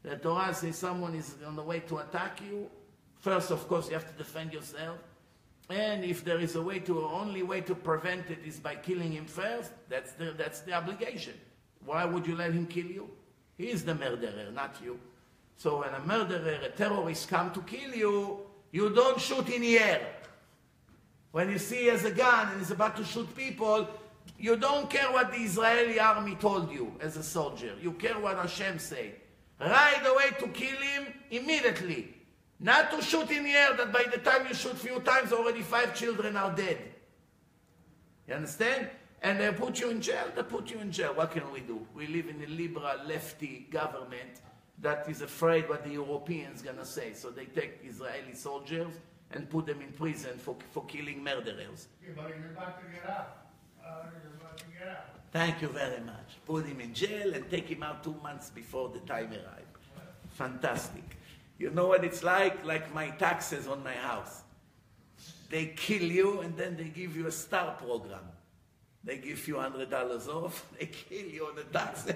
The 0.02 0.16
Torah 0.18 0.54
says 0.54 0.78
someone 0.78 1.14
is 1.14 1.36
on 1.46 1.56
the 1.56 1.62
way 1.62 1.82
to 1.82 2.00
attack 2.00 2.42
you. 2.42 2.70
First, 3.20 3.52
of 3.52 3.68
course, 3.68 3.88
you 3.88 3.94
have 3.94 4.10
to 4.12 4.18
defend 4.18 4.52
yourself. 4.52 4.98
And 5.72 6.04
if 6.04 6.26
there 6.26 6.40
is 6.40 6.56
a 6.56 6.62
way 6.62 6.80
to, 6.80 7.06
only 7.06 7.44
way 7.44 7.62
to 7.62 7.74
prevent 7.74 8.30
it 8.30 8.40
is 8.46 8.60
by 8.60 8.76
killing 8.76 9.12
him 9.12 9.26
first, 9.26 9.72
that's 9.90 10.12
the, 10.14 10.34
that's 10.38 10.62
the 10.62 10.74
obligation. 10.74 11.34
Why 11.86 12.04
would 12.06 12.28
you 12.28 12.36
let 12.36 12.54
him 12.54 12.68
kill 12.68 12.88
you? 12.88 13.10
He 13.58 13.70
is 13.70 13.86
the 13.86 13.96
murderer, 13.96 14.52
not 14.54 14.76
you. 14.84 15.00
So 15.58 15.82
when 15.82 15.94
a 15.94 16.00
murderer, 16.00 16.60
a 16.64 16.70
terrorist 16.70 17.30
come 17.30 17.52
to 17.54 17.62
kill 17.62 17.96
you, 17.96 18.40
you 18.72 18.90
don't 18.90 19.20
shoot 19.20 19.48
in 19.50 19.62
the 19.62 19.80
air. 19.80 20.02
When 21.32 21.50
you 21.50 21.58
see 21.58 21.84
he 21.84 21.88
has 21.88 22.04
a 22.04 22.12
gun 22.12 22.50
and 22.50 22.60
he's 22.60 22.72
about 22.72 22.98
to 22.98 23.06
shoot 23.06 23.34
people, 23.36 23.88
you 24.38 24.58
don't 24.58 24.90
care 24.90 25.12
what 25.12 25.32
the 25.32 25.38
Israeli 25.38 26.00
army 26.00 26.36
told 26.36 26.72
you 26.72 26.94
as 27.00 27.16
a 27.16 27.24
soldier. 27.24 27.74
You 27.82 27.94
care 27.94 28.20
what 28.20 28.38
Hashem 28.38 28.80
said. 28.80 29.14
Right 29.60 30.02
away 30.06 30.32
to 30.40 30.48
kill 30.48 30.78
him 30.78 31.14
immediately. 31.30 32.16
Not 32.62 32.92
to 32.92 33.02
shoot 33.02 33.30
in 33.32 33.44
the 33.44 33.50
air 33.50 33.74
that 33.76 33.92
by 33.92 34.04
the 34.04 34.20
time 34.20 34.48
you 34.48 34.54
shoot 34.54 34.78
few 34.78 35.00
times 35.00 35.34
already 35.34 35.64
five 35.64 35.96
children 35.96 36.38
are 36.38 36.56
dead. 36.56 36.78
You 38.28 38.36
understand? 38.36 38.88
And 39.24 39.40
they 39.40 39.52
put 39.52 39.80
you 39.80 39.90
in 39.90 40.00
jail, 40.00 40.28
they 40.36 40.44
put 40.44 40.70
you 40.70 40.80
in 40.80 40.92
jail. 40.92 41.14
What 41.16 41.32
can 41.32 41.52
we 41.52 41.62
do? 41.62 41.86
We 41.96 42.06
live 42.08 42.28
in 42.30 42.44
a 42.44 42.48
liberal, 42.48 42.98
lefty 43.06 43.68
government 43.72 44.42
that 44.80 45.10
is 45.10 45.22
afraid 45.22 45.70
what 45.70 45.84
the 45.84 45.92
Europeans 45.92 46.62
gonna 46.62 46.86
say. 46.86 47.14
So 47.14 47.32
they 47.32 47.46
take 47.46 47.80
Israeli 47.84 48.34
soldiers 48.34 48.94
and 49.32 49.50
put 49.50 49.66
them 49.66 49.82
in 49.82 49.92
prison 49.94 50.38
for, 50.38 50.56
for 50.72 50.86
killing 50.86 51.24
murderers. 51.24 51.88
Thank 55.32 55.62
you 55.62 55.70
very 55.70 56.02
much. 56.02 56.38
Put 56.46 56.66
him 56.66 56.80
in 56.80 56.94
jail 56.94 57.34
and 57.34 57.50
take 57.50 57.68
him 57.70 57.82
out 57.82 58.04
two 58.04 58.16
months 58.22 58.50
before 58.50 58.90
the 58.90 59.00
time 59.00 59.32
arrives. 59.32 59.86
Fantastic. 60.32 61.18
You 61.62 61.70
know 61.70 61.86
what 61.86 62.04
it's 62.04 62.24
like? 62.24 62.66
Like 62.66 62.92
my 62.92 63.12
taxes 63.12 63.68
on 63.68 63.84
my 63.84 63.94
house. 63.94 64.42
They 65.52 65.68
kill 65.68 66.02
you 66.02 66.42
and 66.42 66.58
then 66.58 66.76
they 66.76 66.86
give 66.86 67.16
you 67.16 67.28
a 67.28 67.32
star 67.32 67.76
program. 67.76 68.26
They 69.04 69.18
give 69.18 69.48
you 69.48 69.60
hundred 69.60 69.92
dollars 69.92 70.28
off. 70.28 70.66
They 70.80 70.88
kill 70.88 71.28
you 71.28 71.46
on 71.46 71.56
the 71.56 71.66
taxes. 71.66 72.16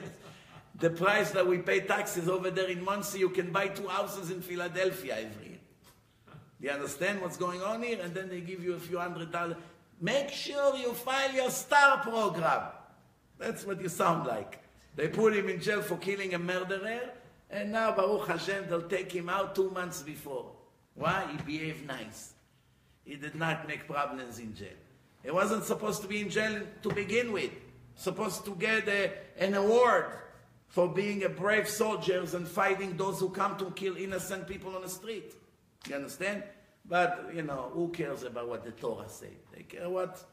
The 0.79 0.89
price 0.89 1.29
that 1.31 1.45
we 1.45 1.59
pay 1.59 1.81
taxes 1.81 2.27
over 2.27 2.49
there 2.49 2.69
in 2.69 2.83
Monsey, 2.83 3.19
you 3.19 3.29
can 3.29 3.51
buy 3.51 3.67
two 3.67 3.87
houses 3.87 4.31
in 4.31 4.41
Philadelphia 4.41 5.15
every 5.19 5.49
year. 5.49 5.59
Do 6.59 6.67
you 6.67 6.71
understand 6.71 7.21
what's 7.21 7.37
going 7.37 7.61
on 7.61 7.83
here? 7.83 7.99
And 8.01 8.15
then 8.15 8.29
they 8.29 8.41
give 8.41 8.63
you 8.63 8.73
a 8.73 8.79
few 8.79 8.97
hundred 8.97 9.31
dollars. 9.31 9.57
Make 10.01 10.29
sure 10.29 10.75
you 10.75 10.91
file 10.93 11.33
your 11.33 11.51
star 11.51 11.99
program. 11.99 12.63
That's 13.37 13.63
what 13.63 13.79
you 13.79 13.89
sound 13.89 14.25
like. 14.25 14.57
They 14.95 15.07
put 15.07 15.35
him 15.35 15.49
in 15.49 15.61
jail 15.61 15.83
for 15.83 15.97
killing 15.97 16.33
a 16.33 16.39
murderer, 16.39 17.11
and 17.55 17.71
now 17.71 17.91
Baruch 17.95 18.27
Hashem, 18.27 18.65
they'll 18.69 18.89
take 18.89 19.11
him 19.11 19.29
out 19.29 19.55
two 19.55 19.69
months 19.71 20.01
before. 20.01 20.51
Why? 20.95 21.27
He 21.31 21.37
behaved 21.37 21.87
nice. 21.87 22.33
He 23.03 23.15
did 23.15 23.35
not 23.35 23.67
make 23.67 23.87
problems 23.87 24.39
in 24.39 24.55
jail. 24.55 24.79
He 25.23 25.31
wasn't 25.31 25.63
supposed 25.63 26.01
to 26.01 26.07
be 26.07 26.21
in 26.21 26.29
jail 26.29 26.61
to 26.83 26.89
begin 26.89 27.31
with. 27.31 27.51
Supposed 27.95 28.45
to 28.45 28.55
get 28.55 28.87
a, 28.87 29.11
an 29.37 29.53
award 29.53 30.05
for 30.67 30.87
being 30.89 31.23
a 31.23 31.29
brave 31.29 31.69
soldier 31.69 32.25
and 32.33 32.47
fighting 32.47 32.97
those 32.97 33.19
who 33.19 33.29
come 33.29 33.57
to 33.57 33.71
kill 33.71 33.95
innocent 33.95 34.47
people 34.47 34.75
on 34.75 34.81
the 34.81 34.89
street. 34.89 35.33
You 35.87 35.95
understand? 35.95 36.43
But, 36.87 37.31
you 37.33 37.41
know, 37.41 37.71
who 37.73 37.89
cares 37.89 38.23
about 38.23 38.49
what 38.49 38.63
the 38.63 38.71
Torah 38.71 39.07
says? 39.07 39.29
They 39.55 39.63
care 39.63 39.89
what, 39.89 40.23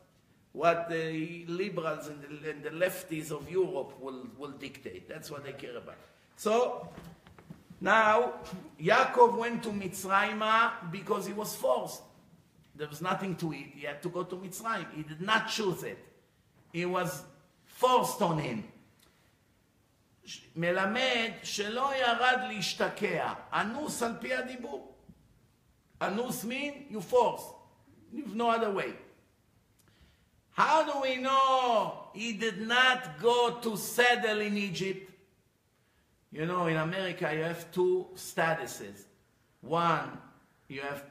what 0.53 0.89
the 0.91 1.45
liberals 1.47 2.09
and 2.09 2.21
the, 2.23 2.51
and 2.51 2.63
the 2.63 2.71
lefties 2.71 3.31
of 3.31 3.51
Europe 3.51 4.01
will, 4.01 4.27
will 4.37 4.51
dictate. 4.51 5.09
That's 5.09 5.31
what 5.31 5.45
they 5.45 5.53
care 5.53 5.77
about. 5.77 5.97
So, 6.36 6.90
now, 7.80 8.34
Yaakov 8.82 9.38
went 9.38 9.64
to 9.64 9.70
Mitzrayim 9.70 10.92
because 10.92 11.28
he 11.28 11.34
was 11.34 11.56
forced. 11.56 12.02
There 12.76 12.88
was 12.88 13.02
nothing 13.02 13.36
to 13.38 13.54
eat. 13.54 13.74
He 13.76 13.86
had 13.86 14.02
to 14.04 14.10
go 14.10 14.24
to 14.24 14.36
Mitzrayim. 14.36 14.86
He 14.96 15.04
did 15.04 15.22
not 15.22 15.48
choose 15.48 15.84
it. 15.84 15.98
It 16.74 16.86
was 16.86 17.24
forced 17.66 18.22
on 18.22 18.40
him. 18.40 18.64
מלמד 20.56 21.32
שלא 21.44 21.92
ירד 21.96 22.40
להשתקע, 22.50 23.34
אנוס 23.54 24.04
על 24.04 24.14
פי 24.20 24.34
הדיבור. 24.34 24.96
אנוס 26.02 26.44
mean 26.46 26.88
you 26.90 27.00
force, 27.00 27.44
you've 28.14 28.36
no 28.36 28.50
other 28.50 28.72
way. 28.72 28.94
How 30.52 30.84
do 30.84 31.02
we 31.02 31.18
know 31.18 32.10
he 32.14 32.34
did 32.34 32.68
not 32.68 33.20
go 33.22 33.60
to 33.62 33.78
settle 33.78 34.42
in 34.42 34.58
Egypt? 34.58 35.10
You 36.33 36.47
know, 36.47 36.67
in 36.67 36.77
America 36.77 37.31
you 37.35 37.43
have 37.43 37.71
two 37.73 38.07
statuses. 38.17 39.05
One, 39.61 40.19
you 40.69 40.81
have 40.81 41.05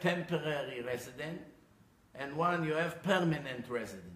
temporary 0.00 0.80
resident, 0.82 1.42
and 2.14 2.34
one 2.34 2.64
you 2.64 2.72
have 2.72 3.02
permanent 3.02 3.68
resident. 3.68 4.12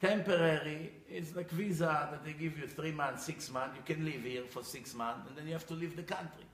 Temporary 0.00 0.92
is 1.08 1.34
like 1.34 1.50
visa 1.50 2.08
that 2.10 2.24
they 2.24 2.32
give 2.32 2.58
you 2.58 2.66
three 2.66 2.92
months, 2.92 3.24
six 3.24 3.50
months. 3.50 3.76
You 3.76 3.94
can 3.94 4.04
live 4.04 4.22
here 4.22 4.42
for 4.48 4.62
six 4.62 4.94
months, 4.94 5.28
and 5.28 5.36
then 5.36 5.46
you 5.46 5.52
have 5.52 5.66
to 5.68 5.74
leave 5.74 5.96
the 5.96 6.02
country. 6.02 6.44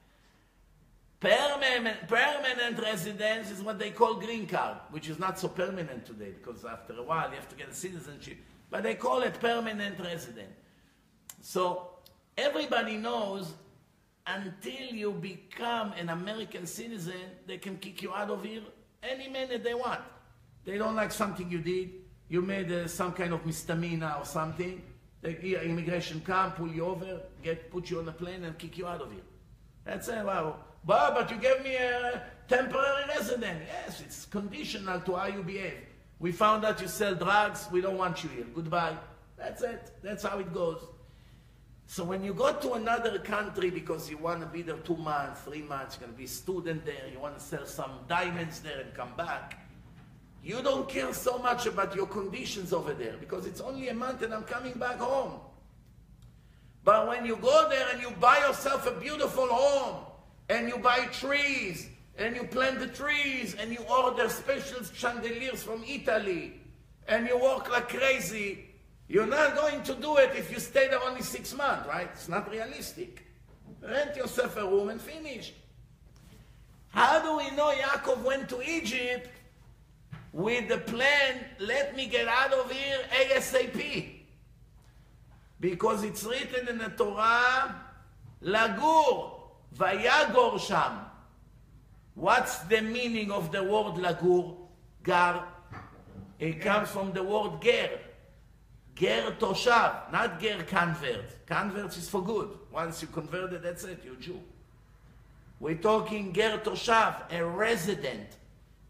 Permanent, 1.21 2.07
permanent 2.07 2.79
residence 2.79 3.51
is 3.51 3.63
what 3.63 3.79
they 3.79 3.91
call 3.91 4.15
green 4.15 4.47
card, 4.47 4.77
which 4.91 5.09
is 5.09 5.19
not 5.19 5.39
so 5.39 5.49
permanent 5.49 6.05
today 6.05 6.33
because 6.33 6.67
after 6.67 6.93
a 6.93 7.03
while 7.03 7.31
you 7.31 7.37
have 7.37 7.49
to 7.49 7.57
get 7.57 7.71
a 7.71 7.75
citizenship. 7.75 8.37
But 8.71 8.83
they 8.83 8.95
call 8.95 9.23
it 9.23 9.41
permanent 9.41 9.99
resident. 10.01 10.51
So 11.41 11.94
everybody 12.37 12.97
knows 12.97 13.53
until 14.27 14.95
you 14.95 15.13
become 15.13 15.93
an 15.93 16.09
American 16.09 16.67
citizen, 16.67 17.21
they 17.47 17.59
can 17.59 17.77
kick 17.77 18.03
you 18.03 18.13
out 18.15 18.31
of 18.31 18.45
here 18.45 18.63
any 19.03 19.29
minute 19.29 19.63
they 19.63 19.75
want. 19.75 20.01
They 20.65 20.79
don't 20.79 20.97
like 20.97 21.13
something 21.13 21.51
you 21.51 21.59
did 21.59 21.91
you 22.29 22.43
made 22.43 22.73
uh, 22.73 22.89
some 22.89 23.13
kind 23.13 23.33
of 23.33 23.45
misdemeanor 23.45 24.15
or 24.19 24.25
something, 24.25 24.83
the 25.23 25.65
immigration 25.65 26.21
come, 26.21 26.53
pull 26.53 26.69
you 26.69 26.85
over, 26.85 27.21
get 27.43 27.71
put 27.71 27.91
you 27.91 27.99
on 27.99 28.09
a 28.09 28.13
plane 28.13 28.45
and 28.45 28.59
kick 28.59 28.77
you 28.77 28.87
out 28.87 29.01
of 29.01 29.11
here. 29.11 29.23
That's 29.85 30.09
it. 30.09 30.25
Wow. 30.25 30.57
But, 30.85 31.15
but 31.15 31.31
you 31.31 31.39
gave 31.39 31.63
me 31.63 31.77
a 31.77 32.23
temporary 32.47 33.05
resident. 33.09 33.61
Yes, 33.67 34.03
it's 34.03 34.27
conditional 34.27 35.01
to 35.01 35.15
how 35.15 35.27
you 35.27 35.43
behave. 35.43 35.79
We 36.19 36.33
found 36.33 36.65
out 36.65 36.81
you 36.81 36.89
sell 36.89 37.15
drugs. 37.15 37.69
We 37.71 37.81
don't 37.81 37.97
want 37.97 38.23
you 38.23 38.31
here. 38.31 38.47
Goodbye. 38.55 38.97
That's 39.39 39.63
it. 39.63 39.93
That's 40.03 40.25
how 40.25 40.39
it 40.39 40.53
goes. 40.53 40.83
So 41.87 42.03
when 42.03 42.25
you 42.25 42.35
go 42.35 42.53
to 42.53 42.73
another 42.75 43.19
country 43.19 43.71
because 43.71 44.11
you 44.11 44.17
want 44.17 44.41
to 44.41 44.47
be 44.47 44.63
there 44.63 44.77
two 44.77 44.97
months, 44.97 45.43
three 45.43 45.63
months, 45.63 45.97
you're 45.97 46.07
going 46.07 46.13
to 46.13 46.19
be 46.19 46.25
a 46.25 46.29
student 46.29 46.85
there, 46.85 47.09
you 47.13 47.19
want 47.19 47.39
to 47.39 47.45
sell 47.45 47.67
some 47.67 47.91
diamonds 48.09 48.61
there 48.61 48.81
and 48.81 48.93
come 48.95 49.13
back, 49.17 49.61
you 50.43 50.63
don't 50.63 50.89
care 50.89 51.13
so 51.13 51.39
much 51.39 51.67
about 51.67 51.95
your 51.95 52.07
conditions 52.07 52.73
over 52.73 52.93
there 52.93 53.15
because 53.19 53.47
it's 53.47 53.61
only 53.61 53.89
a 53.89 53.95
month 53.95 54.23
and 54.23 54.35
I'm 54.35 54.45
coming 54.45 54.75
back 54.75 54.99
home. 54.99 55.41
But 56.85 57.09
when 57.09 57.25
you 57.25 57.37
go 57.37 57.69
there 57.71 57.87
and 57.93 58.03
you 58.03 58.11
buy 58.21 58.39
yourself 58.47 58.87
a 58.87 59.01
beautiful 59.01 59.47
home 59.47 60.05
and 60.51 60.69
you 60.69 60.77
buy 60.77 61.07
trees 61.07 61.89
and 62.19 62.37
you 62.37 62.45
plant 62.45 62.79
the 62.79 62.89
trees 62.89 63.57
and 63.59 63.73
you 63.73 63.79
order 63.91 64.29
special 64.29 64.85
chandeliers 64.85 65.63
from 65.63 65.83
Italy 65.89 66.61
and 67.09 67.27
you 67.27 67.39
work 67.39 67.71
like 67.71 67.89
crazy, 67.89 68.67
you're 69.09 69.27
not 69.27 69.55
going 69.55 69.83
to 69.83 69.95
do 69.95 70.17
it 70.17 70.31
if 70.35 70.51
you 70.51 70.59
stay 70.59 70.89
there 70.89 71.03
only 71.03 71.23
six 71.23 71.55
months, 71.55 71.87
right? 71.89 72.09
It's 72.13 72.29
not 72.29 72.51
realistic. 72.51 73.25
Rent 73.83 74.17
yourself 74.17 74.57
a 74.57 74.65
room 74.65 74.89
and 74.89 75.01
finish. 75.01 75.53
How 76.89 77.21
do 77.21 77.37
we 77.37 77.51
know 77.57 77.73
Yaakov 77.73 78.23
went 78.23 78.49
to 78.51 78.63
Egypt 78.63 79.29
with 80.35 80.69
the 80.69 80.79
plan, 80.79 81.45
let 81.61 81.95
me 81.95 82.07
get 82.07 82.27
out 82.27 82.53
of 82.53 82.69
here 82.71 82.99
ASAP. 83.13 84.11
Because 85.61 86.03
it's 86.03 86.25
written 86.25 86.67
in 86.69 86.79
the 86.79 86.89
Torah, 86.89 87.73
Lagur, 88.43 89.31
Vayagor 89.79 90.59
Sham. 90.59 91.07
What's 92.17 92.59
the 92.67 92.83
meaning 92.83 93.31
of 93.31 93.53
the 93.53 93.63
word 93.63 93.95
Lagur? 93.95 94.57
Gar. 95.05 95.47
It 96.41 96.61
comes 96.61 96.89
from 96.89 97.13
the 97.13 97.23
word 97.23 97.63
Ger. 97.63 97.91
Ger 98.95 99.35
Toshav, 99.39 100.13
not 100.13 100.41
Ger 100.41 100.63
convert. 100.63 101.47
Convert 101.47 101.97
is 101.97 102.09
for 102.09 102.23
good. 102.23 102.51
Once 102.73 103.03
you 103.03 103.09
converted, 103.09 103.63
that's 103.63 103.85
it, 103.85 104.03
you're 104.05 104.15
Jew. 104.17 104.41
We're 105.61 105.77
talking 105.77 106.33
Ger 106.33 106.59
Toshav, 106.59 107.33
a 107.33 107.45
resident 107.45 108.29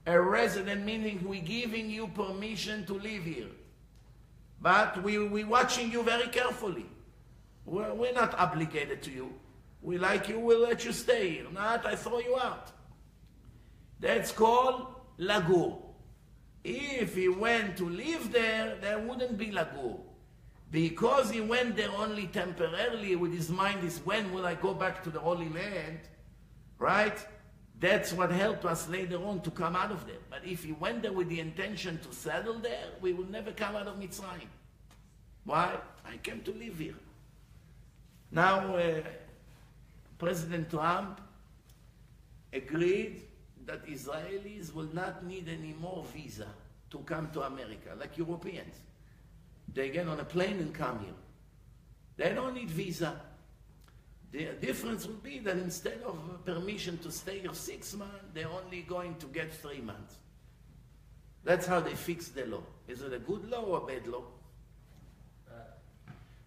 a 0.07 0.21
resident, 0.21 0.85
meaning 0.85 1.23
we're 1.27 1.43
giving 1.43 1.91
you 1.91 2.09
permission 2.09 2.85
to 2.87 2.95
live 2.95 3.25
here. 3.25 3.49
But 4.61 5.03
we, 5.03 5.19
we're 5.19 5.47
watching 5.47 5.91
you 5.91 6.03
very 6.03 6.29
carefully. 6.29 6.87
We're, 7.65 7.95
we're 7.95 8.13
not 8.13 8.39
obligated 8.39 9.03
to 9.05 9.11
you. 9.11 9.33
We 9.83 9.99
like 9.99 10.29
you, 10.29 10.39
we'll 10.39 10.61
let 10.61 10.85
you 10.85 10.93
stay 10.93 11.31
here. 11.31 11.47
Not, 11.53 11.87
I 11.87 11.95
throw 11.95 12.19
you 12.19 12.39
out. 12.39 12.71
That's 14.01 14.33
called 14.33 14.95
lagur. 15.19 15.81
If 16.65 17.15
he 17.15 17.29
went 17.29 17.77
to 17.77 17.89
live 17.89 18.33
there, 18.33 18.77
there 18.81 18.99
wouldn't 18.99 19.37
be 19.37 19.49
lagur. 19.49 20.01
Because 20.71 21.31
he 21.31 21.41
went 21.41 21.77
there 21.77 21.91
only 21.91 22.27
temporarily 22.27 23.15
with 23.15 23.33
his 23.33 23.51
mind 23.51 23.85
is 23.85 23.99
when 23.99 24.33
will 24.33 24.47
I 24.47 24.55
go 24.55 24.73
back 24.75 25.05
to 25.05 25.11
the 25.11 25.21
Holy 25.21 25.49
Land, 25.51 26.01
right? 26.79 27.17
That's 27.79 28.13
what 28.13 28.33
helped 28.33 28.65
us 28.65 28.89
later 28.89 29.23
on 29.25 29.43
to 29.43 29.51
come 29.51 29.77
out 29.77 29.93
of 29.93 30.07
there. 30.07 30.17
But 30.31 30.41
if 30.45 30.65
he 30.65 30.73
went 30.73 31.03
there 31.03 31.13
with 31.13 31.29
the 31.29 31.39
intention 31.39 32.01
to 32.01 32.15
settle 32.15 32.55
there, 32.55 32.89
we 33.01 33.13
would 33.13 33.31
never 33.31 33.53
come 33.53 33.77
out 33.77 33.87
of 33.87 33.97
Mitzrayim. 34.01 34.49
Why? 35.45 35.77
I 36.07 36.17
came 36.17 36.41
to 36.43 36.53
live 36.53 36.79
here. 36.79 36.95
Now, 38.31 38.75
uh, 38.75 39.03
President 40.19 40.71
Trump 40.71 41.21
agreed 42.53 43.23
that 43.67 43.87
Israelis 43.87 44.75
will 44.75 44.93
not 44.93 45.25
need 45.25 45.49
any 45.49 45.75
more 45.81 46.05
visa 46.13 46.47
to 46.91 46.99
come 46.99 47.31
to 47.33 47.43
America, 47.43 47.91
like 47.99 48.17
Europeans. 48.19 48.77
They 49.73 49.91
get 49.91 50.09
on 50.09 50.21
a 50.21 50.25
plane 50.25 50.59
and 50.59 50.73
come 50.75 51.01
here. 51.01 51.15
They 52.17 52.35
don't 52.35 52.55
need 52.55 52.71
visa. 52.71 53.21
The 54.31 54.47
difference 54.61 55.07
would 55.07 55.23
be 55.23 55.39
that 55.41 55.57
instead 55.57 56.01
of 56.05 56.19
permission 56.45 56.99
to 56.99 57.11
stay 57.11 57.41
here 57.41 57.55
six 57.55 57.95
months, 57.95 58.25
they're 58.33 58.49
only 58.49 58.83
going 58.83 59.17
to 59.17 59.27
get 59.27 59.53
three 59.53 59.81
months. 59.81 60.17
That's 61.45 61.67
how 61.67 61.81
they 61.81 61.95
fix 61.95 62.29
the 62.29 62.47
law. 62.47 62.63
Is 62.89 63.03
it 63.03 63.13
a 63.13 63.19
good 63.19 63.49
law 63.51 63.63
or 63.63 63.79
a 63.79 63.87
bad 63.87 64.07
law? 64.07 64.23
Uh, 65.49 65.61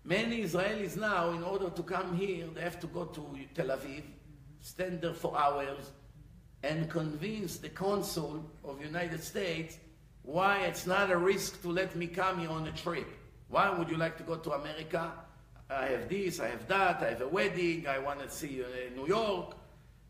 Many 0.03 0.43
Israelis 0.43 0.97
now, 0.97 1.31
in 1.31 1.43
order 1.43 1.69
to 1.69 1.83
come 1.83 2.15
here, 2.15 2.47
they 2.53 2.61
have 2.61 2.79
to 2.79 2.87
go 2.87 3.05
to 3.05 3.25
Tel 3.53 3.67
Aviv, 3.67 4.03
stand 4.61 5.01
there 5.01 5.13
for 5.13 5.37
hours, 5.37 5.91
and 6.63 6.89
convince 6.89 7.57
the 7.57 7.69
consul 7.69 8.43
of 8.63 8.81
United 8.81 9.23
States 9.23 9.77
why 10.23 10.59
it's 10.61 10.85
not 10.85 11.11
a 11.11 11.17
risk 11.17 11.61
to 11.61 11.69
let 11.69 11.95
me 11.95 12.07
come 12.07 12.39
here 12.39 12.49
on 12.49 12.67
a 12.67 12.71
trip. 12.71 13.07
Why 13.49 13.69
would 13.69 13.89
you 13.89 13.97
like 13.97 14.17
to 14.17 14.23
go 14.23 14.35
to 14.35 14.51
America? 14.53 15.11
I 15.69 15.85
have 15.85 16.09
this, 16.09 16.39
I 16.39 16.47
have 16.47 16.67
that, 16.67 17.01
I 17.01 17.09
have 17.09 17.21
a 17.21 17.27
wedding, 17.27 17.87
I 17.87 17.99
want 17.99 18.19
to 18.21 18.29
see 18.29 18.63
New 18.95 19.07
York. 19.07 19.55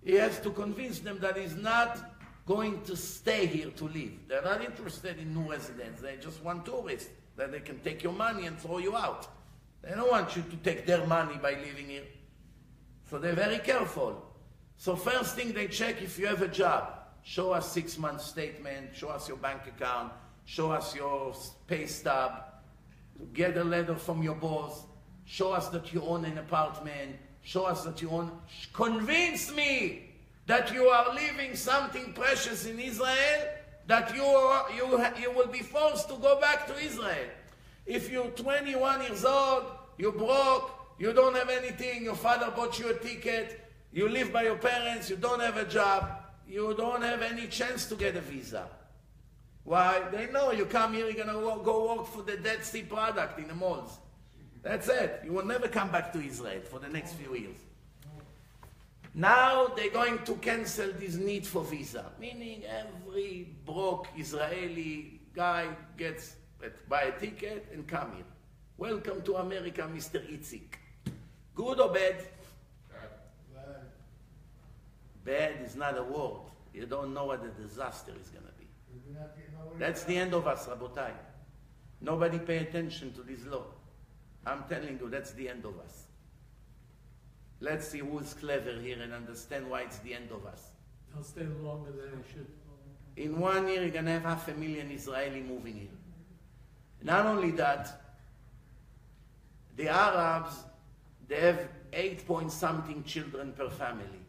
He 0.04 0.16
has 0.16 0.40
to 0.42 0.52
convince 0.52 1.00
them 1.00 1.20
that 1.20 1.38
he's 1.38 1.56
not 1.56 2.18
going 2.46 2.82
to 2.84 2.96
stay 2.96 3.46
here 3.46 3.70
to 3.72 3.86
live. 3.86 4.12
They're 4.28 4.42
not 4.42 4.64
interested 4.64 5.20
in 5.20 5.34
new 5.34 5.52
residents. 5.52 6.02
They 6.02 6.16
just 6.16 6.42
want 6.44 6.66
tourists 6.66 7.10
that 7.36 7.52
they 7.52 7.60
can 7.60 7.80
take 7.80 8.02
your 8.02 8.14
money 8.14 8.46
and 8.46 8.58
throw 8.58 8.78
you 8.78 8.96
out. 8.96 9.28
They 9.84 9.92
don't 9.92 10.10
want 10.10 10.36
you 10.36 10.44
to 10.44 10.56
take 10.58 10.86
their 10.86 11.06
money 11.06 11.38
by 11.42 11.52
living 11.52 11.90
here. 11.90 12.04
So 13.10 13.20
they're 13.20 13.34
very 13.34 13.60
careful. 13.60 14.27
So 14.78 14.96
first 14.96 15.36
thing 15.36 15.54
they 15.54 15.68
check 15.68 16.02
if 16.02 16.18
you 16.20 16.28
have 16.28 16.42
a 16.42 16.48
job. 16.48 16.94
Show 17.24 17.52
us 17.52 17.72
six 17.72 17.98
month 17.98 18.22
statement, 18.22 18.96
show 18.96 19.10
us 19.10 19.28
your 19.28 19.38
bank 19.38 19.62
account, 19.68 20.14
show 20.46 20.72
us 20.72 20.96
your 20.96 21.36
pay 21.68 21.86
stub, 21.86 22.44
get 23.34 23.58
a 23.58 23.64
letter 23.64 23.96
from 23.96 24.24
your 24.24 24.36
boss, 24.36 24.84
Show 25.28 25.52
us 25.52 25.68
that 25.70 25.94
you 25.94 26.02
own 26.04 26.24
an 26.24 26.38
apartment. 26.38 27.18
Show 27.44 27.66
us 27.66 27.84
that 27.84 28.02
you 28.02 28.10
own. 28.10 28.32
Convince 28.72 29.54
me 29.54 30.10
that 30.48 30.74
you 30.74 30.86
are 30.88 31.14
leaving 31.14 31.56
something 31.56 32.14
precious 32.14 32.66
in 32.66 32.80
Israel. 32.80 33.44
that 33.88 34.14
you, 34.14 34.24
are, 34.24 34.66
you, 34.76 34.86
you 35.22 35.32
will 35.32 35.48
be 35.48 35.60
forced 35.60 36.10
to 36.10 36.16
go 36.16 36.40
back 36.42 36.68
to 36.68 36.78
Israel. 36.78 37.30
If 37.86 38.12
you're 38.12 38.28
21 38.32 39.02
years 39.02 39.24
old, 39.24 39.64
you're 39.98 40.12
broke, 40.12 40.72
you 41.00 41.14
don't 41.14 41.36
have 41.36 41.50
anything, 41.50 42.04
your 42.04 42.16
father 42.16 42.52
bought 42.52 42.78
you 42.80 42.90
a 42.90 42.94
ticket, 42.94 43.67
you 43.92 44.10
live 44.10 44.32
by 44.32 44.44
your 44.44 44.58
parents, 44.58 45.10
you 45.10 45.16
don't 45.16 45.40
have 45.40 45.58
a 45.58 45.66
job, 45.66 46.24
you 46.48 46.74
don't 46.78 47.02
have 47.02 47.22
any 47.22 47.48
chance 47.48 47.86
to 47.88 47.96
get 47.96 48.16
a 48.16 48.22
visa. 48.22 48.68
Why? 49.64 50.02
They 50.12 50.28
know 50.28 50.52
you 50.52 50.66
come 50.66 50.94
here, 50.94 51.10
you're 51.10 51.26
gonna 51.26 51.64
go 51.64 51.96
work 51.96 52.08
for 52.08 52.22
the 52.22 52.38
Dead 52.38 52.64
Sea 52.64 52.84
product 52.84 53.40
in 53.40 53.48
the 53.48 53.56
malls. 53.56 53.98
That's 54.64 54.88
it. 54.90 55.22
You 55.24 55.34
will 55.34 55.46
never 55.46 55.68
come 55.68 55.92
back 55.92 56.12
to 56.14 56.20
Israel 56.20 56.62
for 56.62 56.80
the 56.80 56.90
next 56.90 57.14
few 57.14 57.36
years. 57.36 57.58
Now 59.14 59.68
they're 59.68 59.90
going 59.90 60.20
to 60.26 60.36
cancel 60.36 60.92
this 60.92 61.16
need 61.16 61.46
for 61.46 61.64
visa, 61.64 62.06
meaning 62.20 62.64
every 62.66 63.50
broke 63.66 64.08
Israeli 64.16 65.20
guy 65.34 65.68
gets 65.98 66.36
buy 66.88 67.02
a 67.04 67.20
ticket 67.20 67.68
and 67.74 67.88
come 67.88 68.14
here. 68.16 68.26
Welcome 68.78 69.22
to 69.24 69.38
America, 69.38 69.90
Mr. 69.94 70.20
Itzik. 70.32 70.76
Good 71.56 71.80
or 71.80 71.92
bad? 71.92 72.16
Bad 75.28 75.56
is 75.62 75.76
not 75.76 75.98
a 75.98 76.04
word. 76.04 76.40
You 76.74 76.86
don't 76.86 77.14
know 77.14 77.26
what 77.26 77.44
the 77.44 77.50
disaster 77.62 78.14
is 78.20 78.30
going 78.30 78.46
to 78.46 78.52
be. 78.58 78.66
we 78.94 79.00
do 79.00 79.20
not 79.20 79.36
get 79.36 79.52
nowhere. 79.52 79.78
That's 79.78 80.06
the 80.06 80.16
end 80.16 80.34
of 80.34 80.48
us, 80.48 80.68
Rabotai. 80.68 81.12
Nobody 82.00 82.40
pay 82.40 82.60
attention 82.60 83.12
to 83.12 83.24
this 83.24 83.46
law. 83.46 83.66
I'm 84.46 84.64
telling 84.70 84.98
you, 85.02 85.10
that's 85.10 85.32
the 85.32 85.50
end 85.50 85.66
of 85.66 85.78
us. 85.80 86.06
Let's 87.60 87.90
see 87.90 88.00
who's 88.00 88.34
clever 88.36 88.80
here 88.80 89.02
and 89.02 89.12
understand 89.12 89.70
why 89.70 89.82
it's 89.82 89.98
the 89.98 90.14
end 90.14 90.32
of 90.32 90.46
us. 90.46 90.70
They'll 91.14 91.24
stay 91.24 91.46
longer 91.62 91.92
than 91.92 92.22
they 92.22 92.28
should. 92.34 92.48
In 93.18 93.38
one 93.38 93.68
year, 93.68 93.82
you're 93.82 93.90
going 93.90 94.06
to 94.06 94.12
have 94.12 94.24
half 94.24 94.48
a 94.48 94.54
million 94.54 94.92
Israeli 94.92 95.42
moving 95.42 95.74
here. 95.74 95.98
Not 97.04 97.26
only 97.26 97.52
that, 97.52 98.02
the 99.76 99.90
Arabs, 99.90 100.64
they 101.28 101.42
have 101.42 101.68
eight 101.92 102.26
point 102.26 102.50
something 102.50 103.04
children 103.04 103.52
per 103.52 103.70
family. 103.70 104.22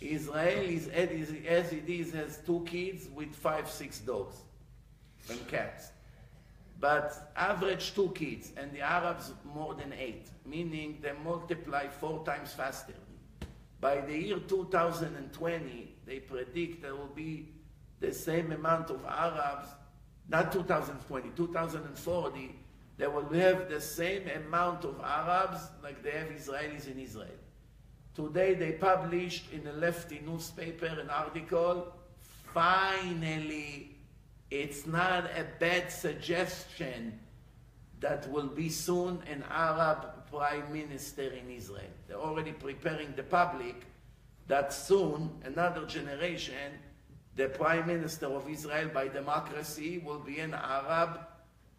Israel 0.00 0.62
is, 0.62 0.88
as 0.88 1.72
it 1.72 1.88
is, 1.88 2.12
has 2.12 2.38
two 2.46 2.64
kids 2.66 3.08
with 3.14 3.34
five, 3.34 3.68
six 3.68 3.98
dogs 3.98 4.36
and 5.28 5.46
cats. 5.48 5.90
But 6.80 7.32
average 7.36 7.94
two 7.94 8.10
kids, 8.10 8.52
and 8.56 8.72
the 8.72 8.80
Arabs 8.80 9.32
more 9.44 9.74
than 9.74 9.92
eight, 9.92 10.28
meaning 10.46 10.98
they 11.02 11.12
multiply 11.24 11.88
four 11.88 12.24
times 12.24 12.52
faster. 12.52 12.94
By 13.80 14.00
the 14.00 14.16
year 14.16 14.38
2020, 14.38 15.96
they 16.06 16.20
predict 16.20 16.82
there 16.82 16.94
will 16.94 17.12
be 17.14 17.48
the 18.00 18.12
same 18.12 18.52
amount 18.52 18.90
of 18.90 19.04
Arabs, 19.04 19.68
not 20.28 20.52
2020, 20.52 21.30
2040, 21.36 22.54
they 22.96 23.06
will 23.06 23.28
have 23.30 23.68
the 23.68 23.80
same 23.80 24.28
amount 24.28 24.84
of 24.84 25.00
Arabs 25.00 25.60
like 25.82 26.02
they 26.02 26.10
have 26.10 26.28
Israelis 26.28 26.90
in 26.90 26.98
Israel. 26.98 27.28
Today 28.18 28.54
they 28.54 28.72
published 28.72 29.52
in 29.52 29.64
a 29.68 29.72
lefty 29.74 30.20
newspaper 30.26 30.86
an 30.86 31.08
article, 31.08 31.86
finally, 32.52 33.94
it's 34.50 34.88
not 34.88 35.26
a 35.26 35.46
bad 35.60 35.92
suggestion 35.92 37.16
that 38.00 38.28
will 38.32 38.48
be 38.48 38.70
soon 38.70 39.22
an 39.30 39.44
Arab 39.48 40.26
prime 40.32 40.72
minister 40.72 41.30
in 41.30 41.48
Israel. 41.48 41.92
They're 42.08 42.16
already 42.16 42.50
preparing 42.50 43.14
the 43.14 43.22
public 43.22 43.86
that 44.48 44.72
soon, 44.72 45.30
another 45.44 45.86
generation, 45.86 46.72
the 47.36 47.50
prime 47.50 47.86
minister 47.86 48.26
of 48.26 48.50
Israel 48.50 48.88
by 48.92 49.06
democracy 49.06 50.02
will 50.04 50.18
be 50.18 50.40
an 50.40 50.54
Arab 50.54 51.20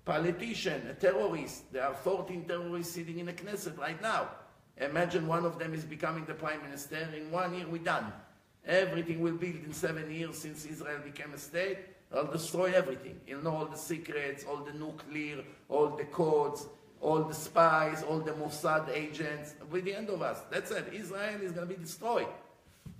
politician, 0.05 0.87
a 0.87 0.93
terrorist. 0.93 1.73
There 1.73 1.83
are 1.83 1.95
14 1.95 2.45
terrorists 2.45 2.95
sitting 2.95 3.19
in 3.19 3.25
the 3.25 3.33
Knesset 3.33 3.77
right 3.77 4.01
now. 4.01 4.29
Imagine 4.79 5.27
one 5.27 5.45
of 5.45 5.59
them 5.59 5.73
is 5.73 5.83
becoming 5.83 6.25
the 6.25 6.33
prime 6.33 6.61
minister. 6.61 6.97
In 7.15 7.31
one 7.31 7.53
year, 7.53 7.65
we're 7.67 7.83
done. 7.83 8.11
Everything 8.65 9.19
will 9.21 9.33
build 9.33 9.55
in 9.65 9.73
seven 9.73 10.09
years 10.11 10.37
since 10.37 10.65
Israel 10.65 10.99
became 11.03 11.33
a 11.33 11.37
state. 11.37 11.79
I'll 12.13 12.25
destroy 12.25 12.71
everything. 12.73 13.19
You'll 13.27 13.43
know 13.43 13.55
all 13.55 13.65
the 13.65 13.77
secrets, 13.77 14.43
all 14.43 14.57
the 14.57 14.73
nuclear, 14.73 15.43
all 15.67 15.89
the 15.89 16.05
codes, 16.05 16.65
all 17.01 17.23
the 17.23 17.33
spies, 17.33 18.03
all 18.03 18.19
the 18.19 18.31
Mossad 18.31 18.89
agents. 18.89 19.55
With 19.69 19.85
the 19.85 19.95
end 19.95 20.09
of 20.09 20.21
us. 20.21 20.39
That's 20.49 20.71
it. 20.71 20.91
Israel 20.93 21.41
is 21.41 21.51
going 21.51 21.67
to 21.67 21.73
be 21.73 21.81
destroyed. 21.81 22.27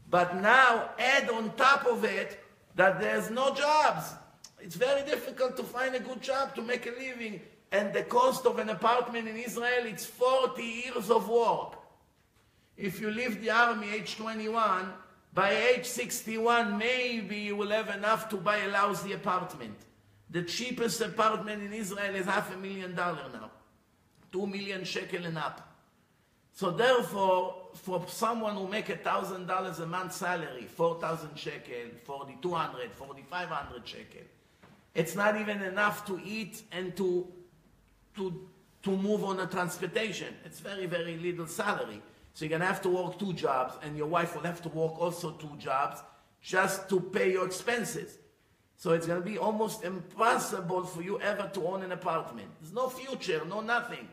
But 0.09 0.41
now, 0.41 0.89
add 0.97 1.29
on 1.29 1.55
top 1.55 1.85
of 1.85 2.03
it 2.03 2.39
that 2.75 2.99
there's 2.99 3.29
no 3.29 3.53
jobs. 3.53 4.13
It's 4.59 4.75
very 4.75 5.05
difficult 5.05 5.55
to 5.57 5.63
find 5.63 5.95
a 5.95 5.99
good 5.99 6.21
job 6.21 6.55
to 6.55 6.61
make 6.61 6.85
a 6.87 6.91
living. 6.91 7.41
And 7.71 7.93
the 7.93 8.03
cost 8.03 8.45
of 8.45 8.57
an 8.59 8.69
apartment 8.69 9.27
in 9.27 9.37
Israel, 9.37 9.85
it's 9.85 10.05
40 10.05 10.63
years 10.63 11.09
of 11.11 11.29
work. 11.29 11.75
If 12.75 12.99
you 12.99 13.11
leave 13.11 13.41
the 13.41 13.51
army 13.51 13.91
age 13.93 14.15
21, 14.15 14.91
by 15.33 15.51
age 15.51 15.85
61, 15.85 16.77
maybe 16.77 17.37
you 17.37 17.55
will 17.55 17.69
have 17.69 17.89
enough 17.89 18.29
to 18.29 18.37
buy 18.37 18.57
a 18.57 18.69
lousy 18.69 19.13
apartment. 19.13 19.77
The 20.31 20.43
cheapest 20.43 21.01
apartment 21.01 21.61
in 21.61 21.73
Israel 21.73 22.15
is 22.15 22.25
half 22.25 22.53
a 22.53 22.57
million 22.57 22.95
dollar 22.95 23.25
now. 23.31 23.51
Two 24.31 24.47
million 24.47 24.83
shekel 24.83 25.25
and 25.25 25.37
up. 25.37 25.69
So 26.53 26.71
therefore, 26.71 27.69
for 27.73 28.03
someone 28.07 28.55
who 28.55 28.67
make 28.67 28.89
a 28.89 28.97
thousand 28.97 29.47
dollars 29.47 29.79
a 29.79 29.87
month 29.87 30.13
salary, 30.13 30.65
four 30.65 30.99
thousand 30.99 31.37
shekel, 31.37 31.89
forty 32.03 32.37
two 32.41 32.53
hundred, 32.53 32.91
forty 32.91 33.23
five 33.29 33.49
hundred 33.49 33.87
shekel, 33.87 34.21
it's 34.93 35.15
not 35.15 35.39
even 35.39 35.61
enough 35.61 36.05
to 36.07 36.19
eat 36.23 36.63
and 36.71 36.95
to 36.97 37.27
to 38.15 38.47
to 38.83 38.91
move 38.91 39.23
on 39.23 39.39
a 39.39 39.47
transportation. 39.47 40.33
It's 40.45 40.59
very 40.59 40.85
very 40.85 41.17
little 41.17 41.47
salary. 41.47 42.01
So 42.33 42.45
you're 42.45 42.57
gonna 42.57 42.65
have 42.65 42.81
to 42.83 42.89
work 42.89 43.19
two 43.19 43.33
jobs, 43.33 43.75
and 43.83 43.97
your 43.97 44.07
wife 44.07 44.35
will 44.35 44.43
have 44.43 44.61
to 44.61 44.69
work 44.69 44.99
also 44.99 45.31
two 45.31 45.55
jobs 45.57 46.01
just 46.41 46.87
to 46.89 46.99
pay 46.99 47.31
your 47.33 47.45
expenses. 47.45 48.17
So 48.77 48.91
it's 48.91 49.05
gonna 49.05 49.19
be 49.19 49.37
almost 49.37 49.83
impossible 49.83 50.85
for 50.85 51.01
you 51.01 51.19
ever 51.19 51.49
to 51.53 51.67
own 51.67 51.83
an 51.83 51.91
apartment. 51.91 52.47
There's 52.61 52.73
no 52.73 52.87
future, 52.87 53.43
no 53.45 53.59
nothing. 53.59 54.07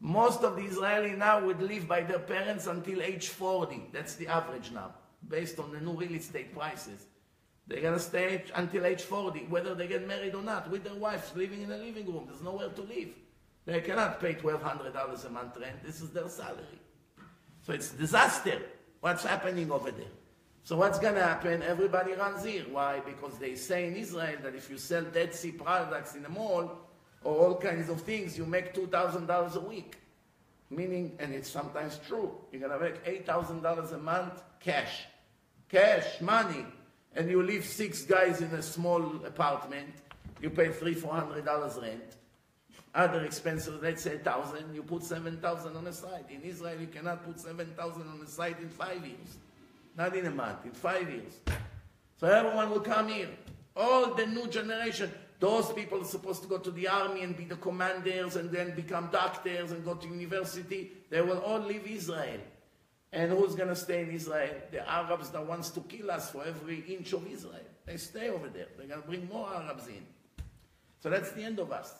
Most 0.00 0.42
of 0.42 0.56
the 0.56 0.62
Israeli 0.62 1.12
now 1.12 1.46
would 1.46 1.62
live 1.62 1.88
by 1.88 2.02
their 2.02 2.18
parents 2.18 2.66
until 2.66 3.00
age 3.00 3.28
40. 3.28 3.88
That's 3.92 4.16
the 4.16 4.26
average 4.26 4.70
now, 4.72 4.92
based 5.28 5.58
on 5.58 5.72
the 5.72 5.80
new 5.80 5.92
real 5.92 6.14
estate 6.14 6.52
prices. 6.52 7.06
They're 7.66 7.80
gonna 7.80 7.98
stay 7.98 8.44
until 8.54 8.84
age 8.84 9.02
40, 9.02 9.46
whether 9.48 9.74
they 9.74 9.86
get 9.86 10.06
married 10.06 10.34
or 10.34 10.42
not, 10.42 10.68
with 10.70 10.84
their 10.84 10.96
wives 10.96 11.32
living 11.34 11.62
in 11.62 11.70
a 11.70 11.78
living 11.78 12.04
room. 12.12 12.26
There's 12.28 12.42
nowhere 12.42 12.68
to 12.68 12.82
live. 12.82 13.10
They 13.64 13.80
cannot 13.80 14.20
pay 14.20 14.34
$1,200 14.34 15.26
a 15.26 15.30
month 15.30 15.56
rent. 15.60 15.84
This 15.84 16.00
is 16.00 16.10
their 16.10 16.28
salary. 16.28 16.80
So 17.62 17.72
it's 17.72 17.90
disaster. 17.90 18.60
What's 19.00 19.24
happening 19.24 19.70
over 19.70 19.90
there? 19.90 20.06
So 20.64 20.76
what's 20.76 20.98
going 20.98 21.14
to 21.14 21.22
happen? 21.22 21.62
Everybody 21.62 22.12
runs 22.12 22.44
here. 22.44 22.64
Why? 22.70 23.00
Because 23.00 23.38
they 23.38 23.54
say 23.54 23.86
in 23.86 23.96
Israel 23.96 24.36
that 24.42 24.54
if 24.54 24.70
you 24.70 24.78
sell 24.78 25.02
Dead 25.02 25.34
Sea 25.34 25.52
products 25.52 26.14
in 26.14 26.24
a 26.24 26.28
mall 26.28 26.70
or 27.24 27.36
all 27.36 27.54
kinds 27.56 27.88
of 27.88 28.00
things, 28.02 28.38
you 28.38 28.46
make 28.46 28.74
$2,000 28.74 29.54
a 29.54 29.60
week. 29.60 29.96
Meaning, 30.70 31.16
and 31.18 31.34
it's 31.34 31.50
sometimes 31.50 32.00
true, 32.06 32.32
you're 32.50 32.66
going 32.66 32.72
to 32.72 32.78
make 32.78 33.26
$8,000 33.26 33.92
a 33.92 33.98
month 33.98 34.42
cash. 34.58 35.04
Cash, 35.68 36.20
money. 36.20 36.64
And 37.14 37.30
you 37.30 37.42
leave 37.42 37.64
six 37.64 38.02
guys 38.02 38.40
in 38.40 38.50
a 38.54 38.62
small 38.62 39.02
apartment. 39.26 39.88
You 40.40 40.50
pay 40.50 40.70
three, 40.70 40.94
four 40.94 41.12
hundred 41.12 41.44
dollars 41.44 41.78
rent. 41.80 42.16
Other 42.94 43.24
expenses, 43.24 43.80
let's 43.82 44.02
say 44.02 44.18
thousand, 44.18 44.74
you 44.74 44.82
put 44.82 45.02
seven 45.02 45.38
thousand 45.38 45.76
on 45.76 45.84
the 45.84 45.92
side. 45.92 46.26
In 46.30 46.42
Israel, 46.42 46.78
you 46.78 46.88
cannot 46.88 47.24
put 47.24 47.40
seven 47.40 47.72
thousand 47.76 48.08
on 48.08 48.20
the 48.20 48.26
side 48.26 48.56
in 48.60 48.68
five 48.68 49.04
years. 49.04 49.38
Not 49.96 50.14
in 50.14 50.26
a 50.26 50.30
month, 50.30 50.64
in 50.64 50.72
five 50.72 51.08
years. 51.10 51.40
So 52.20 52.26
everyone 52.26 52.70
will 52.70 52.80
come 52.80 53.08
here. 53.08 53.30
All 53.74 54.14
the 54.14 54.26
new 54.26 54.46
generation. 54.48 55.10
Those 55.40 55.72
people 55.72 56.02
are 56.02 56.04
supposed 56.04 56.42
to 56.42 56.48
go 56.48 56.58
to 56.58 56.70
the 56.70 56.86
army 56.86 57.22
and 57.22 57.36
be 57.36 57.44
the 57.44 57.56
commanders 57.56 58.36
and 58.36 58.48
then 58.50 58.76
become 58.76 59.08
doctors 59.10 59.72
and 59.72 59.84
go 59.84 59.94
to 59.94 60.06
university. 60.06 60.92
They 61.10 61.20
will 61.20 61.40
all 61.40 61.58
leave 61.58 61.84
Israel. 61.84 62.38
And 63.12 63.32
who's 63.32 63.56
going 63.56 63.68
to 63.68 63.74
stay 63.74 64.02
in 64.02 64.10
Israel? 64.10 64.54
The 64.70 64.88
Arabs 64.88 65.30
that 65.30 65.44
wants 65.44 65.70
to 65.70 65.80
kill 65.80 66.12
us 66.12 66.30
for 66.30 66.44
every 66.44 66.84
inch 66.86 67.12
of 67.12 67.26
Israel. 67.26 67.66
They 67.86 67.96
stay 67.96 68.28
over 68.28 68.48
there. 68.48 68.68
They're 68.78 68.86
going 68.86 69.02
to 69.02 69.08
bring 69.08 69.28
more 69.28 69.48
Arabs 69.52 69.88
in. 69.88 70.06
So 71.00 71.10
that's 71.10 71.32
the 71.32 71.42
end 71.42 71.58
of 71.58 71.72
us. 71.72 71.92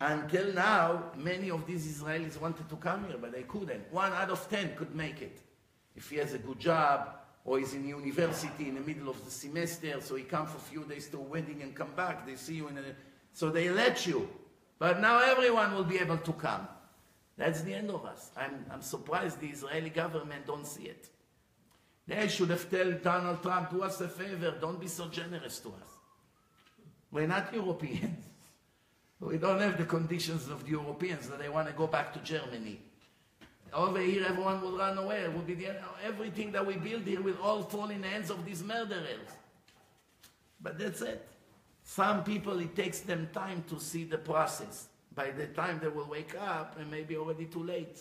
Until 0.00 0.52
now, 0.52 1.10
many 1.16 1.50
of 1.50 1.66
these 1.66 2.00
Israelis 2.00 2.40
wanted 2.40 2.68
to 2.68 2.76
come 2.76 3.06
here, 3.06 3.18
but 3.20 3.32
they 3.32 3.42
couldn't. 3.42 3.92
One 3.92 4.12
out 4.12 4.30
of 4.30 4.48
ten 4.48 4.76
could 4.76 4.94
make 4.94 5.20
it. 5.22 5.40
If 5.96 6.10
he 6.10 6.16
has 6.16 6.34
a 6.34 6.38
good 6.38 6.60
job, 6.60 7.16
or 7.44 7.58
he's 7.58 7.74
in 7.74 7.88
university 7.88 8.68
in 8.68 8.76
the 8.76 8.80
middle 8.80 9.08
of 9.08 9.24
the 9.24 9.30
semester, 9.30 10.00
so 10.00 10.14
he 10.14 10.22
comes 10.22 10.50
for 10.50 10.58
a 10.58 10.60
few 10.60 10.84
days 10.84 11.08
to 11.08 11.16
a 11.16 11.20
wedding 11.20 11.62
and 11.62 11.74
come 11.74 11.90
back, 11.96 12.26
they 12.26 12.36
see 12.36 12.54
you 12.54 12.68
in 12.68 12.78
a... 12.78 12.82
So 13.32 13.50
they 13.50 13.70
let 13.70 14.06
you. 14.06 14.28
But 14.78 15.00
now 15.00 15.18
everyone 15.18 15.74
will 15.74 15.84
be 15.84 15.98
able 15.98 16.18
to 16.18 16.32
come. 16.32 16.68
That's 17.36 17.62
the 17.62 17.74
end 17.74 17.90
of 17.90 18.04
us. 18.04 18.30
I'm, 18.36 18.66
I'm 18.70 18.82
surprised 18.82 19.40
the 19.40 19.48
Israeli 19.48 19.90
government 19.90 20.46
don't 20.46 20.66
see 20.66 20.84
it. 20.84 21.08
They 22.06 22.28
should 22.28 22.50
have 22.50 22.70
told 22.70 23.02
Donald 23.02 23.42
Trump, 23.42 23.70
do 23.70 23.82
us 23.82 24.00
a 24.00 24.08
favor, 24.08 24.54
don't 24.60 24.80
be 24.80 24.88
so 24.88 25.08
generous 25.08 25.58
to 25.60 25.68
us. 25.68 25.88
We're 27.10 27.26
not 27.26 27.52
Europeans. 27.52 28.24
We 29.20 29.36
don't 29.36 29.60
have 29.60 29.76
the 29.76 29.84
conditions 29.84 30.48
of 30.48 30.64
the 30.64 30.70
Europeans 30.70 31.28
that 31.28 31.40
they 31.40 31.48
want 31.48 31.66
to 31.68 31.74
go 31.74 31.86
back 31.86 32.12
to 32.12 32.20
Germany. 32.20 32.80
Over 33.72 34.00
here, 34.00 34.24
everyone 34.26 34.62
will 34.62 34.78
run 34.78 34.96
away. 34.96 35.20
It 35.22 35.32
will 35.32 35.42
be 35.42 35.54
the, 35.54 35.74
everything 36.04 36.52
that 36.52 36.64
we 36.64 36.76
build 36.76 37.02
here 37.02 37.20
will 37.20 37.36
all 37.42 37.62
fall 37.62 37.90
in 37.90 38.00
the 38.00 38.08
hands 38.08 38.30
of 38.30 38.44
these 38.46 38.62
murderers. 38.62 39.28
But 40.60 40.78
that's 40.78 41.02
it. 41.02 41.26
Some 41.82 42.22
people, 42.22 42.58
it 42.60 42.76
takes 42.76 43.00
them 43.00 43.28
time 43.32 43.64
to 43.68 43.80
see 43.80 44.04
the 44.04 44.18
process. 44.18 44.88
By 45.14 45.30
the 45.32 45.46
time 45.48 45.80
they 45.82 45.88
will 45.88 46.08
wake 46.08 46.34
up, 46.40 46.76
it 46.80 46.88
may 46.88 47.02
be 47.02 47.16
already 47.16 47.46
too 47.46 47.62
late. 47.64 48.00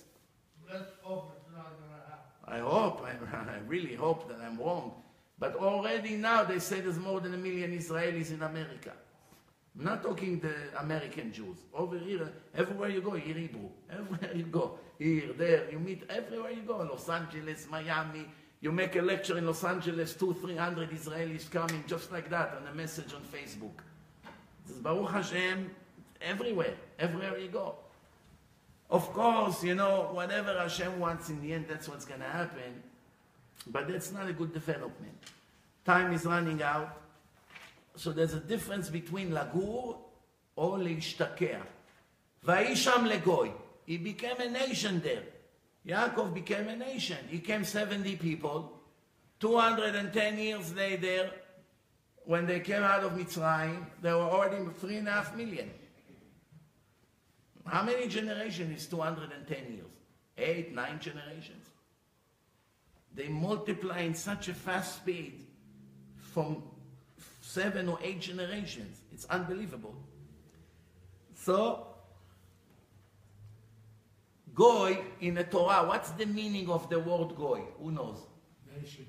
Let's 0.72 0.92
hope 1.02 1.34
it's 1.36 1.56
not 1.56 1.72
gonna 1.80 2.04
happen. 2.08 2.46
I 2.46 2.60
hope, 2.60 3.02
I, 3.04 3.52
I 3.56 3.60
really 3.68 3.96
hope 3.96 4.30
that 4.30 4.40
I'm 4.40 4.58
wrong. 4.58 4.94
But 5.40 5.56
already 5.56 6.16
now 6.16 6.44
they 6.44 6.60
say 6.60 6.80
there's 6.80 7.00
more 7.00 7.20
than 7.20 7.34
a 7.34 7.38
million 7.38 7.78
Israelis 7.78 8.32
in 8.32 8.44
America. 8.44 8.94
I'm 9.78 9.86
not 9.86 10.02
talking 10.02 10.40
the 10.40 10.56
American 10.80 11.32
Jews. 11.32 11.58
Over 11.74 12.00
here, 12.00 12.32
everywhere 12.56 12.90
you 12.90 13.02
go, 13.02 13.16
you 13.16 13.22
hear 13.22 13.36
Hebrew. 13.36 13.70
Everywhere 13.92 14.36
you 14.36 14.44
go, 14.44 14.80
here, 14.98 15.34
there, 15.38 15.70
you 15.72 15.80
meet 15.80 16.04
everywhere 16.10 16.52
you 16.52 16.64
go. 16.64 16.78
Los 16.78 17.08
Angeles, 17.10 17.68
Miami. 17.70 18.26
You 18.60 18.72
make 18.72 18.96
a 18.96 19.02
lecture 19.02 19.38
in 19.38 19.46
Los 19.46 19.64
Angeles, 19.64 20.16
two, 20.16 20.34
three 20.34 20.56
hundred 20.56 20.90
Israelis 20.90 21.50
coming 21.52 21.84
just 21.86 22.12
like 22.12 22.28
that 22.32 22.58
on 22.60 22.68
a 22.68 22.74
message 22.74 23.14
on 23.14 23.22
Facebook. 23.22 23.84
It's 24.68 24.80
Baruch 24.80 25.12
Hashem, 25.12 25.70
everywhere, 26.22 26.74
everywhere 26.98 27.38
you 27.38 27.50
go. 27.50 27.76
Of 28.90 29.14
course, 29.14 29.64
you 29.64 29.76
know, 29.76 30.10
whatever 30.12 30.58
Hashem 30.58 31.00
wants 31.00 31.30
in 31.30 31.40
the 31.42 31.54
end, 31.54 31.66
that's 31.70 31.88
what's 31.88 32.06
going 32.06 32.22
to 32.22 32.26
happen. 32.26 32.82
But 33.68 33.88
that's 33.90 34.12
not 34.12 34.28
a 34.28 34.34
good 34.34 34.54
development. 34.54 35.18
Time 35.86 36.12
is 36.14 36.26
running 36.26 36.64
out. 36.64 36.98
So 37.97 38.13
there's 38.13 38.35
a 38.35 38.41
difference 38.41 38.89
between 38.89 39.31
lagur 39.31 39.97
or 40.57 40.79
להשתקע. 40.79 41.61
Vaisham 42.47 43.11
legoi. 43.11 43.53
He 43.87 43.99
became 43.99 44.41
a 44.41 44.49
nation 44.49 45.01
there. 45.01 45.23
Yaakov 45.87 46.35
became 46.35 46.69
a 46.69 46.77
nation. 46.77 47.19
He 47.29 47.41
came 47.41 47.65
70 47.65 48.17
people. 48.17 48.81
210 49.41 50.39
years 50.39 50.75
later, 50.75 51.31
when 52.25 52.47
they 52.47 52.61
came 52.61 52.83
out 52.83 53.03
of 53.03 53.13
Mitzrayim, 53.13 53.85
there 54.01 54.17
were 54.17 54.23
already 54.23 54.65
three 54.81 54.97
and 54.97 55.09
a 55.09 55.11
half 55.11 55.37
million. 55.37 55.71
How 57.67 57.83
many 57.83 58.07
generations 58.07 58.83
is 58.83 58.87
210 58.87 59.73
years? 59.73 59.87
Eight, 60.39 60.75
nine 60.75 60.99
generations. 61.01 61.67
They 63.15 63.29
multiply 63.29 64.01
in 64.01 64.15
such 64.15 64.49
a 64.49 64.55
fast 64.55 64.97
speed 64.97 65.45
from 66.17 66.63
seven 67.48 67.88
or 67.88 67.98
eight 68.04 68.20
generations. 68.20 69.00
It's 69.14 69.26
unbelievable. 69.26 69.96
So, 71.34 71.88
Goy 74.54 75.00
in 75.22 75.36
the 75.36 75.44
Torah, 75.44 75.86
what's 75.88 76.10
the 76.12 76.26
meaning 76.26 76.70
of 76.70 76.90
the 76.90 77.00
word 77.00 77.36
Goy? 77.36 77.62
Who 77.80 77.92
knows? 77.92 78.18
Nation. 78.76 79.06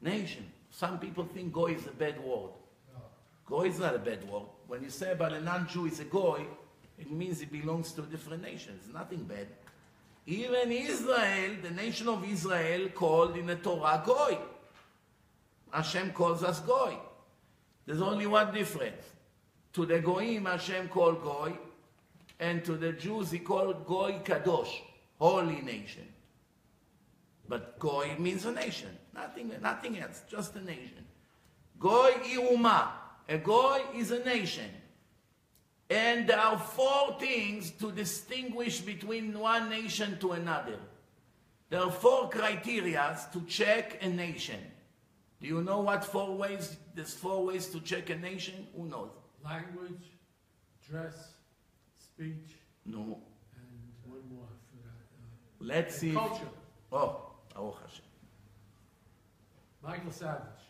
Nation. 0.00 0.50
Some 0.70 0.98
people 0.98 1.24
think 1.24 1.52
Goy 1.52 1.74
is 1.74 1.86
a 1.86 1.90
bad 1.90 2.18
word. 2.20 2.52
No. 2.94 3.00
Goy 3.44 3.68
is 3.68 3.78
not 3.78 3.94
a 3.94 3.98
bad 3.98 4.26
word. 4.30 4.44
When 4.68 4.82
you 4.82 4.90
say 4.90 5.12
about 5.12 5.32
a 5.32 5.40
non-Jew 5.40 5.86
is 5.86 6.00
a 6.00 6.04
Goy, 6.04 6.46
it 6.98 7.10
means 7.10 7.40
he 7.40 7.46
belongs 7.46 7.92
to 7.92 8.02
a 8.02 8.06
different 8.06 8.42
nation. 8.42 8.78
It's 8.82 8.92
nothing 8.94 9.24
bad. 9.24 9.48
Even 10.24 10.72
Israel, 10.72 11.56
the 11.62 11.70
nation 11.70 12.08
of 12.08 12.24
Israel, 12.24 12.88
called 12.88 13.36
in 13.36 13.46
the 13.46 13.56
Torah 13.56 14.02
Goy. 14.06 14.38
Hashem 15.72 16.12
calls 16.12 16.42
us 16.42 16.60
Goy. 16.60 16.96
There's 17.86 18.02
only 18.02 18.26
one 18.26 18.52
difference. 18.52 19.02
To 19.74 19.86
the 19.86 20.00
Goyim, 20.00 20.46
Hashem 20.46 20.88
called 20.88 21.22
Goy, 21.22 21.56
and 22.40 22.64
to 22.64 22.72
the 22.72 22.92
Jews, 22.92 23.30
he 23.30 23.38
called 23.38 23.86
Goy 23.86 24.20
Kadosh, 24.24 24.80
holy 25.18 25.60
nation. 25.60 26.06
But 27.48 27.78
Goy 27.78 28.16
means 28.18 28.44
a 28.44 28.52
nation, 28.52 28.88
nothing, 29.14 29.52
nothing 29.62 29.98
else, 29.98 30.22
just 30.28 30.56
a 30.56 30.60
nation. 30.64 31.04
Goy 31.78 32.10
Iuma, 32.24 32.88
a 33.28 33.38
Goy 33.38 33.82
is 33.94 34.10
a 34.10 34.24
nation. 34.24 34.70
And 35.88 36.28
there 36.28 36.40
are 36.40 36.58
four 36.58 37.16
things 37.20 37.70
to 37.72 37.92
distinguish 37.92 38.80
between 38.80 39.38
one 39.38 39.70
nation 39.70 40.18
to 40.18 40.32
another. 40.32 40.78
There 41.70 41.80
are 41.80 41.92
four 41.92 42.28
criteria 42.28 43.16
to 43.32 43.40
check 43.42 44.02
a 44.02 44.08
nation. 44.08 44.60
Do 45.46 45.54
you 45.54 45.62
know 45.62 45.78
what 45.78 46.04
four 46.04 46.34
ways? 46.36 46.76
There's 46.92 47.14
four 47.14 47.46
ways 47.46 47.68
to 47.68 47.78
check 47.78 48.10
a 48.10 48.16
nation. 48.16 48.66
Who 48.76 48.86
knows? 48.86 49.10
Language, 49.44 50.02
dress, 50.90 51.34
speech, 51.96 52.56
No. 52.84 52.98
and 52.98 53.12
one 54.10 54.22
more, 54.28 54.48
I 54.50 54.58
forgot. 54.72 54.90
Uh, 54.90 55.64
Let's 55.72 55.94
see. 55.98 56.12
Culture. 56.14 56.48
Oh, 56.90 57.30
Baruch 57.54 57.76
Hashem. 57.80 58.04
Michael 59.84 60.10
Savage. 60.10 60.62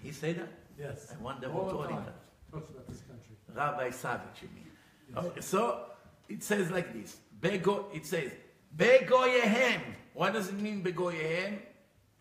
He 0.00 0.12
said 0.12 0.36
that? 0.38 0.52
Yes. 0.78 1.12
I 1.12 1.20
wonder 1.20 1.50
All 1.50 1.64
who 1.64 1.70
told 1.72 1.90
him 1.90 1.96
that. 2.04 2.52
Talks 2.52 2.70
about 2.70 2.86
this 2.86 3.00
country. 3.00 3.34
Rabbi 3.52 3.90
Savage, 3.90 4.42
you 4.42 4.48
mean? 4.54 4.68
Yes. 5.12 5.24
Okay, 5.24 5.40
so 5.40 5.86
it 6.28 6.44
says 6.44 6.70
like 6.70 6.92
this. 6.92 7.16
Bego, 7.40 7.86
it 7.92 8.06
says, 8.06 8.30
Begoyehem. 8.76 9.80
What 10.14 10.34
does 10.34 10.50
it 10.50 10.60
mean, 10.60 10.84
Begoyehem? 10.84 11.58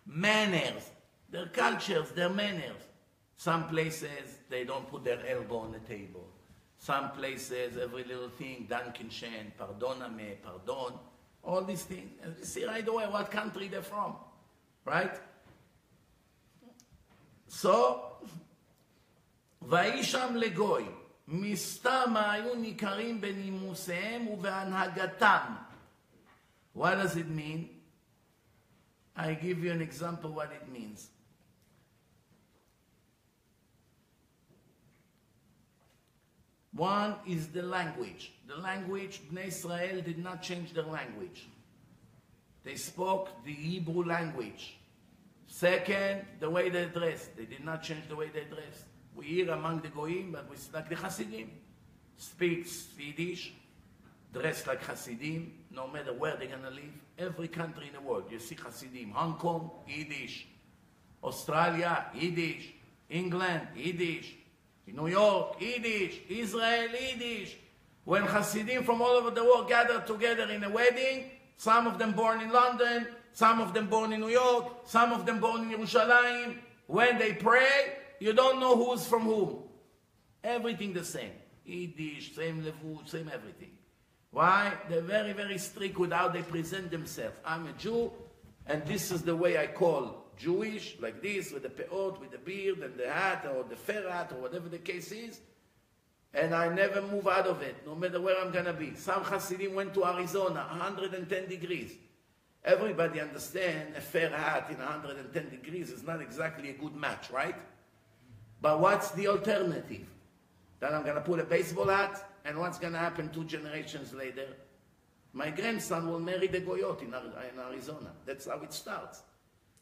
Manners 0.08 0.90
their 1.30 1.48
cultures, 1.48 2.12
their 2.12 2.30
manners. 2.30 2.82
Some 3.38 3.68
places 3.68 4.40
they 4.50 4.64
don't 4.64 4.90
put 4.90 5.04
their 5.04 5.20
elbow 5.28 5.60
on 5.60 5.72
the 5.72 5.80
table. 5.80 6.28
Some 6.80 7.12
places 7.12 7.78
every 7.78 8.04
little 8.04 8.30
thing, 8.30 8.68
Danke 8.70 9.10
schön, 9.10 9.52
pardoname, 9.58 10.38
pardon, 10.44 10.94
all 11.44 11.64
these 11.64 11.84
things. 11.84 12.12
You 12.40 12.46
see 12.46 12.66
right 12.66 12.88
away 12.88 13.06
what 13.06 13.32
country 13.32 13.68
they're 13.68 13.82
from, 13.82 14.16
right? 14.86 15.20
So, 17.48 18.04
ויהי 19.62 20.04
שם 20.04 20.36
לגוי, 20.36 20.86
מסתם 21.28 22.14
היו 22.16 22.56
ניכרים 22.56 23.22
בנימוסיהם 23.22 24.28
ובהנהגתם. 24.28 25.56
What 26.74 26.96
does 26.96 27.16
it 27.18 27.30
mean? 27.30 27.70
I 29.16 29.34
give 29.34 29.64
you 29.64 29.72
an 29.72 29.82
example 29.82 30.32
what 30.32 30.52
it 30.52 30.72
means. 30.72 31.10
One 36.78 37.16
is 37.28 37.48
the 37.48 37.64
language. 37.64 38.34
The 38.48 38.56
language, 38.56 39.22
Bnei 39.34 39.48
Israel 39.48 40.00
did 40.02 40.20
not 40.20 40.44
change 40.44 40.74
their 40.74 40.84
language. 40.84 41.48
They 42.64 42.76
spoke 42.76 43.44
the 43.44 43.54
Hebrew 43.54 44.06
language. 44.06 44.78
Second, 45.48 46.22
the 46.40 46.50
way 46.50 46.70
they 46.70 46.86
dress. 46.86 47.30
They 47.36 47.46
did 47.46 47.66
not 47.66 47.82
change 47.82 48.08
the 48.08 48.16
way 48.16 48.30
they 48.32 48.44
dress. 48.44 48.86
We 49.16 49.26
hear 49.26 49.50
among 49.50 49.82
the 49.82 49.88
Goyim, 49.88 50.34
but 50.34 50.48
we 50.48 50.56
like 50.72 50.88
the 50.88 50.96
Hasidim. 50.96 51.50
Speaks 52.16 52.90
Yiddish, 53.00 53.54
dress 54.32 54.68
like 54.68 54.84
Hasidim, 54.84 55.52
no 55.72 55.88
matter 55.88 56.14
where 56.14 56.36
they're 56.36 56.48
going 56.48 56.62
to 56.62 56.70
live. 56.70 56.94
Every 57.18 57.48
country 57.48 57.88
in 57.88 57.94
the 57.94 58.02
world, 58.02 58.26
you 58.30 58.38
see 58.40 58.56
Hasidim. 58.56 59.12
Hong 59.12 59.36
Kong, 59.36 59.72
Yiddish. 59.88 60.48
Australia, 61.24 62.06
Yiddish. 62.14 62.74
England, 63.10 63.70
Yiddish. 63.76 64.36
New 64.94 65.08
York, 65.08 65.60
Yiddish. 65.60 66.22
Israel, 66.30 66.90
Yiddish. 66.90 67.58
When 68.06 68.24
Hasidim 68.24 68.84
from 68.84 69.02
all 69.02 69.18
over 69.18 69.32
the 69.32 69.44
world 69.44 69.68
gather 69.68 70.00
together 70.02 70.44
in 70.44 70.64
a 70.64 70.70
wedding, 70.70 71.30
some 71.58 71.88
of 71.88 72.00
them 72.00 72.14
born 72.14 72.40
in 72.42 72.52
London, 72.52 73.08
some 73.34 73.60
of 73.60 73.74
them 73.74 73.88
born 73.88 74.14
in 74.14 74.22
New 74.22 74.30
York, 74.30 74.66
some 74.86 75.12
of 75.12 75.26
them 75.26 75.40
born 75.40 75.64
in 75.64 75.72
Jerusalem, 75.72 76.60
when 76.88 77.18
they 77.18 77.34
pray, 77.34 77.98
you 78.20 78.34
don't 78.34 78.60
know 78.60 78.76
who's 78.78 79.06
from 79.06 79.24
whom. 79.24 79.64
Everything 80.44 80.94
the 80.94 81.04
same. 81.04 81.32
Yiddish, 81.66 82.34
same 82.34 82.64
levush, 82.64 83.10
same 83.10 83.30
everything. 83.34 83.72
Why? 84.32 84.74
They're 84.90 85.02
very, 85.02 85.34
very 85.34 85.58
strict 85.58 85.98
with 85.98 86.14
how 86.14 86.30
they 86.30 86.44
present 86.44 86.92
themselves. 86.92 87.38
I'm 87.44 87.68
a 87.68 87.74
Jew, 87.74 88.12
and 88.66 88.86
this 88.86 89.12
is 89.12 89.24
the 89.24 89.36
way 89.36 89.58
I 89.58 89.68
call 89.68 90.27
Jewish, 90.38 90.98
like 91.00 91.22
this, 91.22 91.52
with 91.52 91.64
the 91.64 91.70
peot, 91.70 92.20
with 92.20 92.32
the 92.32 92.38
beard, 92.38 92.80
and 92.80 92.96
the 92.98 93.12
hat, 93.12 93.46
or 93.46 93.64
the 93.64 93.76
fair 93.76 94.10
hat, 94.10 94.32
or 94.32 94.42
whatever 94.42 94.70
the 94.70 94.78
case 94.78 95.12
is. 95.12 95.40
And 96.34 96.54
I 96.54 96.74
never 96.74 97.02
move 97.02 97.28
out 97.28 97.48
of 97.48 97.62
it, 97.62 97.76
no 97.86 97.96
matter 97.96 98.22
where 98.22 98.40
I'm 98.40 98.52
gonna 98.52 98.74
be. 98.74 98.94
Some 98.96 99.24
Hasidim 99.24 99.74
went 99.74 99.94
to 99.96 100.06
Arizona, 100.06 100.68
110 100.70 101.48
degrees. 101.48 101.94
Everybody 102.64 103.22
understand 103.22 103.96
a 103.96 104.02
fair 104.02 104.30
hat 104.30 104.68
in 104.70 104.78
110 104.78 105.50
degrees 105.50 105.90
is 105.90 106.04
not 106.04 106.22
exactly 106.22 106.70
a 106.70 106.74
good 106.74 106.96
match, 106.96 107.32
right? 107.32 107.56
But 108.62 108.80
what's 108.80 109.12
the 109.12 109.28
alternative? 109.28 110.06
That 110.80 110.94
I'm 110.94 111.04
gonna 111.04 111.22
put 111.22 111.40
a 111.40 111.46
baseball 111.46 111.88
hat, 111.88 112.30
and 112.46 112.60
what's 112.60 112.78
gonna 112.78 113.00
happen 113.00 113.30
two 113.30 113.46
generations 113.46 114.14
later? 114.14 114.48
My 115.34 115.50
grandson 115.50 116.10
will 116.10 116.20
marry 116.20 116.48
the 116.48 116.62
Goyot 116.62 117.02
in 117.02 117.14
Arizona. 117.60 118.12
That's 118.26 118.48
how 118.48 118.60
it 118.62 118.74
starts. 118.74 119.24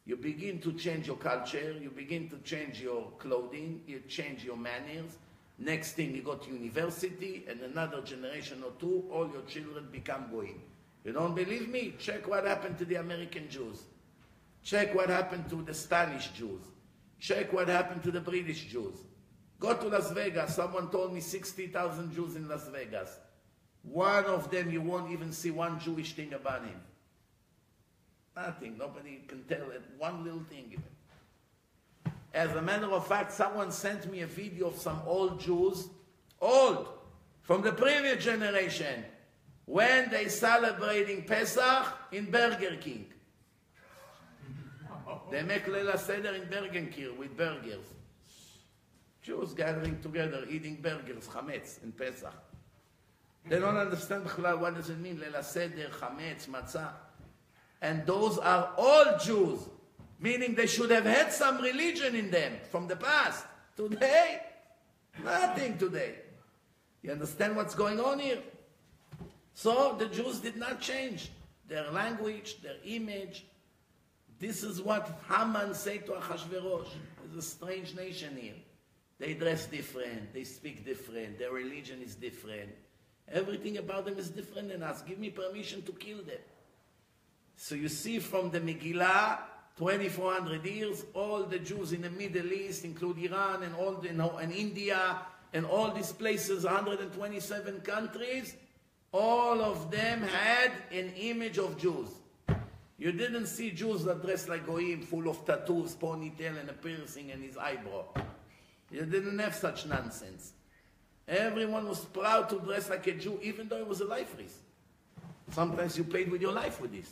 You 0.06 0.16
begin 0.18 0.60
to 0.62 0.74
change 0.74 1.08
your 1.08 1.18
culture, 1.18 1.76
you 1.82 1.90
begin 1.90 2.30
to 2.30 2.38
change 2.40 2.82
your 2.82 3.12
clothing, 3.18 3.82
you 3.88 4.02
change 4.08 4.44
your 4.44 4.58
manners, 4.58 5.18
Next 5.58 5.94
thing, 5.94 6.14
you 6.14 6.22
go 6.22 6.36
to 6.36 6.52
university, 6.52 7.46
and 7.48 7.62
another 7.62 8.02
generation 8.02 8.62
or 8.64 8.72
two, 8.80 9.06
all 9.10 9.30
your 9.32 9.44
children 9.44 9.88
become 9.92 10.26
goyim. 10.30 10.62
You 11.04 11.14
don't 11.14 11.34
believe 11.34 11.70
me? 11.70 11.94
Check 11.98 12.28
what 12.28 12.46
happened 12.46 12.78
to 12.80 12.86
the 12.86 12.96
American 12.96 13.48
Jews. 13.50 13.84
Check 14.64 14.94
what 14.94 15.10
happened 15.10 15.50
to 15.50 15.62
the 15.62 15.74
Spanish 15.74 16.28
Jews. 16.30 16.62
Check 17.20 17.54
what 17.54 17.70
happened 17.70 18.04
to 18.04 18.12
the 18.12 18.20
British 18.20 18.66
Jews. 18.66 18.98
Go 19.60 19.74
to 19.74 19.88
Las 19.88 20.12
Vegas. 20.12 20.56
Someone 20.56 20.90
told 20.90 21.14
me 21.14 21.22
60,000 21.22 22.14
Jews 22.14 22.36
in 22.36 22.50
Las 22.50 22.68
Vegas. 22.68 23.20
One 23.84 24.26
of 24.26 24.52
them, 24.52 24.72
you 24.72 24.82
won't 24.82 25.12
even 25.12 25.32
see 25.32 25.52
one 25.52 25.80
Jewish 25.80 26.14
thing 26.14 26.34
about 26.34 26.66
him. 26.66 26.82
Nothing. 28.36 28.78
Nobody 28.78 29.22
can 29.28 29.44
tell 29.46 29.72
it. 29.72 29.82
One 29.98 30.24
little 30.24 30.44
thing. 30.50 30.82
As 32.34 32.52
a 32.52 32.62
matter 32.62 32.88
of 32.88 33.08
fact, 33.08 33.32
someone 33.32 33.72
sent 33.72 34.12
me 34.12 34.22
a 34.22 34.28
video 34.28 34.68
of 34.68 34.78
some 34.78 35.02
old 35.06 35.40
Jews, 35.40 35.88
old, 36.42 36.90
from 37.44 37.62
the 37.62 37.72
previous 37.72 38.24
generation, 38.24 39.06
when 39.66 40.10
they 40.10 40.28
celebrating 40.28 41.24
Pesach 41.24 41.86
in 42.12 42.30
Burger 42.30 42.76
King. 42.76 43.06
They 45.32 45.44
make 45.44 45.66
Leila 45.68 45.98
Seder 45.98 46.34
in 46.34 46.50
Burger 46.50 46.86
King 46.92 47.18
with 47.18 47.38
burgers. 47.38 47.86
Jews 49.22 49.54
gathering 49.54 50.02
together, 50.02 50.46
eating 50.50 50.76
burgers, 50.82 51.28
chametz, 51.28 51.82
in 51.84 51.94
Pesach. 51.94 52.34
They 53.48 53.60
don't 53.60 53.78
understand 53.78 54.26
what 54.26 54.76
does 54.76 54.90
it 54.90 55.00
mean, 55.00 55.20
Leila 55.20 55.42
Seder, 55.42 55.90
chametz, 56.00 56.48
matzah. 56.48 56.90
And 57.82 58.06
those 58.06 58.38
are 58.38 58.72
all 58.78 59.18
Jews, 59.18 59.60
meaning 60.20 60.56
they 60.56 60.68
should 60.68 60.92
have 60.92 61.06
had 61.06 61.32
some 61.32 61.62
religion 61.62 62.16
in 62.16 62.32
them 62.32 62.54
from 62.72 62.88
the 62.88 62.96
past. 62.96 63.46
Today, 63.76 64.42
nothing 65.24 65.78
today. 65.78 66.16
You 67.02 67.12
understand 67.12 67.56
what's 67.56 67.76
going 67.76 68.00
on 68.00 68.20
here? 68.20 68.40
So 69.54 69.96
the 69.98 70.08
Jews 70.08 70.40
did 70.40 70.58
not 70.58 70.82
change 70.82 71.30
their 71.68 71.90
language, 71.92 72.62
their 72.62 72.78
image. 72.84 73.46
This 74.40 74.64
is 74.64 74.82
what 74.82 75.20
Haman 75.30 75.74
said 75.74 76.06
to 76.08 76.14
Achashverosh. 76.14 76.88
It's 77.26 77.38
a 77.38 77.42
strange 77.42 77.96
nation 77.96 78.36
here. 78.40 78.54
They 79.18 79.34
dress 79.34 79.66
different, 79.66 80.34
they 80.34 80.44
speak 80.44 80.86
different, 80.86 81.40
their 81.40 81.52
religion 81.52 82.02
is 82.02 82.16
different. 82.16 82.70
Everything 83.32 83.78
about 83.78 84.06
them 84.06 84.18
is 84.18 84.30
different 84.30 84.70
than 84.70 84.84
us. 84.84 85.02
Give 85.02 85.20
me 85.20 85.30
permission 85.30 85.82
to 85.84 85.92
kill 85.94 86.18
them. 86.18 86.44
So 87.58 87.76
you 87.76 87.90
see 87.90 88.20
from 88.20 88.52
the 88.52 88.60
Megillah, 88.60 89.40
2400 89.78 90.66
years, 90.66 91.06
all 91.14 91.44
the 91.44 91.60
Jews 91.60 91.94
in 91.94 92.02
the 92.02 92.10
Middle 92.10 92.52
East, 92.54 92.86
include 92.86 93.18
Iran 93.20 93.64
and 93.64 93.76
all 93.76 93.94
the, 93.94 94.10
and 94.10 94.54
India 94.54 95.18
and 95.54 95.66
all 95.66 95.92
these 95.92 96.12
places, 96.12 96.66
127 96.66 97.82
countries, 97.82 98.56
all 99.12 99.62
of 99.62 99.90
them 99.90 100.22
had 100.22 100.72
an 100.92 101.14
image 101.16 101.58
of 101.58 101.78
Jews. 101.78 102.10
You 102.98 103.12
didn't 103.12 103.48
see 103.48 103.72
Jews 103.72 104.04
that 104.06 104.22
dressed 104.22 104.50
like 104.50 104.66
Goyim, 104.66 105.02
full 105.02 105.30
of 105.30 105.46
tattoos, 105.46 105.96
ponytail, 105.96 106.60
and 106.60 106.70
a 106.70 106.74
piercing 106.74 107.30
in 107.30 107.42
his 107.42 107.58
eyebrow. 107.58 108.06
You 108.92 109.06
didn't 109.06 109.40
have 109.40 109.56
such 109.56 109.86
nonsense. 109.86 110.54
Everyone 111.28 111.88
was 111.88 112.06
proud 112.06 112.50
to 112.50 112.60
dress 112.60 112.90
like 112.90 113.08
a 113.08 113.14
Jew, 113.14 113.40
even 113.42 113.68
though 113.68 113.80
it 113.80 113.88
was 113.88 114.02
a 114.02 114.06
life 114.06 114.36
risk. 114.38 114.58
Sometimes 115.52 115.98
you 115.98 116.04
played 116.04 116.32
with 116.32 116.42
your 116.42 116.54
life 116.54 116.80
with 116.80 116.92
this. 116.92 117.12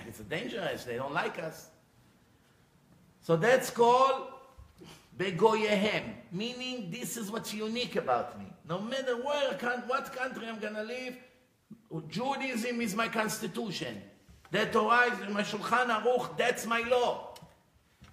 It's 0.08 0.20
dangerous. 0.20 0.84
They 0.84 0.96
don't 0.96 1.14
like 1.14 1.38
us. 1.38 1.68
So 3.20 3.36
that's 3.36 3.70
called 3.70 4.28
Begoyehem, 5.18 6.14
meaning 6.30 6.90
this 6.90 7.16
is 7.16 7.30
what's 7.30 7.52
unique 7.52 7.96
about 7.96 8.38
me. 8.38 8.46
No 8.68 8.80
matter 8.80 9.16
where, 9.16 9.52
what 9.86 10.12
country 10.12 10.46
I'm 10.46 10.58
going 10.58 10.74
to 10.74 10.82
live, 10.82 11.16
Judaism 12.08 12.80
is 12.80 12.94
my 12.94 13.08
constitution. 13.08 14.00
The 14.50 14.66
Torah 14.66 15.12
is 15.12 15.18
my 15.32 15.42
Shulchan 15.42 15.88
Aruch, 15.88 16.36
that's 16.36 16.66
my 16.66 16.80
law. 16.82 17.34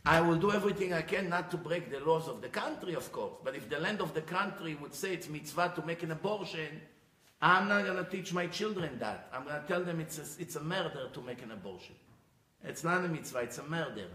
I 0.06 0.20
will 0.20 0.36
do 0.36 0.52
everything 0.52 0.94
I 0.94 1.02
can 1.02 1.30
not 1.30 1.50
to 1.52 1.58
break 1.58 1.90
the 1.90 2.00
laws 2.00 2.28
of 2.28 2.42
the 2.42 2.50
country, 2.50 2.94
of 2.94 3.12
course. 3.12 3.34
But 3.44 3.56
if 3.56 3.70
the 3.70 3.80
land 3.80 4.02
of 4.02 4.14
the 4.14 4.22
country 4.22 4.76
would 4.76 4.94
say 4.94 5.14
it's 5.14 5.30
mitzvah 5.30 5.74
to 5.76 5.86
make 5.86 6.04
an 6.04 6.12
abortion, 6.12 6.82
I'm 7.44 7.68
not 7.68 7.84
going 7.84 7.98
to 7.98 8.10
teach 8.10 8.32
my 8.32 8.48
children 8.48 8.98
that. 9.00 9.28
I'm 9.34 9.44
going 9.44 9.62
to 9.62 9.68
tell 9.68 9.84
them 9.84 10.00
it's 10.00 10.18
a, 10.18 10.42
it's 10.42 10.56
a 10.56 10.64
murder 10.64 11.10
to 11.12 11.22
make 11.22 11.44
an 11.44 11.52
abortion. 11.52 11.94
It's 12.64 12.86
not 12.86 13.04
a 13.04 13.08
mitzvah, 13.10 13.40
it's 13.40 13.58
a 13.58 13.64
murder. 13.64 14.08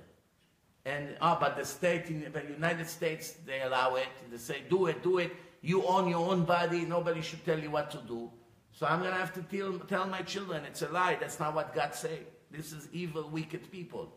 And, 0.87 1.15
oh, 1.21 1.37
but 1.39 1.55
the 1.55 1.65
state, 1.67 2.07
in 2.07 2.33
the 2.33 2.43
United 2.51 2.89
States, 2.89 3.33
they 3.45 3.61
allow 3.61 3.97
it. 3.97 4.07
They 4.31 4.39
say, 4.39 4.63
do 4.71 4.87
it, 4.87 5.03
do 5.03 5.19
it. 5.19 5.37
You 5.61 5.85
own 5.85 6.09
your 6.09 6.27
own 6.27 6.45
body. 6.45 6.87
Nobody 6.87 7.21
should 7.21 7.45
tell 7.45 7.59
you 7.59 7.71
what 7.71 7.91
to 7.91 7.99
do. 7.99 8.31
So 8.73 8.87
I'm 8.87 9.01
going 9.01 9.13
to 9.13 9.19
have 9.19 9.35
to 9.35 9.43
tell, 9.43 9.79
tell 9.81 10.07
my 10.07 10.23
children 10.23 10.65
it's 10.65 10.81
a 10.81 10.89
lie. 10.89 11.19
That's 11.21 11.39
not 11.39 11.55
what 11.55 11.75
God 11.75 11.95
said. 11.95 12.25
This 12.51 12.73
is 12.73 12.89
evil, 12.93 13.29
wicked 13.29 13.71
people. 13.71 14.11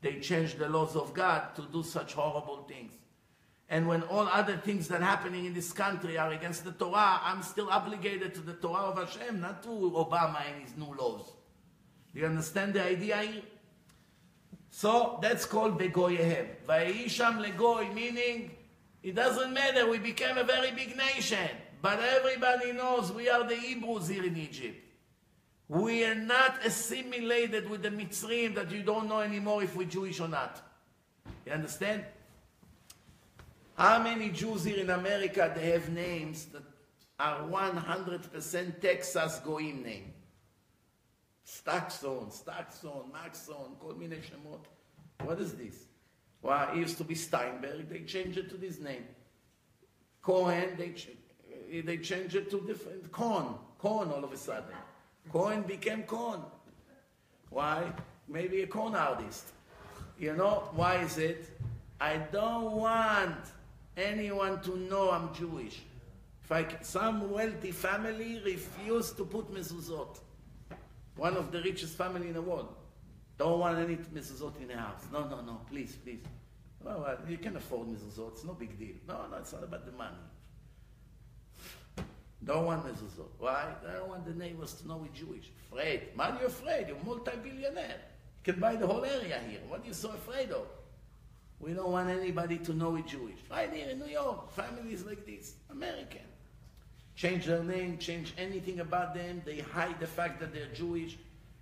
They 0.00 0.18
change 0.18 0.56
the 0.56 0.68
laws 0.68 0.96
of 0.96 1.14
God 1.14 1.54
to 1.54 1.62
do 1.72 1.84
such 1.84 2.14
horrible 2.14 2.66
things. 2.68 2.94
And 3.70 3.86
when 3.86 4.02
all 4.02 4.26
other 4.26 4.56
things 4.56 4.88
that 4.88 5.00
are 5.00 5.04
happening 5.04 5.44
in 5.44 5.54
this 5.54 5.72
country 5.72 6.18
are 6.18 6.32
against 6.32 6.64
the 6.64 6.72
Torah, 6.72 7.20
I'm 7.22 7.42
still 7.42 7.70
obligated 7.70 8.34
to 8.34 8.40
the 8.40 8.54
Torah 8.54 8.90
of 8.90 8.98
Hashem, 8.98 9.40
not 9.40 9.62
to 9.62 9.68
Obama 9.68 10.42
and 10.52 10.62
his 10.64 10.76
new 10.76 10.92
laws. 10.92 11.32
Do 12.12 12.20
you 12.20 12.26
understand 12.26 12.74
the 12.74 12.84
idea 12.84 13.18
here? 13.18 13.42
So 14.70 15.20
that's 15.22 15.44
called 15.44 15.78
Begoyehem. 15.78 16.48
Vayisham 16.68 17.44
legoy, 17.44 17.94
meaning 17.94 18.50
it 19.04 19.14
doesn't 19.14 19.52
matter, 19.52 19.88
we 19.88 19.98
became 19.98 20.36
a 20.36 20.44
very 20.44 20.72
big 20.72 20.96
nation. 20.96 21.48
But 21.80 22.00
everybody 22.00 22.72
knows 22.72 23.12
we 23.12 23.28
are 23.28 23.46
the 23.46 23.54
Hebrews 23.54 24.08
here 24.08 24.24
in 24.24 24.36
Egypt. 24.36 24.78
We 25.68 26.04
are 26.04 26.16
not 26.16 26.66
assimilated 26.66 27.70
with 27.70 27.82
the 27.82 27.90
Mitzrayim 27.90 28.56
that 28.56 28.72
you 28.72 28.82
don't 28.82 29.08
know 29.08 29.20
anymore 29.20 29.62
if 29.62 29.76
we're 29.76 29.86
Jewish 29.86 30.18
or 30.18 30.26
not. 30.26 30.60
You 31.46 31.52
understand? 31.52 32.04
How 33.79 34.01
many 34.01 34.29
Jews 34.29 34.63
here 34.63 34.77
in 34.77 34.89
America 34.89 35.51
they 35.53 35.71
have 35.71 35.89
names 35.89 36.45
that 36.45 36.63
are 37.19 37.41
100% 37.41 38.81
Texas 38.81 39.41
Goim 39.43 39.83
name? 39.83 40.13
Stackson, 41.45 42.31
Stackson, 42.31 43.11
Maxson, 43.11 43.75
כל 43.79 43.93
מיני 43.93 44.21
שמות. 44.21 44.67
What 45.23 45.39
is 45.39 45.53
this? 45.53 45.85
Well, 46.41 46.69
it 46.71 46.77
used 46.77 46.97
to 46.97 47.03
be 47.03 47.15
Steinberg, 47.15 47.89
they 47.89 48.01
changed 48.01 48.37
it 48.37 48.49
to 48.49 48.57
this 48.57 48.79
name. 48.79 49.05
Cohen, 50.21 50.75
they, 50.77 50.93
they 51.81 51.97
changed 51.97 52.35
it 52.35 52.49
to 52.51 52.61
different, 52.61 53.11
Cohen, 53.11 53.55
Cohen 53.79 54.09
all 54.11 54.23
of 54.23 54.31
a 54.31 54.37
sudden. 54.37 54.75
Cohen 55.31 55.63
became 55.63 56.03
Cohen. 56.03 56.41
Why? 57.49 57.91
Maybe 58.27 58.61
a 58.61 58.67
Cohen 58.67 58.95
artist. 58.95 59.45
You 60.17 60.35
know, 60.35 60.69
why 60.75 60.97
is 60.97 61.17
it? 61.17 61.49
I 61.99 62.17
don't 62.17 62.71
want 62.71 63.37
anyone 64.00 64.60
to 64.62 64.76
know 64.78 65.10
I'm 65.10 65.32
Jewish. 65.34 65.82
If 66.44 66.52
I, 66.52 66.66
some 66.82 67.30
wealthy 67.30 67.70
family 67.70 68.40
refused 68.44 69.16
to 69.18 69.24
put 69.24 69.52
mezuzot. 69.54 70.18
One 71.16 71.36
of 71.36 71.52
the 71.52 71.60
richest 71.62 71.96
family 71.96 72.28
in 72.28 72.34
the 72.34 72.42
world. 72.42 72.74
Don't 73.38 73.60
want 73.60 73.78
any 73.78 73.96
mezuzot 73.96 74.60
in 74.60 74.68
the 74.68 74.76
house. 74.76 75.06
No, 75.12 75.28
no, 75.28 75.40
no, 75.42 75.60
please, 75.70 75.96
please. 76.02 76.20
Well, 76.82 77.00
well, 77.00 77.18
you 77.28 77.38
can 77.38 77.56
afford 77.56 77.88
mezuzot. 77.88 78.32
It's 78.32 78.44
no 78.44 78.54
big 78.54 78.78
deal. 78.78 78.96
No, 79.06 79.26
no, 79.30 79.36
it's 79.36 79.52
not 79.52 79.64
about 79.64 79.84
the 79.86 79.92
money. 79.92 80.16
Don't 82.42 82.64
want 82.64 82.86
mezuzot. 82.86 83.28
Why? 83.38 83.66
I 83.86 83.92
don't 83.98 84.08
want 84.08 84.24
the 84.24 84.34
neighbors 84.34 84.74
to 84.74 84.88
know 84.88 84.96
we're 84.96 85.08
Jewish. 85.08 85.50
Afraid. 85.70 86.16
Man, 86.16 86.36
you're 86.38 86.48
afraid. 86.48 86.88
You're 86.88 86.96
multi-billionaire. 87.04 88.00
You 88.44 88.52
can 88.52 88.60
buy 88.60 88.76
the 88.76 88.86
whole 88.86 89.04
area 89.04 89.38
here. 89.48 89.60
What 89.68 89.82
are 89.82 89.86
you 89.86 89.92
so 89.92 90.10
afraid 90.10 90.50
of? 90.50 90.66
We 91.60 91.74
don't 91.74 91.92
want 91.92 92.08
anybody 92.08 92.56
to 92.58 92.72
know 92.72 92.90
we're 92.90 93.02
Jewish. 93.02 93.36
Right 93.50 93.70
here 93.72 93.90
in 93.90 93.98
New 93.98 94.06
York, 94.06 94.50
families 94.52 95.04
like 95.04 95.26
this, 95.26 95.54
American. 95.70 96.22
Change 97.16 97.44
their 97.46 97.62
name, 97.62 97.98
change 97.98 98.32
anything 98.38 98.80
about 98.80 99.14
them. 99.14 99.42
They 99.44 99.58
hide 99.58 100.00
the 100.00 100.06
fact 100.06 100.40
that 100.40 100.54
they're 100.54 100.72
Jewish. 100.74 101.18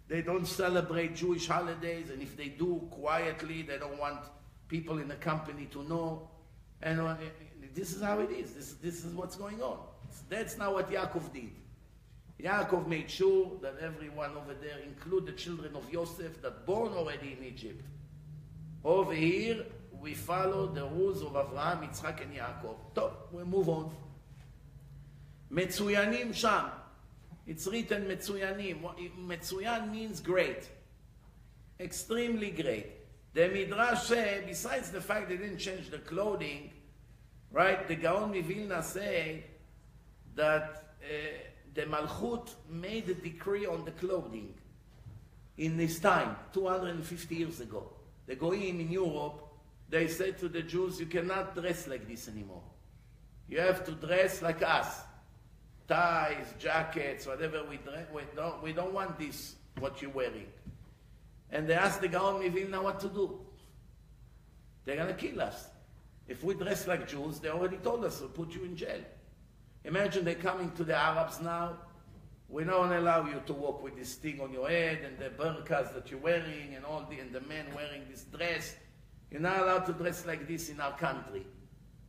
They 0.06 0.22
don't 0.22 0.46
celebrate 0.46 1.16
Jewish 1.16 1.48
holidays, 1.48 2.10
and 2.10 2.22
if 2.22 2.36
they 2.36 2.48
do, 2.48 2.86
quietly, 2.92 3.62
they 3.62 3.76
don't 3.76 3.98
want 3.98 4.20
people 4.68 4.98
in 4.98 5.08
the 5.08 5.16
company 5.16 5.66
to 5.72 5.82
know. 5.82 6.28
And 6.80 7.00
uh, 7.00 7.16
this 7.74 7.92
is 7.92 8.00
how 8.00 8.20
it 8.20 8.30
is. 8.30 8.52
This, 8.52 8.72
this 8.74 9.04
is 9.04 9.12
what's 9.14 9.34
going 9.34 9.60
on. 9.60 9.78
That's 10.28 10.56
not 10.56 10.72
what 10.74 10.90
Yaakov 10.92 11.32
did. 11.32 11.50
Yaakov 12.40 12.86
made 12.86 13.10
sure 13.10 13.50
that 13.62 13.74
everyone 13.80 14.30
over 14.36 14.54
there, 14.54 14.78
include 14.86 15.26
the 15.26 15.32
children 15.32 15.74
of 15.74 15.92
Yosef 15.92 16.40
that 16.40 16.64
born 16.64 16.92
already 16.92 17.36
in 17.38 17.44
Egypt. 17.44 17.82
Over 18.84 19.12
here, 19.12 19.66
we 19.99 20.13
follow 20.13 20.67
the 20.67 20.85
rules 20.85 21.21
of 21.21 21.33
Avraham, 21.33 21.87
Yitzchak, 21.87 22.21
and 22.21 22.35
Yaakov. 22.35 22.75
So, 22.95 23.13
we 23.31 23.43
move 23.43 23.69
on. 23.69 23.91
מצוינים 25.51 26.33
שם. 26.33 26.69
It's 27.47 27.67
written 27.67 28.07
מצוינים. 28.07 28.83
מצוין 29.17 29.91
means 29.91 30.19
great. 30.19 30.69
Extremely 31.79 32.51
great. 32.51 32.87
The 33.33 33.49
Midrash 33.49 34.03
say, 34.03 34.43
besides 34.45 34.91
the 34.91 35.01
fact 35.01 35.29
they 35.29 35.37
didn't 35.37 35.57
change 35.57 35.89
the 35.89 35.97
clothing, 35.99 36.69
Right? 37.53 37.87
The 37.87 37.95
Gaon 37.95 38.33
Mivilna 38.33 38.83
say 38.83 39.43
that 40.35 40.95
uh, 41.03 41.07
the 41.75 41.83
Malchut 41.83 42.49
made 42.67 43.07
a 43.09 43.13
decree 43.13 43.67
on 43.67 43.85
the 43.85 43.91
clothing 43.91 44.55
in 45.57 45.77
this 45.77 45.99
time, 45.99 46.35
250 46.51 47.35
years 47.35 47.59
ago. 47.59 47.93
The 48.25 48.35
Goyim 48.35 48.79
in 48.79 48.91
Europe, 48.91 49.46
they 49.88 50.08
said 50.08 50.38
to 50.38 50.48
the 50.48 50.62
Jews, 50.62 51.00
you 51.00 51.06
cannot 51.06 51.54
dress 51.54 51.86
like 51.86 52.06
this 52.06 52.28
anymore. 52.28 52.62
You 53.48 53.60
have 53.60 53.84
to 53.86 53.92
dress 53.92 54.42
like 54.42 54.62
us. 54.62 55.00
Ties, 55.86 56.52
jackets, 56.58 57.26
whatever 57.26 57.64
we 57.64 57.78
dress. 57.78 58.06
We 58.12 58.22
don't, 58.36 58.62
we 58.62 58.72
don't 58.72 58.92
want 58.92 59.18
this, 59.18 59.56
what 59.78 60.02
you're 60.02 60.10
wearing. 60.10 60.46
And 61.50 61.66
they 61.66 61.74
asked 61.74 62.02
the 62.02 62.08
Gaon 62.08 62.42
Mivilna 62.42 62.82
what 62.82 63.00
to 63.00 63.08
do. 63.08 63.40
They're 64.84 64.96
going 64.96 65.08
to 65.08 65.14
kill 65.14 65.40
us. 65.40 65.68
If 66.26 66.44
we 66.44 66.54
dress 66.54 66.86
like 66.86 67.08
Jews, 67.08 67.38
they 67.40 67.48
already 67.48 67.78
told 67.78 68.04
us 68.04 68.20
we'll 68.20 68.28
put 68.28 68.54
you 68.54 68.64
in 68.64 68.76
jail. 68.76 69.00
Imagine 69.84 70.24
they're 70.26 70.34
coming 70.34 70.70
to 70.72 70.84
the 70.84 70.94
Arabs 70.94 71.40
now. 71.40 71.78
We 72.50 72.64
don't 72.64 72.92
allow 72.92 73.26
you 73.26 73.42
to 73.46 73.52
walk 73.54 73.82
with 73.82 73.96
this 73.96 74.14
thing 74.14 74.40
on 74.40 74.52
your 74.52 74.68
head 74.68 75.00
and 75.04 75.18
the 75.18 75.30
burqas 75.30 75.94
that 75.94 76.10
you're 76.10 76.20
wearing 76.20 76.74
and 76.74 76.84
all 76.84 77.06
the 77.08 77.18
and 77.18 77.32
the 77.32 77.40
men 77.42 77.66
wearing 77.74 78.02
this 78.10 78.24
dress. 78.24 78.74
You're 79.30 79.40
not 79.40 79.60
allowed 79.60 79.86
to 79.86 79.92
dress 79.92 80.26
like 80.26 80.48
this 80.48 80.68
in 80.70 80.80
our 80.80 80.96
country. 80.96 81.46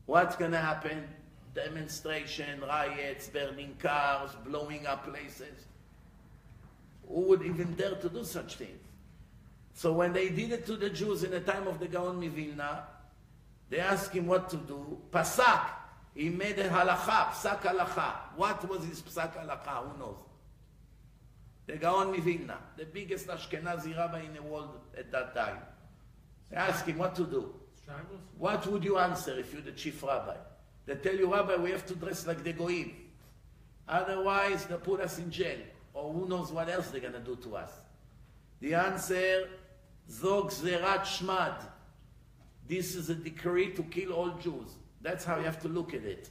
What's 0.05 0.35
going 0.35 0.51
to 0.51 0.57
happen? 0.57 1.07
Demonstration, 1.53 2.61
riots, 2.61 3.27
burning 3.27 3.75
cars, 3.79 4.31
blowing 4.45 4.87
up 4.87 5.05
places. 5.05 5.65
Who 7.07 7.21
would 7.21 7.41
even 7.43 7.73
dare 7.73 7.95
to 7.95 8.09
do 8.09 8.23
such 8.23 8.55
things? 8.55 8.79
So 9.73 9.93
when 9.93 10.13
they 10.13 10.29
did 10.29 10.51
it 10.51 10.65
to 10.67 10.75
the 10.75 10.89
Jews 10.89 11.23
in 11.23 11.31
the 11.31 11.39
time 11.39 11.67
of 11.67 11.79
the 11.79 11.87
Gaon 11.87 12.21
Mivilna, 12.21 12.81
they 13.69 13.79
asked 13.79 14.13
him 14.13 14.27
what 14.27 14.49
to 14.49 14.57
do. 14.57 14.99
Pasak. 15.11 15.61
He 16.15 16.29
made 16.29 16.59
a 16.59 16.67
halacha, 16.67 17.29
psak 17.31 17.61
halacha. 17.61 18.13
What 18.35 18.67
was 18.67 18.83
his 18.83 19.01
psak 19.01 19.33
halacha? 19.33 19.91
Who 19.91 19.99
knows? 19.99 20.17
The 21.67 21.77
Gaon 21.77 22.13
Mivilna, 22.13 22.57
the 22.77 22.85
biggest 22.85 23.27
Ashkenazi 23.27 23.95
rabbi 23.95 24.21
in 24.21 24.33
the 24.33 24.41
world 24.41 24.79
at 24.97 25.11
that 25.11 25.35
time. 25.35 25.59
Ask 26.53 26.85
him 26.85 26.97
what 26.97 27.15
to 27.15 27.23
do. 27.25 27.53
What 28.37 28.65
would 28.67 28.83
you 28.83 28.97
answer 28.97 29.37
if 29.37 29.53
you're 29.53 29.61
the 29.61 29.71
chief 29.71 30.03
rabbi? 30.03 30.35
They 30.85 30.95
tell 30.95 31.15
you, 31.15 31.31
Rabbi, 31.31 31.55
we 31.57 31.71
have 31.71 31.85
to 31.87 31.95
dress 31.95 32.25
like 32.25 32.43
the 32.43 32.53
goyim. 32.53 32.93
Otherwise, 33.87 34.65
they 34.65 34.75
put 34.75 35.01
us 35.01 35.19
in 35.19 35.29
jail. 35.29 35.59
Or 35.93 36.11
who 36.11 36.27
knows 36.27 36.51
what 36.51 36.69
else 36.69 36.89
they're 36.89 37.01
going 37.01 37.13
to 37.13 37.19
do 37.19 37.35
to 37.37 37.57
us. 37.57 37.71
The 38.59 38.73
answer, 38.73 39.49
Zo 40.09 40.45
Gezerat 40.45 41.01
Shmad. 41.01 41.55
This 42.67 42.95
is 42.95 43.09
a 43.09 43.15
decree 43.15 43.71
to 43.73 43.83
kill 43.83 44.13
all 44.13 44.31
Jews. 44.31 44.77
That's 45.01 45.23
how 45.25 45.37
you 45.37 45.43
have 45.45 45.61
to 45.61 45.67
look 45.67 45.93
at 45.93 46.03
it. 46.03 46.29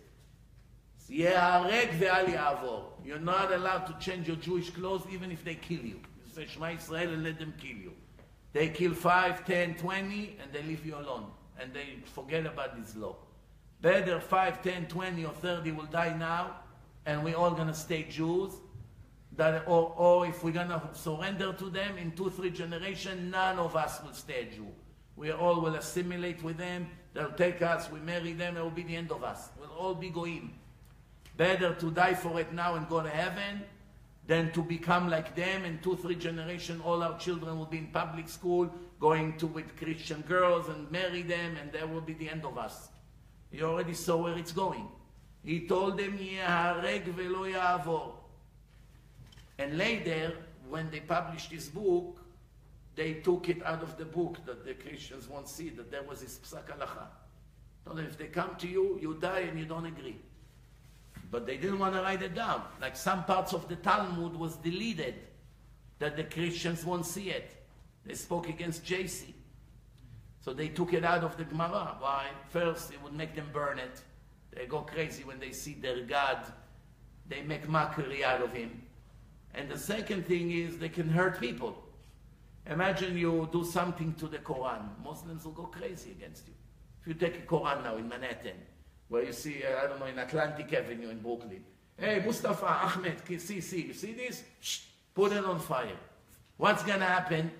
You're 1.08 1.30
not 3.18 3.52
allowed 3.52 3.86
to 3.86 3.96
change 3.98 4.26
your 4.28 4.36
Jewish 4.36 4.70
clothes 4.70 5.06
even 5.10 5.30
if 5.32 5.44
they 5.44 5.54
kill 5.54 5.80
you. 5.80 6.00
You 6.24 6.32
say 6.32 6.46
Shema 6.46 6.70
Israel 6.72 7.12
and 7.14 7.24
let 7.24 7.38
them 7.38 7.54
kill 7.58 7.76
you. 7.76 7.92
They 8.52 8.68
kill 8.68 8.94
5, 8.94 9.44
10, 9.44 9.74
20 9.76 10.38
and 10.42 10.52
they 10.52 10.62
leave 10.62 10.84
you 10.84 10.96
alone. 10.96 11.26
And 11.60 11.72
they 11.72 11.98
forget 12.04 12.46
about 12.46 12.78
this 12.78 12.96
law. 12.96 13.16
Better 13.80 14.20
5, 14.20 14.62
10, 14.62 14.86
20 14.86 15.24
or 15.24 15.32
30 15.32 15.72
will 15.72 15.84
die 15.84 16.16
now 16.16 16.56
and 17.06 17.22
we're 17.22 17.36
all 17.36 17.52
going 17.52 17.68
to 17.68 17.74
stay 17.74 18.04
Jews. 18.04 18.52
That, 19.36 19.68
or, 19.68 19.94
or 19.96 20.26
if 20.26 20.42
we're 20.42 20.52
going 20.52 20.68
to 20.68 20.82
surrender 20.94 21.52
to 21.52 21.70
them 21.70 21.96
in 21.96 22.10
two, 22.12 22.30
three 22.30 22.50
generations, 22.50 23.30
none 23.30 23.58
of 23.58 23.76
us 23.76 24.02
will 24.02 24.12
stay 24.12 24.48
Jew. 24.52 24.66
We 25.14 25.30
all 25.30 25.60
will 25.60 25.76
assimilate 25.76 26.42
with 26.42 26.56
them. 26.56 26.88
They'll 27.14 27.32
take 27.32 27.62
us, 27.62 27.90
we 27.90 28.00
marry 28.00 28.32
them, 28.32 28.56
it 28.56 28.62
will 28.62 28.70
be 28.70 28.82
the 28.82 28.96
end 28.96 29.12
of 29.12 29.22
us. 29.22 29.50
We'll 29.58 29.70
all 29.70 29.94
be 29.94 30.10
goyim. 30.10 30.52
Better 31.36 31.74
to 31.74 31.90
die 31.90 32.14
for 32.14 32.40
it 32.40 32.52
now 32.52 32.74
and 32.74 32.88
go 32.88 33.00
to 33.00 33.08
heaven 33.08 33.62
than 34.28 34.52
to 34.52 34.62
become 34.62 35.08
like 35.08 35.34
them 35.34 35.64
in 35.64 35.78
two, 35.80 35.96
three 35.96 36.14
generations. 36.14 36.82
All 36.84 37.02
our 37.02 37.18
children 37.18 37.58
will 37.58 37.66
be 37.66 37.78
in 37.78 37.88
public 37.88 38.28
school, 38.28 38.70
going 39.00 39.36
to 39.38 39.46
with 39.46 39.74
Christian 39.76 40.20
girls 40.20 40.68
and 40.68 40.88
marry 40.92 41.22
them, 41.22 41.56
and 41.60 41.72
that 41.72 41.90
will 41.90 42.02
be 42.02 42.12
the 42.12 42.28
end 42.28 42.44
of 42.44 42.58
us. 42.58 42.90
You 43.50 43.64
already 43.64 43.94
saw 43.94 44.22
where 44.22 44.38
it's 44.38 44.52
going. 44.52 44.86
He 45.42 45.66
told 45.66 45.98
them, 45.98 46.18
"Yehareg 46.18 47.04
velo 47.06 47.44
ya'avor." 47.44 48.12
And 49.58 49.78
later, 49.78 50.36
when 50.68 50.90
they 50.90 51.00
published 51.00 51.50
his 51.50 51.68
book, 51.68 52.20
they 52.94 53.14
took 53.14 53.48
it 53.48 53.64
out 53.64 53.82
of 53.82 53.96
the 53.96 54.04
book 54.04 54.44
that 54.44 54.64
the 54.64 54.74
Christians 54.74 55.26
won't 55.26 55.48
see 55.48 55.70
that 55.70 55.90
there 55.90 56.02
was 56.02 56.20
this 56.20 56.38
psak 56.38 56.66
halacha. 56.66 57.06
Them, 57.86 57.98
if 58.00 58.18
they 58.18 58.26
come 58.26 58.54
to 58.56 58.68
you, 58.68 58.98
you 59.00 59.14
die 59.14 59.40
and 59.48 59.58
you 59.58 59.64
don't 59.64 59.86
agree. 59.86 60.18
But 61.30 61.46
they 61.46 61.56
didn't 61.56 61.78
want 61.78 61.94
to 61.94 62.00
write 62.00 62.22
it 62.22 62.34
down. 62.34 62.62
Like 62.80 62.96
some 62.96 63.24
parts 63.24 63.52
of 63.52 63.68
the 63.68 63.76
Talmud 63.76 64.34
was 64.34 64.56
deleted, 64.56 65.14
that 65.98 66.16
the 66.16 66.24
Christians 66.24 66.84
won't 66.84 67.06
see 67.06 67.30
it. 67.30 67.66
They 68.04 68.14
spoke 68.14 68.48
against 68.48 68.84
JC. 68.84 69.34
So 70.40 70.52
they 70.54 70.68
took 70.68 70.92
it 70.92 71.04
out 71.04 71.24
of 71.24 71.36
the 71.36 71.44
Gemara. 71.44 71.96
Why? 71.98 72.26
First, 72.48 72.92
it 72.92 73.02
would 73.02 73.12
make 73.12 73.34
them 73.34 73.48
burn 73.52 73.78
it. 73.78 74.00
They 74.52 74.66
go 74.66 74.80
crazy 74.80 75.24
when 75.24 75.38
they 75.38 75.52
see 75.52 75.74
their 75.74 76.02
God. 76.04 76.38
They 77.28 77.42
make 77.42 77.68
mockery 77.68 78.24
out 78.24 78.40
of 78.40 78.52
him. 78.52 78.82
And 79.54 79.68
the 79.68 79.78
second 79.78 80.26
thing 80.26 80.52
is 80.52 80.78
they 80.78 80.88
can 80.88 81.08
hurt 81.08 81.40
people. 81.40 81.82
Imagine 82.66 83.16
you 83.16 83.48
do 83.52 83.64
something 83.64 84.14
to 84.14 84.26
the 84.26 84.38
Quran. 84.38 84.82
Muslims 85.02 85.44
will 85.44 85.52
go 85.52 85.64
crazy 85.64 86.12
against 86.12 86.46
you. 86.46 86.54
If 87.00 87.08
you 87.08 87.14
take 87.14 87.36
a 87.36 87.46
Quran 87.46 87.82
now 87.82 87.96
in 87.96 88.08
Manhattan, 88.08 88.56
where 89.08 89.24
you 89.24 89.32
see, 89.32 89.62
uh, 89.64 89.84
I 89.84 89.86
don't 89.88 90.00
know, 90.00 90.06
in 90.06 90.18
Atlantic 90.18 90.72
Avenue 90.72 91.10
in 91.10 91.18
Brooklyn. 91.20 91.64
Hey, 91.96 92.22
Mustafa, 92.24 92.66
Ahmed, 92.66 93.16
see, 93.40 93.60
see, 93.60 93.82
you 93.82 93.94
see 93.94 94.12
this? 94.12 94.44
Shh, 94.60 94.80
put 95.14 95.32
it 95.32 95.44
on 95.44 95.58
fire. 95.58 95.96
What's 96.56 96.82
going 96.82 97.00
to 97.00 97.06
happen? 97.06 97.50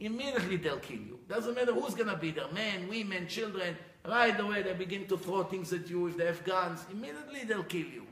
Immediately 0.00 0.56
they'll 0.56 0.78
kill 0.78 0.98
you. 0.98 1.18
Doesn't 1.28 1.54
matter 1.54 1.72
who's 1.72 1.94
going 1.94 2.08
to 2.08 2.16
be 2.16 2.30
there, 2.30 2.50
men, 2.52 2.88
women, 2.88 3.28
children. 3.28 3.76
Right 4.04 4.38
away 4.38 4.62
they 4.62 4.72
begin 4.72 5.06
to 5.06 5.16
throw 5.16 5.44
things 5.44 5.72
at 5.72 5.88
you 5.88 6.08
if 6.08 6.16
they 6.16 6.26
have 6.26 6.42
guns. 6.44 6.84
Immediately 6.90 7.44
they'll 7.44 7.62
kill 7.62 7.86
you. 7.86 8.06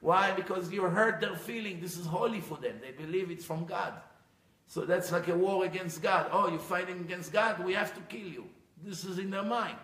Why? 0.00 0.32
Because 0.32 0.72
you 0.72 0.82
hurt 0.82 1.20
their 1.20 1.36
feeling. 1.36 1.80
This 1.80 1.96
is 1.96 2.06
holy 2.06 2.40
for 2.40 2.58
them. 2.58 2.80
They 2.82 2.90
believe 2.90 3.30
it's 3.30 3.44
from 3.44 3.64
God. 3.64 3.94
So 4.66 4.80
that's 4.80 5.12
like 5.12 5.28
a 5.28 5.36
war 5.36 5.64
against 5.64 6.02
God. 6.02 6.28
Oh, 6.32 6.48
you're 6.48 6.58
fighting 6.58 6.98
against 7.00 7.32
God? 7.32 7.64
We 7.64 7.72
have 7.74 7.94
to 7.94 8.00
kill 8.02 8.26
you. 8.26 8.46
This 8.82 9.04
is 9.04 9.18
in 9.18 9.30
their 9.30 9.44
mind. 9.44 9.76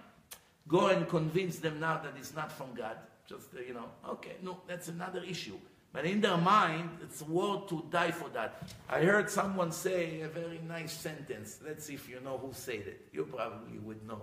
Go 0.69 0.89
and 0.89 1.09
convince 1.09 1.59
them 1.59 1.81
now 1.81 1.99
that 2.03 2.13
it's 2.19 2.35
not 2.35 2.53
from 2.53 2.75
God. 2.75 2.97
Just, 3.27 3.55
uh, 3.57 3.61
you 3.67 3.75
know, 3.75 3.87
okay, 4.07 4.37
no, 4.43 4.59
that's 4.67 4.89
another 4.89 5.23
issue. 5.23 5.59
But 5.93 6.05
in 6.05 6.21
their 6.21 6.37
mind, 6.37 6.91
it's 7.03 7.23
worth 7.23 7.69
to 7.71 7.85
die 7.91 8.11
for 8.11 8.29
that. 8.31 8.63
I 8.89 9.01
heard 9.01 9.31
someone 9.31 9.73
say 9.73 10.21
a 10.21 10.29
very 10.29 10.61
nice 10.69 10.93
sentence. 10.93 11.59
Let's 11.65 11.87
see 11.87 11.95
if 11.95 12.09
you 12.09 12.21
know 12.21 12.37
who 12.37 12.53
said 12.53 12.87
it. 12.87 13.09
You 13.13 13.25
probably 13.25 13.79
would 13.79 14.07
know. 14.07 14.21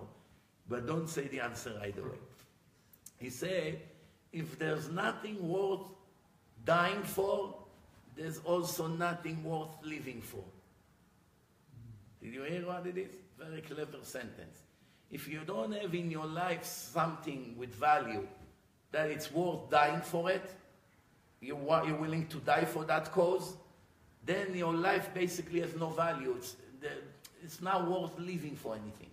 But 0.70 0.86
don't 0.86 1.10
say 1.10 1.28
the 1.28 1.40
answer 1.40 1.74
right 1.80 1.98
away. 1.98 2.20
He 3.18 3.30
said, 3.30 3.82
if 4.32 4.60
there's 4.60 4.90
nothing 4.90 5.48
worth 5.48 5.88
dying 6.66 7.02
for, 7.02 7.56
there's 8.16 8.40
also 8.40 8.88
nothing 8.88 9.44
worth 9.44 9.70
living 9.84 10.22
for. 10.22 10.44
Did 12.22 12.34
you 12.34 12.44
hear 12.44 12.66
what 12.66 12.86
it 12.86 12.98
is? 12.98 13.12
Very 13.40 13.62
clever 13.62 13.98
sentence. 14.04 14.65
If 15.12 15.28
you 15.28 15.42
don't 15.46 15.72
have 15.74 15.94
in 15.94 16.12
your 16.12 16.26
life 16.26 16.64
something 16.64 17.56
with 17.58 17.74
value 17.76 18.28
that 18.92 19.10
it's 19.10 19.32
worth 19.32 19.70
dying 19.70 20.02
for 20.02 20.32
it, 20.32 20.50
you 21.42 21.56
wa- 21.56 21.84
you're 21.84 21.98
willing 21.98 22.28
to 22.28 22.38
die 22.38 22.66
for 22.66 22.86
that 22.86 23.12
cause, 23.12 23.56
then 24.26 24.56
your 24.56 24.74
life 24.74 25.14
basically 25.14 25.62
has 25.62 25.76
no 25.76 25.90
value. 25.90 26.34
It's, 26.38 26.56
it's 27.44 27.62
not 27.62 27.90
worth 27.90 28.18
living 28.18 28.56
for 28.56 28.74
anything. 28.74 29.10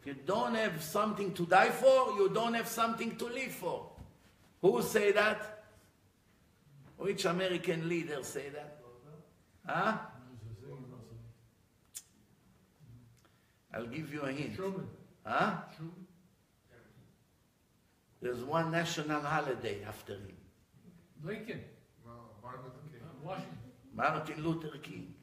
If 0.00 0.06
you 0.06 0.14
don't 0.26 0.54
have 0.54 0.82
something 0.82 1.32
to 1.34 1.46
die 1.46 1.70
for, 1.70 2.12
you 2.18 2.30
don't 2.32 2.54
have 2.54 2.68
something 2.68 3.16
to 3.16 3.24
live 3.26 3.52
for. 3.52 3.86
Who 4.62 4.82
say 4.82 5.12
that? 5.12 5.64
Which 6.96 7.24
American 7.24 7.88
leader 7.88 8.22
say 8.22 8.48
that? 8.50 8.78
Huh? 9.66 9.98
I'll 13.74 13.86
give 13.86 14.12
you 14.12 14.20
a 14.22 14.32
hint. 14.32 14.56
Huh? 15.24 15.56
There's 18.20 18.42
one 18.42 18.70
national 18.70 19.20
holiday 19.20 19.82
after 19.86 20.14
him. 20.14 20.36
Lincoln. 21.22 21.60
No, 22.06 22.12
Martin 22.42 22.64
Luther 22.64 22.88
King. 22.90 23.00
Washington. 23.22 23.58
Martin 23.94 24.44
Luther 24.44 24.78
King. 24.78 25.14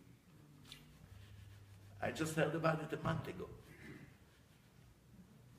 I 2.01 2.11
just 2.11 2.35
heard 2.35 2.55
about 2.55 2.81
it 2.81 2.97
a 2.99 3.03
month 3.03 3.27
ago. 3.27 3.47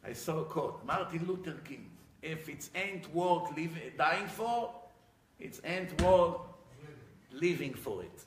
I 0.05 0.13
saw 0.13 0.41
a 0.41 0.45
quote, 0.45 0.85
Martin 0.85 1.25
Luther 1.27 1.57
King. 1.65 1.89
If 2.21 2.49
it's 2.49 2.71
ain't 2.75 3.13
worth 3.15 3.51
living, 3.57 3.93
dying 3.97 4.27
for, 4.27 4.73
it's 5.39 5.61
ain't 5.65 6.01
worth 6.03 6.37
living 7.33 7.75
for 7.75 8.03
it. 8.03 8.25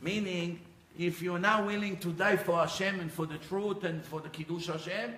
Meaning, 0.00 0.60
if 0.98 1.20
you're 1.22 1.38
not 1.38 1.66
willing 1.66 1.96
to 1.98 2.12
die 2.12 2.36
for 2.36 2.58
Hashem 2.58 3.00
and 3.00 3.12
for 3.12 3.26
the 3.26 3.38
truth 3.38 3.84
and 3.84 4.04
for 4.04 4.20
the 4.20 4.28
Kiddush 4.28 4.66
Hashem, 4.66 5.14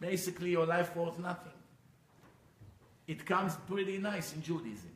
basically 0.00 0.50
your 0.50 0.66
life 0.66 0.94
worth 0.96 1.18
nothing. 1.18 1.52
it 3.10 3.26
comes 3.26 3.56
pretty 3.68 3.98
nice 3.98 4.34
in 4.34 4.40
Judaism. 4.40 4.92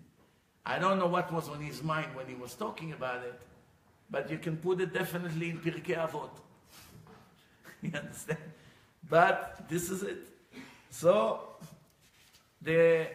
I 0.64 0.78
don't 0.78 0.98
know 1.00 1.08
what 1.08 1.32
was 1.32 1.48
on 1.48 1.60
his 1.60 1.82
mind 1.82 2.14
when 2.14 2.26
he 2.28 2.36
was 2.36 2.54
talking 2.54 2.92
about 2.92 3.24
it, 3.24 3.40
but 4.08 4.30
you 4.30 4.38
can 4.38 4.56
put 4.56 4.80
it 4.80 4.94
definitely 4.94 5.50
in 5.50 5.58
Pirkei 5.58 5.96
Avot. 5.96 6.30
you 7.82 7.90
understand? 7.92 8.38
But 9.10 9.64
this 9.68 9.90
is 9.90 10.04
it. 10.04 10.28
So 10.90 11.40
the 12.62 13.08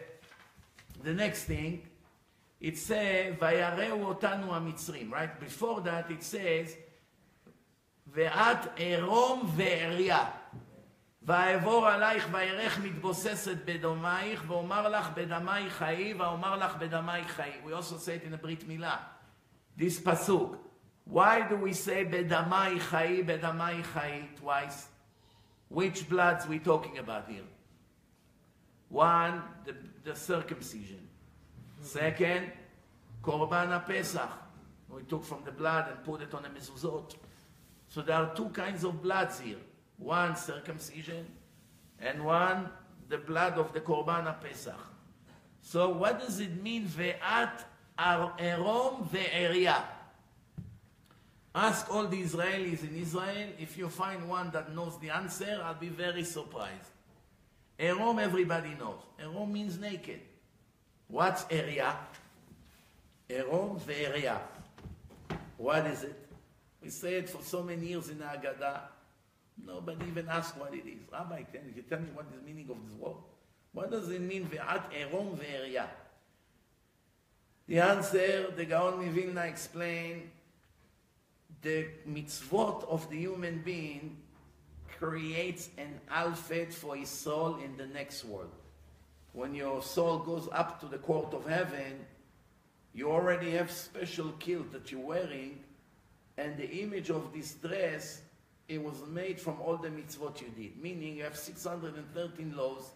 the 1.02 1.14
next 1.14 1.44
thing, 1.44 1.82
it 2.60 2.76
says, 2.76 3.34
ויראו 3.40 4.04
אותנו 4.04 4.54
המצרים, 4.54 5.10
right? 5.10 5.40
Before 5.40 5.80
that 5.80 6.10
it 6.10 6.22
says, 6.22 6.76
ואת 8.12 8.66
ערום 8.76 9.50
ועריה. 9.56 10.30
ואעבור 11.24 11.88
עלייך 11.88 12.28
וירך 12.32 12.78
מתבוססת 12.78 13.56
בדמייך, 13.64 14.44
ואומר 14.46 14.88
לך 14.88 15.10
בדמייך 15.14 15.72
חיי, 15.72 16.14
ואומר 16.14 16.56
לך 16.56 16.76
בדמייך 16.76 17.28
חיי. 17.28 17.60
We 17.64 17.72
also 17.72 17.98
say 17.98 18.22
it 18.22 18.26
in 18.26 18.32
the 18.32 18.42
ברית 18.42 18.64
מילה. 18.68 18.96
This 19.78 20.00
pasuk. 20.00 20.56
Why 21.06 21.40
do 21.50 21.56
we 21.56 21.72
say 21.72 22.04
בדמייך 22.10 22.82
חיי, 22.82 23.22
בדמייך 23.22 23.86
חיי 23.86 24.28
twice? 24.42 24.88
Which 25.68 26.08
bloods 26.08 26.46
we 26.48 26.58
talking 26.58 26.98
about 26.98 27.28
here? 27.28 27.44
One, 28.88 29.42
the, 29.64 29.74
the 30.04 30.16
circumcision. 30.16 31.08
Second, 31.82 32.50
Korban 33.22 33.86
Pesach. 33.86 34.30
We 34.88 35.02
took 35.02 35.24
from 35.24 35.44
the 35.44 35.52
blood 35.52 35.86
and 35.88 36.02
put 36.04 36.22
it 36.22 36.34
on 36.34 36.42
the 36.42 36.48
mezuzot. 36.48 37.14
So 37.88 38.02
there 38.02 38.16
are 38.16 38.34
two 38.34 38.48
kinds 38.48 38.82
of 38.84 39.00
bloods 39.00 39.38
here. 39.40 39.62
One, 39.97 40.35
circumcision, 40.35 41.25
and 41.99 42.23
one, 42.23 42.69
the 43.09 43.17
blood 43.17 43.53
of 43.53 43.73
the 43.73 43.79
Korban 43.81 44.33
Pesach. 44.41 44.73
So 45.61 45.89
what 45.89 46.19
does 46.19 46.39
it 46.39 46.61
mean, 46.61 46.85
ve'at 46.85 47.63
erom 47.97 49.09
ve'eria? 49.11 49.83
Ask 51.55 51.89
all 51.89 52.05
the 52.07 52.21
Israelis 52.21 52.83
in 52.83 52.97
Israel. 52.97 53.49
If 53.57 53.77
you 53.77 53.87
find 53.87 54.27
one 54.27 54.51
that 54.51 54.75
knows 54.75 54.99
the 54.99 55.09
answer, 55.09 55.61
I'll 55.63 55.73
be 55.73 55.87
very 55.87 56.23
surprised. 56.23 56.91
Erom, 57.79 58.19
everybody 58.19 58.75
knows. 58.77 58.99
Erom 59.19 59.53
means 59.53 59.79
naked. 59.79 60.19
What's 61.07 61.45
eria? 61.49 61.95
Erom 63.29 63.79
ve'eria. 63.79 64.39
What 65.57 65.87
is 65.87 66.03
it? 66.03 66.27
We 66.83 66.89
say 66.89 67.15
it 67.15 67.29
for 67.29 67.41
so 67.41 67.63
many 67.63 67.87
years 67.87 68.09
in 68.09 68.19
the 68.19 68.25
Haggadah. 68.25 68.81
Nobody 69.63 70.05
even 70.07 70.27
asked 70.27 70.57
what 70.57 70.73
it 70.73 70.85
is. 70.85 70.99
Rabbi, 71.11 71.43
can 71.43 71.73
you 71.75 71.81
tell 71.83 71.99
me 71.99 72.09
what 72.13 72.25
is 72.25 72.39
the 72.39 72.45
meaning 72.45 72.69
of 72.69 72.77
this 72.87 72.97
word? 72.97 73.15
What 73.73 73.91
does 73.91 74.09
it 74.09 74.21
mean, 74.21 74.45
ve'at 74.45 74.83
erom 74.93 75.37
ve'eria? 75.37 75.87
The 77.67 77.79
answer, 77.79 78.51
the 78.55 78.65
Gaon 78.65 78.93
Mivilna 79.03 79.47
explained, 79.47 80.29
the 81.61 81.87
mitzvot 82.07 82.87
of 82.87 83.09
the 83.09 83.17
human 83.17 83.61
being 83.65 84.17
creates 84.99 85.69
an 85.77 85.99
alphabet 86.09 86.73
for 86.73 86.95
his 86.95 87.09
soul 87.09 87.57
in 87.57 87.75
the 87.75 87.87
next 87.87 88.23
world. 88.23 88.51
When 89.33 89.55
your 89.55 89.81
soul 89.81 90.19
goes 90.19 90.47
up 90.51 90.79
to 90.81 90.85
the 90.85 90.99
court 90.99 91.33
of 91.33 91.47
heaven, 91.47 92.05
you 92.93 93.11
already 93.11 93.51
have 93.51 93.71
special 93.71 94.31
kilt 94.39 94.71
that 94.71 94.91
you're 94.91 95.01
wearing, 95.01 95.63
and 96.37 96.55
the 96.55 96.69
image 96.81 97.09
of 97.09 97.33
this 97.33 97.55
dress, 97.55 98.21
it 98.67 98.83
was 98.83 99.03
made 99.07 99.39
from 99.39 99.61
all 99.61 99.77
the 99.77 99.89
mitzvot 99.89 100.41
you 100.41 100.49
did. 100.57 100.81
Meaning 100.81 101.17
you 101.17 101.23
have 101.23 101.37
613 101.37 102.55
laws. 102.55 102.91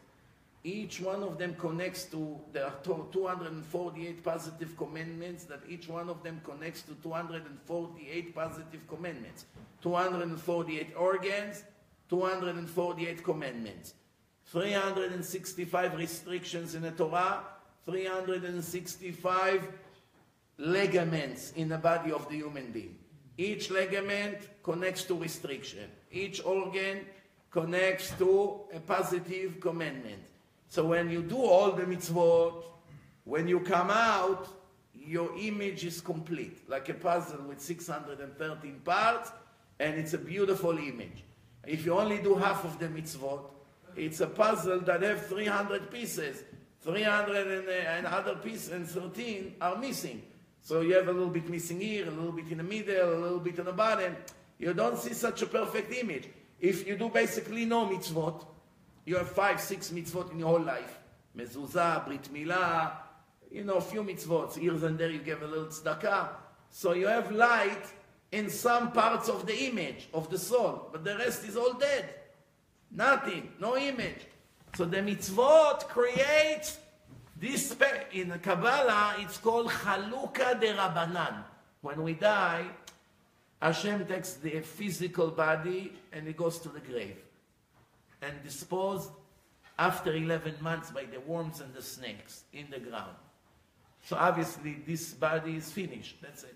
Each 0.63 0.99
one 0.99 1.23
of 1.23 1.37
them 1.37 1.55
connects 1.55 2.03
to, 2.05 2.37
there 2.51 2.65
are 2.65 2.73
248 2.83 4.23
positive 4.23 4.75
commandments, 4.75 5.45
that 5.45 5.61
each 5.69 5.87
one 5.87 6.09
of 6.09 6.21
them 6.21 6.41
connects 6.43 6.81
to 6.81 6.95
248 7.01 8.35
positive 8.35 8.85
commandments. 8.87 9.45
248 9.81 10.93
organs, 10.97 11.63
248 12.09 13.23
commandments. 13.23 13.93
365 14.47 15.95
restrictions 15.95 16.75
in 16.75 16.81
the 16.81 16.91
Torah, 16.91 17.41
365 17.85 19.71
ligaments 20.57 21.53
in 21.55 21.69
the 21.69 21.77
body 21.77 22.11
of 22.11 22.27
the 22.27 22.35
human 22.35 22.69
being. 22.71 22.98
Each 23.39 23.71
ligament 23.71 24.37
connects 24.63 25.05
to 25.05 25.15
restriction. 25.15 25.89
Each 26.11 26.43
organ 26.43 27.05
connects 27.49 28.11
to 28.17 28.59
a 28.73 28.81
positive 28.81 29.61
commandment. 29.61 30.21
So 30.67 30.85
when 30.85 31.09
you 31.09 31.23
do 31.23 31.37
all 31.37 31.71
the 31.71 31.83
mitzvot, 31.83 32.65
when 33.23 33.47
you 33.47 33.61
come 33.61 33.91
out, 33.91 34.49
your 34.93 35.29
image 35.39 35.85
is 35.85 36.01
complete, 36.01 36.69
like 36.69 36.89
a 36.89 36.93
puzzle 36.93 37.41
with 37.47 37.61
613 37.61 38.81
parts, 38.83 39.31
and 39.79 39.97
it's 39.97 40.13
a 40.13 40.17
beautiful 40.17 40.77
image. 40.77 41.23
If 41.65 41.85
you 41.85 41.97
only 41.97 42.17
do 42.17 42.35
half 42.35 42.65
of 42.65 42.77
the 42.77 42.87
mitzvot, 42.87 43.45
it's 43.95 44.19
a 44.19 44.27
puzzle 44.27 44.81
that 44.81 45.01
have 45.01 45.25
300 45.27 45.89
pieces. 45.89 46.43
300 46.81 47.47
and, 47.47 47.69
uh, 47.69 47.71
and 47.71 48.05
other 48.05 48.35
pieces 48.35 48.71
and 48.71 48.85
13 48.85 49.55
are 49.61 49.77
missing. 49.77 50.23
So 50.61 50.81
you 50.81 50.93
have 50.95 51.07
a 51.07 51.11
little 51.11 51.29
bit 51.29 51.49
missing 51.49 51.81
here, 51.81 52.07
a 52.07 52.11
little 52.11 52.31
bit 52.31 52.51
in 52.51 52.57
the 52.57 52.63
middle, 52.63 53.13
a 53.13 53.19
little 53.19 53.39
bit 53.39 53.59
on 53.59 53.65
the 53.65 53.73
bottom. 53.73 54.15
You 54.57 54.73
don't 54.73 54.97
see 54.97 55.13
such 55.13 55.41
a 55.41 55.45
perfect 55.45 55.93
image. 55.93 56.27
If 56.59 56.85
you 56.87 56.97
do 56.97 57.09
basically 57.09 57.65
no 57.65 57.85
mitzvot, 57.85 58.45
you 59.05 59.15
have 59.15 59.29
five, 59.29 59.59
six 59.61 59.89
mitzvot 59.89 60.31
in 60.31 60.39
your 60.39 60.49
whole 60.49 60.61
life. 60.61 60.99
Mezuzah, 61.35 62.05
Brit 62.05 62.33
Milah, 62.33 62.91
you 63.49 63.63
know, 63.63 63.75
a 63.75 63.81
few 63.81 64.03
mitzvot. 64.03 64.57
Here 64.57 64.73
and 64.85 64.97
there 64.97 65.09
you 65.09 65.19
give 65.19 65.41
a 65.41 65.47
little 65.47 65.67
tzedakah. 65.67 66.29
So 66.69 66.93
you 66.93 67.07
have 67.07 67.31
light 67.31 67.85
in 68.31 68.49
some 68.49 68.91
parts 68.91 69.29
of 69.29 69.45
the 69.45 69.65
image, 69.65 70.09
of 70.13 70.29
the 70.29 70.37
soul, 70.37 70.89
but 70.91 71.03
the 71.03 71.17
rest 71.17 71.43
is 71.45 71.57
all 71.57 71.73
dead. 71.73 72.13
Nothing, 72.91 73.53
no 73.59 73.77
image. 73.77 74.27
So 74.75 74.85
the 74.85 74.97
mitzvot 74.97 75.87
create 75.87 76.77
this, 77.39 77.75
in 78.11 78.31
Kabbalah, 78.39 79.15
it's 79.19 79.37
called 79.37 79.67
Chaluka 79.67 80.59
de 80.59 80.73
Rabbanan. 80.73 81.43
When 81.81 82.03
we 82.03 82.13
die, 82.13 82.65
Hashem 83.61 84.05
takes 84.07 84.33
the 84.33 84.61
physical 84.61 85.31
body 85.31 85.93
and 86.11 86.27
he 86.27 86.33
goes 86.33 86.59
to 86.59 86.69
the 86.69 86.79
grave 86.79 87.17
and 88.21 88.33
disposed 88.43 89.11
after 89.77 90.13
11 90.13 90.55
months 90.61 90.91
by 90.91 91.05
the 91.05 91.19
worms 91.21 91.61
and 91.61 91.73
the 91.73 91.81
snakes 91.81 92.43
in 92.51 92.67
the 92.69 92.79
ground. 92.79 93.15
So 94.03 94.17
obviously 94.17 94.81
this 94.85 95.13
body 95.13 95.55
is 95.55 95.71
finished. 95.71 96.17
That's 96.21 96.43
it. 96.43 96.55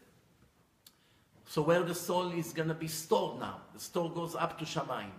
So 1.46 1.62
where 1.62 1.84
the 1.84 1.96
soul 1.96 2.32
is 2.32 2.52
going 2.52 2.70
to 2.70 2.74
be 2.74 2.88
stored 2.88 3.40
now? 3.40 3.62
The 3.74 3.80
store 3.80 4.10
goes 4.12 4.36
up 4.36 4.58
to 4.60 4.66
Shamayim. 4.66 5.12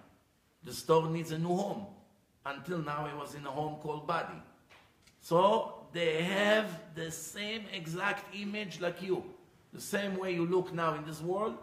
The 0.64 0.72
store 0.72 1.08
needs 1.08 1.30
a 1.32 1.38
new 1.38 1.54
home. 1.54 1.86
Until 2.46 2.78
now 2.78 3.06
it 3.06 3.16
was 3.16 3.34
in 3.34 3.46
a 3.46 3.50
home 3.50 3.76
called 3.76 4.06
body. 4.06 4.42
So 5.24 5.86
they 5.94 6.22
have 6.22 6.68
the 6.94 7.10
same 7.10 7.62
exact 7.72 8.34
image 8.34 8.78
like 8.78 9.00
you. 9.00 9.24
The 9.72 9.80
same 9.80 10.18
way 10.18 10.34
you 10.34 10.44
look 10.44 10.74
now 10.74 10.96
in 10.96 11.06
this 11.06 11.22
world, 11.22 11.56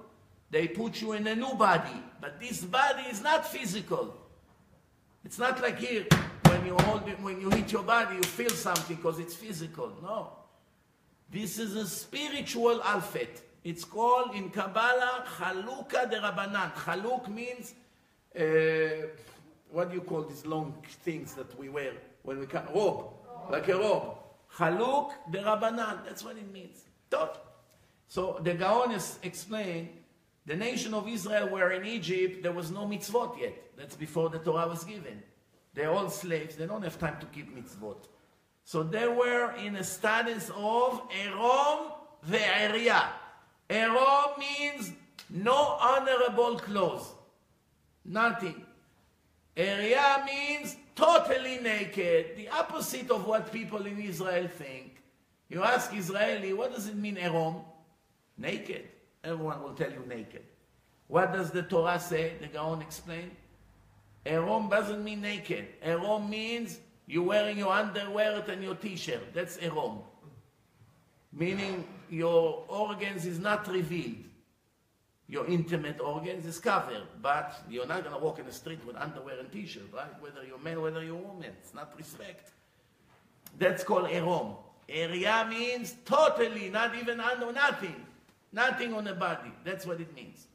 they 0.49 0.67
put 0.67 0.99
you 0.99 1.11
in 1.11 1.27
a 1.27 1.35
new 1.35 1.53
body. 1.53 2.01
But 2.19 2.39
this 2.39 2.65
body 2.65 3.03
is 3.11 3.21
not 3.21 3.47
physical. 3.47 4.15
It's 5.23 5.37
not 5.37 5.61
like 5.61 5.77
here, 5.77 6.07
when 6.47 6.65
you 6.65 6.75
hold 6.75 7.07
it, 7.07 7.19
when 7.19 7.39
you 7.39 7.51
hit 7.51 7.71
your 7.71 7.83
body, 7.83 8.15
you 8.15 8.23
feel 8.23 8.49
something 8.49 8.95
because 8.95 9.19
it's 9.19 9.35
physical. 9.35 9.93
No. 10.01 10.31
This 11.29 11.59
is 11.59 11.75
a 11.75 11.85
spiritual 11.85 12.81
alphabet. 12.81 13.43
It's 13.63 13.85
called 13.85 14.33
in 14.33 14.49
Kabbalah 14.49 15.23
Chaluka 15.37 16.09
de 16.09 16.19
Rabbanan. 16.19 16.73
Chaluk 16.73 17.27
means, 17.27 17.75
uh, 18.35 19.05
what 19.69 19.89
do 19.89 19.97
you 19.97 20.01
call 20.01 20.23
these 20.23 20.47
long 20.47 20.73
things 21.03 21.35
that 21.35 21.55
we 21.59 21.69
wear 21.69 21.93
when 22.23 22.39
we 22.39 22.47
come? 22.47 22.65
Robe, 22.73 23.20
like 23.51 23.67
a 23.67 23.77
robe. 23.77 24.15
Chaluk 24.57 25.11
de 25.31 25.39
Rabbanan. 25.39 26.05
That's 26.05 26.23
what 26.23 26.37
it 26.37 26.51
means. 26.51 26.85
So 28.07 28.39
the 28.43 28.53
Gaon 28.53 28.91
is 28.91 29.19
explained, 29.23 29.89
the 30.45 30.55
nation 30.55 30.93
of 30.93 31.07
Israel 31.07 31.49
were 31.49 31.71
in 31.71 31.85
Egypt, 31.85 32.43
there 32.43 32.51
was 32.51 32.71
no 32.71 32.85
mitzvot 32.85 33.39
yet. 33.39 33.55
That's 33.77 33.95
before 33.95 34.29
the 34.29 34.39
Torah 34.39 34.67
was 34.67 34.83
given. 34.83 35.23
They're 35.73 35.91
all 35.91 36.09
slaves, 36.09 36.55
they 36.55 36.65
don't 36.65 36.81
have 36.83 36.99
time 36.99 37.17
to 37.19 37.25
keep 37.27 37.55
mitzvot. 37.55 38.07
So 38.65 38.83
they 38.83 39.07
were 39.07 39.53
in 39.53 39.75
a 39.77 39.83
status 39.83 40.49
of 40.55 41.01
Erom 41.23 41.91
ve'eria. 42.29 43.03
Erom 43.69 44.39
means 44.39 44.91
no 45.29 45.55
honorable 45.55 46.57
clothes. 46.59 47.13
Nothing. 48.03 48.65
Eria 49.55 50.25
means 50.25 50.75
totally 50.95 51.59
naked. 51.59 52.37
The 52.37 52.49
opposite 52.49 53.09
of 53.11 53.25
what 53.25 53.51
people 53.51 53.85
in 53.85 53.99
Israel 53.99 54.47
think. 54.47 55.01
You 55.49 55.63
ask 55.63 55.93
Israeli, 55.93 56.53
what 56.53 56.73
does 56.73 56.87
it 56.87 56.95
mean 56.95 57.17
Erom? 57.17 57.57
Naked. 58.37 58.87
Everyone 59.23 59.61
will 59.61 59.73
tell 59.73 59.91
you 59.91 60.03
naked. 60.07 60.43
What 61.07 61.33
does 61.33 61.51
the 61.51 61.63
Torah 61.63 61.99
say? 61.99 62.33
The 62.39 62.47
Gaon 62.47 62.81
explained. 62.81 63.35
Erom 64.25 64.69
doesn't 64.69 65.03
mean 65.03 65.21
naked. 65.21 65.67
Erom 65.83 66.29
means 66.29 66.79
You're 67.11 67.23
wearing 67.23 67.57
your 67.57 67.73
underwear 67.73 68.41
and 68.47 68.63
your 68.63 68.75
t-shirt. 68.75 69.33
That's 69.33 69.57
erom. 69.57 69.99
Meaning 71.33 71.85
your 72.09 72.63
organs 72.69 73.25
is 73.25 73.37
not 73.37 73.67
revealed. 73.67 74.23
Your 75.31 75.47
intimate 75.47 76.01
organs 76.01 76.45
is 76.45 76.59
covered, 76.59 77.07
but 77.21 77.63
you're 77.69 77.87
not 77.87 78.03
gonna 78.03 78.19
walk 78.19 78.39
in 78.39 78.45
the 78.45 78.51
street 78.51 78.85
with 78.85 78.97
underwear 78.97 79.39
and 79.39 79.49
t-shirt, 79.49 79.83
right? 79.93 80.21
Whether 80.21 80.43
you're 80.45 80.59
man, 80.59 80.81
whether 80.81 81.01
you're 81.01 81.15
woman, 81.15 81.51
it's 81.57 81.73
not 81.73 81.93
respect. 81.97 82.51
That's 83.57 83.81
called 83.81 84.11
erom. 84.11 84.55
Eria 84.89 85.49
means 85.49 85.95
totally, 86.03 86.69
not 86.69 86.97
even 86.97 87.21
under, 87.21 87.49
nothing, 87.53 87.95
nothing 88.51 88.93
on 88.93 89.05
the 89.05 89.13
body. 89.13 89.53
That's 89.63 89.85
what 89.85 90.01
it 90.01 90.13
means. 90.13 90.47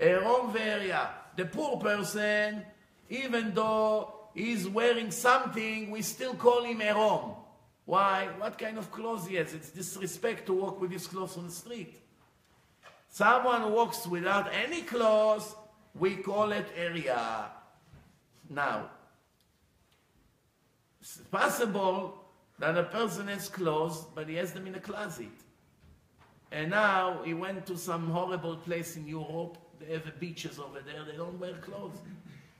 Erom 0.00 0.52
ve'eria. 0.52 1.10
The 1.36 1.44
poor 1.44 1.76
person, 1.76 2.64
even 3.08 3.54
though 3.54 4.14
he's 4.34 4.66
wearing 4.66 5.12
something, 5.12 5.92
we 5.92 6.02
still 6.02 6.34
call 6.34 6.64
him 6.64 6.80
erom. 6.80 7.34
Why? 7.84 8.30
What 8.38 8.58
kind 8.58 8.78
of 8.78 8.90
clothes 8.90 9.28
he 9.28 9.36
has? 9.36 9.54
It's 9.54 9.70
disrespect 9.70 10.46
to 10.46 10.54
walk 10.54 10.80
with 10.80 10.90
his 10.90 11.06
clothes 11.06 11.36
on 11.36 11.46
the 11.46 11.52
street. 11.52 11.94
Someone 13.18 13.72
walks 13.72 14.06
without 14.06 14.48
any 14.54 14.82
clothes, 14.82 15.56
we 15.98 16.14
call 16.14 16.52
it 16.52 16.68
eria. 16.76 17.46
Now, 18.48 18.90
it's 21.00 21.16
possible 21.28 22.14
that 22.60 22.78
a 22.78 22.84
person 22.84 23.26
has 23.26 23.48
clothes, 23.48 24.06
but 24.14 24.28
he 24.28 24.36
has 24.36 24.52
them 24.52 24.68
in 24.68 24.76
a 24.76 24.78
closet. 24.78 25.36
And 26.52 26.70
now 26.70 27.20
he 27.24 27.34
went 27.34 27.66
to 27.66 27.76
some 27.76 28.08
horrible 28.08 28.56
place 28.56 28.94
in 28.94 29.08
Europe. 29.08 29.58
They 29.80 29.94
have 29.94 30.20
beaches 30.20 30.60
over 30.60 30.78
there. 30.78 31.04
They 31.04 31.16
don't 31.16 31.40
wear 31.40 31.54
clothes. 31.54 31.98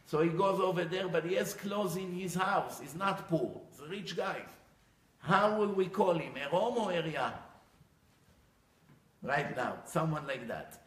So 0.06 0.22
he 0.22 0.30
goes 0.30 0.58
over 0.58 0.84
there, 0.84 1.06
but 1.06 1.24
he 1.24 1.36
has 1.36 1.54
clothes 1.54 1.94
in 1.94 2.12
his 2.12 2.34
house. 2.34 2.80
He's 2.80 2.96
not 2.96 3.28
poor. 3.28 3.60
He's 3.70 3.86
a 3.86 3.88
rich 3.88 4.16
guy. 4.16 4.42
How 5.20 5.56
will 5.56 5.72
we 5.72 5.86
call 5.86 6.14
him? 6.14 6.32
A 6.36 6.48
or 6.52 6.90
Eria? 6.90 7.34
Right 9.23 9.55
now, 9.55 9.73
someone 9.85 10.27
like 10.27 10.47
that. 10.47 10.77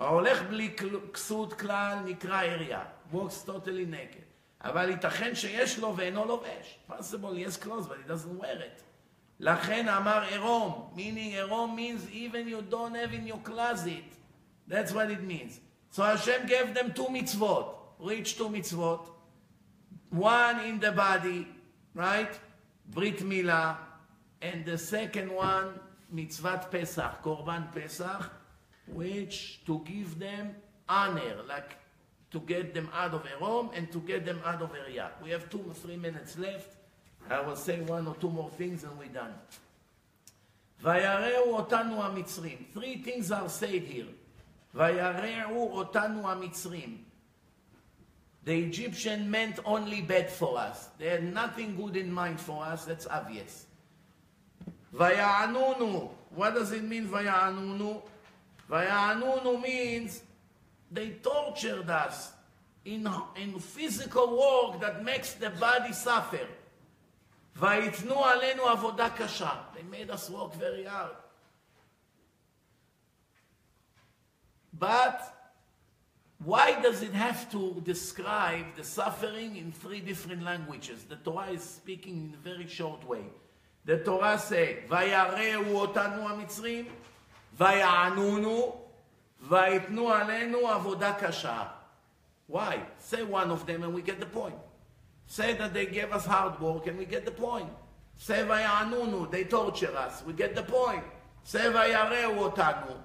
ההולך 0.00 0.42
בלי 0.42 0.76
כסות 1.12 1.52
כלל 1.52 1.98
נקרא 2.04 2.40
עירייה. 2.40 2.84
walks 3.12 3.46
totally 3.46 3.86
naked. 3.86 4.24
אבל 4.60 4.90
ייתכן 4.90 5.34
שיש 5.34 5.78
לו 5.78 5.96
ואינו 5.96 6.24
לובש. 6.24 6.78
possible, 6.88 7.34
he 7.34 7.42
has 7.42 7.56
clothes, 7.56 7.86
but 7.86 7.96
he 7.98 8.08
doesn't 8.08 8.38
wear 8.38 8.60
it. 8.60 8.82
לכן 9.40 9.88
אמר 9.88 10.22
עירום, 10.22 10.92
meaning 10.96 11.34
עירום 11.34 11.76
means 11.76 12.08
even 12.10 12.48
you 12.48 12.62
don't 12.70 12.94
have 12.94 13.12
in 13.12 13.26
your 13.26 13.40
closet. 13.44 14.04
That's 14.68 14.92
what 14.92 15.10
it 15.10 15.22
means. 15.22 15.60
So 15.90 16.02
Hashem 16.02 16.46
gave 16.46 16.74
them 16.74 16.92
two 16.92 17.06
mitzvot, 17.06 17.66
rich 18.00 18.36
two 18.38 18.48
mitzvot. 18.48 19.08
One 20.10 20.60
in 20.60 20.80
the 20.80 20.92
body, 20.92 21.46
right? 21.94 22.32
Brit 22.86 23.18
Milah. 23.18 23.76
And 24.40 24.64
the 24.64 24.78
second 24.78 25.32
one, 25.32 25.78
Mitzvah 26.11 26.67
Pesach, 26.71 27.23
Korban 27.23 27.73
Pesach, 27.73 28.31
which 28.87 29.61
to 29.65 29.79
give 29.85 30.19
them 30.19 30.55
honor, 30.87 31.43
like 31.47 31.77
to 32.31 32.39
get 32.39 32.73
them 32.73 32.89
out 32.93 33.13
of 33.13 33.25
Erom 33.25 33.69
and 33.73 33.91
to 33.91 33.99
get 33.99 34.25
them 34.25 34.39
out 34.45 34.61
of 34.61 34.71
Eria. 34.71 35.09
We 35.23 35.29
have 35.31 35.49
two 35.49 35.63
or 35.67 35.73
three 35.73 35.97
minutes 35.97 36.37
left. 36.37 36.75
I 37.29 37.41
will 37.41 37.55
say 37.55 37.81
one 37.81 38.07
or 38.07 38.15
two 38.15 38.29
more 38.29 38.49
things 38.51 38.83
and 38.83 38.97
we're 38.97 39.07
done. 39.07 39.33
ויראו 40.81 41.57
אותנו 41.57 42.03
המצרים. 42.03 42.65
Three 42.73 43.03
things 43.03 43.31
are 43.31 43.49
said 43.49 43.83
here. 43.83 44.07
ויראו 44.75 45.71
אותנו 45.71 46.29
המצרים. 46.29 46.97
The 48.45 48.57
Egyptian 48.57 49.29
meant 49.29 49.59
only 49.65 50.01
bad 50.01 50.31
for 50.31 50.57
us. 50.57 50.89
They 50.97 51.09
had 51.09 51.33
nothing 51.33 51.75
good 51.75 51.97
in 51.97 52.11
mind 52.11 52.39
for 52.39 52.63
us, 52.63 52.85
that's 52.85 53.05
obvious. 53.05 53.65
ויענונו. 54.92 56.10
What 56.34 56.54
does 56.54 56.72
it 56.72 56.82
mean, 56.82 57.08
ויענונו? 57.10 58.02
ויענונו 58.68 59.62
means 59.62 60.22
they 60.90 61.10
tortured 61.22 61.90
us 61.90 62.32
in, 62.84 63.08
in 63.36 63.58
physical 63.58 64.36
work 64.38 64.80
that 64.80 65.02
makes 65.02 65.34
the 65.34 65.50
body 65.50 65.92
suffer. 65.92 66.46
ויתנו 67.56 68.24
עלינו 68.24 68.68
עבודה 68.68 69.10
קשה. 69.10 69.62
They 69.74 69.82
made 69.82 70.10
us 70.10 70.30
work 70.30 70.54
very 70.54 70.84
hard. 70.84 71.16
But 74.78 75.20
why 76.44 76.80
does 76.82 77.02
it 77.02 77.12
have 77.12 77.50
to 77.52 77.80
describe 77.84 78.74
the 78.76 78.84
suffering 78.84 79.56
in 79.56 79.72
three 79.72 80.00
different 80.00 80.42
languages? 80.42 81.04
The 81.04 81.16
Torah 81.16 81.50
is 81.52 81.62
speaking 81.62 82.16
in 82.16 82.34
a 82.34 82.42
very 82.42 82.66
short 82.66 83.06
way. 83.06 83.24
The 83.84 83.98
Torah 83.98 84.38
say, 84.38 84.86
ויראו 84.88 85.80
אותנו 85.80 86.28
המצרים, 86.28 86.84
ויענונו, 87.56 88.80
ויתנו 89.40 90.12
עלינו 90.12 90.68
עבודה 90.68 91.12
קשה. 91.12 91.62
Why? 92.48 92.78
Say 92.98 93.22
one 93.22 93.50
of 93.50 93.66
them 93.66 93.82
and 93.84 93.94
we 93.94 94.02
get 94.02 94.20
the 94.20 94.26
point. 94.26 94.56
Say 95.26 95.54
that 95.54 95.72
they 95.72 95.86
gave 95.86 96.12
us 96.12 96.26
hard 96.26 96.60
work 96.60 96.86
and 96.86 96.98
we 96.98 97.04
get 97.04 97.24
the 97.24 97.30
point. 97.30 97.70
Say 98.16 98.44
ויענונו, 98.44 99.30
they 99.30 99.44
torture 99.44 99.94
us, 99.96 100.22
we 100.26 100.32
get 100.32 100.54
the 100.54 100.62
point. 100.62 101.04
Say 101.44 101.68
ויראו 101.68 102.52
אותנו, 102.52 102.96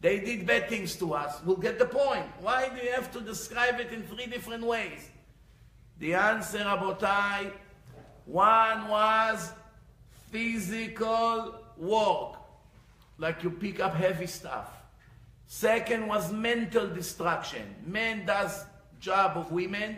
they 0.00 0.20
did 0.20 0.46
bad 0.46 0.68
things 0.68 0.94
to 0.96 1.14
us, 1.14 1.40
we'll 1.44 1.56
get 1.56 1.78
the 1.78 1.86
point. 1.86 2.26
Why 2.40 2.68
do 2.68 2.80
you 2.84 2.92
have 2.92 3.10
to 3.12 3.20
describe 3.20 3.80
it 3.80 3.92
in 3.92 4.04
three 4.04 4.26
different 4.26 4.64
ways? 4.64 5.10
The 5.98 6.14
answer, 6.14 6.58
Rabotai, 6.58 7.50
one 8.26 8.88
was 8.88 9.52
physical 10.33 11.53
work, 11.77 12.37
like 13.19 13.43
you 13.43 13.51
pick 13.51 13.79
up 13.79 13.93
heavy 13.93 14.25
stuff. 14.25 14.67
Second 15.45 16.07
was 16.07 16.31
mental 16.33 16.87
destruction. 16.87 17.75
Man 17.85 18.25
does 18.25 18.65
job 18.99 19.37
of 19.37 19.51
women, 19.51 19.97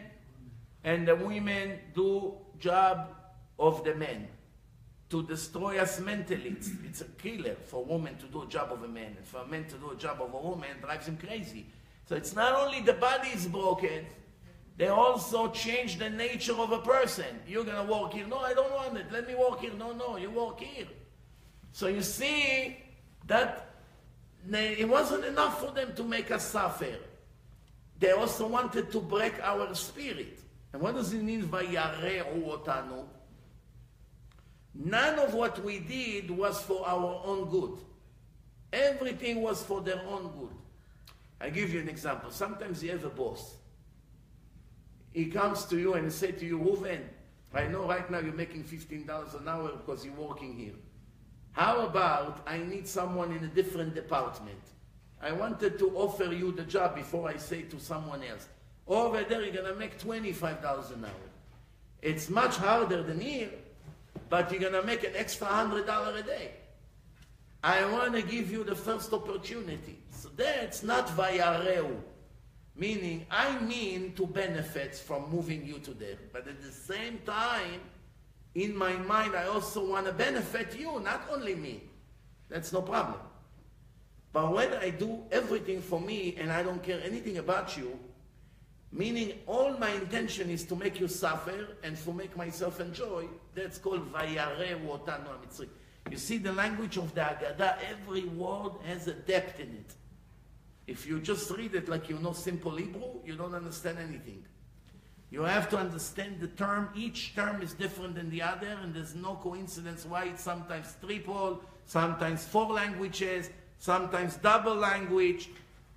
and 0.84 1.08
the 1.08 1.16
women 1.16 1.80
do 1.96 2.34
job 2.60 3.16
of 3.58 3.84
the 3.86 3.96
men 3.96 4.28
to 5.10 5.24
destroy 5.24 5.80
us 5.80 6.02
mentally. 6.02 6.50
It's, 6.50 6.72
it's 6.84 7.02
a 7.02 7.06
killer 7.06 7.56
for 7.66 7.78
a 7.78 7.88
woman 7.88 8.18
to 8.18 8.26
do 8.26 8.42
a 8.42 8.48
job 8.48 8.74
of 8.74 8.84
a 8.84 8.88
man, 8.90 9.16
and 9.18 9.26
for 9.26 9.38
a 9.38 9.48
man 9.48 9.66
to 9.70 9.76
do 9.78 9.92
a 9.92 9.96
job 9.96 10.22
of 10.22 10.34
a 10.34 10.38
woman 10.38 10.70
drives 10.82 11.08
him 11.08 11.18
crazy. 11.18 11.66
So 12.10 12.16
it's 12.16 12.36
not 12.36 12.54
only 12.60 12.82
the 12.82 12.94
body 12.94 13.30
is 13.30 13.48
broken, 13.48 14.06
they 14.78 14.88
also 14.88 15.50
change 15.52 15.98
the 15.98 16.10
nature 16.10 16.54
of 16.54 16.72
a 16.72 16.80
person. 16.80 17.40
You're 17.48 17.64
gonna 17.64 17.84
walk 17.84 18.14
here. 18.14 18.28
No, 18.28 18.40
I 18.40 18.54
don't 18.54 18.74
want 18.74 18.98
it. 18.98 19.12
Let 19.12 19.28
me 19.28 19.36
walk 19.36 19.62
here. 19.62 19.74
No, 19.74 19.94
no, 19.94 20.18
you 20.18 20.30
walk 20.30 20.60
here. 20.60 20.88
So 21.72 21.88
you 21.88 22.02
see 22.02 22.78
that 23.28 23.70
it 24.52 24.88
wasn't 24.88 25.26
enough 25.26 25.62
for 25.62 25.72
them 25.72 25.96
to 25.96 26.04
make 26.04 26.30
us 26.30 26.46
suffer. 26.46 26.98
They 28.00 28.12
also 28.12 28.48
wanted 28.48 28.92
to 28.92 29.00
break 29.00 29.40
our 29.42 29.74
spirit. 29.76 30.40
And 30.74 30.82
what 30.82 30.96
does 30.96 31.14
it 31.14 31.24
mean, 31.24 31.48
"Vayare'u 31.48 32.46
otanu"? 32.46 33.08
None 34.74 35.20
of 35.20 35.34
what 35.34 35.64
we 35.64 35.80
did 35.80 36.30
was 36.30 36.62
for 36.62 36.86
our 36.86 37.22
own 37.24 37.50
good. 37.50 37.80
Everything 38.74 39.42
was 39.42 39.64
for 39.64 39.80
their 39.80 40.02
own 40.02 40.28
good. 40.38 40.54
I 41.40 41.50
give 41.50 41.74
you 41.74 41.80
an 41.80 41.88
example. 41.88 42.30
Sometimes 42.30 42.84
you 42.84 42.92
have 42.92 43.06
a 43.06 43.10
boss. 43.10 43.56
He 45.16 45.28
comes 45.28 45.64
to 45.68 45.78
you 45.78 45.94
and 45.94 46.12
say 46.12 46.34
to 46.34 46.46
you, 46.46 46.60
Reuven, 46.60 47.00
I 47.54 47.68
know 47.68 47.88
right 47.88 48.12
now 48.12 48.20
you're 48.20 48.34
making 48.34 48.66
$15 48.66 49.40
an 49.40 49.48
hour 49.48 49.70
because 49.70 50.04
you're 50.04 50.14
working 50.14 50.54
here. 50.54 50.74
How 51.54 51.86
about 51.86 52.44
I 52.46 52.58
need 52.58 52.86
someone 52.86 53.32
in 53.32 53.42
a 53.46 53.48
different 53.48 53.96
department? 53.96 54.60
I 55.22 55.32
wanted 55.32 55.80
to 55.80 55.90
offer 55.96 56.26
you 56.26 56.52
the 56.52 56.64
job 56.64 56.96
before 56.96 57.30
I 57.30 57.38
say 57.38 57.62
to 57.62 57.80
someone 57.80 58.24
else. 58.24 58.50
Over 58.88 59.24
there, 59.24 59.42
you're 59.42 59.54
going 59.54 59.74
to 59.74 59.80
make 59.80 59.98
$25 59.98 60.94
an 60.94 61.06
hour. 61.06 61.12
It's 62.02 62.30
much 62.30 62.58
harder 62.58 63.02
than 63.02 63.22
here, 63.22 63.52
but 64.28 64.52
you're 64.52 64.60
going 64.60 64.74
to 64.74 64.84
make 64.84 65.06
an 65.06 65.14
extra 65.16 65.48
$100 65.48 66.20
a 66.20 66.24
day. 66.24 66.52
I 67.64 67.86
want 67.90 68.16
to 68.16 68.22
give 68.22 68.52
you 68.52 68.66
the 68.66 68.76
first 68.76 69.14
opportunity. 69.14 69.98
So 70.10 70.28
that's 70.36 70.84
not 70.84 71.08
vayareu. 71.08 72.02
Meaning, 72.78 73.26
I 73.32 73.58
mean 73.60 74.14
to 74.14 74.28
benefit 74.28 74.96
from 74.96 75.30
moving 75.32 75.66
you 75.66 75.80
to 75.80 75.94
there. 75.94 76.18
But 76.34 76.48
at 76.48 76.62
the 76.62 76.72
same 76.72 77.20
time, 77.26 77.80
in 78.54 78.76
my 78.76 78.94
mind, 78.94 79.36
I 79.36 79.48
also 79.48 79.86
want 79.86 80.06
to 80.08 80.12
benefit 80.12 80.78
you, 80.78 81.00
not 81.00 81.24
only 81.32 81.56
me. 81.56 81.84
That's 82.50 82.74
no 82.74 82.82
problem. 82.82 83.20
But 84.34 84.52
when 84.54 84.74
I 84.74 84.90
do 84.90 85.24
everything 85.32 85.82
for 85.82 86.02
me 86.02 86.36
and 86.38 86.52
I 86.52 86.64
don't 86.64 86.84
care 86.84 87.02
anything 87.04 87.38
about 87.38 87.78
you, 87.78 87.98
meaning 88.92 89.34
all 89.48 89.78
my 89.78 89.92
intention 89.92 90.50
is 90.50 90.64
to 90.66 90.76
make 90.76 91.00
you 91.00 91.08
suffer 91.08 91.78
and 91.84 91.98
to 91.98 92.12
make 92.12 92.36
myself 92.36 92.82
enjoy, 92.82 93.28
that's 93.54 93.78
called 93.78 94.12
vayareu 94.12 94.86
otanu 94.86 95.28
hamitzri. 95.28 95.70
You 96.12 96.18
see 96.18 96.38
the 96.38 96.52
language 96.52 96.98
of 96.98 97.16
the 97.16 97.22
Haggadah, 97.22 97.78
every 97.90 98.26
word 98.26 98.74
has 98.86 99.08
a 99.08 99.14
depth 99.14 99.60
in 99.60 99.70
it. 99.70 99.94
If 100.88 101.08
you 101.08 101.20
just 101.20 101.50
read 101.52 101.74
it 101.74 101.90
like 101.90 102.10
you 102.10 102.20
know 102.20 102.34
simple 102.34 102.76
Hebrew, 102.76 103.22
you 103.26 103.36
don't 103.36 103.56
understand 103.56 103.98
anything. 103.98 104.44
You 105.32 105.42
have 105.42 105.70
to 105.72 105.78
understand 105.78 106.40
the 106.40 106.48
term. 106.48 106.90
Each 106.96 107.36
term 107.36 107.62
is 107.62 107.74
different 107.74 108.16
than 108.16 108.30
the 108.30 108.42
other, 108.42 108.78
and 108.82 108.94
there's 108.94 109.16
no 109.16 109.36
coincidence 109.36 110.06
why 110.06 110.26
it's 110.26 110.44
sometimes 110.44 110.96
triple, 111.04 111.62
sometimes 111.86 112.46
four 112.46 112.68
languages, 112.68 113.50
sometimes 113.80 114.36
double 114.38 114.76
language. 114.76 115.50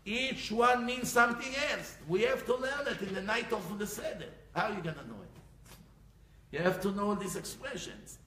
Each 0.05 0.51
one 0.51 0.87
means 0.87 1.11
something 1.11 1.53
else. 1.71 1.97
We 2.09 2.23
have 2.23 2.47
to 2.47 2.57
learn 2.57 2.87
it 2.87 3.03
in 3.03 3.15
the 3.15 3.21
night 3.23 3.53
of 3.53 3.79
the 3.79 3.87
Seder. 3.87 4.31
How 4.55 4.69
are 4.69 4.75
you 4.75 4.83
going 4.83 4.97
to 4.97 5.07
know 5.07 5.21
it? 5.23 6.57
You 6.57 6.61
have 6.61 6.81
to 6.81 6.93
know 6.93 7.15
these 7.15 7.37
expressions. 7.37 8.19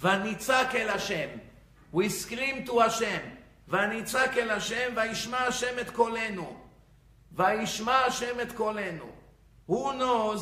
Vanitzak 0.00 0.74
el 0.74 0.88
Hashem. 0.88 1.40
We 1.92 2.10
scream 2.10 2.64
to 2.66 2.80
Hashem. 2.80 3.22
וניצק 3.67 4.31
אל 4.37 4.51
השם, 4.51 4.93
וישמע 4.95 5.37
השם 5.37 5.79
את 5.81 5.89
קולנו. 5.89 6.61
וישמע 7.31 7.95
השם 7.95 8.39
את 8.41 8.51
קולנו. 8.51 9.11
Who 9.69 9.93
knows 9.93 10.41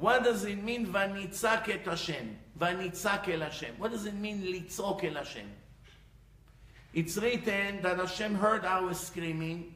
what 0.00 0.24
does 0.24 0.44
it 0.44 0.64
mean 0.66 0.88
וניצק 0.92 1.68
את 1.74 1.88
השם? 1.88 2.26
וניצק 2.56 3.20
אל 3.28 3.42
השם. 3.42 3.72
What 3.78 3.88
does 3.88 4.06
it 4.06 4.14
mean 4.22 4.40
לצעוק 4.42 5.04
אל 5.04 5.16
השם? 5.16 5.46
It's 6.94 7.16
written 7.16 7.80
that 7.82 7.96
Hashem 7.98 8.34
heard 8.34 8.64
our 8.66 8.92
screaming, 8.92 9.74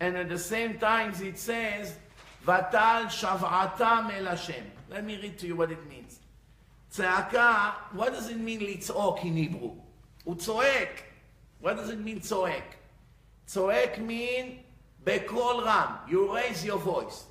and 0.00 0.16
at 0.16 0.28
the 0.28 0.38
same 0.38 0.78
time 0.78 1.10
it 1.20 1.38
says, 1.38 1.94
ותעל 2.44 3.08
שבעתם 3.10 4.06
אל 4.10 4.28
השם. 4.28 4.62
Let 4.90 5.04
me 5.04 5.16
read 5.16 5.38
to 5.38 5.46
you 5.46 5.56
what 5.56 5.70
it 5.70 5.88
means. 5.88 6.20
צעקה, 6.90 7.70
what 7.94 8.12
does 8.12 8.28
it 8.28 8.38
mean 8.38 8.60
לצעוק 8.60 9.18
in 9.18 9.36
Hebrew? 9.36 9.70
הוא 10.24 10.34
צועק. 10.36 11.05
What 11.60 11.76
does 11.76 11.90
it 11.90 12.00
mean 12.04 12.20
צועק? 12.20 12.76
צועק 13.46 13.98
mean 13.98 14.62
בקול 15.04 15.64
רם. 15.64 15.96
You 16.08 16.32
raise 16.32 16.64
your 16.64 16.78
voice. 16.78 17.24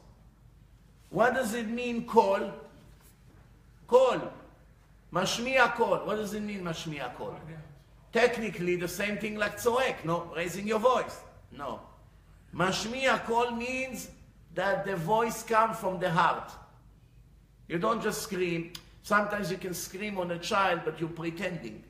What 1.11 1.33
does 1.33 1.53
it 1.53 1.67
mean 1.67 2.05
קול? 2.05 2.51
קול. 3.87 4.19
משמיע 5.13 5.67
קול. 5.77 5.99
What 6.05 6.15
does 6.15 6.33
it 6.33 6.41
mean 6.41 6.63
משמיע 6.63 7.09
קול? 7.17 7.35
Technically 8.13 8.75
the 8.75 8.87
same 8.87 9.17
thing 9.17 9.37
like 9.37 9.57
צועק, 9.57 10.05
no? 10.05 10.31
Raising 10.35 10.67
your 10.67 10.79
voice. 10.79 11.17
No. 11.51 11.79
משמיע 12.53 13.17
קול 13.25 13.49
means 13.57 14.09
that 14.55 14.85
the 14.85 14.95
voice 14.95 15.43
comes 15.43 15.77
from 15.77 15.99
the 15.99 16.09
heart. 16.09 16.51
You 17.67 17.79
don't 17.79 18.01
just 18.01 18.21
scream. 18.23 18.73
Sometimes 19.03 19.49
you 19.49 19.57
can 19.57 19.73
scream 19.73 20.17
on 20.17 20.31
a 20.31 20.37
child, 20.37 20.81
but 20.85 20.99
you're 20.99 21.09
pretending. 21.09 21.83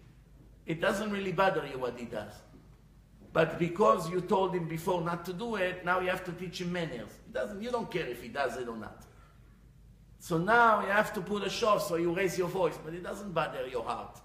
It 0.67 0.81
doesn't 0.81 1.11
really 1.11 1.33
bother 1.33 1.67
you 1.71 1.79
what 1.79 1.99
he 1.99 2.07
does. 2.07 2.33
But 3.33 3.59
because 3.59 4.11
you 4.11 4.21
told 4.21 4.55
him 4.55 4.67
before 4.67 5.03
not 5.03 5.25
to 5.27 5.33
do 5.33 5.57
it, 5.57 5.85
now 5.85 6.01
you 6.01 6.09
have 6.09 6.25
to 6.25 6.33
teach 6.33 6.61
him 6.61 6.73
manners. 6.73 7.11
It 7.27 7.33
doesn't, 7.33 7.63
you 7.63 7.71
don't 7.71 7.91
care 7.91 8.07
if 8.07 8.23
he 8.23 8.29
does 8.29 8.57
it 8.57 8.69
or 8.69 8.77
not. 8.77 9.03
So 10.19 10.39
now 10.39 10.81
you 10.81 10.89
have 10.89 11.13
to 11.15 11.21
put 11.21 11.45
a 11.45 11.51
show 11.51 11.79
so 11.79 11.97
you 11.97 12.13
raise 12.13 12.39
your 12.39 12.49
voice, 12.49 12.79
but 12.83 12.95
it 12.95 13.03
doesn't 13.03 13.33
bother 13.33 13.67
your 13.69 13.85
heart. 13.85 14.19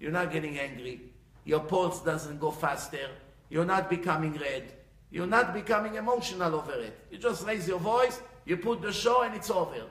You're 0.00 0.10
not 0.10 0.32
getting 0.32 0.58
angry. 0.58 1.02
Your 1.44 1.60
pulse 1.60 2.02
doesn't 2.02 2.40
go 2.40 2.50
faster. 2.50 3.08
You're 3.48 3.64
not 3.64 3.88
becoming 3.88 4.32
red. 4.34 4.72
You're 5.10 5.26
not 5.26 5.54
becoming 5.54 5.94
emotional 5.94 6.54
over 6.54 6.72
it. 6.72 6.98
You 7.10 7.18
just 7.18 7.46
raise 7.46 7.68
your 7.68 7.78
voice, 7.78 8.20
you 8.44 8.56
put 8.56 8.82
the 8.82 8.92
show, 8.92 9.22
and 9.22 9.34
it's 9.34 9.50
over. 9.50 9.84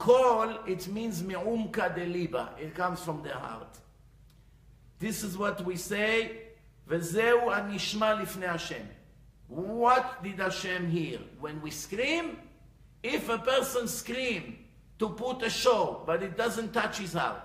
Kol, 0.00 0.58
it 0.66 0.86
means 0.88 1.22
me'umka 1.22 1.94
de 1.94 2.04
liba. 2.04 2.50
It 2.60 2.74
comes 2.74 3.00
from 3.00 3.22
the 3.22 3.32
heart. 3.32 3.78
This 4.98 5.22
is 5.22 5.36
what 5.36 5.64
we 5.64 5.76
say, 5.76 6.30
וזהו 6.88 7.50
הנשמע 7.52 8.14
לפני 8.14 8.46
השם. 8.46 8.86
What 9.48 10.22
did 10.22 10.38
Hashem 10.38 10.90
hear? 10.90 11.20
When 11.40 11.60
we 11.62 11.70
scream, 11.70 12.38
if 13.02 13.28
a 13.28 13.38
person 13.38 13.86
scream 13.86 14.58
to 14.98 15.10
put 15.10 15.42
a 15.42 15.50
show, 15.50 16.02
but 16.06 16.22
it 16.22 16.36
doesn't 16.36 16.72
touch 16.72 16.98
his 16.98 17.12
heart. 17.12 17.42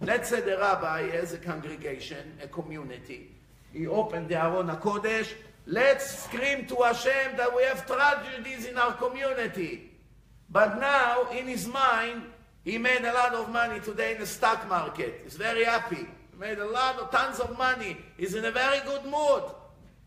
Let's 0.00 0.30
say 0.30 0.40
the 0.40 0.56
rabbi 0.56 1.10
has 1.10 1.32
a 1.32 1.38
congregation, 1.38 2.38
a 2.42 2.48
community. 2.48 3.30
He 3.72 3.86
opened 3.86 4.28
the 4.28 4.42
Aron 4.42 4.68
HaKodesh. 4.68 5.32
Let's 5.66 6.24
scream 6.24 6.66
to 6.66 6.76
Hashem 6.76 7.36
that 7.36 7.54
we 7.54 7.62
have 7.64 7.86
tragedies 7.86 8.66
in 8.66 8.76
our 8.76 8.94
community. 8.94 9.92
But 10.49 10.79
now, 10.79 11.29
in 11.31 11.47
his 11.47 11.67
mind, 11.67 12.23
he 12.63 12.77
made 12.77 13.03
a 13.03 13.13
lot 13.13 13.33
of 13.33 13.49
money 13.49 13.79
today 13.79 14.13
in 14.13 14.19
the 14.19 14.25
stock 14.25 14.67
market. 14.67 15.21
He's 15.23 15.35
very 15.35 15.63
happy. 15.63 16.07
He 16.31 16.37
made 16.37 16.59
a 16.59 16.65
lot 16.65 16.99
of 16.99 17.11
tons 17.11 17.39
of 17.39 17.57
money. 17.57 17.97
He's 18.17 18.35
in 18.35 18.45
a 18.45 18.51
very 18.51 18.79
good 18.85 19.05
mood. 19.05 19.43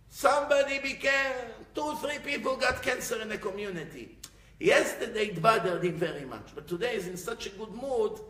Somebody 0.09 0.79
became, 0.81 1.33
two, 1.75 1.95
three 2.03 2.19
people 2.19 2.57
got 2.57 2.83
cancer 2.83 3.21
in 3.23 3.29
the 3.29 3.39
community. 3.39 4.19
Yesterday 4.59 5.29
it 5.29 5.41
bothered 5.41 5.83
him 5.83 5.95
very 5.95 6.25
much, 6.27 6.51
but 6.55 6.69
today 6.69 6.97
he's 6.97 7.07
in 7.07 7.17
such 7.17 7.47
a 7.47 7.51
good 7.51 7.73
mood 7.73 8.21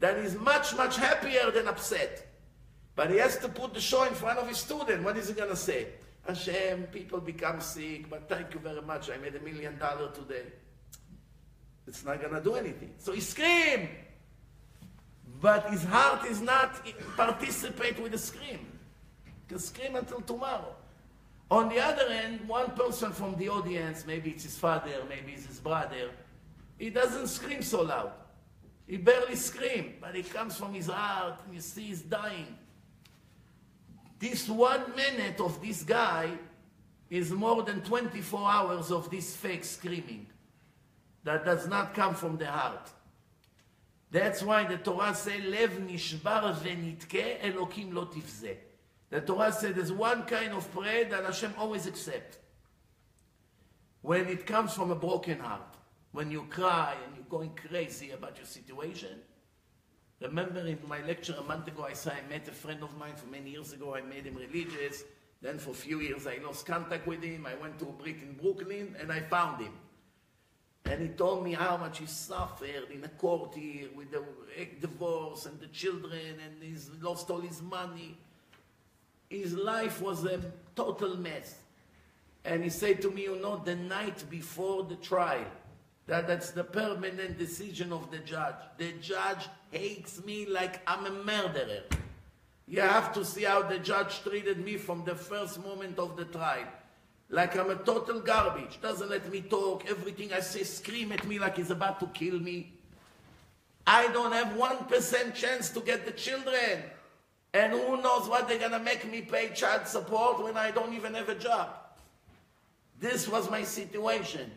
that 0.00 0.22
he's 0.22 0.34
much, 0.34 0.74
much 0.76 0.96
happier 0.96 1.50
than 1.50 1.68
upset. 1.68 2.26
But 2.96 3.10
he 3.10 3.16
has 3.18 3.36
to 3.38 3.48
put 3.48 3.74
the 3.74 3.80
show 3.80 4.04
in 4.04 4.14
front 4.14 4.38
of 4.38 4.48
his 4.48 4.58
student. 4.58 5.02
What 5.02 5.16
is 5.16 5.28
he 5.28 5.34
going 5.34 5.50
to 5.50 5.56
say? 5.56 5.88
Hashem, 6.26 6.84
people 6.84 7.20
become 7.20 7.60
sick, 7.60 8.08
but 8.08 8.28
thank 8.28 8.54
you 8.54 8.60
very 8.60 8.80
much. 8.80 9.10
I 9.10 9.18
made 9.18 9.34
a 9.34 9.40
million 9.40 9.76
dollars 9.78 10.16
today. 10.16 10.44
It's 11.86 12.04
not 12.04 12.20
going 12.20 12.34
to 12.34 12.40
do 12.40 12.54
anything. 12.54 12.94
So 12.98 13.12
he 13.12 13.20
screamed. 13.20 13.88
But 15.40 15.68
his 15.70 15.84
heart 15.84 16.24
is 16.26 16.40
not 16.40 16.80
participate 17.16 18.00
with 18.00 18.12
the 18.12 18.18
scream. 18.18 18.66
He 19.24 19.32
can 19.48 19.58
scream 19.58 19.96
until 19.96 20.20
tomorrow. 20.22 20.74
On 21.50 21.68
the 21.68 21.78
other 21.78 22.10
hand, 22.10 22.48
one 22.48 22.70
person 22.70 23.12
from 23.12 23.36
the 23.36 23.50
audience, 23.50 24.06
maybe 24.06 24.30
it's 24.30 24.44
his 24.44 24.56
father, 24.56 24.90
maybe 25.08 25.32
it's 25.32 25.46
his 25.46 25.60
brother, 25.60 26.10
he 26.78 26.88
doesn't 26.90 27.26
scream 27.26 27.62
so 27.62 27.82
loud. 27.82 28.12
He 28.86 28.96
barely 28.96 29.36
screams, 29.36 29.94
but 30.00 30.16
it 30.16 30.32
comes 30.32 30.56
from 30.56 30.72
his 30.74 30.86
heart, 30.86 31.40
and 31.44 31.54
you 31.54 31.60
see 31.60 31.84
he's 31.88 32.02
dying. 32.02 32.56
This 34.18 34.48
one 34.48 34.96
minute 34.96 35.40
of 35.40 35.60
this 35.60 35.82
guy 35.82 36.30
is 37.10 37.30
more 37.30 37.62
than 37.62 37.82
24 37.82 38.50
hours 38.50 38.90
of 38.90 39.10
this 39.10 39.36
fake 39.36 39.64
screaming 39.64 40.26
that 41.24 41.44
does 41.44 41.66
not 41.66 41.94
come 41.94 42.14
from 42.14 42.36
the 42.36 42.46
heart. 42.46 42.90
That's 44.10 44.42
why 44.42 44.64
the 44.64 44.76
Torah 44.76 45.14
says, 45.14 45.42
Lev 45.44 45.72
nishbar 45.78 46.54
v'nitke, 46.54 47.40
Elokim 47.40 47.92
lo 47.92 48.06
tivzeh. 48.06 48.56
The 49.10 49.20
Torah 49.20 49.52
said 49.52 49.74
there's 49.74 49.92
one 49.92 50.22
kind 50.24 50.52
of 50.52 50.70
prayer 50.72 51.04
that 51.06 51.24
Hashem 51.24 51.54
always 51.58 51.86
accepts. 51.86 52.38
When 54.02 54.26
it 54.28 54.46
comes 54.46 54.74
from 54.74 54.90
a 54.90 54.94
broken 54.94 55.40
heart. 55.40 55.62
When 56.12 56.30
you 56.30 56.46
cry 56.48 56.94
and 57.04 57.16
you're 57.16 57.24
going 57.24 57.58
crazy 57.68 58.12
about 58.12 58.36
your 58.36 58.46
situation. 58.46 59.18
Remember 60.20 60.60
in 60.60 60.78
my 60.86 61.02
lecture 61.02 61.34
a 61.36 61.42
month 61.42 61.66
ago, 61.66 61.84
I 61.84 61.94
said 61.94 62.12
I 62.24 62.28
met 62.28 62.46
a 62.46 62.52
friend 62.52 62.84
of 62.84 62.96
mine 62.96 63.16
for 63.16 63.26
many 63.26 63.50
years 63.50 63.72
ago. 63.72 63.96
I 63.96 64.00
made 64.00 64.26
him 64.26 64.36
religious. 64.36 65.02
Then 65.42 65.58
for 65.58 65.70
a 65.70 65.74
few 65.74 66.00
years 66.00 66.28
I 66.28 66.38
lost 66.44 66.66
contact 66.66 67.08
with 67.08 67.22
him. 67.22 67.46
I 67.46 67.56
went 67.56 67.80
to 67.80 67.86
a 67.86 67.92
brick 67.92 68.22
in 68.22 68.34
Brooklyn 68.34 68.94
and 69.00 69.10
I 69.10 69.20
found 69.20 69.60
him. 69.60 69.72
And 70.86 71.00
he 71.00 71.08
told 71.08 71.42
me 71.42 71.52
how 71.54 71.76
much 71.76 71.98
he 71.98 72.06
suffered 72.06 72.90
in 72.92 73.04
a 73.04 73.08
court 73.08 73.54
here 73.54 73.88
with 73.96 74.10
the 74.10 74.22
divorce 74.80 75.46
and 75.46 75.58
the 75.58 75.66
children 75.68 76.36
and 76.44 76.62
he's 76.62 76.90
lost 77.00 77.30
all 77.30 77.40
his 77.40 77.62
money. 77.62 78.16
His 79.30 79.54
life 79.54 80.02
was 80.02 80.24
a 80.24 80.40
total 80.76 81.16
mess. 81.16 81.56
And 82.44 82.62
he 82.62 82.68
said 82.68 83.00
to 83.02 83.10
me, 83.10 83.22
you 83.22 83.36
know, 83.36 83.56
the 83.64 83.74
night 83.74 84.24
before 84.28 84.84
the 84.84 84.96
trial, 84.96 85.46
that 86.06 86.28
that's 86.28 86.50
the 86.50 86.64
permanent 86.64 87.38
decision 87.38 87.90
of 87.90 88.10
the 88.10 88.18
judge. 88.18 88.56
The 88.76 88.92
judge 89.00 89.48
hates 89.70 90.22
me 90.24 90.44
like 90.44 90.82
I'm 90.86 91.06
a 91.06 91.10
murderer. 91.10 91.84
You 92.68 92.82
have 92.82 93.14
to 93.14 93.24
see 93.24 93.44
how 93.44 93.62
the 93.62 93.78
judge 93.78 94.22
treated 94.22 94.62
me 94.62 94.76
from 94.76 95.04
the 95.04 95.14
first 95.14 95.62
moment 95.64 95.98
of 95.98 96.16
the 96.16 96.26
trial. 96.26 96.66
Like 97.34 97.58
I'm 97.58 97.68
a 97.68 97.74
total 97.74 98.20
garbage. 98.20 98.80
Doesn't 98.80 99.10
let 99.10 99.28
me 99.28 99.40
talk. 99.40 99.90
Everything 99.90 100.32
I 100.32 100.38
say 100.38 100.62
scream 100.62 101.10
at 101.10 101.26
me 101.26 101.40
like 101.40 101.56
he's 101.56 101.72
about 101.72 101.98
to 101.98 102.06
kill 102.06 102.38
me. 102.38 102.72
I 103.84 104.06
don't 104.12 104.30
have 104.30 104.56
1% 104.56 105.34
chance 105.34 105.70
to 105.70 105.80
get 105.80 106.06
the 106.06 106.12
children. 106.12 106.84
And 107.52 107.72
who 107.72 108.00
knows 108.00 108.28
what 108.28 108.46
they're 108.46 108.60
going 108.60 108.70
to 108.70 108.78
make 108.78 109.10
me 109.10 109.20
pay 109.20 109.48
child 109.52 109.88
support 109.88 110.44
when 110.44 110.56
I 110.56 110.70
don't 110.70 110.94
even 110.94 111.14
have 111.14 111.28
a 111.28 111.34
job. 111.34 111.70
This 113.00 113.28
was 113.28 113.50
my 113.50 113.64
situation. 113.64 114.52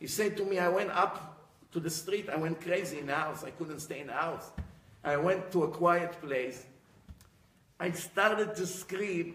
He 0.00 0.06
said 0.06 0.34
to 0.38 0.46
me, 0.46 0.58
I 0.58 0.70
went 0.70 0.90
up 0.90 1.38
to 1.72 1.78
the 1.78 1.90
street. 1.90 2.30
I 2.30 2.36
went 2.36 2.58
crazy 2.62 3.00
in 3.00 3.06
the 3.08 3.16
house. 3.16 3.44
I 3.44 3.50
couldn't 3.50 3.80
stay 3.80 4.00
in 4.00 4.06
the 4.06 4.14
house. 4.14 4.50
I 5.04 5.18
went 5.18 5.52
to 5.52 5.64
a 5.64 5.68
quiet 5.68 6.12
place. 6.22 6.64
I 7.78 7.90
started 7.90 8.56
to 8.56 8.66
scream 8.66 9.34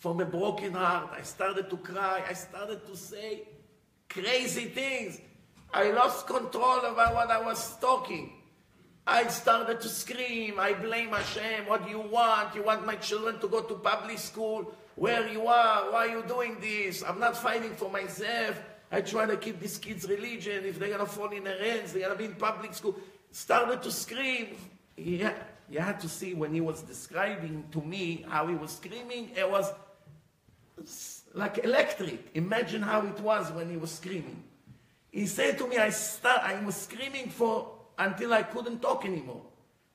from 0.00 0.18
a 0.20 0.24
broken 0.24 0.72
heart. 0.72 1.10
I 1.16 1.22
started 1.22 1.70
to 1.70 1.76
cry. 1.76 2.24
I 2.28 2.32
started 2.32 2.86
to 2.86 2.96
say 2.96 3.42
crazy 4.08 4.64
things. 4.64 5.20
I 5.72 5.92
lost 5.92 6.26
control 6.26 6.80
about 6.80 7.14
what 7.14 7.30
I 7.30 7.40
was 7.40 7.78
talking. 7.78 8.32
I 9.06 9.28
started 9.28 9.80
to 9.82 9.88
scream. 9.88 10.58
I 10.58 10.72
blame 10.72 11.10
Hashem. 11.10 11.66
What 11.66 11.84
do 11.84 11.90
you 11.90 12.00
want? 12.00 12.54
You 12.54 12.64
want 12.64 12.86
my 12.86 12.96
children 12.96 13.38
to 13.40 13.48
go 13.48 13.60
to 13.60 13.74
public 13.74 14.18
school? 14.18 14.74
Where 14.96 15.28
you 15.28 15.46
are? 15.46 15.92
Why 15.92 16.08
are 16.08 16.18
you 16.18 16.24
doing 16.26 16.56
this? 16.60 17.04
I'm 17.06 17.20
not 17.20 17.36
fighting 17.36 17.74
for 17.76 17.90
myself. 17.90 18.60
I 18.90 19.02
try 19.02 19.26
to 19.26 19.36
keep 19.36 19.60
these 19.60 19.78
kids' 19.78 20.08
religion. 20.08 20.64
If 20.64 20.78
they're 20.78 20.90
gonna 20.90 21.06
fall 21.06 21.30
in 21.30 21.44
their 21.44 21.62
hands, 21.62 21.92
they're 21.92 22.02
gonna 22.02 22.16
be 22.16 22.24
in 22.24 22.34
public 22.34 22.74
school. 22.74 22.96
Started 23.30 23.82
to 23.82 23.92
scream. 23.92 24.56
Yeah, 24.96 25.34
you 25.68 25.78
had 25.78 26.00
to 26.00 26.08
see 26.08 26.34
when 26.34 26.52
he 26.52 26.60
was 26.60 26.82
describing 26.82 27.64
to 27.72 27.80
me 27.80 28.24
how 28.28 28.48
he 28.48 28.54
was 28.54 28.72
screaming. 28.72 29.30
It 29.36 29.48
was 29.48 29.72
like 31.34 31.58
electric. 31.64 32.30
Imagine 32.34 32.82
how 32.82 33.06
it 33.06 33.20
was 33.20 33.50
when 33.52 33.70
he 33.70 33.76
was 33.76 33.90
screaming. 33.90 34.42
He 35.10 35.26
said 35.26 35.58
to 35.58 35.66
me, 35.66 35.76
I 35.76 35.90
start, 35.90 36.40
I 36.42 36.62
was 36.64 36.76
screaming 36.76 37.30
for 37.30 37.72
until 37.98 38.32
I 38.32 38.42
couldn't 38.42 38.80
talk 38.80 39.04
anymore. 39.04 39.42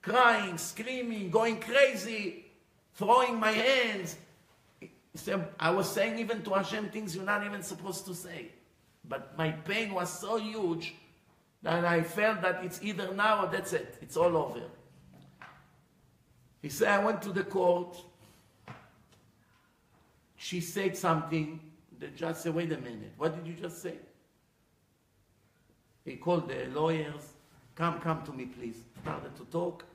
Crying, 0.01 0.57
screaming, 0.57 1.29
going 1.29 1.59
crazy, 1.59 2.45
throwing 2.93 3.39
my 3.39 3.51
hands. 3.51 4.17
Said, 5.15 5.47
I 5.59 5.71
was 5.71 5.89
saying 5.89 6.19
even 6.19 6.41
to 6.43 6.51
Hashem 6.51 6.89
things 6.89 7.15
you're 7.15 7.23
not 7.23 7.45
even 7.45 7.63
supposed 7.63 8.05
to 8.05 8.13
say. 8.13 8.51
But 9.07 9.37
my 9.37 9.51
pain 9.51 9.93
was 9.93 10.09
so 10.19 10.37
huge 10.37 10.93
that 11.63 11.85
I 11.85 12.03
felt 12.03 12.41
that 12.41 12.63
it's 12.63 12.79
either 12.83 13.13
now 13.13 13.45
or 13.45 13.47
that's 13.47 13.73
it. 13.73 13.97
It's 14.01 14.17
all 14.17 14.35
over. 14.35 14.61
He 16.61 16.69
said, 16.69 16.89
I 16.89 17.03
went 17.03 17.21
to 17.21 17.31
the 17.31 17.43
court. 17.43 17.97
She 20.45 20.61
said 20.61 20.95
something. 20.95 21.59
The 21.97 22.09
judge 22.09 22.35
said, 22.35 22.53
wait 22.53 22.71
a 22.71 22.77
minute. 22.77 23.13
What 23.17 23.35
did 23.35 23.47
you 23.47 23.59
just 23.59 23.81
say? 23.81 23.95
He 26.03 26.17
called 26.17 26.47
the 26.47 26.67
lawyers. 26.71 27.33
Come, 27.73 27.99
come 27.99 28.21
to 28.25 28.31
me, 28.31 28.45
please. 28.45 28.77
Started 29.01 29.35
to 29.37 29.45
talk. 29.45 29.85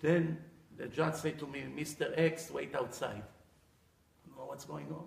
Then 0.00 0.38
the 0.76 0.88
judge 0.88 1.14
said 1.14 1.38
to 1.38 1.46
me, 1.46 1.66
Mr. 1.72 2.12
X, 2.16 2.50
wait 2.50 2.74
outside. 2.74 3.22
I 3.22 4.26
don't 4.26 4.38
know 4.38 4.46
what's 4.46 4.64
going 4.64 4.88
on. 4.90 5.06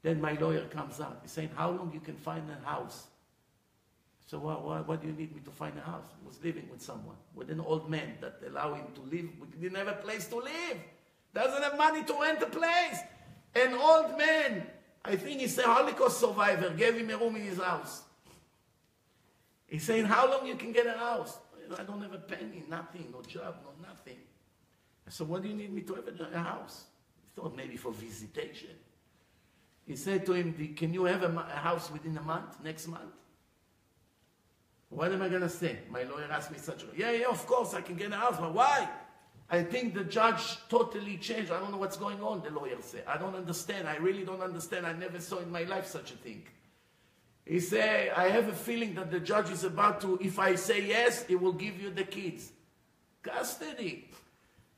Then 0.00 0.18
my 0.18 0.32
lawyer 0.32 0.64
comes 0.68 0.98
out. 0.98 1.18
He's 1.20 1.32
saying, 1.32 1.50
how 1.54 1.72
long 1.72 1.90
you 1.92 2.00
can 2.00 2.16
find 2.16 2.44
a 2.50 2.66
house? 2.66 3.08
So 4.28 4.38
what, 4.38 4.64
what, 4.64 4.88
what 4.88 5.02
do 5.02 5.08
you 5.08 5.12
need 5.12 5.34
me 5.34 5.42
to 5.44 5.50
find 5.50 5.76
a 5.76 5.82
house? 5.82 6.06
He 6.18 6.26
was 6.26 6.42
living 6.42 6.70
with 6.70 6.80
someone, 6.80 7.16
with 7.34 7.50
an 7.50 7.60
old 7.60 7.90
man 7.90 8.14
that 8.22 8.40
allow 8.46 8.72
him 8.72 8.86
to 8.94 9.02
live. 9.02 9.28
We 9.38 9.60
didn't 9.60 9.76
have 9.76 9.88
a 9.88 10.00
place 10.00 10.26
to 10.28 10.36
live. 10.36 10.78
Doesn't 11.34 11.62
have 11.62 11.76
money 11.76 12.02
to 12.02 12.14
rent 12.18 12.40
a 12.40 12.46
place. 12.46 13.00
An 13.54 13.74
old 13.74 14.16
man, 14.16 14.66
I 15.04 15.16
think 15.16 15.40
he's 15.40 15.58
a 15.58 15.62
Holocaust 15.62 16.20
survivor, 16.20 16.70
gave 16.70 16.96
him 16.96 17.10
a 17.10 17.16
room 17.16 17.36
in 17.36 17.42
his 17.42 17.58
house. 17.58 18.02
He's 19.66 19.82
saying, 19.84 20.04
how 20.04 20.30
long 20.30 20.46
you 20.46 20.54
can 20.54 20.72
get 20.72 20.86
a 20.86 20.92
house? 20.98 21.38
I 21.78 21.84
don't 21.84 22.02
have 22.02 22.12
a 22.12 22.18
penny, 22.18 22.62
nothing, 22.68 23.06
no 23.12 23.22
job, 23.22 23.56
no 23.64 23.88
nothing. 23.88 24.18
I 25.06 25.10
said, 25.10 25.28
what 25.28 25.42
do 25.42 25.48
you 25.48 25.54
need 25.54 25.72
me 25.72 25.82
to 25.82 25.94
have 25.94 26.08
a, 26.08 26.38
house? 26.38 26.84
He 27.22 27.40
thought 27.40 27.56
maybe 27.56 27.76
for 27.76 27.92
visitation. 27.92 28.70
He 29.86 29.96
said 29.96 30.24
to 30.26 30.32
him, 30.32 30.74
can 30.76 30.92
you 30.92 31.04
have 31.04 31.22
a 31.22 31.42
house 31.56 31.90
within 31.90 32.16
a 32.18 32.22
month, 32.22 32.62
next 32.62 32.88
month? 32.88 33.14
What 34.90 35.10
am 35.10 35.22
I 35.22 35.28
going 35.28 35.40
to 35.40 35.48
say? 35.48 35.78
My 35.90 36.02
lawyer 36.02 36.28
asked 36.30 36.52
me 36.52 36.58
such 36.58 36.82
a, 36.82 36.86
yeah, 36.94 37.12
yeah, 37.12 37.28
of 37.28 37.46
course, 37.46 37.72
I 37.72 37.80
can 37.80 37.96
get 37.96 38.12
a 38.12 38.16
house, 38.16 38.36
but 38.38 38.52
why? 38.52 38.88
I 39.52 39.62
think 39.62 39.92
the 39.92 40.04
judge 40.04 40.56
totally 40.70 41.18
changed. 41.18 41.52
I 41.52 41.60
don't 41.60 41.70
know 41.70 41.76
what's 41.76 41.98
going 41.98 42.22
on, 42.22 42.40
the 42.42 42.48
lawyer 42.48 42.78
said. 42.80 43.04
I 43.06 43.18
don't 43.18 43.34
understand. 43.34 43.86
I 43.86 43.96
really 43.96 44.24
don't 44.24 44.40
understand. 44.40 44.86
I 44.86 44.94
never 44.94 45.20
saw 45.20 45.40
in 45.40 45.52
my 45.52 45.64
life 45.64 45.86
such 45.86 46.10
a 46.10 46.14
thing. 46.14 46.44
He 47.44 47.60
said, 47.60 48.12
I 48.16 48.30
have 48.30 48.48
a 48.48 48.54
feeling 48.54 48.94
that 48.94 49.10
the 49.10 49.20
judge 49.20 49.50
is 49.50 49.64
about 49.64 50.00
to, 50.00 50.18
if 50.22 50.38
I 50.38 50.54
say 50.54 50.86
yes, 50.86 51.26
he 51.26 51.34
will 51.34 51.52
give 51.52 51.78
you 51.78 51.90
the 51.90 52.04
kids. 52.04 52.50
Custody. 53.22 54.08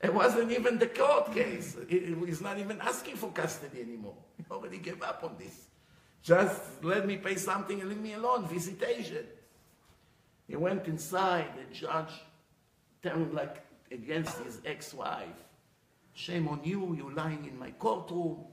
It 0.01 0.13
wasn't 0.13 0.51
even 0.51 0.77
the 0.77 0.87
court 0.87 1.33
case. 1.33 1.77
He's 1.87 2.41
not 2.41 2.59
even 2.59 2.81
asking 2.81 3.15
for 3.15 3.31
custody 3.31 3.79
anymore. 3.79 4.17
He 4.37 4.43
already 4.51 4.79
gave 4.79 5.01
up 5.01 5.23
on 5.23 5.37
this. 5.39 5.67
Just 6.21 6.83
let 6.83 7.07
me 7.07 7.15
pay 7.15 7.37
something 7.37 7.79
and 7.79 7.87
leave 7.87 8.01
me 8.01 8.13
alone. 8.13 8.45
Visitation. 8.47 9.25
He 10.49 10.57
went 10.57 10.85
inside. 10.87 11.47
The 11.55 11.73
judge 11.73 12.11
turned 13.01 13.33
like 13.33 13.61
against 13.91 14.37
his 14.39 14.59
ex-wife. 14.65 15.27
Shame 16.13 16.47
on 16.47 16.61
you, 16.63 16.95
you 16.95 17.11
lying 17.13 17.45
in 17.45 17.57
my 17.59 17.71
courtroom. 17.71 18.45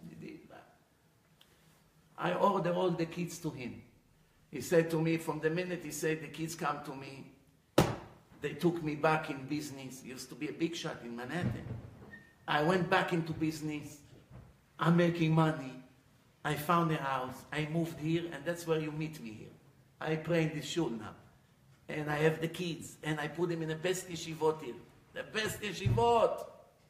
I 2.19 2.35
ordered 2.35 2.75
all 2.75 2.91
the 2.91 3.07
kids 3.07 3.39
to 3.39 3.51
him. 3.51 3.83
He 4.51 4.61
said 4.61 4.91
to 4.91 5.01
me, 5.01 5.17
from 5.17 5.41
the 5.41 5.51
minute 5.51 5.81
he 5.83 5.91
said 5.91 6.23
the 6.23 6.29
kids 6.29 6.55
come 6.55 6.79
to 6.85 6.95
me, 6.95 7.33
they 8.41 8.53
took 8.55 8.83
me 8.83 8.95
back 8.95 9.31
in 9.31 9.45
business. 9.47 10.05
Used 10.05 10.29
to 10.29 10.35
be 10.35 10.49
a 10.49 10.53
big 10.53 10.77
shot 10.77 10.99
in 11.05 11.17
Manhattan. 11.17 11.65
I 12.47 12.63
went 12.63 12.91
back 12.91 13.13
into 13.13 13.33
business. 13.33 13.99
I'm 14.79 14.97
making 14.97 15.33
money. 15.33 15.73
I 16.45 16.55
found 16.55 16.91
a 16.93 16.97
house. 16.97 17.45
I 17.53 17.69
moved 17.73 17.99
here, 18.01 18.25
and 18.33 18.45
that's 18.45 18.67
where 18.67 18.81
you 18.81 18.91
meet 18.91 19.23
me 19.23 19.31
here. 19.31 19.55
I 20.01 20.17
pray 20.17 20.43
in 20.43 20.55
this 20.55 20.67
shul 20.67 20.91
now. 20.91 21.15
And 21.89 22.11
I 22.11 22.17
have 22.17 22.41
the 22.41 22.49
kids, 22.49 22.97
and 23.03 23.21
I 23.21 23.29
put 23.29 23.49
them 23.49 23.63
in 23.63 23.69
the 23.69 23.77
best 23.77 24.09
yeshivot 24.09 24.63
here. 24.63 24.75
The 25.15 25.23
best 25.23 25.61
yeshivot. 25.61 26.45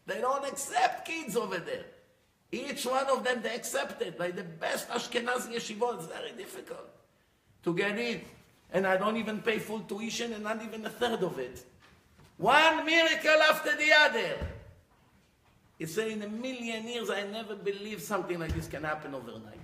They 0.07 0.20
don't 0.20 0.44
accept 0.47 1.07
kids 1.07 1.36
over 1.36 1.59
there. 1.59 1.85
Each 2.51 2.85
one 2.85 3.07
of 3.07 3.24
them 3.24 3.40
they 3.43 3.55
accepted. 3.55 4.19
Like 4.19 4.36
the 4.36 4.44
best 4.44 4.89
Ashkenazi 4.89 5.55
yeshivot. 5.55 5.99
It's 5.99 6.07
very 6.07 6.32
difficult 6.32 6.90
to 7.65 7.74
get 7.74 7.99
in. 7.99 8.20
And 8.73 8.86
I 8.86 8.97
don't 8.97 9.16
even 9.16 9.40
pay 9.40 9.59
full 9.59 9.81
tuition 9.81 10.32
and 10.32 10.44
not 10.44 10.62
even 10.62 10.85
a 10.86 10.90
third 10.90 11.23
of 11.23 11.39
it. 11.39 11.65
One 12.39 12.85
miracle 12.86 13.43
after 13.51 13.77
the 13.77 13.93
other. 13.93 14.36
He 15.78 15.86
said, 15.86 16.09
in 16.09 16.23
a 16.23 16.28
million 16.28 16.86
years, 16.86 17.11
I 17.11 17.24
never 17.24 17.57
believed 17.57 18.03
something 18.03 18.39
like 18.39 18.55
this 18.55 18.69
can 18.69 18.85
happen 18.85 19.15
overnight. 19.15 19.59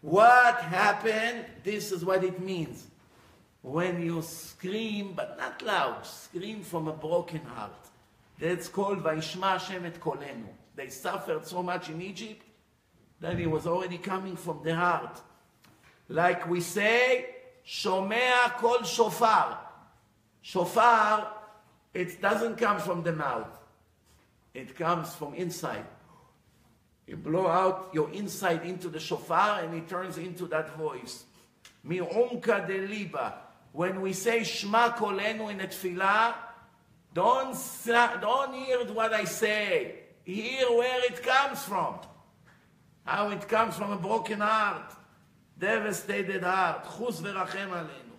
What 0.00 0.56
happened? 0.56 1.44
This 1.62 1.92
is 1.92 2.04
what 2.04 2.24
it 2.24 2.40
means. 2.40 2.86
When 3.62 4.02
you 4.02 4.22
scream, 4.22 5.12
but 5.14 5.38
not 5.38 5.62
loud, 5.62 6.04
scream 6.04 6.62
from 6.62 6.88
a 6.88 6.92
broken 6.92 7.40
heart. 7.40 7.88
That's 8.38 8.68
called 8.68 9.04
Vaishma 9.04 9.58
Hashem 9.58 9.86
et 9.86 10.00
Kolenu. 10.00 10.48
They 10.74 10.88
suffered 10.88 11.46
so 11.46 11.62
much 11.62 11.88
in 11.88 12.02
Egypt 12.02 12.42
that 13.20 13.38
it 13.38 13.48
was 13.48 13.66
already 13.66 13.98
coming 13.98 14.34
from 14.34 14.60
the 14.64 14.74
heart. 14.74 15.20
Like 16.08 16.48
we 16.48 16.60
say, 16.60 17.26
Shomea 17.64 18.54
kol 18.56 18.82
shofar. 18.82 19.58
Shofar, 20.40 21.32
it 21.94 22.20
doesn't 22.20 22.56
come 22.56 22.80
from 22.80 23.04
the 23.04 23.12
mouth. 23.12 23.58
It 24.54 24.76
comes 24.76 25.14
from 25.14 25.34
inside. 25.34 25.86
You 27.06 27.16
blow 27.16 27.46
out 27.46 27.90
your 27.92 28.10
inside 28.10 28.64
into 28.64 28.88
the 28.88 28.98
shofar 28.98 29.60
and 29.60 29.74
it 29.74 29.88
turns 29.88 30.18
into 30.18 30.46
that 30.46 30.76
voice. 30.76 31.24
De 31.86 32.86
liba 32.86 33.34
When 33.71 34.01
we 34.01 34.13
say 34.13 34.43
Shema 34.43 34.91
kolenu 34.91 35.51
in 35.51 35.61
a 35.61 35.67
tefillah, 35.67 36.33
don't, 37.13 37.57
don't 38.21 38.53
hear 38.53 38.85
what 38.93 39.13
I 39.13 39.23
say. 39.23 39.99
Hear 40.23 40.67
where 40.69 41.05
it 41.05 41.23
comes 41.23 41.63
from. 41.63 41.95
How 43.05 43.29
it 43.29 43.47
comes 43.47 43.75
from 43.75 43.91
a 43.91 43.97
broken 43.97 44.41
heart. 44.41 44.93
devastated 45.59 46.43
heart, 46.43 46.85
חוס 46.85 47.19
ורחם 47.23 47.69
עלינו. 47.73 48.13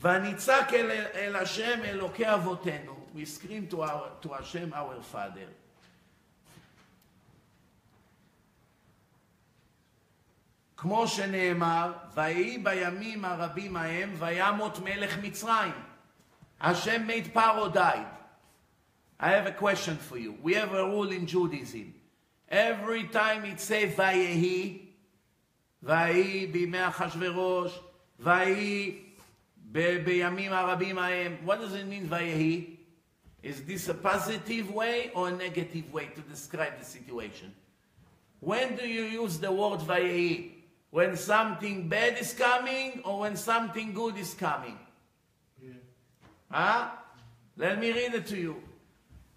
ונצעק 0.00 0.74
אל, 0.74 0.90
אל 1.14 1.36
השם 1.36 1.80
אלוקי 1.84 2.34
אבותינו, 2.34 2.96
we 3.14 3.24
scream 3.24 3.68
to, 3.70 3.82
our, 3.82 4.08
to 4.22 4.28
Hashem 4.28 4.72
our 4.72 5.00
Father. 5.02 5.48
כמו 10.76 11.08
שנאמר, 11.08 11.92
ויהי 12.14 12.58
בימים 12.58 13.24
הרבים 13.24 13.76
ההם, 13.76 14.12
וימות 14.18 14.78
מלך 14.78 15.18
מצרים. 15.22 15.72
Hashem 16.60 17.06
made 17.06 17.34
Paro 17.34 17.72
died. 17.72 18.06
I 19.18 19.30
have 19.30 19.46
a 19.46 19.52
question 19.52 19.96
for 19.96 20.16
you. 20.16 20.36
We 20.42 20.54
have 20.54 20.72
a 20.72 20.84
rule 20.84 21.10
in 21.10 21.26
Judaism. 21.26 21.94
Every 22.48 23.04
time 23.04 23.44
it 23.44 23.60
says 23.60 23.94
Vayehi, 23.96 24.88
ויהי 25.82 26.46
בימי 26.46 26.88
אחשורוש, 26.88 27.78
ויהי 28.20 28.98
בימים 30.04 30.52
הרבים 30.52 30.98
ההם. 30.98 31.36
What 31.44 31.58
does 31.60 31.74
it 31.74 31.86
mean 31.88 32.08
ויהי? 32.08 32.76
Is 33.42 33.62
this 33.66 33.88
a 33.88 33.94
positive 33.94 34.72
way 34.72 35.10
or 35.14 35.28
a 35.28 35.32
negative 35.32 35.92
way 35.92 36.06
to 36.14 36.20
describe 36.20 36.78
the 36.78 36.84
situation? 36.84 37.52
When 38.40 38.76
do 38.76 38.86
you 38.86 39.02
use 39.02 39.38
the 39.38 39.50
word 39.50 39.80
ויהי? 39.80 40.55
When 40.90 41.16
something 41.16 41.88
bad 41.88 42.18
is 42.18 42.34
coming 42.34 43.00
or 43.04 43.20
when 43.20 43.36
something 43.36 43.94
good 43.94 44.18
is 44.18 44.34
coming? 44.34 44.78
Yeah. 45.60 45.72
Huh? 46.50 46.90
Let 47.56 47.78
me 47.78 47.92
read 47.92 48.14
it 48.14 48.26
to 48.26 48.36
you. 48.36 48.62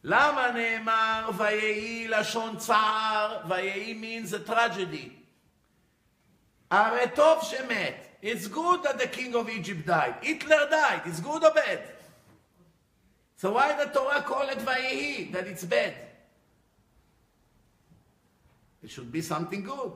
למה 0.03 0.51
נאמר 0.51 1.29
ויהי 1.37 2.07
לשון 2.07 2.57
צער? 2.57 3.41
ויהי 3.49 3.93
means 3.93 4.33
a 4.33 4.39
tragedy. 4.39 5.09
הרי 6.71 7.07
טוב 7.15 7.43
שמת. 7.43 8.07
It's 8.21 8.47
good 8.47 8.83
that 8.83 8.97
the 8.97 9.07
king 9.07 9.35
of 9.35 9.49
Egypt 9.49 9.85
died. 9.85 10.15
Hitler 10.21 10.67
died. 10.69 11.01
It's 11.05 11.19
good 11.19 11.43
or 11.43 11.53
bad? 11.53 11.79
So 13.37 13.53
why 13.53 13.75
the 13.75 13.91
Torah 13.91 14.21
call 14.21 14.47
it 14.49 14.59
Vayehi, 14.59 15.31
that 15.31 15.45
it's 15.47 15.63
bad? 15.63 15.93
It 18.83 18.89
should 18.89 19.11
be 19.11 19.21
something 19.21 19.63
good. 19.63 19.91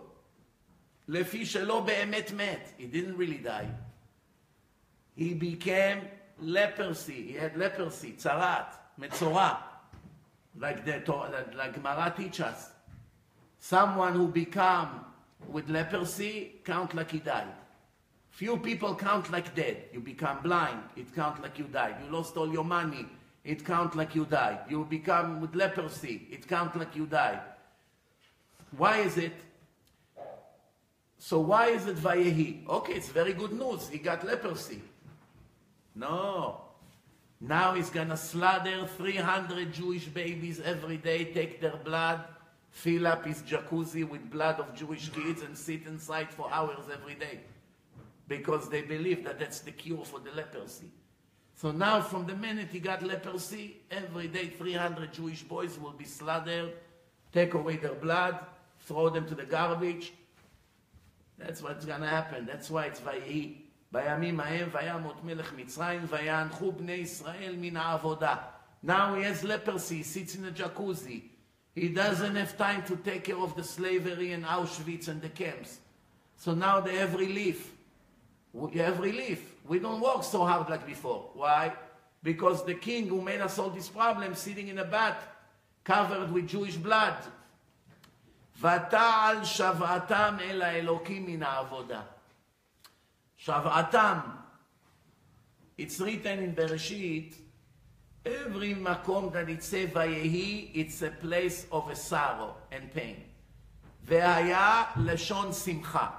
לפי 1.07 1.45
שלא 1.45 1.79
באמת 1.81 2.31
מת. 2.31 2.73
He 2.77 2.83
didn't 2.83 3.17
really 3.17 3.37
die. 3.43 3.69
He 5.17 5.33
became 5.33 6.07
leprosy. 6.39 7.31
He 7.31 7.33
had 7.33 7.57
leprosy, 7.57 8.13
צרעת, 8.17 8.75
מצורע. 8.97 9.55
Like 10.59 10.85
the 10.85 11.01
like, 11.07 11.55
like 11.55 11.73
Gemara 11.73 12.13
teach 12.15 12.41
us. 12.41 12.69
Someone 13.59 14.13
who 14.13 14.27
become 14.27 15.05
with 15.47 15.69
leprosy 15.69 16.61
count 16.65 16.93
like 16.93 17.11
he 17.11 17.19
died. 17.19 17.53
Few 18.29 18.57
people 18.57 18.95
count 18.95 19.31
like 19.31 19.53
dead. 19.55 19.85
You 19.93 19.99
become 19.99 20.41
blind, 20.41 20.81
it 20.95 21.13
count 21.15 21.41
like 21.41 21.57
you 21.59 21.65
died. 21.65 21.95
You 22.03 22.11
lost 22.11 22.37
all 22.37 22.51
your 22.51 22.63
money, 22.63 23.05
it 23.43 23.65
count 23.65 23.95
like 23.95 24.15
you 24.15 24.25
died. 24.25 24.59
You 24.69 24.85
become 24.85 25.41
with 25.41 25.55
leprosy, 25.55 26.27
it 26.31 26.47
count 26.47 26.77
like 26.77 26.95
you 26.95 27.05
died. 27.05 27.41
Why 28.77 28.97
is 28.97 29.17
it? 29.17 29.33
So 31.24 31.40
why 31.40 31.68
is 31.68 31.86
it 31.86 31.96
Vayehi? 31.96 32.68
Okay, 32.68 32.92
it's 32.92 33.08
very 33.08 33.32
good 33.32 33.52
news. 33.54 33.88
He 33.88 33.96
got 33.96 34.26
leprosy. 34.26 34.82
No. 35.94 36.60
Now 37.40 37.72
he's 37.72 37.88
gonna 37.88 38.18
slaughter 38.18 38.86
300 38.98 39.72
Jewish 39.72 40.04
babies 40.04 40.60
every 40.60 40.98
day, 40.98 41.24
take 41.24 41.62
their 41.62 41.78
blood, 41.82 42.20
fill 42.72 43.06
up 43.06 43.24
his 43.24 43.40
jacuzzi 43.40 44.06
with 44.06 44.30
blood 44.30 44.60
of 44.60 44.74
Jewish 44.74 45.08
kids, 45.08 45.40
and 45.40 45.56
sit 45.56 45.86
inside 45.86 46.28
for 46.28 46.52
hours 46.52 46.90
every 46.92 47.14
day. 47.14 47.40
Because 48.28 48.68
they 48.68 48.82
believe 48.82 49.24
that 49.24 49.38
that's 49.38 49.60
the 49.60 49.72
cure 49.72 50.04
for 50.04 50.20
the 50.20 50.30
leprosy. 50.32 50.90
So 51.54 51.70
now, 51.70 52.02
from 52.02 52.26
the 52.26 52.36
minute 52.36 52.68
he 52.70 52.80
got 52.80 53.02
leprosy, 53.02 53.78
every 53.90 54.28
day 54.28 54.48
300 54.48 55.10
Jewish 55.14 55.42
boys 55.42 55.78
will 55.78 55.92
be 55.92 56.04
slaughtered, 56.04 56.74
take 57.32 57.54
away 57.54 57.78
their 57.78 57.94
blood, 57.94 58.40
throw 58.80 59.08
them 59.08 59.26
to 59.28 59.34
the 59.34 59.46
garbage. 59.46 60.12
That's 61.37 61.61
what's 61.61 61.85
gonna 61.85 62.07
happen. 62.07 62.45
That's 62.45 62.69
why 62.69 62.85
it's 62.85 62.99
Vayehi. 62.99 63.69
בימים 63.91 64.39
ההם 64.39 64.69
וימות 64.71 65.23
מלך 65.23 65.53
מצרים 65.53 66.05
ויאנחו 66.07 66.71
בני 66.71 66.91
ישראל 66.91 67.55
מן 67.57 67.77
העבודה. 67.77 68.35
Now 68.85 69.15
he 69.15 69.23
has 69.23 69.43
leprosy, 69.43 69.97
he 69.97 70.03
sits 70.03 70.35
in 70.35 70.45
a 70.45 70.51
jacuzzi. 70.51 71.21
He 71.75 71.89
doesn't 71.89 72.35
have 72.35 72.57
time 72.57 72.83
to 72.83 72.95
take 72.97 73.25
care 73.25 73.37
of 73.37 73.55
the 73.55 73.63
slavery 73.63 74.31
in 74.31 74.43
Auschwitz 74.43 75.07
and 75.07 75.21
the 75.21 75.29
camps. 75.29 75.79
So 76.37 76.53
now 76.53 76.79
they 76.79 76.95
have 76.95 77.15
relief. 77.15 77.71
We 78.53 78.79
have 78.79 78.99
relief. 78.99 79.41
We 79.67 79.79
don't 79.79 80.01
work 80.01 80.23
so 80.23 80.45
hard 80.45 80.69
like 80.69 80.85
before. 80.85 81.29
Why? 81.33 81.73
Because 82.23 82.65
the 82.65 82.75
king 82.75 83.07
who 83.07 83.21
made 83.21 83.41
us 83.41 83.59
all 83.59 83.69
these 83.69 83.89
problems 83.89 84.39
sitting 84.39 84.67
in 84.67 84.79
a 84.79 84.85
bath 84.85 85.27
covered 85.83 86.31
with 86.31 86.47
Jewish 86.47 86.75
blood. 86.75 87.17
ותעל 88.60 89.44
שוועתם 89.44 90.36
אל 90.40 90.62
האלוקים 90.62 91.26
מן 91.26 91.42
העבודה. 91.42 92.02
שוועתם. 93.36 94.18
It's 95.76 96.00
written 96.00 96.38
in 96.38 96.54
Bereshit, 96.54 97.34
every 98.24 98.74
makom 98.74 99.32
that 99.32 99.48
it 99.48 99.62
says 99.62 99.90
Vayehi, 99.90 100.70
it's 100.72 101.02
a 101.02 101.10
place 101.10 101.66
of 101.72 101.88
a 101.90 101.96
sorrow 101.96 102.54
and 102.70 102.92
pain. 102.94 103.16
והיה 104.04 104.84
לשון 104.96 105.52
שמחה. 105.52 106.10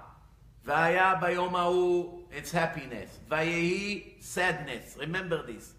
והיה 0.64 1.16
ביום 1.16 1.56
ההוא, 1.56 2.22
it's 2.32 2.52
happiness. 2.52 3.30
ויהי 3.30 4.18
sadness. 4.20 4.98
Remember 4.98 5.44
this. 5.44 5.74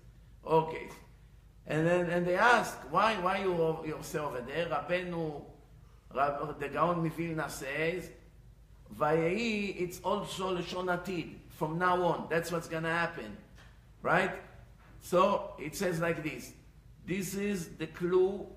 Okay. 0.44 0.88
And 1.66 1.86
then 1.86 2.08
and 2.10 2.24
they 2.24 2.36
ask, 2.36 2.78
why, 2.90 3.16
why 3.16 3.38
you, 3.38 3.52
you 3.84 3.98
say 4.02 4.20
over 4.20 4.40
there? 4.40 4.68
Rab, 4.68 4.90
the 6.15 6.69
Gaon 6.69 7.03
Mivilna 7.03 7.49
says, 7.49 8.09
ויהי, 8.97 9.75
it's 9.77 9.99
also 10.03 10.55
לשון 10.55 10.89
עתיד. 10.89 11.35
From 11.57 11.77
now 11.77 12.01
on, 12.03 12.27
that's 12.29 12.51
what's 12.51 12.67
going 12.67 12.83
to 12.83 12.89
happen. 12.89 13.37
Right? 14.01 14.31
So 15.01 15.53
it 15.59 15.75
says 15.75 15.99
like 15.99 16.23
this. 16.23 16.53
This 17.05 17.35
is 17.35 17.69
the 17.77 17.87
clue 17.87 18.47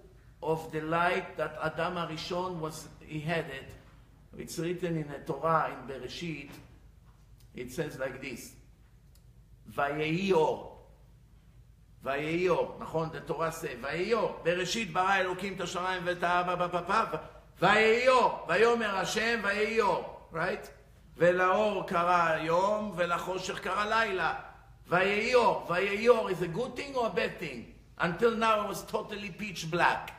of 0.42 0.70
the 0.72 0.80
light 0.80 1.36
that 1.36 1.56
Adam 1.62 1.94
Arishon 1.94 2.58
was, 2.60 2.88
he 3.00 3.20
had 3.20 3.46
it. 3.46 3.70
It's 4.36 4.58
written 4.58 4.96
in 4.96 5.08
the 5.08 5.18
Torah, 5.18 5.70
in 5.72 5.88
Bereshit. 5.88 6.50
It 7.54 7.72
says 7.72 7.98
like 7.98 8.20
this. 8.20 8.54
ויהי 9.74 10.32
אור. 10.32 10.88
ויהי 12.02 12.48
אור, 12.48 12.76
נכון? 12.80 13.10
The 13.10 13.20
Torah 13.30 13.50
say, 13.50 13.76
ויהי 13.82 14.12
אור. 14.12 14.40
בראשית 14.42 14.92
ברא 14.92 15.16
אלוקים 15.16 15.54
את 15.54 15.60
השמיים 15.60 16.02
ואת 16.04 16.22
האבא 16.22 16.66
בפפה, 16.66 17.02
ויהי 17.62 18.08
אור. 18.08 18.46
ויאמר 18.48 18.96
השם 18.96 19.40
ויהי 19.42 19.80
אור. 19.80 20.28
Right? 20.32 20.68
ולאור 21.16 21.86
קרא 21.86 22.36
יום, 22.38 22.92
ולחושך 22.96 23.58
קרא 23.60 23.84
לילה. 23.84 24.34
ויהי 24.88 25.34
אור. 25.34 25.66
ויהי 25.68 26.08
אור 26.08 26.30
is 26.30 26.42
a 26.42 26.56
good 26.56 26.76
thing 26.76 26.96
or 26.96 27.06
a 27.06 27.10
bad 27.10 27.38
thing? 27.40 27.74
Until 27.98 28.36
now 28.36 28.64
it 28.64 28.68
was 28.68 28.82
totally 28.82 29.30
pitch 29.30 29.70
black. 29.70 30.12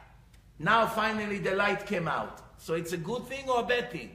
Now 0.60 0.88
finally 0.88 1.40
the 1.40 1.56
light 1.56 1.86
came 1.86 2.08
out. 2.08 2.42
So 2.58 2.74
it's 2.74 2.94
a 2.94 2.98
good 2.98 3.28
thing 3.28 3.50
or 3.50 3.60
a 3.60 3.64
bad 3.64 3.92
thing? 3.92 4.12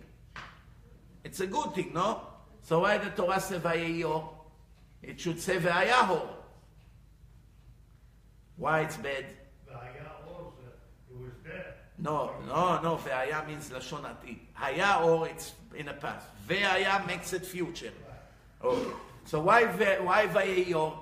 It's 1.24 1.40
a 1.40 1.46
good 1.46 1.74
thing, 1.74 1.92
no? 1.92 2.22
So 2.62 2.80
why 2.80 2.98
the 2.98 3.10
Torah 3.10 3.40
say 3.40 3.58
ויהי 3.58 4.04
אור? 4.04 4.36
It 5.02 5.20
should 5.20 5.40
say 5.40 5.58
והיה 5.58 6.08
אור. 6.08 6.36
Why 8.56 8.80
it's 8.80 8.96
bad? 8.96 9.24
No, 12.05 12.31
no, 12.47 12.79
no, 12.83 12.97
Vaya 12.97 13.43
means 13.47 13.71
Lashon 13.71 14.03
Atid. 14.03 14.37
Haya 14.53 15.03
or 15.03 15.27
it's 15.27 15.53
in 15.75 15.87
the 15.87 15.93
past. 15.93 16.27
Vaya 16.47 17.03
makes 17.07 17.33
it 17.33 17.43
future. 17.43 17.91
Okay. 18.63 18.91
So 19.25 19.41
why 19.41 19.65
why 19.65 20.27
Vayayor? 20.27 20.93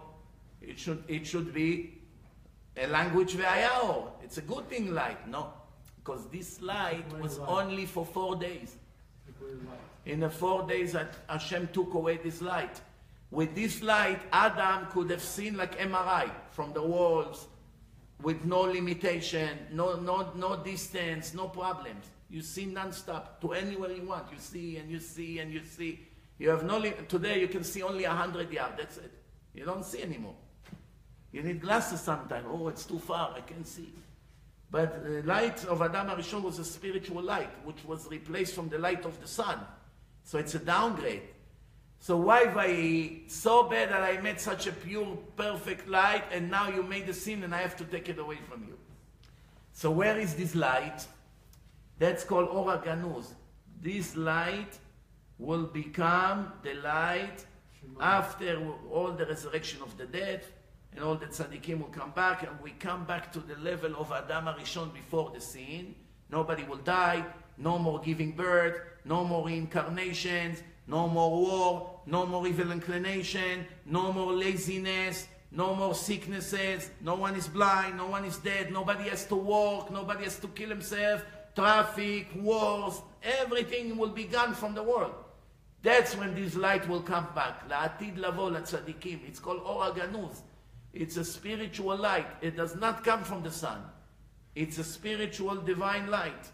It 0.61 0.80
should 0.80 1.03
it 1.09 1.27
should 1.27 1.53
be 1.53 2.01
a 2.77 2.88
language 2.88 3.35
Vayayor. 3.35 4.11
It's 4.23 4.38
a 4.38 4.41
good 4.41 4.69
thing 4.69 4.93
light. 4.93 5.27
No. 5.27 5.53
Because 5.97 6.25
this 6.27 6.61
light 6.61 7.05
was 7.19 7.38
only 7.39 7.85
for 7.85 8.05
four 8.05 8.38
days. 8.38 8.77
In 10.05 10.21
the 10.21 10.30
four 10.30 10.65
days 10.65 10.93
that 10.93 11.15
Hashem 11.27 11.67
took 11.73 11.93
away 11.95 12.17
this 12.23 12.41
light. 12.41 12.80
With 13.30 13.55
this 13.55 13.81
light, 13.81 14.21
Adam 14.31 14.88
could 14.91 15.09
have 15.09 15.21
seen 15.21 15.57
like 15.57 15.77
MRI 15.80 16.30
from 16.51 16.71
the 16.71 16.84
walls, 16.84 17.47
with 18.24 18.45
no 18.45 18.62
limitation, 18.62 19.68
no, 19.72 20.00
no, 20.00 20.32
no 20.36 20.56
distance, 20.64 21.34
no 21.34 21.50
problems. 21.50 22.06
You 22.30 22.41
see 22.41 22.66
non-stop 22.66 23.41
to 23.41 23.52
anywhere 23.52 23.91
you 23.91 24.08
want. 24.08 24.32
You 24.32 24.40
see 24.40 24.78
and 24.78 24.90
you 24.90 25.00
see 25.00 25.40
and 25.40 25.54
you 25.54 25.62
see. 25.64 26.00
You 26.40 26.50
have 26.50 26.64
no 26.64 26.78
limit. 26.78 27.10
Today 27.10 27.40
you 27.41 27.48
can 27.48 27.64
see 27.64 27.84
only 27.84 28.06
100 28.06 28.52
yards. 28.52 28.76
That's 28.78 28.98
it. 28.98 29.12
You 29.54 29.66
don't 29.66 29.86
see 29.86 30.02
anymore. 30.02 30.36
You 31.32 31.44
need 31.44 31.62
glasses 31.62 32.00
sometimes. 32.02 32.45
Oh, 32.50 32.70
it's 32.70 32.86
too 32.86 33.00
far. 33.00 33.36
I 33.36 33.41
can't 33.41 33.68
see. 33.68 33.94
But 34.72 35.04
the 35.04 35.22
light 35.24 35.64
of 35.66 35.82
Adam 35.82 36.08
Arishon 36.08 36.41
was 36.41 36.58
a 36.58 36.66
spiritual 36.66 37.22
light, 37.22 37.52
which 37.64 37.86
was 37.86 38.08
replaced 38.10 38.56
from 38.56 38.70
the 38.70 38.80
light 38.80 39.06
of 39.06 39.20
the 39.22 39.28
sun. 39.28 39.60
So 40.24 40.40
it's 40.40 40.56
a 40.56 40.60
downgrade. 40.60 41.22
So 42.03 42.17
why 42.17 42.47
Vayi? 42.47 43.31
So 43.31 43.63
bad 43.63 43.89
that 43.91 44.03
I 44.03 44.19
made 44.19 44.38
such 44.38 44.67
a 44.67 44.73
pure, 44.73 45.17
perfect 45.38 45.88
light, 45.88 46.25
and 46.34 46.51
now 46.51 46.67
you 46.67 46.84
made 46.84 47.07
a 47.07 47.13
sin 47.13 47.43
and 47.45 47.55
I 47.55 47.61
have 47.61 47.77
to 47.77 47.85
take 47.85 48.09
it 48.09 48.19
away 48.19 48.39
from 48.49 48.65
you. 48.67 48.77
So 49.71 49.89
where 49.89 50.19
is 50.19 50.35
this 50.35 50.53
light? 50.53 51.07
That's 51.99 52.25
called 52.25 52.49
Ora 52.49 52.84
Ganuz. 52.85 53.27
This 53.81 54.17
light 54.17 54.77
will 55.39 55.63
become 55.63 56.51
the 56.61 56.73
light 56.73 57.45
after 58.01 58.61
all 58.91 59.13
the 59.13 59.25
resurrection 59.25 59.81
of 59.81 59.97
the 59.97 60.05
dead, 60.05 60.43
and 60.91 61.05
all 61.05 61.15
the 61.15 61.27
tzaddikim 61.27 61.80
will 61.80 61.95
come 62.01 62.11
back, 62.11 62.43
and 62.43 62.51
we 62.61 62.71
come 62.71 63.05
back 63.05 63.31
to 63.31 63.39
the 63.39 63.55
level 63.55 63.95
of 63.95 64.11
Adam 64.11 64.47
Arishon 64.47 64.93
before 64.93 65.31
the 65.34 65.39
sin. 65.39 65.95
Nobody 66.30 66.65
will 66.65 66.84
die, 66.84 67.23
no 67.57 67.80
more 67.80 68.01
giving 68.01 68.34
birth, 68.34 68.81
no 69.05 69.23
more 69.23 69.49
incarnations, 69.49 70.61
no 70.85 71.07
more 71.07 71.31
war, 71.31 71.93
no 72.06 72.27
more 72.27 72.47
evil 72.47 72.73
inclination, 72.73 73.66
no 73.85 74.12
more 74.12 74.32
laziness, 74.32 75.28
no 75.51 75.74
more 75.74 75.94
sicknesses, 75.94 76.90
no 77.01 77.15
one 77.15 77.35
is 77.35 77.48
blind, 77.48 77.97
no 77.97 78.06
one 78.06 78.24
is 78.24 78.39
dead, 78.39 78.73
nobody 78.73 79.09
has 79.09 79.24
to 79.27 79.36
work, 79.36 79.90
nobody 79.90 80.24
has 80.24 80.39
to 80.39 80.48
kill 80.48 80.69
himself, 80.69 81.24
traffic, 81.55 82.27
wars, 82.36 83.02
everything 83.23 83.97
will 83.97 84.15
be 84.23 84.24
gone 84.24 84.55
from 84.55 84.74
the 84.74 84.82
world. 84.82 85.15
That's 85.82 86.16
when 86.16 86.35
this 86.35 86.55
light 86.55 86.89
will 86.89 87.02
come 87.02 87.28
back. 87.35 87.69
לעתיד 87.69 88.19
לבוא 88.19 88.51
לצדיקים. 88.51 89.19
It's 89.27 89.39
called 89.39 89.62
אור 89.62 89.85
הגנוז. 89.85 90.43
It's 90.94 91.16
a 91.16 91.24
spiritual 91.24 91.97
light. 91.97 92.27
It 92.43 92.56
does 92.56 92.74
not 92.74 93.05
come 93.05 93.23
from 93.23 93.43
the 93.43 93.51
sun. 93.51 93.82
It's 94.55 94.78
a 94.78 94.85
spiritual 94.85 95.56
divine 95.56 96.10
light. 96.10 96.51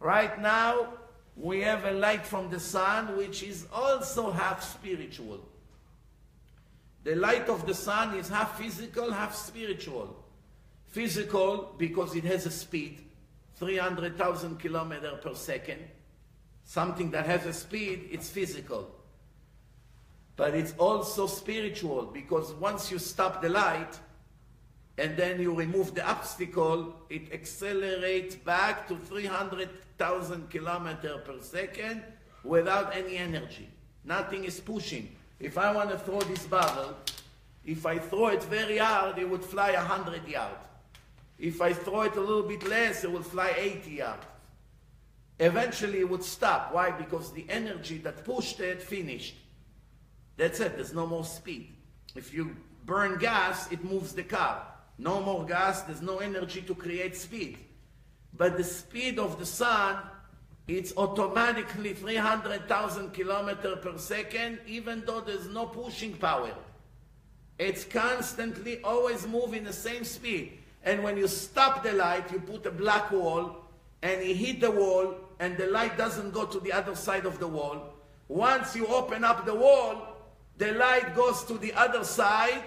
Right 0.00 0.40
now, 0.40 0.88
we 1.35 1.61
have 1.61 1.85
a 1.85 1.91
light 1.91 2.25
from 2.25 2.49
the 2.49 2.59
sun 2.59 3.17
which 3.17 3.43
is 3.43 3.65
also 3.73 4.31
half 4.31 4.63
spiritual. 4.63 5.39
The 7.03 7.15
light 7.15 7.49
of 7.49 7.65
the 7.65 7.73
sun 7.73 8.15
is 8.15 8.29
half 8.29 8.57
physical, 8.57 9.11
half 9.11 9.35
spiritual. 9.35 10.15
Physical 10.87 11.73
because 11.77 12.15
it 12.15 12.23
has 12.23 12.45
a 12.45 12.51
speed, 12.51 13.01
300,000 13.55 14.59
kilometers 14.59 15.19
per 15.21 15.33
second. 15.33 15.79
Something 16.65 17.11
that 17.11 17.25
has 17.25 17.45
a 17.45 17.53
speed, 17.53 18.09
it's 18.11 18.29
physical. 18.29 18.89
But 20.35 20.55
it's 20.55 20.73
also 20.77 21.27
spiritual 21.27 22.05
because 22.05 22.53
once 22.53 22.91
you 22.91 22.99
stop 22.99 23.41
the 23.41 23.49
light 23.49 23.99
and 24.97 25.17
then 25.17 25.41
you 25.41 25.53
remove 25.53 25.95
the 25.95 26.07
obstacle, 26.07 26.95
it 27.09 27.33
accelerates 27.33 28.35
back 28.35 28.87
to 28.87 28.95
300,000 28.97 30.49
kilometers 30.49 31.21
per 31.25 31.41
second 31.41 32.03
without 32.43 32.95
any 32.95 33.17
energy. 33.17 33.69
Nothing 34.05 34.43
is 34.43 34.59
pushing. 34.59 35.15
If 35.39 35.57
I 35.57 35.73
want 35.73 35.89
to 35.89 35.97
throw 35.97 36.21
this 36.21 36.45
bottle, 36.45 36.95
if 37.65 37.85
I 37.85 37.97
throw 37.97 38.27
it 38.27 38.43
very 38.43 38.77
hard, 38.77 39.17
it 39.17 39.27
would 39.29 39.43
fly 39.43 39.71
100 39.71 40.27
yards. 40.27 40.57
If 41.39 41.61
I 41.61 41.73
throw 41.73 42.01
it 42.03 42.15
a 42.15 42.21
little 42.21 42.43
bit 42.43 42.67
less, 42.67 43.03
it 43.03 43.11
will 43.11 43.23
fly 43.23 43.53
80 43.57 43.91
yards. 43.91 44.25
Eventually, 45.39 45.99
it 45.99 46.09
would 46.09 46.23
stop. 46.23 46.73
Why? 46.73 46.91
Because 46.91 47.33
the 47.33 47.45
energy 47.49 47.97
that 47.99 48.23
pushed 48.23 48.59
it 48.59 48.81
finished. 48.81 49.35
That's 50.37 50.59
it. 50.59 50.75
There's 50.75 50.93
no 50.93 51.07
more 51.07 51.25
speed. 51.25 51.73
If 52.15 52.33
you 52.33 52.55
burn 52.85 53.17
gas, 53.17 53.71
it 53.71 53.83
moves 53.83 54.13
the 54.13 54.23
car. 54.23 54.67
No 55.03 55.19
more 55.19 55.43
gas, 55.45 55.81
there's 55.81 56.01
no 56.01 56.19
energy 56.19 56.61
to 56.61 56.73
create 56.73 57.17
speed. 57.17 57.57
But 58.37 58.55
the 58.55 58.63
speed 58.63 59.19
of 59.19 59.37
the 59.37 59.45
sun, 59.45 59.97
it's 60.65 60.93
automatically 60.95 61.93
300,000 61.93 63.11
kilometers 63.11 63.79
per 63.81 63.97
second, 63.97 64.59
even 64.65 65.03
though 65.05 65.19
there's 65.19 65.49
no 65.49 65.65
pushing 65.65 66.13
power. 66.13 66.53
It's 67.59 67.83
constantly 67.83 68.81
always 68.81 69.27
moving 69.27 69.65
the 69.65 69.73
same 69.73 70.05
speed. 70.05 70.59
And 70.85 71.03
when 71.03 71.17
you 71.17 71.27
stop 71.27 71.83
the 71.83 71.91
light, 71.91 72.31
you 72.31 72.39
put 72.39 72.65
a 72.65 72.71
black 72.71 73.11
wall, 73.11 73.57
and 74.01 74.25
you 74.25 74.33
hit 74.33 74.61
the 74.61 74.71
wall, 74.71 75.15
and 75.39 75.57
the 75.57 75.67
light 75.67 75.97
doesn't 75.97 76.31
go 76.31 76.45
to 76.45 76.61
the 76.61 76.71
other 76.71 76.95
side 76.95 77.25
of 77.25 77.39
the 77.39 77.47
wall. 77.47 77.93
Once 78.29 78.73
you 78.73 78.87
open 78.87 79.25
up 79.25 79.45
the 79.45 79.53
wall, 79.53 80.15
the 80.57 80.71
light 80.71 81.13
goes 81.13 81.43
to 81.43 81.57
the 81.57 81.73
other 81.73 82.05
side 82.05 82.63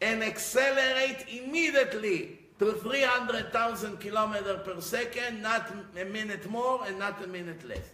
and 0.00 0.22
accelerate 0.22 1.26
immediately 1.28 2.38
to 2.58 2.72
300,000 2.72 3.98
kilometers 3.98 4.60
per 4.64 4.80
second, 4.80 5.42
not 5.42 5.72
a 6.00 6.04
minute 6.04 6.48
more 6.48 6.84
and 6.86 6.98
not 6.98 7.22
a 7.22 7.26
minute 7.26 7.66
less. 7.68 7.90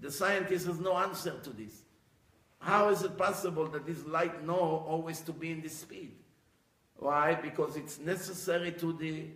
The 0.00 0.10
scientist 0.10 0.66
has 0.66 0.78
no 0.78 0.96
answer 0.96 1.38
to 1.42 1.50
this. 1.50 1.82
How 2.58 2.88
is 2.88 3.02
it 3.02 3.16
possible 3.16 3.66
that 3.68 3.86
this 3.86 4.04
light 4.06 4.44
know 4.44 4.84
always 4.86 5.20
to 5.20 5.32
be 5.32 5.50
in 5.50 5.62
this 5.62 5.78
speed? 5.78 6.12
Why? 6.98 7.34
Because 7.34 7.76
it's 7.76 7.98
necessary 7.98 8.72
to, 8.72 8.92
the, 8.92 9.26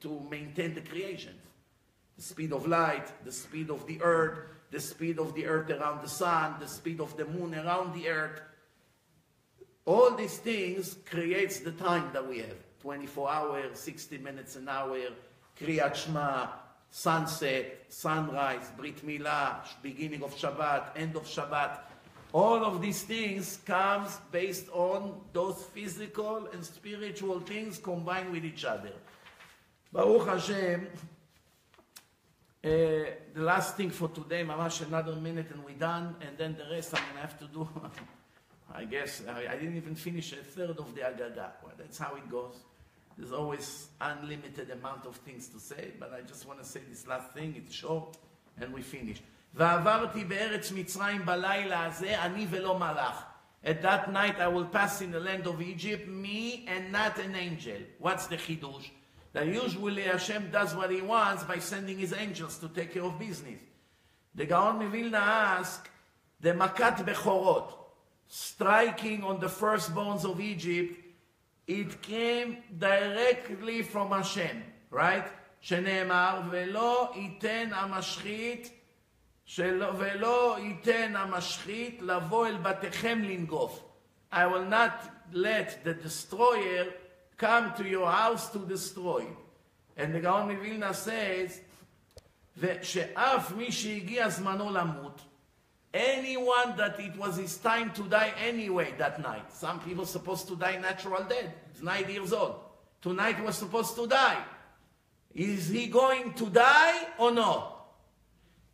to 0.00 0.20
maintain 0.30 0.74
the 0.74 0.80
creation. 0.80 1.34
The 2.16 2.22
speed 2.22 2.52
of 2.52 2.66
light, 2.66 3.24
the 3.24 3.32
speed 3.32 3.70
of 3.70 3.86
the 3.86 4.00
earth, 4.02 4.38
the 4.70 4.80
speed 4.80 5.18
of 5.18 5.34
the 5.34 5.46
earth 5.46 5.70
around 5.70 6.02
the 6.02 6.08
sun, 6.08 6.56
the 6.60 6.68
speed 6.68 7.00
of 7.00 7.16
the 7.16 7.24
moon 7.24 7.54
around 7.54 7.94
the 7.94 8.08
earth. 8.08 8.40
All 9.88 10.10
these 10.10 10.36
things 10.36 10.98
creates 11.06 11.60
the 11.60 11.72
time 11.72 12.10
that 12.12 12.28
we 12.28 12.40
have. 12.40 12.58
24 12.82 13.30
hours, 13.30 13.78
60 13.80 14.18
minutes 14.18 14.54
an 14.56 14.68
hour, 14.68 14.98
Kriyat 15.58 15.94
Shema, 15.94 16.48
sunset, 16.90 17.86
sunrise, 17.88 18.70
Brit 18.76 18.98
Milah, 19.06 19.66
beginning 19.80 20.22
of 20.22 20.36
Shabbat, 20.36 20.90
end 20.94 21.16
of 21.16 21.24
Shabbat. 21.24 21.78
All 22.34 22.66
of 22.66 22.82
these 22.82 23.00
things 23.00 23.60
comes 23.64 24.18
based 24.30 24.68
on 24.74 25.22
those 25.32 25.64
physical 25.72 26.50
and 26.52 26.62
spiritual 26.62 27.40
things 27.40 27.78
combined 27.78 28.30
with 28.30 28.44
each 28.44 28.66
other. 28.66 28.92
Baruch 29.90 30.28
Hashem, 30.28 30.86
uh, 32.62 32.68
the 32.68 33.14
last 33.36 33.78
thing 33.78 33.88
for 33.88 34.08
today, 34.08 34.44
mamash 34.44 34.86
another 34.86 35.14
minute 35.14 35.46
and 35.50 35.64
we're 35.64 35.78
done, 35.78 36.14
and 36.20 36.36
then 36.36 36.58
the 36.58 36.74
rest 36.74 36.94
I'm 36.94 37.02
gonna 37.08 37.20
have 37.22 37.38
to 37.38 37.46
do. 37.46 37.66
I 38.73 38.85
guess 38.85 39.21
I, 39.27 39.53
I 39.53 39.55
didn't 39.55 39.77
even 39.77 39.95
finish 39.95 40.33
a 40.33 40.37
third 40.37 40.77
of 40.77 40.95
the 40.95 41.01
Agada. 41.01 41.51
Well, 41.63 41.73
that's 41.77 41.97
how 41.97 42.15
it 42.15 42.29
goes. 42.29 42.55
There's 43.17 43.31
always 43.31 43.89
unlimited 44.01 44.71
amount 44.71 45.05
of 45.05 45.15
things 45.17 45.47
to 45.49 45.59
say, 45.59 45.91
but 45.99 46.11
I 46.13 46.21
just 46.21 46.47
want 46.47 46.59
to 46.59 46.65
say 46.65 46.81
this 46.89 47.07
last 47.07 47.31
thing, 47.33 47.53
it's 47.55 47.73
short, 47.73 48.17
and 48.59 48.73
we 48.73 48.81
finish. 48.81 49.21
ועברתי 49.55 50.25
בארץ 50.25 50.71
מצרים 50.71 51.25
בלילה 51.25 51.85
הזה, 51.85 52.25
אני 52.25 52.47
ולא 52.49 52.79
מלאך. 52.79 53.23
At 53.63 53.81
that 53.81 54.11
night 54.11 54.39
I 54.39 54.47
will 54.47 54.65
pass 54.65 55.01
in 55.01 55.11
the 55.11 55.19
land 55.19 55.45
of 55.47 55.61
Egypt, 55.61 56.07
me 56.07 56.65
and 56.67 56.91
not 56.91 57.19
an 57.19 57.35
angel. 57.35 57.77
What's 57.99 58.27
the 58.27 58.37
chidush? 58.37 58.89
That 59.33 59.47
usually 59.47 60.01
Hashem 60.01 60.49
does 60.51 60.75
what 60.75 60.91
he 60.91 61.01
wants 61.01 61.43
by 61.43 61.59
sending 61.59 61.97
his 61.97 62.13
angels 62.13 62.57
to 62.59 62.67
take 62.67 62.93
care 62.93 63.03
of 63.03 63.17
business. 63.17 63.59
The 64.35 64.45
Gaon 64.45 64.79
Mivilna 64.79 65.19
asked, 65.19 65.87
the 66.41 66.51
Makat 66.51 67.05
Bechorot, 67.05 67.73
striking 68.27 69.23
on 69.23 69.39
the 69.39 69.47
firstborns 69.47 70.25
of 70.25 70.39
Egypt, 70.39 70.99
it 71.67 72.01
came 72.01 72.57
directly 72.77 73.81
from 73.83 74.11
Hashem, 74.11 74.63
right? 74.91 75.25
שנאמר, 75.61 76.41
ולא 76.49 77.11
ייתן 77.15 77.69
המשחית, 77.73 78.69
שלא, 79.45 79.91
ולא 79.97 80.57
ייתן 80.59 81.15
המשחית 81.15 82.01
לבוא 82.01 82.47
אל 82.47 82.57
בתיכם 82.57 83.21
לנגוף. 83.23 83.83
I 84.31 84.45
will 84.45 84.69
not 84.69 85.09
let 85.31 85.83
the 85.83 85.93
destroyer 85.93 86.85
come 87.37 87.73
to 87.77 87.83
your 87.83 88.11
house 88.11 88.49
to 88.51 88.59
destroy. 88.59 89.23
And 89.97 90.13
the 90.13 90.19
Gaon 90.19 90.47
מווילנה 90.47 90.93
says, 90.93 91.59
ושאף 92.57 93.51
מי 93.51 93.71
שהגיע 93.71 94.29
זמנו 94.29 94.71
למות, 94.71 95.21
anyone 95.94 96.76
that 96.76 96.98
it 97.00 97.16
was 97.16 97.36
his 97.36 97.56
time 97.56 97.90
to 97.92 98.02
die 98.02 98.32
anyway 98.42 98.94
that 98.98 99.20
night. 99.20 99.52
Some 99.52 99.80
people 99.80 100.04
supposed 100.04 100.48
to 100.48 100.56
die 100.56 100.76
natural 100.76 101.24
death. 101.24 101.52
He's 101.72 101.82
nine 101.82 102.08
years 102.08 102.32
old. 102.32 102.56
Tonight 103.00 103.42
was 103.44 103.56
supposed 103.56 103.94
to 103.96 104.06
die. 104.06 104.42
Is 105.34 105.68
he 105.68 105.86
going 105.86 106.32
to 106.34 106.46
die 106.46 107.08
or 107.18 107.30
no? 107.30 107.74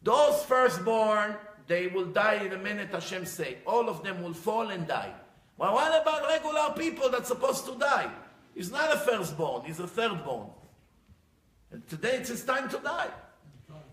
Those 0.03 0.43
firstborn, 0.45 1.37
they 1.67 1.87
will 1.89 2.07
die 2.07 2.45
in 2.45 2.53
a 2.53 2.59
minute, 2.59 2.91
Hashem 2.91 3.27
say. 3.27 3.59
All 3.67 3.89
of 3.89 4.03
them 4.03 4.23
will 4.23 4.35
fall 4.35 4.69
and 4.69 4.87
die. 4.87 5.13
Well, 5.57 5.75
what 5.75 6.03
about 6.03 6.27
regular 6.27 6.75
people 6.77 7.11
that's 7.11 7.29
supposed 7.29 7.67
to 7.67 7.79
die? 7.79 8.11
He's 8.55 8.71
not 8.71 8.93
a 8.93 8.99
firstborn, 8.99 9.65
he's 9.65 9.81
a 9.81 9.85
thirdborn. 9.85 10.51
And 11.71 11.87
today 11.89 12.17
it's 12.17 12.29
his 12.29 12.45
time 12.45 12.69
to 12.71 12.79
die. 12.79 13.11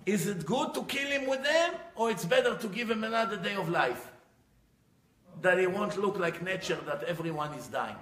Is 0.06 0.28
it 0.28 0.46
good 0.46 0.74
to 0.74 0.84
kill 0.84 1.08
him 1.08 1.28
with 1.30 1.44
them, 1.44 1.74
or 1.96 2.10
it's 2.10 2.26
better 2.26 2.56
to 2.56 2.68
give 2.68 2.90
him 2.90 3.04
another 3.04 3.38
day 3.38 3.56
of 3.56 3.70
life? 3.70 4.12
That 5.42 5.60
he 5.60 5.68
won't 5.68 5.98
look 5.98 6.18
like 6.18 6.42
nature, 6.42 6.80
that 6.86 7.04
everyone 7.04 7.54
is 7.54 7.68
dying. 7.68 7.98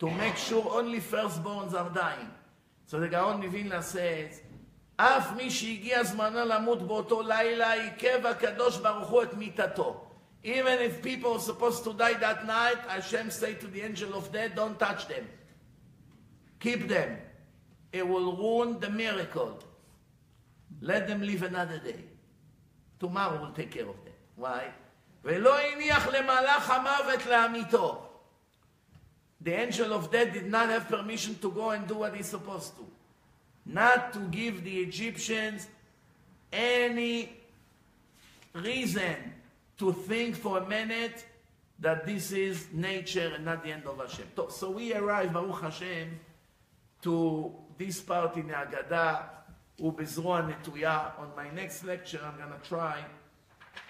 To 0.00 0.10
make 0.10 0.36
sure 0.36 0.66
only 0.70 1.00
firstborns 1.00 1.74
are 1.74 1.90
dying. 1.90 2.30
So 2.86 3.00
the 3.00 3.08
Gaon 3.08 3.42
Mivilna 3.42 3.82
says, 3.82 4.40
אף 4.96 5.36
מי 5.36 5.50
שהגיע 5.50 6.04
זמנה 6.04 6.44
למות 6.44 6.82
באותו 6.82 7.22
לילה, 7.22 7.72
עיכב 7.72 8.26
הקדוש 8.26 8.76
ברוך 8.76 9.08
הוא 9.08 9.22
את 9.22 9.34
מיתתו. 9.34 10.02
Even 10.42 10.78
if 10.78 11.02
people 11.02 11.34
are 11.34 11.40
supposed 11.40 11.84
to 11.84 11.92
die 11.92 12.14
that 12.14 12.46
night, 12.46 12.78
Hashem 12.88 13.30
say 13.30 13.54
to 13.54 13.66
the 13.66 13.82
angel 13.82 14.14
of 14.14 14.32
death, 14.32 14.54
don't 14.54 14.78
touch 14.78 15.08
them. 15.08 15.26
Keep 16.60 16.88
them. 16.88 17.18
It 17.92 18.06
will 18.06 18.36
ruin 18.36 18.78
the 18.80 18.88
miracle. 18.88 19.58
Let 20.81 21.07
them 21.07 21.21
live 21.21 21.43
another 21.43 21.79
day. 21.79 22.03
Tomorrow 22.99 23.39
we'll 23.41 23.51
take 23.51 23.71
care 23.71 23.87
of 23.87 24.03
them. 24.03 24.13
Why? 24.35 24.71
ולא 25.23 25.59
הניח 25.59 26.07
למלאך 26.07 26.69
המוות 26.69 27.25
להמיתו. 27.25 28.07
The 29.41 29.53
angel 29.53 29.93
of 29.93 30.11
death 30.11 30.33
did 30.33 30.47
not 30.47 30.69
have 30.69 30.87
permission 30.87 31.35
to 31.39 31.51
go 31.51 31.71
and 31.71 31.87
do 31.87 31.95
what 31.95 32.15
he's 32.15 32.27
supposed 32.27 32.75
to. 32.77 32.85
Not 33.65 34.13
to 34.13 34.19
give 34.19 34.63
the 34.63 34.79
Egyptians 34.79 35.67
any 36.53 37.29
reason 38.53 39.15
to 39.77 39.93
think 39.93 40.35
for 40.35 40.59
a 40.59 40.67
minute 40.67 41.25
that 41.79 42.05
this 42.05 42.31
is 42.31 42.67
nature 42.71 43.31
and 43.35 43.45
not 43.45 43.63
the 43.63 43.71
end 43.71 43.87
of 43.87 43.97
Hashem. 43.97 44.27
So 44.49 44.69
we 44.69 44.93
arrive, 44.93 45.33
Baruch 45.33 45.61
Hashem, 45.61 46.19
to 47.01 47.51
this 47.79 47.99
part 47.99 48.37
in 48.37 48.47
the 48.47 48.53
Haggadah, 48.53 49.23
ובזרוע 49.79 50.41
נטויה. 50.41 51.09
On 51.17 51.35
my 51.35 51.49
next 51.55 51.83
lecture 51.83 52.19
I'm 52.23 52.37
going 52.37 52.61
to 52.61 52.69
try 52.69 52.97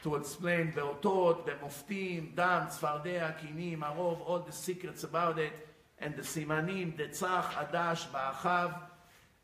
to 0.04 0.16
explain 0.16 0.72
באותות, 0.76 1.46
במופתים, 1.46 2.32
דם, 2.36 2.66
צפרדע, 2.68 3.32
קינים, 3.32 3.84
הרוב, 3.84 4.22
all 4.28 4.50
the 4.50 4.54
secrets 4.54 5.04
about 5.04 5.38
it, 5.38 5.54
and 6.00 6.16
the 6.16 6.24
סימנים, 6.24 6.92
דצח, 6.98 7.58
עדש, 7.58 8.08
באחיו, 8.12 8.70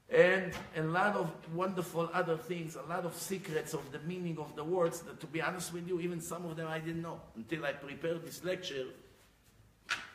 and 0.09 0.53
a 0.75 0.83
lot 0.83 1.15
of 1.17 1.29
wonderful 1.53 2.09
other 2.13 2.37
things, 2.37 2.77
a 2.77 2.81
lot 2.83 3.03
of 3.05 3.13
secrets 3.13 3.73
of 3.73 3.91
the 3.91 3.99
meaning 4.07 4.37
of 4.37 4.55
the 4.55 4.63
words 4.63 5.01
that, 5.01 5.19
to 5.19 5.27
be 5.27 5.41
honest 5.41 5.73
with 5.73 5.85
you, 5.85 5.99
even 5.99 6.21
some 6.21 6.45
of 6.45 6.55
them 6.55 6.67
I 6.67 6.79
didn't 6.79 7.01
know. 7.01 7.19
Until 7.35 7.65
I 7.65 7.73
prepared 7.73 8.25
this 8.25 8.41
lecture, 8.43 8.85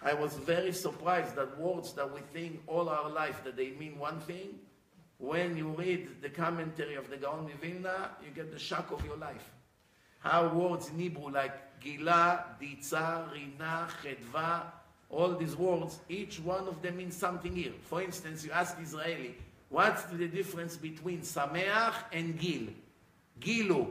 I 0.02 0.14
was 0.14 0.32
very 0.34 0.72
surprised 0.72 1.36
that 1.36 1.58
words 1.58 1.92
that 1.92 2.12
we 2.12 2.20
think 2.32 2.62
all 2.66 2.88
our 2.88 3.10
life 3.10 3.44
that 3.44 3.56
they 3.56 3.72
mean 3.72 3.98
one 3.98 4.18
thing, 4.20 4.58
when 5.19 5.57
you 5.57 5.69
read 5.69 6.21
the 6.21 6.29
commentary 6.29 6.95
of 6.95 7.09
the 7.09 7.17
Gaon 7.17 7.49
Vilna, 7.61 8.11
you 8.23 8.31
get 8.35 8.51
the 8.51 8.59
shock 8.59 8.91
of 8.91 9.03
your 9.05 9.17
life. 9.17 9.51
How 10.19 10.47
words 10.47 10.89
in 10.89 10.99
Hebrew 10.99 11.31
like 11.31 11.79
Gila, 11.79 12.45
Ditza, 12.61 13.31
Rina, 13.31 13.87
Chedva, 14.03 14.63
all 15.09 15.35
these 15.35 15.55
words, 15.55 15.99
each 16.09 16.39
one 16.39 16.67
of 16.67 16.81
them 16.81 16.97
means 16.97 17.15
something 17.15 17.55
here. 17.55 17.71
For 17.83 18.01
instance, 18.01 18.43
you 18.43 18.51
ask 18.51 18.77
Israeli, 18.79 19.37
what's 19.69 20.03
the 20.03 20.27
difference 20.27 20.75
between 20.75 21.21
Sameach 21.21 21.93
and 22.11 22.37
Gil? 22.37 22.67
Gilu. 23.39 23.87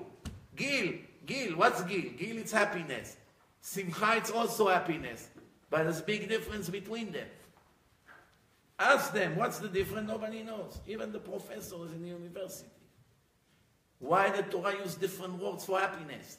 Gil. 0.54 0.94
Gil. 1.24 1.56
What's 1.56 1.82
Gil? 1.84 2.10
Gil, 2.18 2.38
it's 2.38 2.52
happiness. 2.52 3.16
Simcha, 3.60 4.16
it's 4.16 4.30
also 4.30 4.68
happiness. 4.68 5.28
But 5.70 5.84
there's 5.84 6.00
a 6.00 6.04
big 6.04 6.28
difference 6.28 6.68
between 6.68 7.12
them. 7.12 7.26
Ask 8.78 9.12
them, 9.12 9.36
what's 9.36 9.58
the 9.58 9.68
difference? 9.68 10.08
Nobody 10.08 10.42
knows. 10.42 10.80
Even 10.86 11.12
the 11.12 11.18
professors 11.18 11.92
in 11.92 12.02
the 12.02 12.08
university. 12.08 12.70
Why 13.98 14.30
the 14.30 14.42
Torah 14.42 14.76
use 14.76 14.94
different 14.94 15.42
words 15.42 15.64
for 15.64 15.80
happiness? 15.80 16.38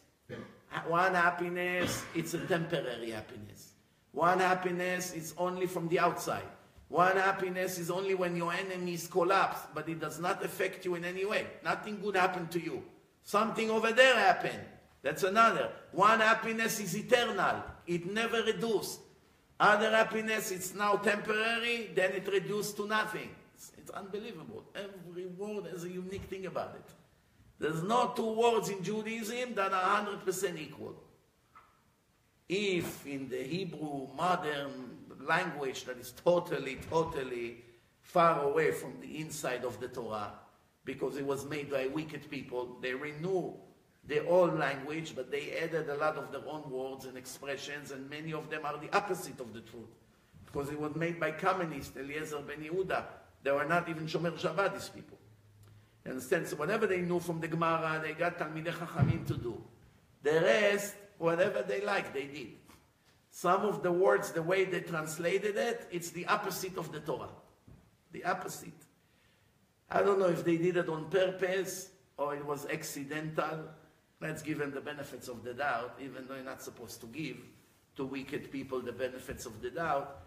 One 0.88 1.14
happiness, 1.16 2.04
it's 2.14 2.34
a 2.34 2.40
temporary 2.40 3.12
happiness. 3.12 3.74
One 4.12 4.40
happiness 4.40 5.14
is 5.14 5.34
only 5.38 5.66
from 5.66 5.88
the 5.88 6.00
outside. 6.00 6.44
One 6.90 7.18
happiness 7.18 7.80
is 7.80 7.90
only 7.90 8.16
when 8.16 8.36
your 8.36 8.54
enemies 8.54 9.08
collapse, 9.08 9.62
but 9.74 9.90
it 9.90 10.00
does 10.00 10.20
not 10.20 10.44
affect 10.44 10.86
you 10.86 10.96
in 10.96 11.04
any 11.04 11.26
way. 11.26 11.48
Nothing 11.64 12.00
good 12.00 12.16
happened 12.16 12.52
to 12.52 12.62
you. 12.62 12.84
Something 13.24 13.70
over 13.70 13.92
there 13.92 14.16
happened. 14.16 14.60
That's 15.02 15.24
another. 15.24 15.72
One 15.92 16.20
happiness 16.20 16.80
is 16.80 16.96
eternal. 16.96 17.64
It 17.86 18.12
never 18.12 18.42
reduces. 18.44 19.00
Other 19.60 19.90
happiness, 19.90 20.52
it's 20.52 20.76
now 20.76 20.96
temporary, 20.98 21.90
then 21.96 22.12
it 22.12 22.28
reduces 22.28 22.74
to 22.74 22.88
nothing. 22.88 23.30
It's, 23.56 23.72
it's 23.78 23.90
unbelievable. 23.92 24.64
Every 24.76 25.26
word 25.26 25.66
has 25.72 25.84
a 25.84 25.90
unique 25.90 26.26
thing 26.26 26.46
about 26.46 26.76
it. 26.76 26.92
There's 27.60 27.82
no 27.82 28.14
two 28.16 28.34
words 28.34 28.70
in 28.70 28.84
Judaism 28.84 29.56
that 29.56 29.74
are 29.74 30.06
100% 30.06 30.60
equal. 30.60 30.96
If 32.48 33.06
in 33.08 33.30
the 33.30 33.44
Hebrew 33.44 34.08
modern 34.16 34.98
language 35.22 35.86
that 35.86 35.98
is 35.98 36.12
totally, 36.12 36.78
totally 36.90 37.58
far 38.02 38.44
away 38.44 38.72
from 38.72 38.94
the 39.02 39.20
inside 39.20 39.66
of 39.66 39.80
the 39.80 39.88
Torah, 39.88 40.34
because 40.86 41.18
it 41.18 41.26
was 41.26 41.46
made 41.46 41.70
by 41.72 41.88
wicked 41.88 42.30
people, 42.30 42.78
they 42.82 42.94
renew 42.94 43.54
the 44.08 44.26
old 44.26 44.58
language, 44.58 45.14
but 45.16 45.30
they 45.30 45.58
added 45.58 45.90
a 45.90 45.96
lot 45.96 46.16
of 46.16 46.32
their 46.32 46.48
own 46.48 46.70
words 46.70 47.06
and 47.06 47.18
expressions, 47.18 47.92
and 47.92 48.10
many 48.10 48.34
of 48.34 48.50
them 48.50 48.66
are 48.66 48.78
the 48.78 48.96
opposite 48.96 49.40
of 49.40 49.54
the 49.54 49.60
truth. 49.62 49.90
Because 50.46 50.70
it 50.70 50.80
was 50.80 50.96
made 50.96 51.20
by 51.20 51.32
communists, 51.32 51.96
Eliezer 51.98 52.40
ben 52.40 52.64
Yehuda. 52.64 53.04
They 53.44 53.52
were 53.52 53.66
not 53.66 53.90
even 53.90 54.08
Shomer 54.08 54.32
Shabbat, 54.40 54.74
these 54.74 54.90
people. 54.90 55.18
You 56.06 56.12
understand? 56.12 56.48
So 56.48 56.56
whatever 56.56 56.88
they 56.88 57.02
knew 57.02 57.20
from 57.20 57.42
the 57.42 57.50
Gemara, 57.50 58.02
they 58.02 58.14
got 58.14 58.40
Talmidei 58.40 58.74
Chachamim 58.74 59.28
to 59.28 59.34
do. 59.34 59.62
The 60.24 60.40
rest, 60.42 60.96
whatever 61.18 61.64
they 61.64 61.82
liked, 61.82 62.14
they 62.14 62.28
did. 62.28 62.54
Some 63.30 63.62
of 63.66 63.84
the 63.84 63.92
words, 63.92 64.32
the 64.32 64.42
way 64.42 64.64
they 64.64 64.80
translated 64.80 65.58
it, 65.58 65.88
it's 65.92 66.12
the 66.12 66.26
opposite 66.28 66.78
of 66.78 66.92
the 66.92 67.02
Torah. 67.02 67.30
The 68.14 68.24
opposite. 68.24 68.72
I 69.92 70.02
don't 70.02 70.18
know 70.18 70.28
if 70.28 70.44
they 70.44 70.58
did 70.58 70.78
it 70.78 70.90
on 70.90 71.10
purpose 71.10 71.90
or 72.18 72.36
it 72.36 72.46
was 72.46 72.66
accidental. 72.66 73.66
Let's 74.20 74.42
give 74.42 74.58
them 74.58 74.72
the 74.72 74.82
benefits 74.82 75.28
of 75.28 75.44
the 75.44 75.54
doubt, 75.54 76.00
even 76.02 76.28
though 76.28 76.36
you're 76.36 76.44
not 76.44 76.64
supposed 76.64 77.02
to 77.02 77.08
give 77.08 77.38
to 77.98 78.06
wicked 78.06 78.52
people 78.52 78.80
the 78.80 78.92
benefits 78.92 79.46
of 79.46 79.62
the 79.62 79.70
doubt. 79.70 80.22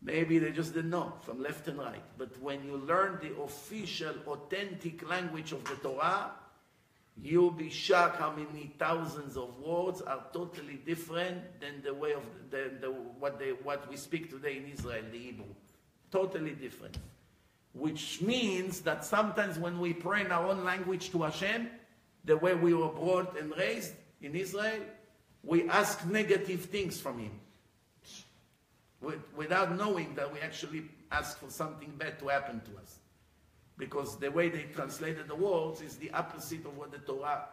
Maybe 0.00 0.38
they 0.38 0.52
just 0.52 0.74
didn't 0.74 0.90
know 0.90 1.12
from 1.22 1.42
left 1.42 1.66
and 1.68 1.78
right. 1.78 2.02
But 2.16 2.40
when 2.40 2.64
you 2.64 2.76
learn 2.76 3.18
the 3.20 3.36
official, 3.40 4.14
authentic 4.26 5.08
language 5.08 5.52
of 5.52 5.64
the 5.64 5.74
Torah, 5.76 6.30
you'll 7.20 7.50
be 7.50 7.68
shocked 7.68 8.18
how 8.18 8.30
many 8.30 8.72
thousands 8.78 9.36
of 9.36 9.58
words 9.58 10.00
are 10.02 10.24
totally 10.32 10.80
different 10.86 11.60
than 11.60 11.82
the 11.82 11.92
way 11.92 12.12
of 12.12 12.22
the, 12.50 12.70
the, 12.80 12.88
what, 12.90 13.38
they, 13.40 13.50
what 13.50 13.88
we 13.90 13.96
speak 13.96 14.30
today 14.30 14.58
in 14.58 14.70
Israel, 14.72 15.02
the 15.10 15.18
Hebrew. 15.18 15.46
Totally 16.12 16.52
different. 16.52 16.96
Which 17.72 18.22
means 18.22 18.80
that 18.82 19.04
sometimes 19.04 19.58
when 19.58 19.80
we 19.80 19.92
pray 19.92 20.22
in 20.22 20.30
our 20.32 20.46
own 20.46 20.64
language 20.64 21.10
to 21.10 21.22
Hashem, 21.22 21.68
the 22.28 22.36
way 22.36 22.54
we 22.54 22.74
were 22.74 22.90
brought 22.90 23.36
and 23.38 23.56
raised 23.56 23.94
in 24.20 24.36
Israel, 24.36 24.82
we 25.42 25.68
ask 25.70 26.06
negative 26.06 26.66
things 26.66 27.00
from 27.00 27.18
Him 27.18 27.32
without 29.34 29.76
knowing 29.76 30.14
that 30.14 30.32
we 30.32 30.38
actually 30.40 30.84
ask 31.10 31.38
for 31.38 31.50
something 31.50 31.90
bad 31.96 32.18
to 32.18 32.28
happen 32.28 32.60
to 32.60 32.80
us. 32.82 32.98
Because 33.78 34.18
the 34.18 34.30
way 34.30 34.48
they 34.50 34.64
translated 34.74 35.26
the 35.26 35.34
words 35.34 35.80
is 35.80 35.96
the 35.96 36.10
opposite 36.10 36.66
of 36.66 36.76
what 36.76 36.90
the 36.92 36.98
Torah 36.98 37.44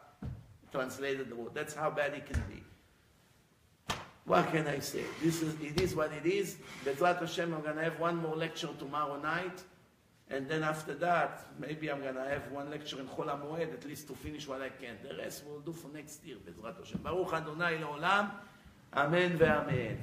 translated 0.71 1.29
the 1.29 1.35
word. 1.35 1.51
That's 1.53 1.73
how 1.73 1.89
bad 1.89 2.13
it 2.13 2.25
can 2.25 2.43
be. 2.49 3.95
What 4.25 4.51
can 4.51 4.67
I 4.67 4.79
say? 4.79 5.03
This 5.21 5.41
is, 5.41 5.53
it 5.61 5.79
is 5.79 5.95
what 5.95 6.11
it 6.11 6.25
is. 6.25 6.57
Bezrat 6.83 7.19
Hashem, 7.19 7.53
I'm 7.53 7.61
going 7.61 7.75
to 7.75 7.83
have 7.83 7.99
one 7.99 8.17
more 8.17 8.35
lecture 8.35 8.69
tomorrow 8.77 9.21
night. 9.21 9.63
And 10.29 10.47
then 10.49 10.63
after 10.63 10.95
that, 10.95 11.45
maybe 11.59 11.91
I'm 11.91 12.01
going 12.01 12.15
to 12.15 12.27
have 12.27 12.51
one 12.51 12.71
lecture 12.71 12.99
in 12.99 13.07
Chol 13.07 13.27
HaMoed, 13.27 13.73
at 13.73 13.85
least 13.85 14.07
to 14.07 14.13
finish 14.13 14.47
what 14.47 14.61
I 14.61 14.69
can. 14.69 14.97
The 15.07 15.15
rest 15.15 15.43
we'll 15.47 15.59
do 15.59 15.71
for 15.71 15.89
next 15.89 16.25
year, 16.25 16.37
Bezrat 16.37 16.77
Hashem. 16.77 17.01
Baruch 17.03 17.33
Adonai 17.33 17.77
Le'olam. 17.77 18.31
Amen 18.93 19.37
ve'amen. 19.37 19.97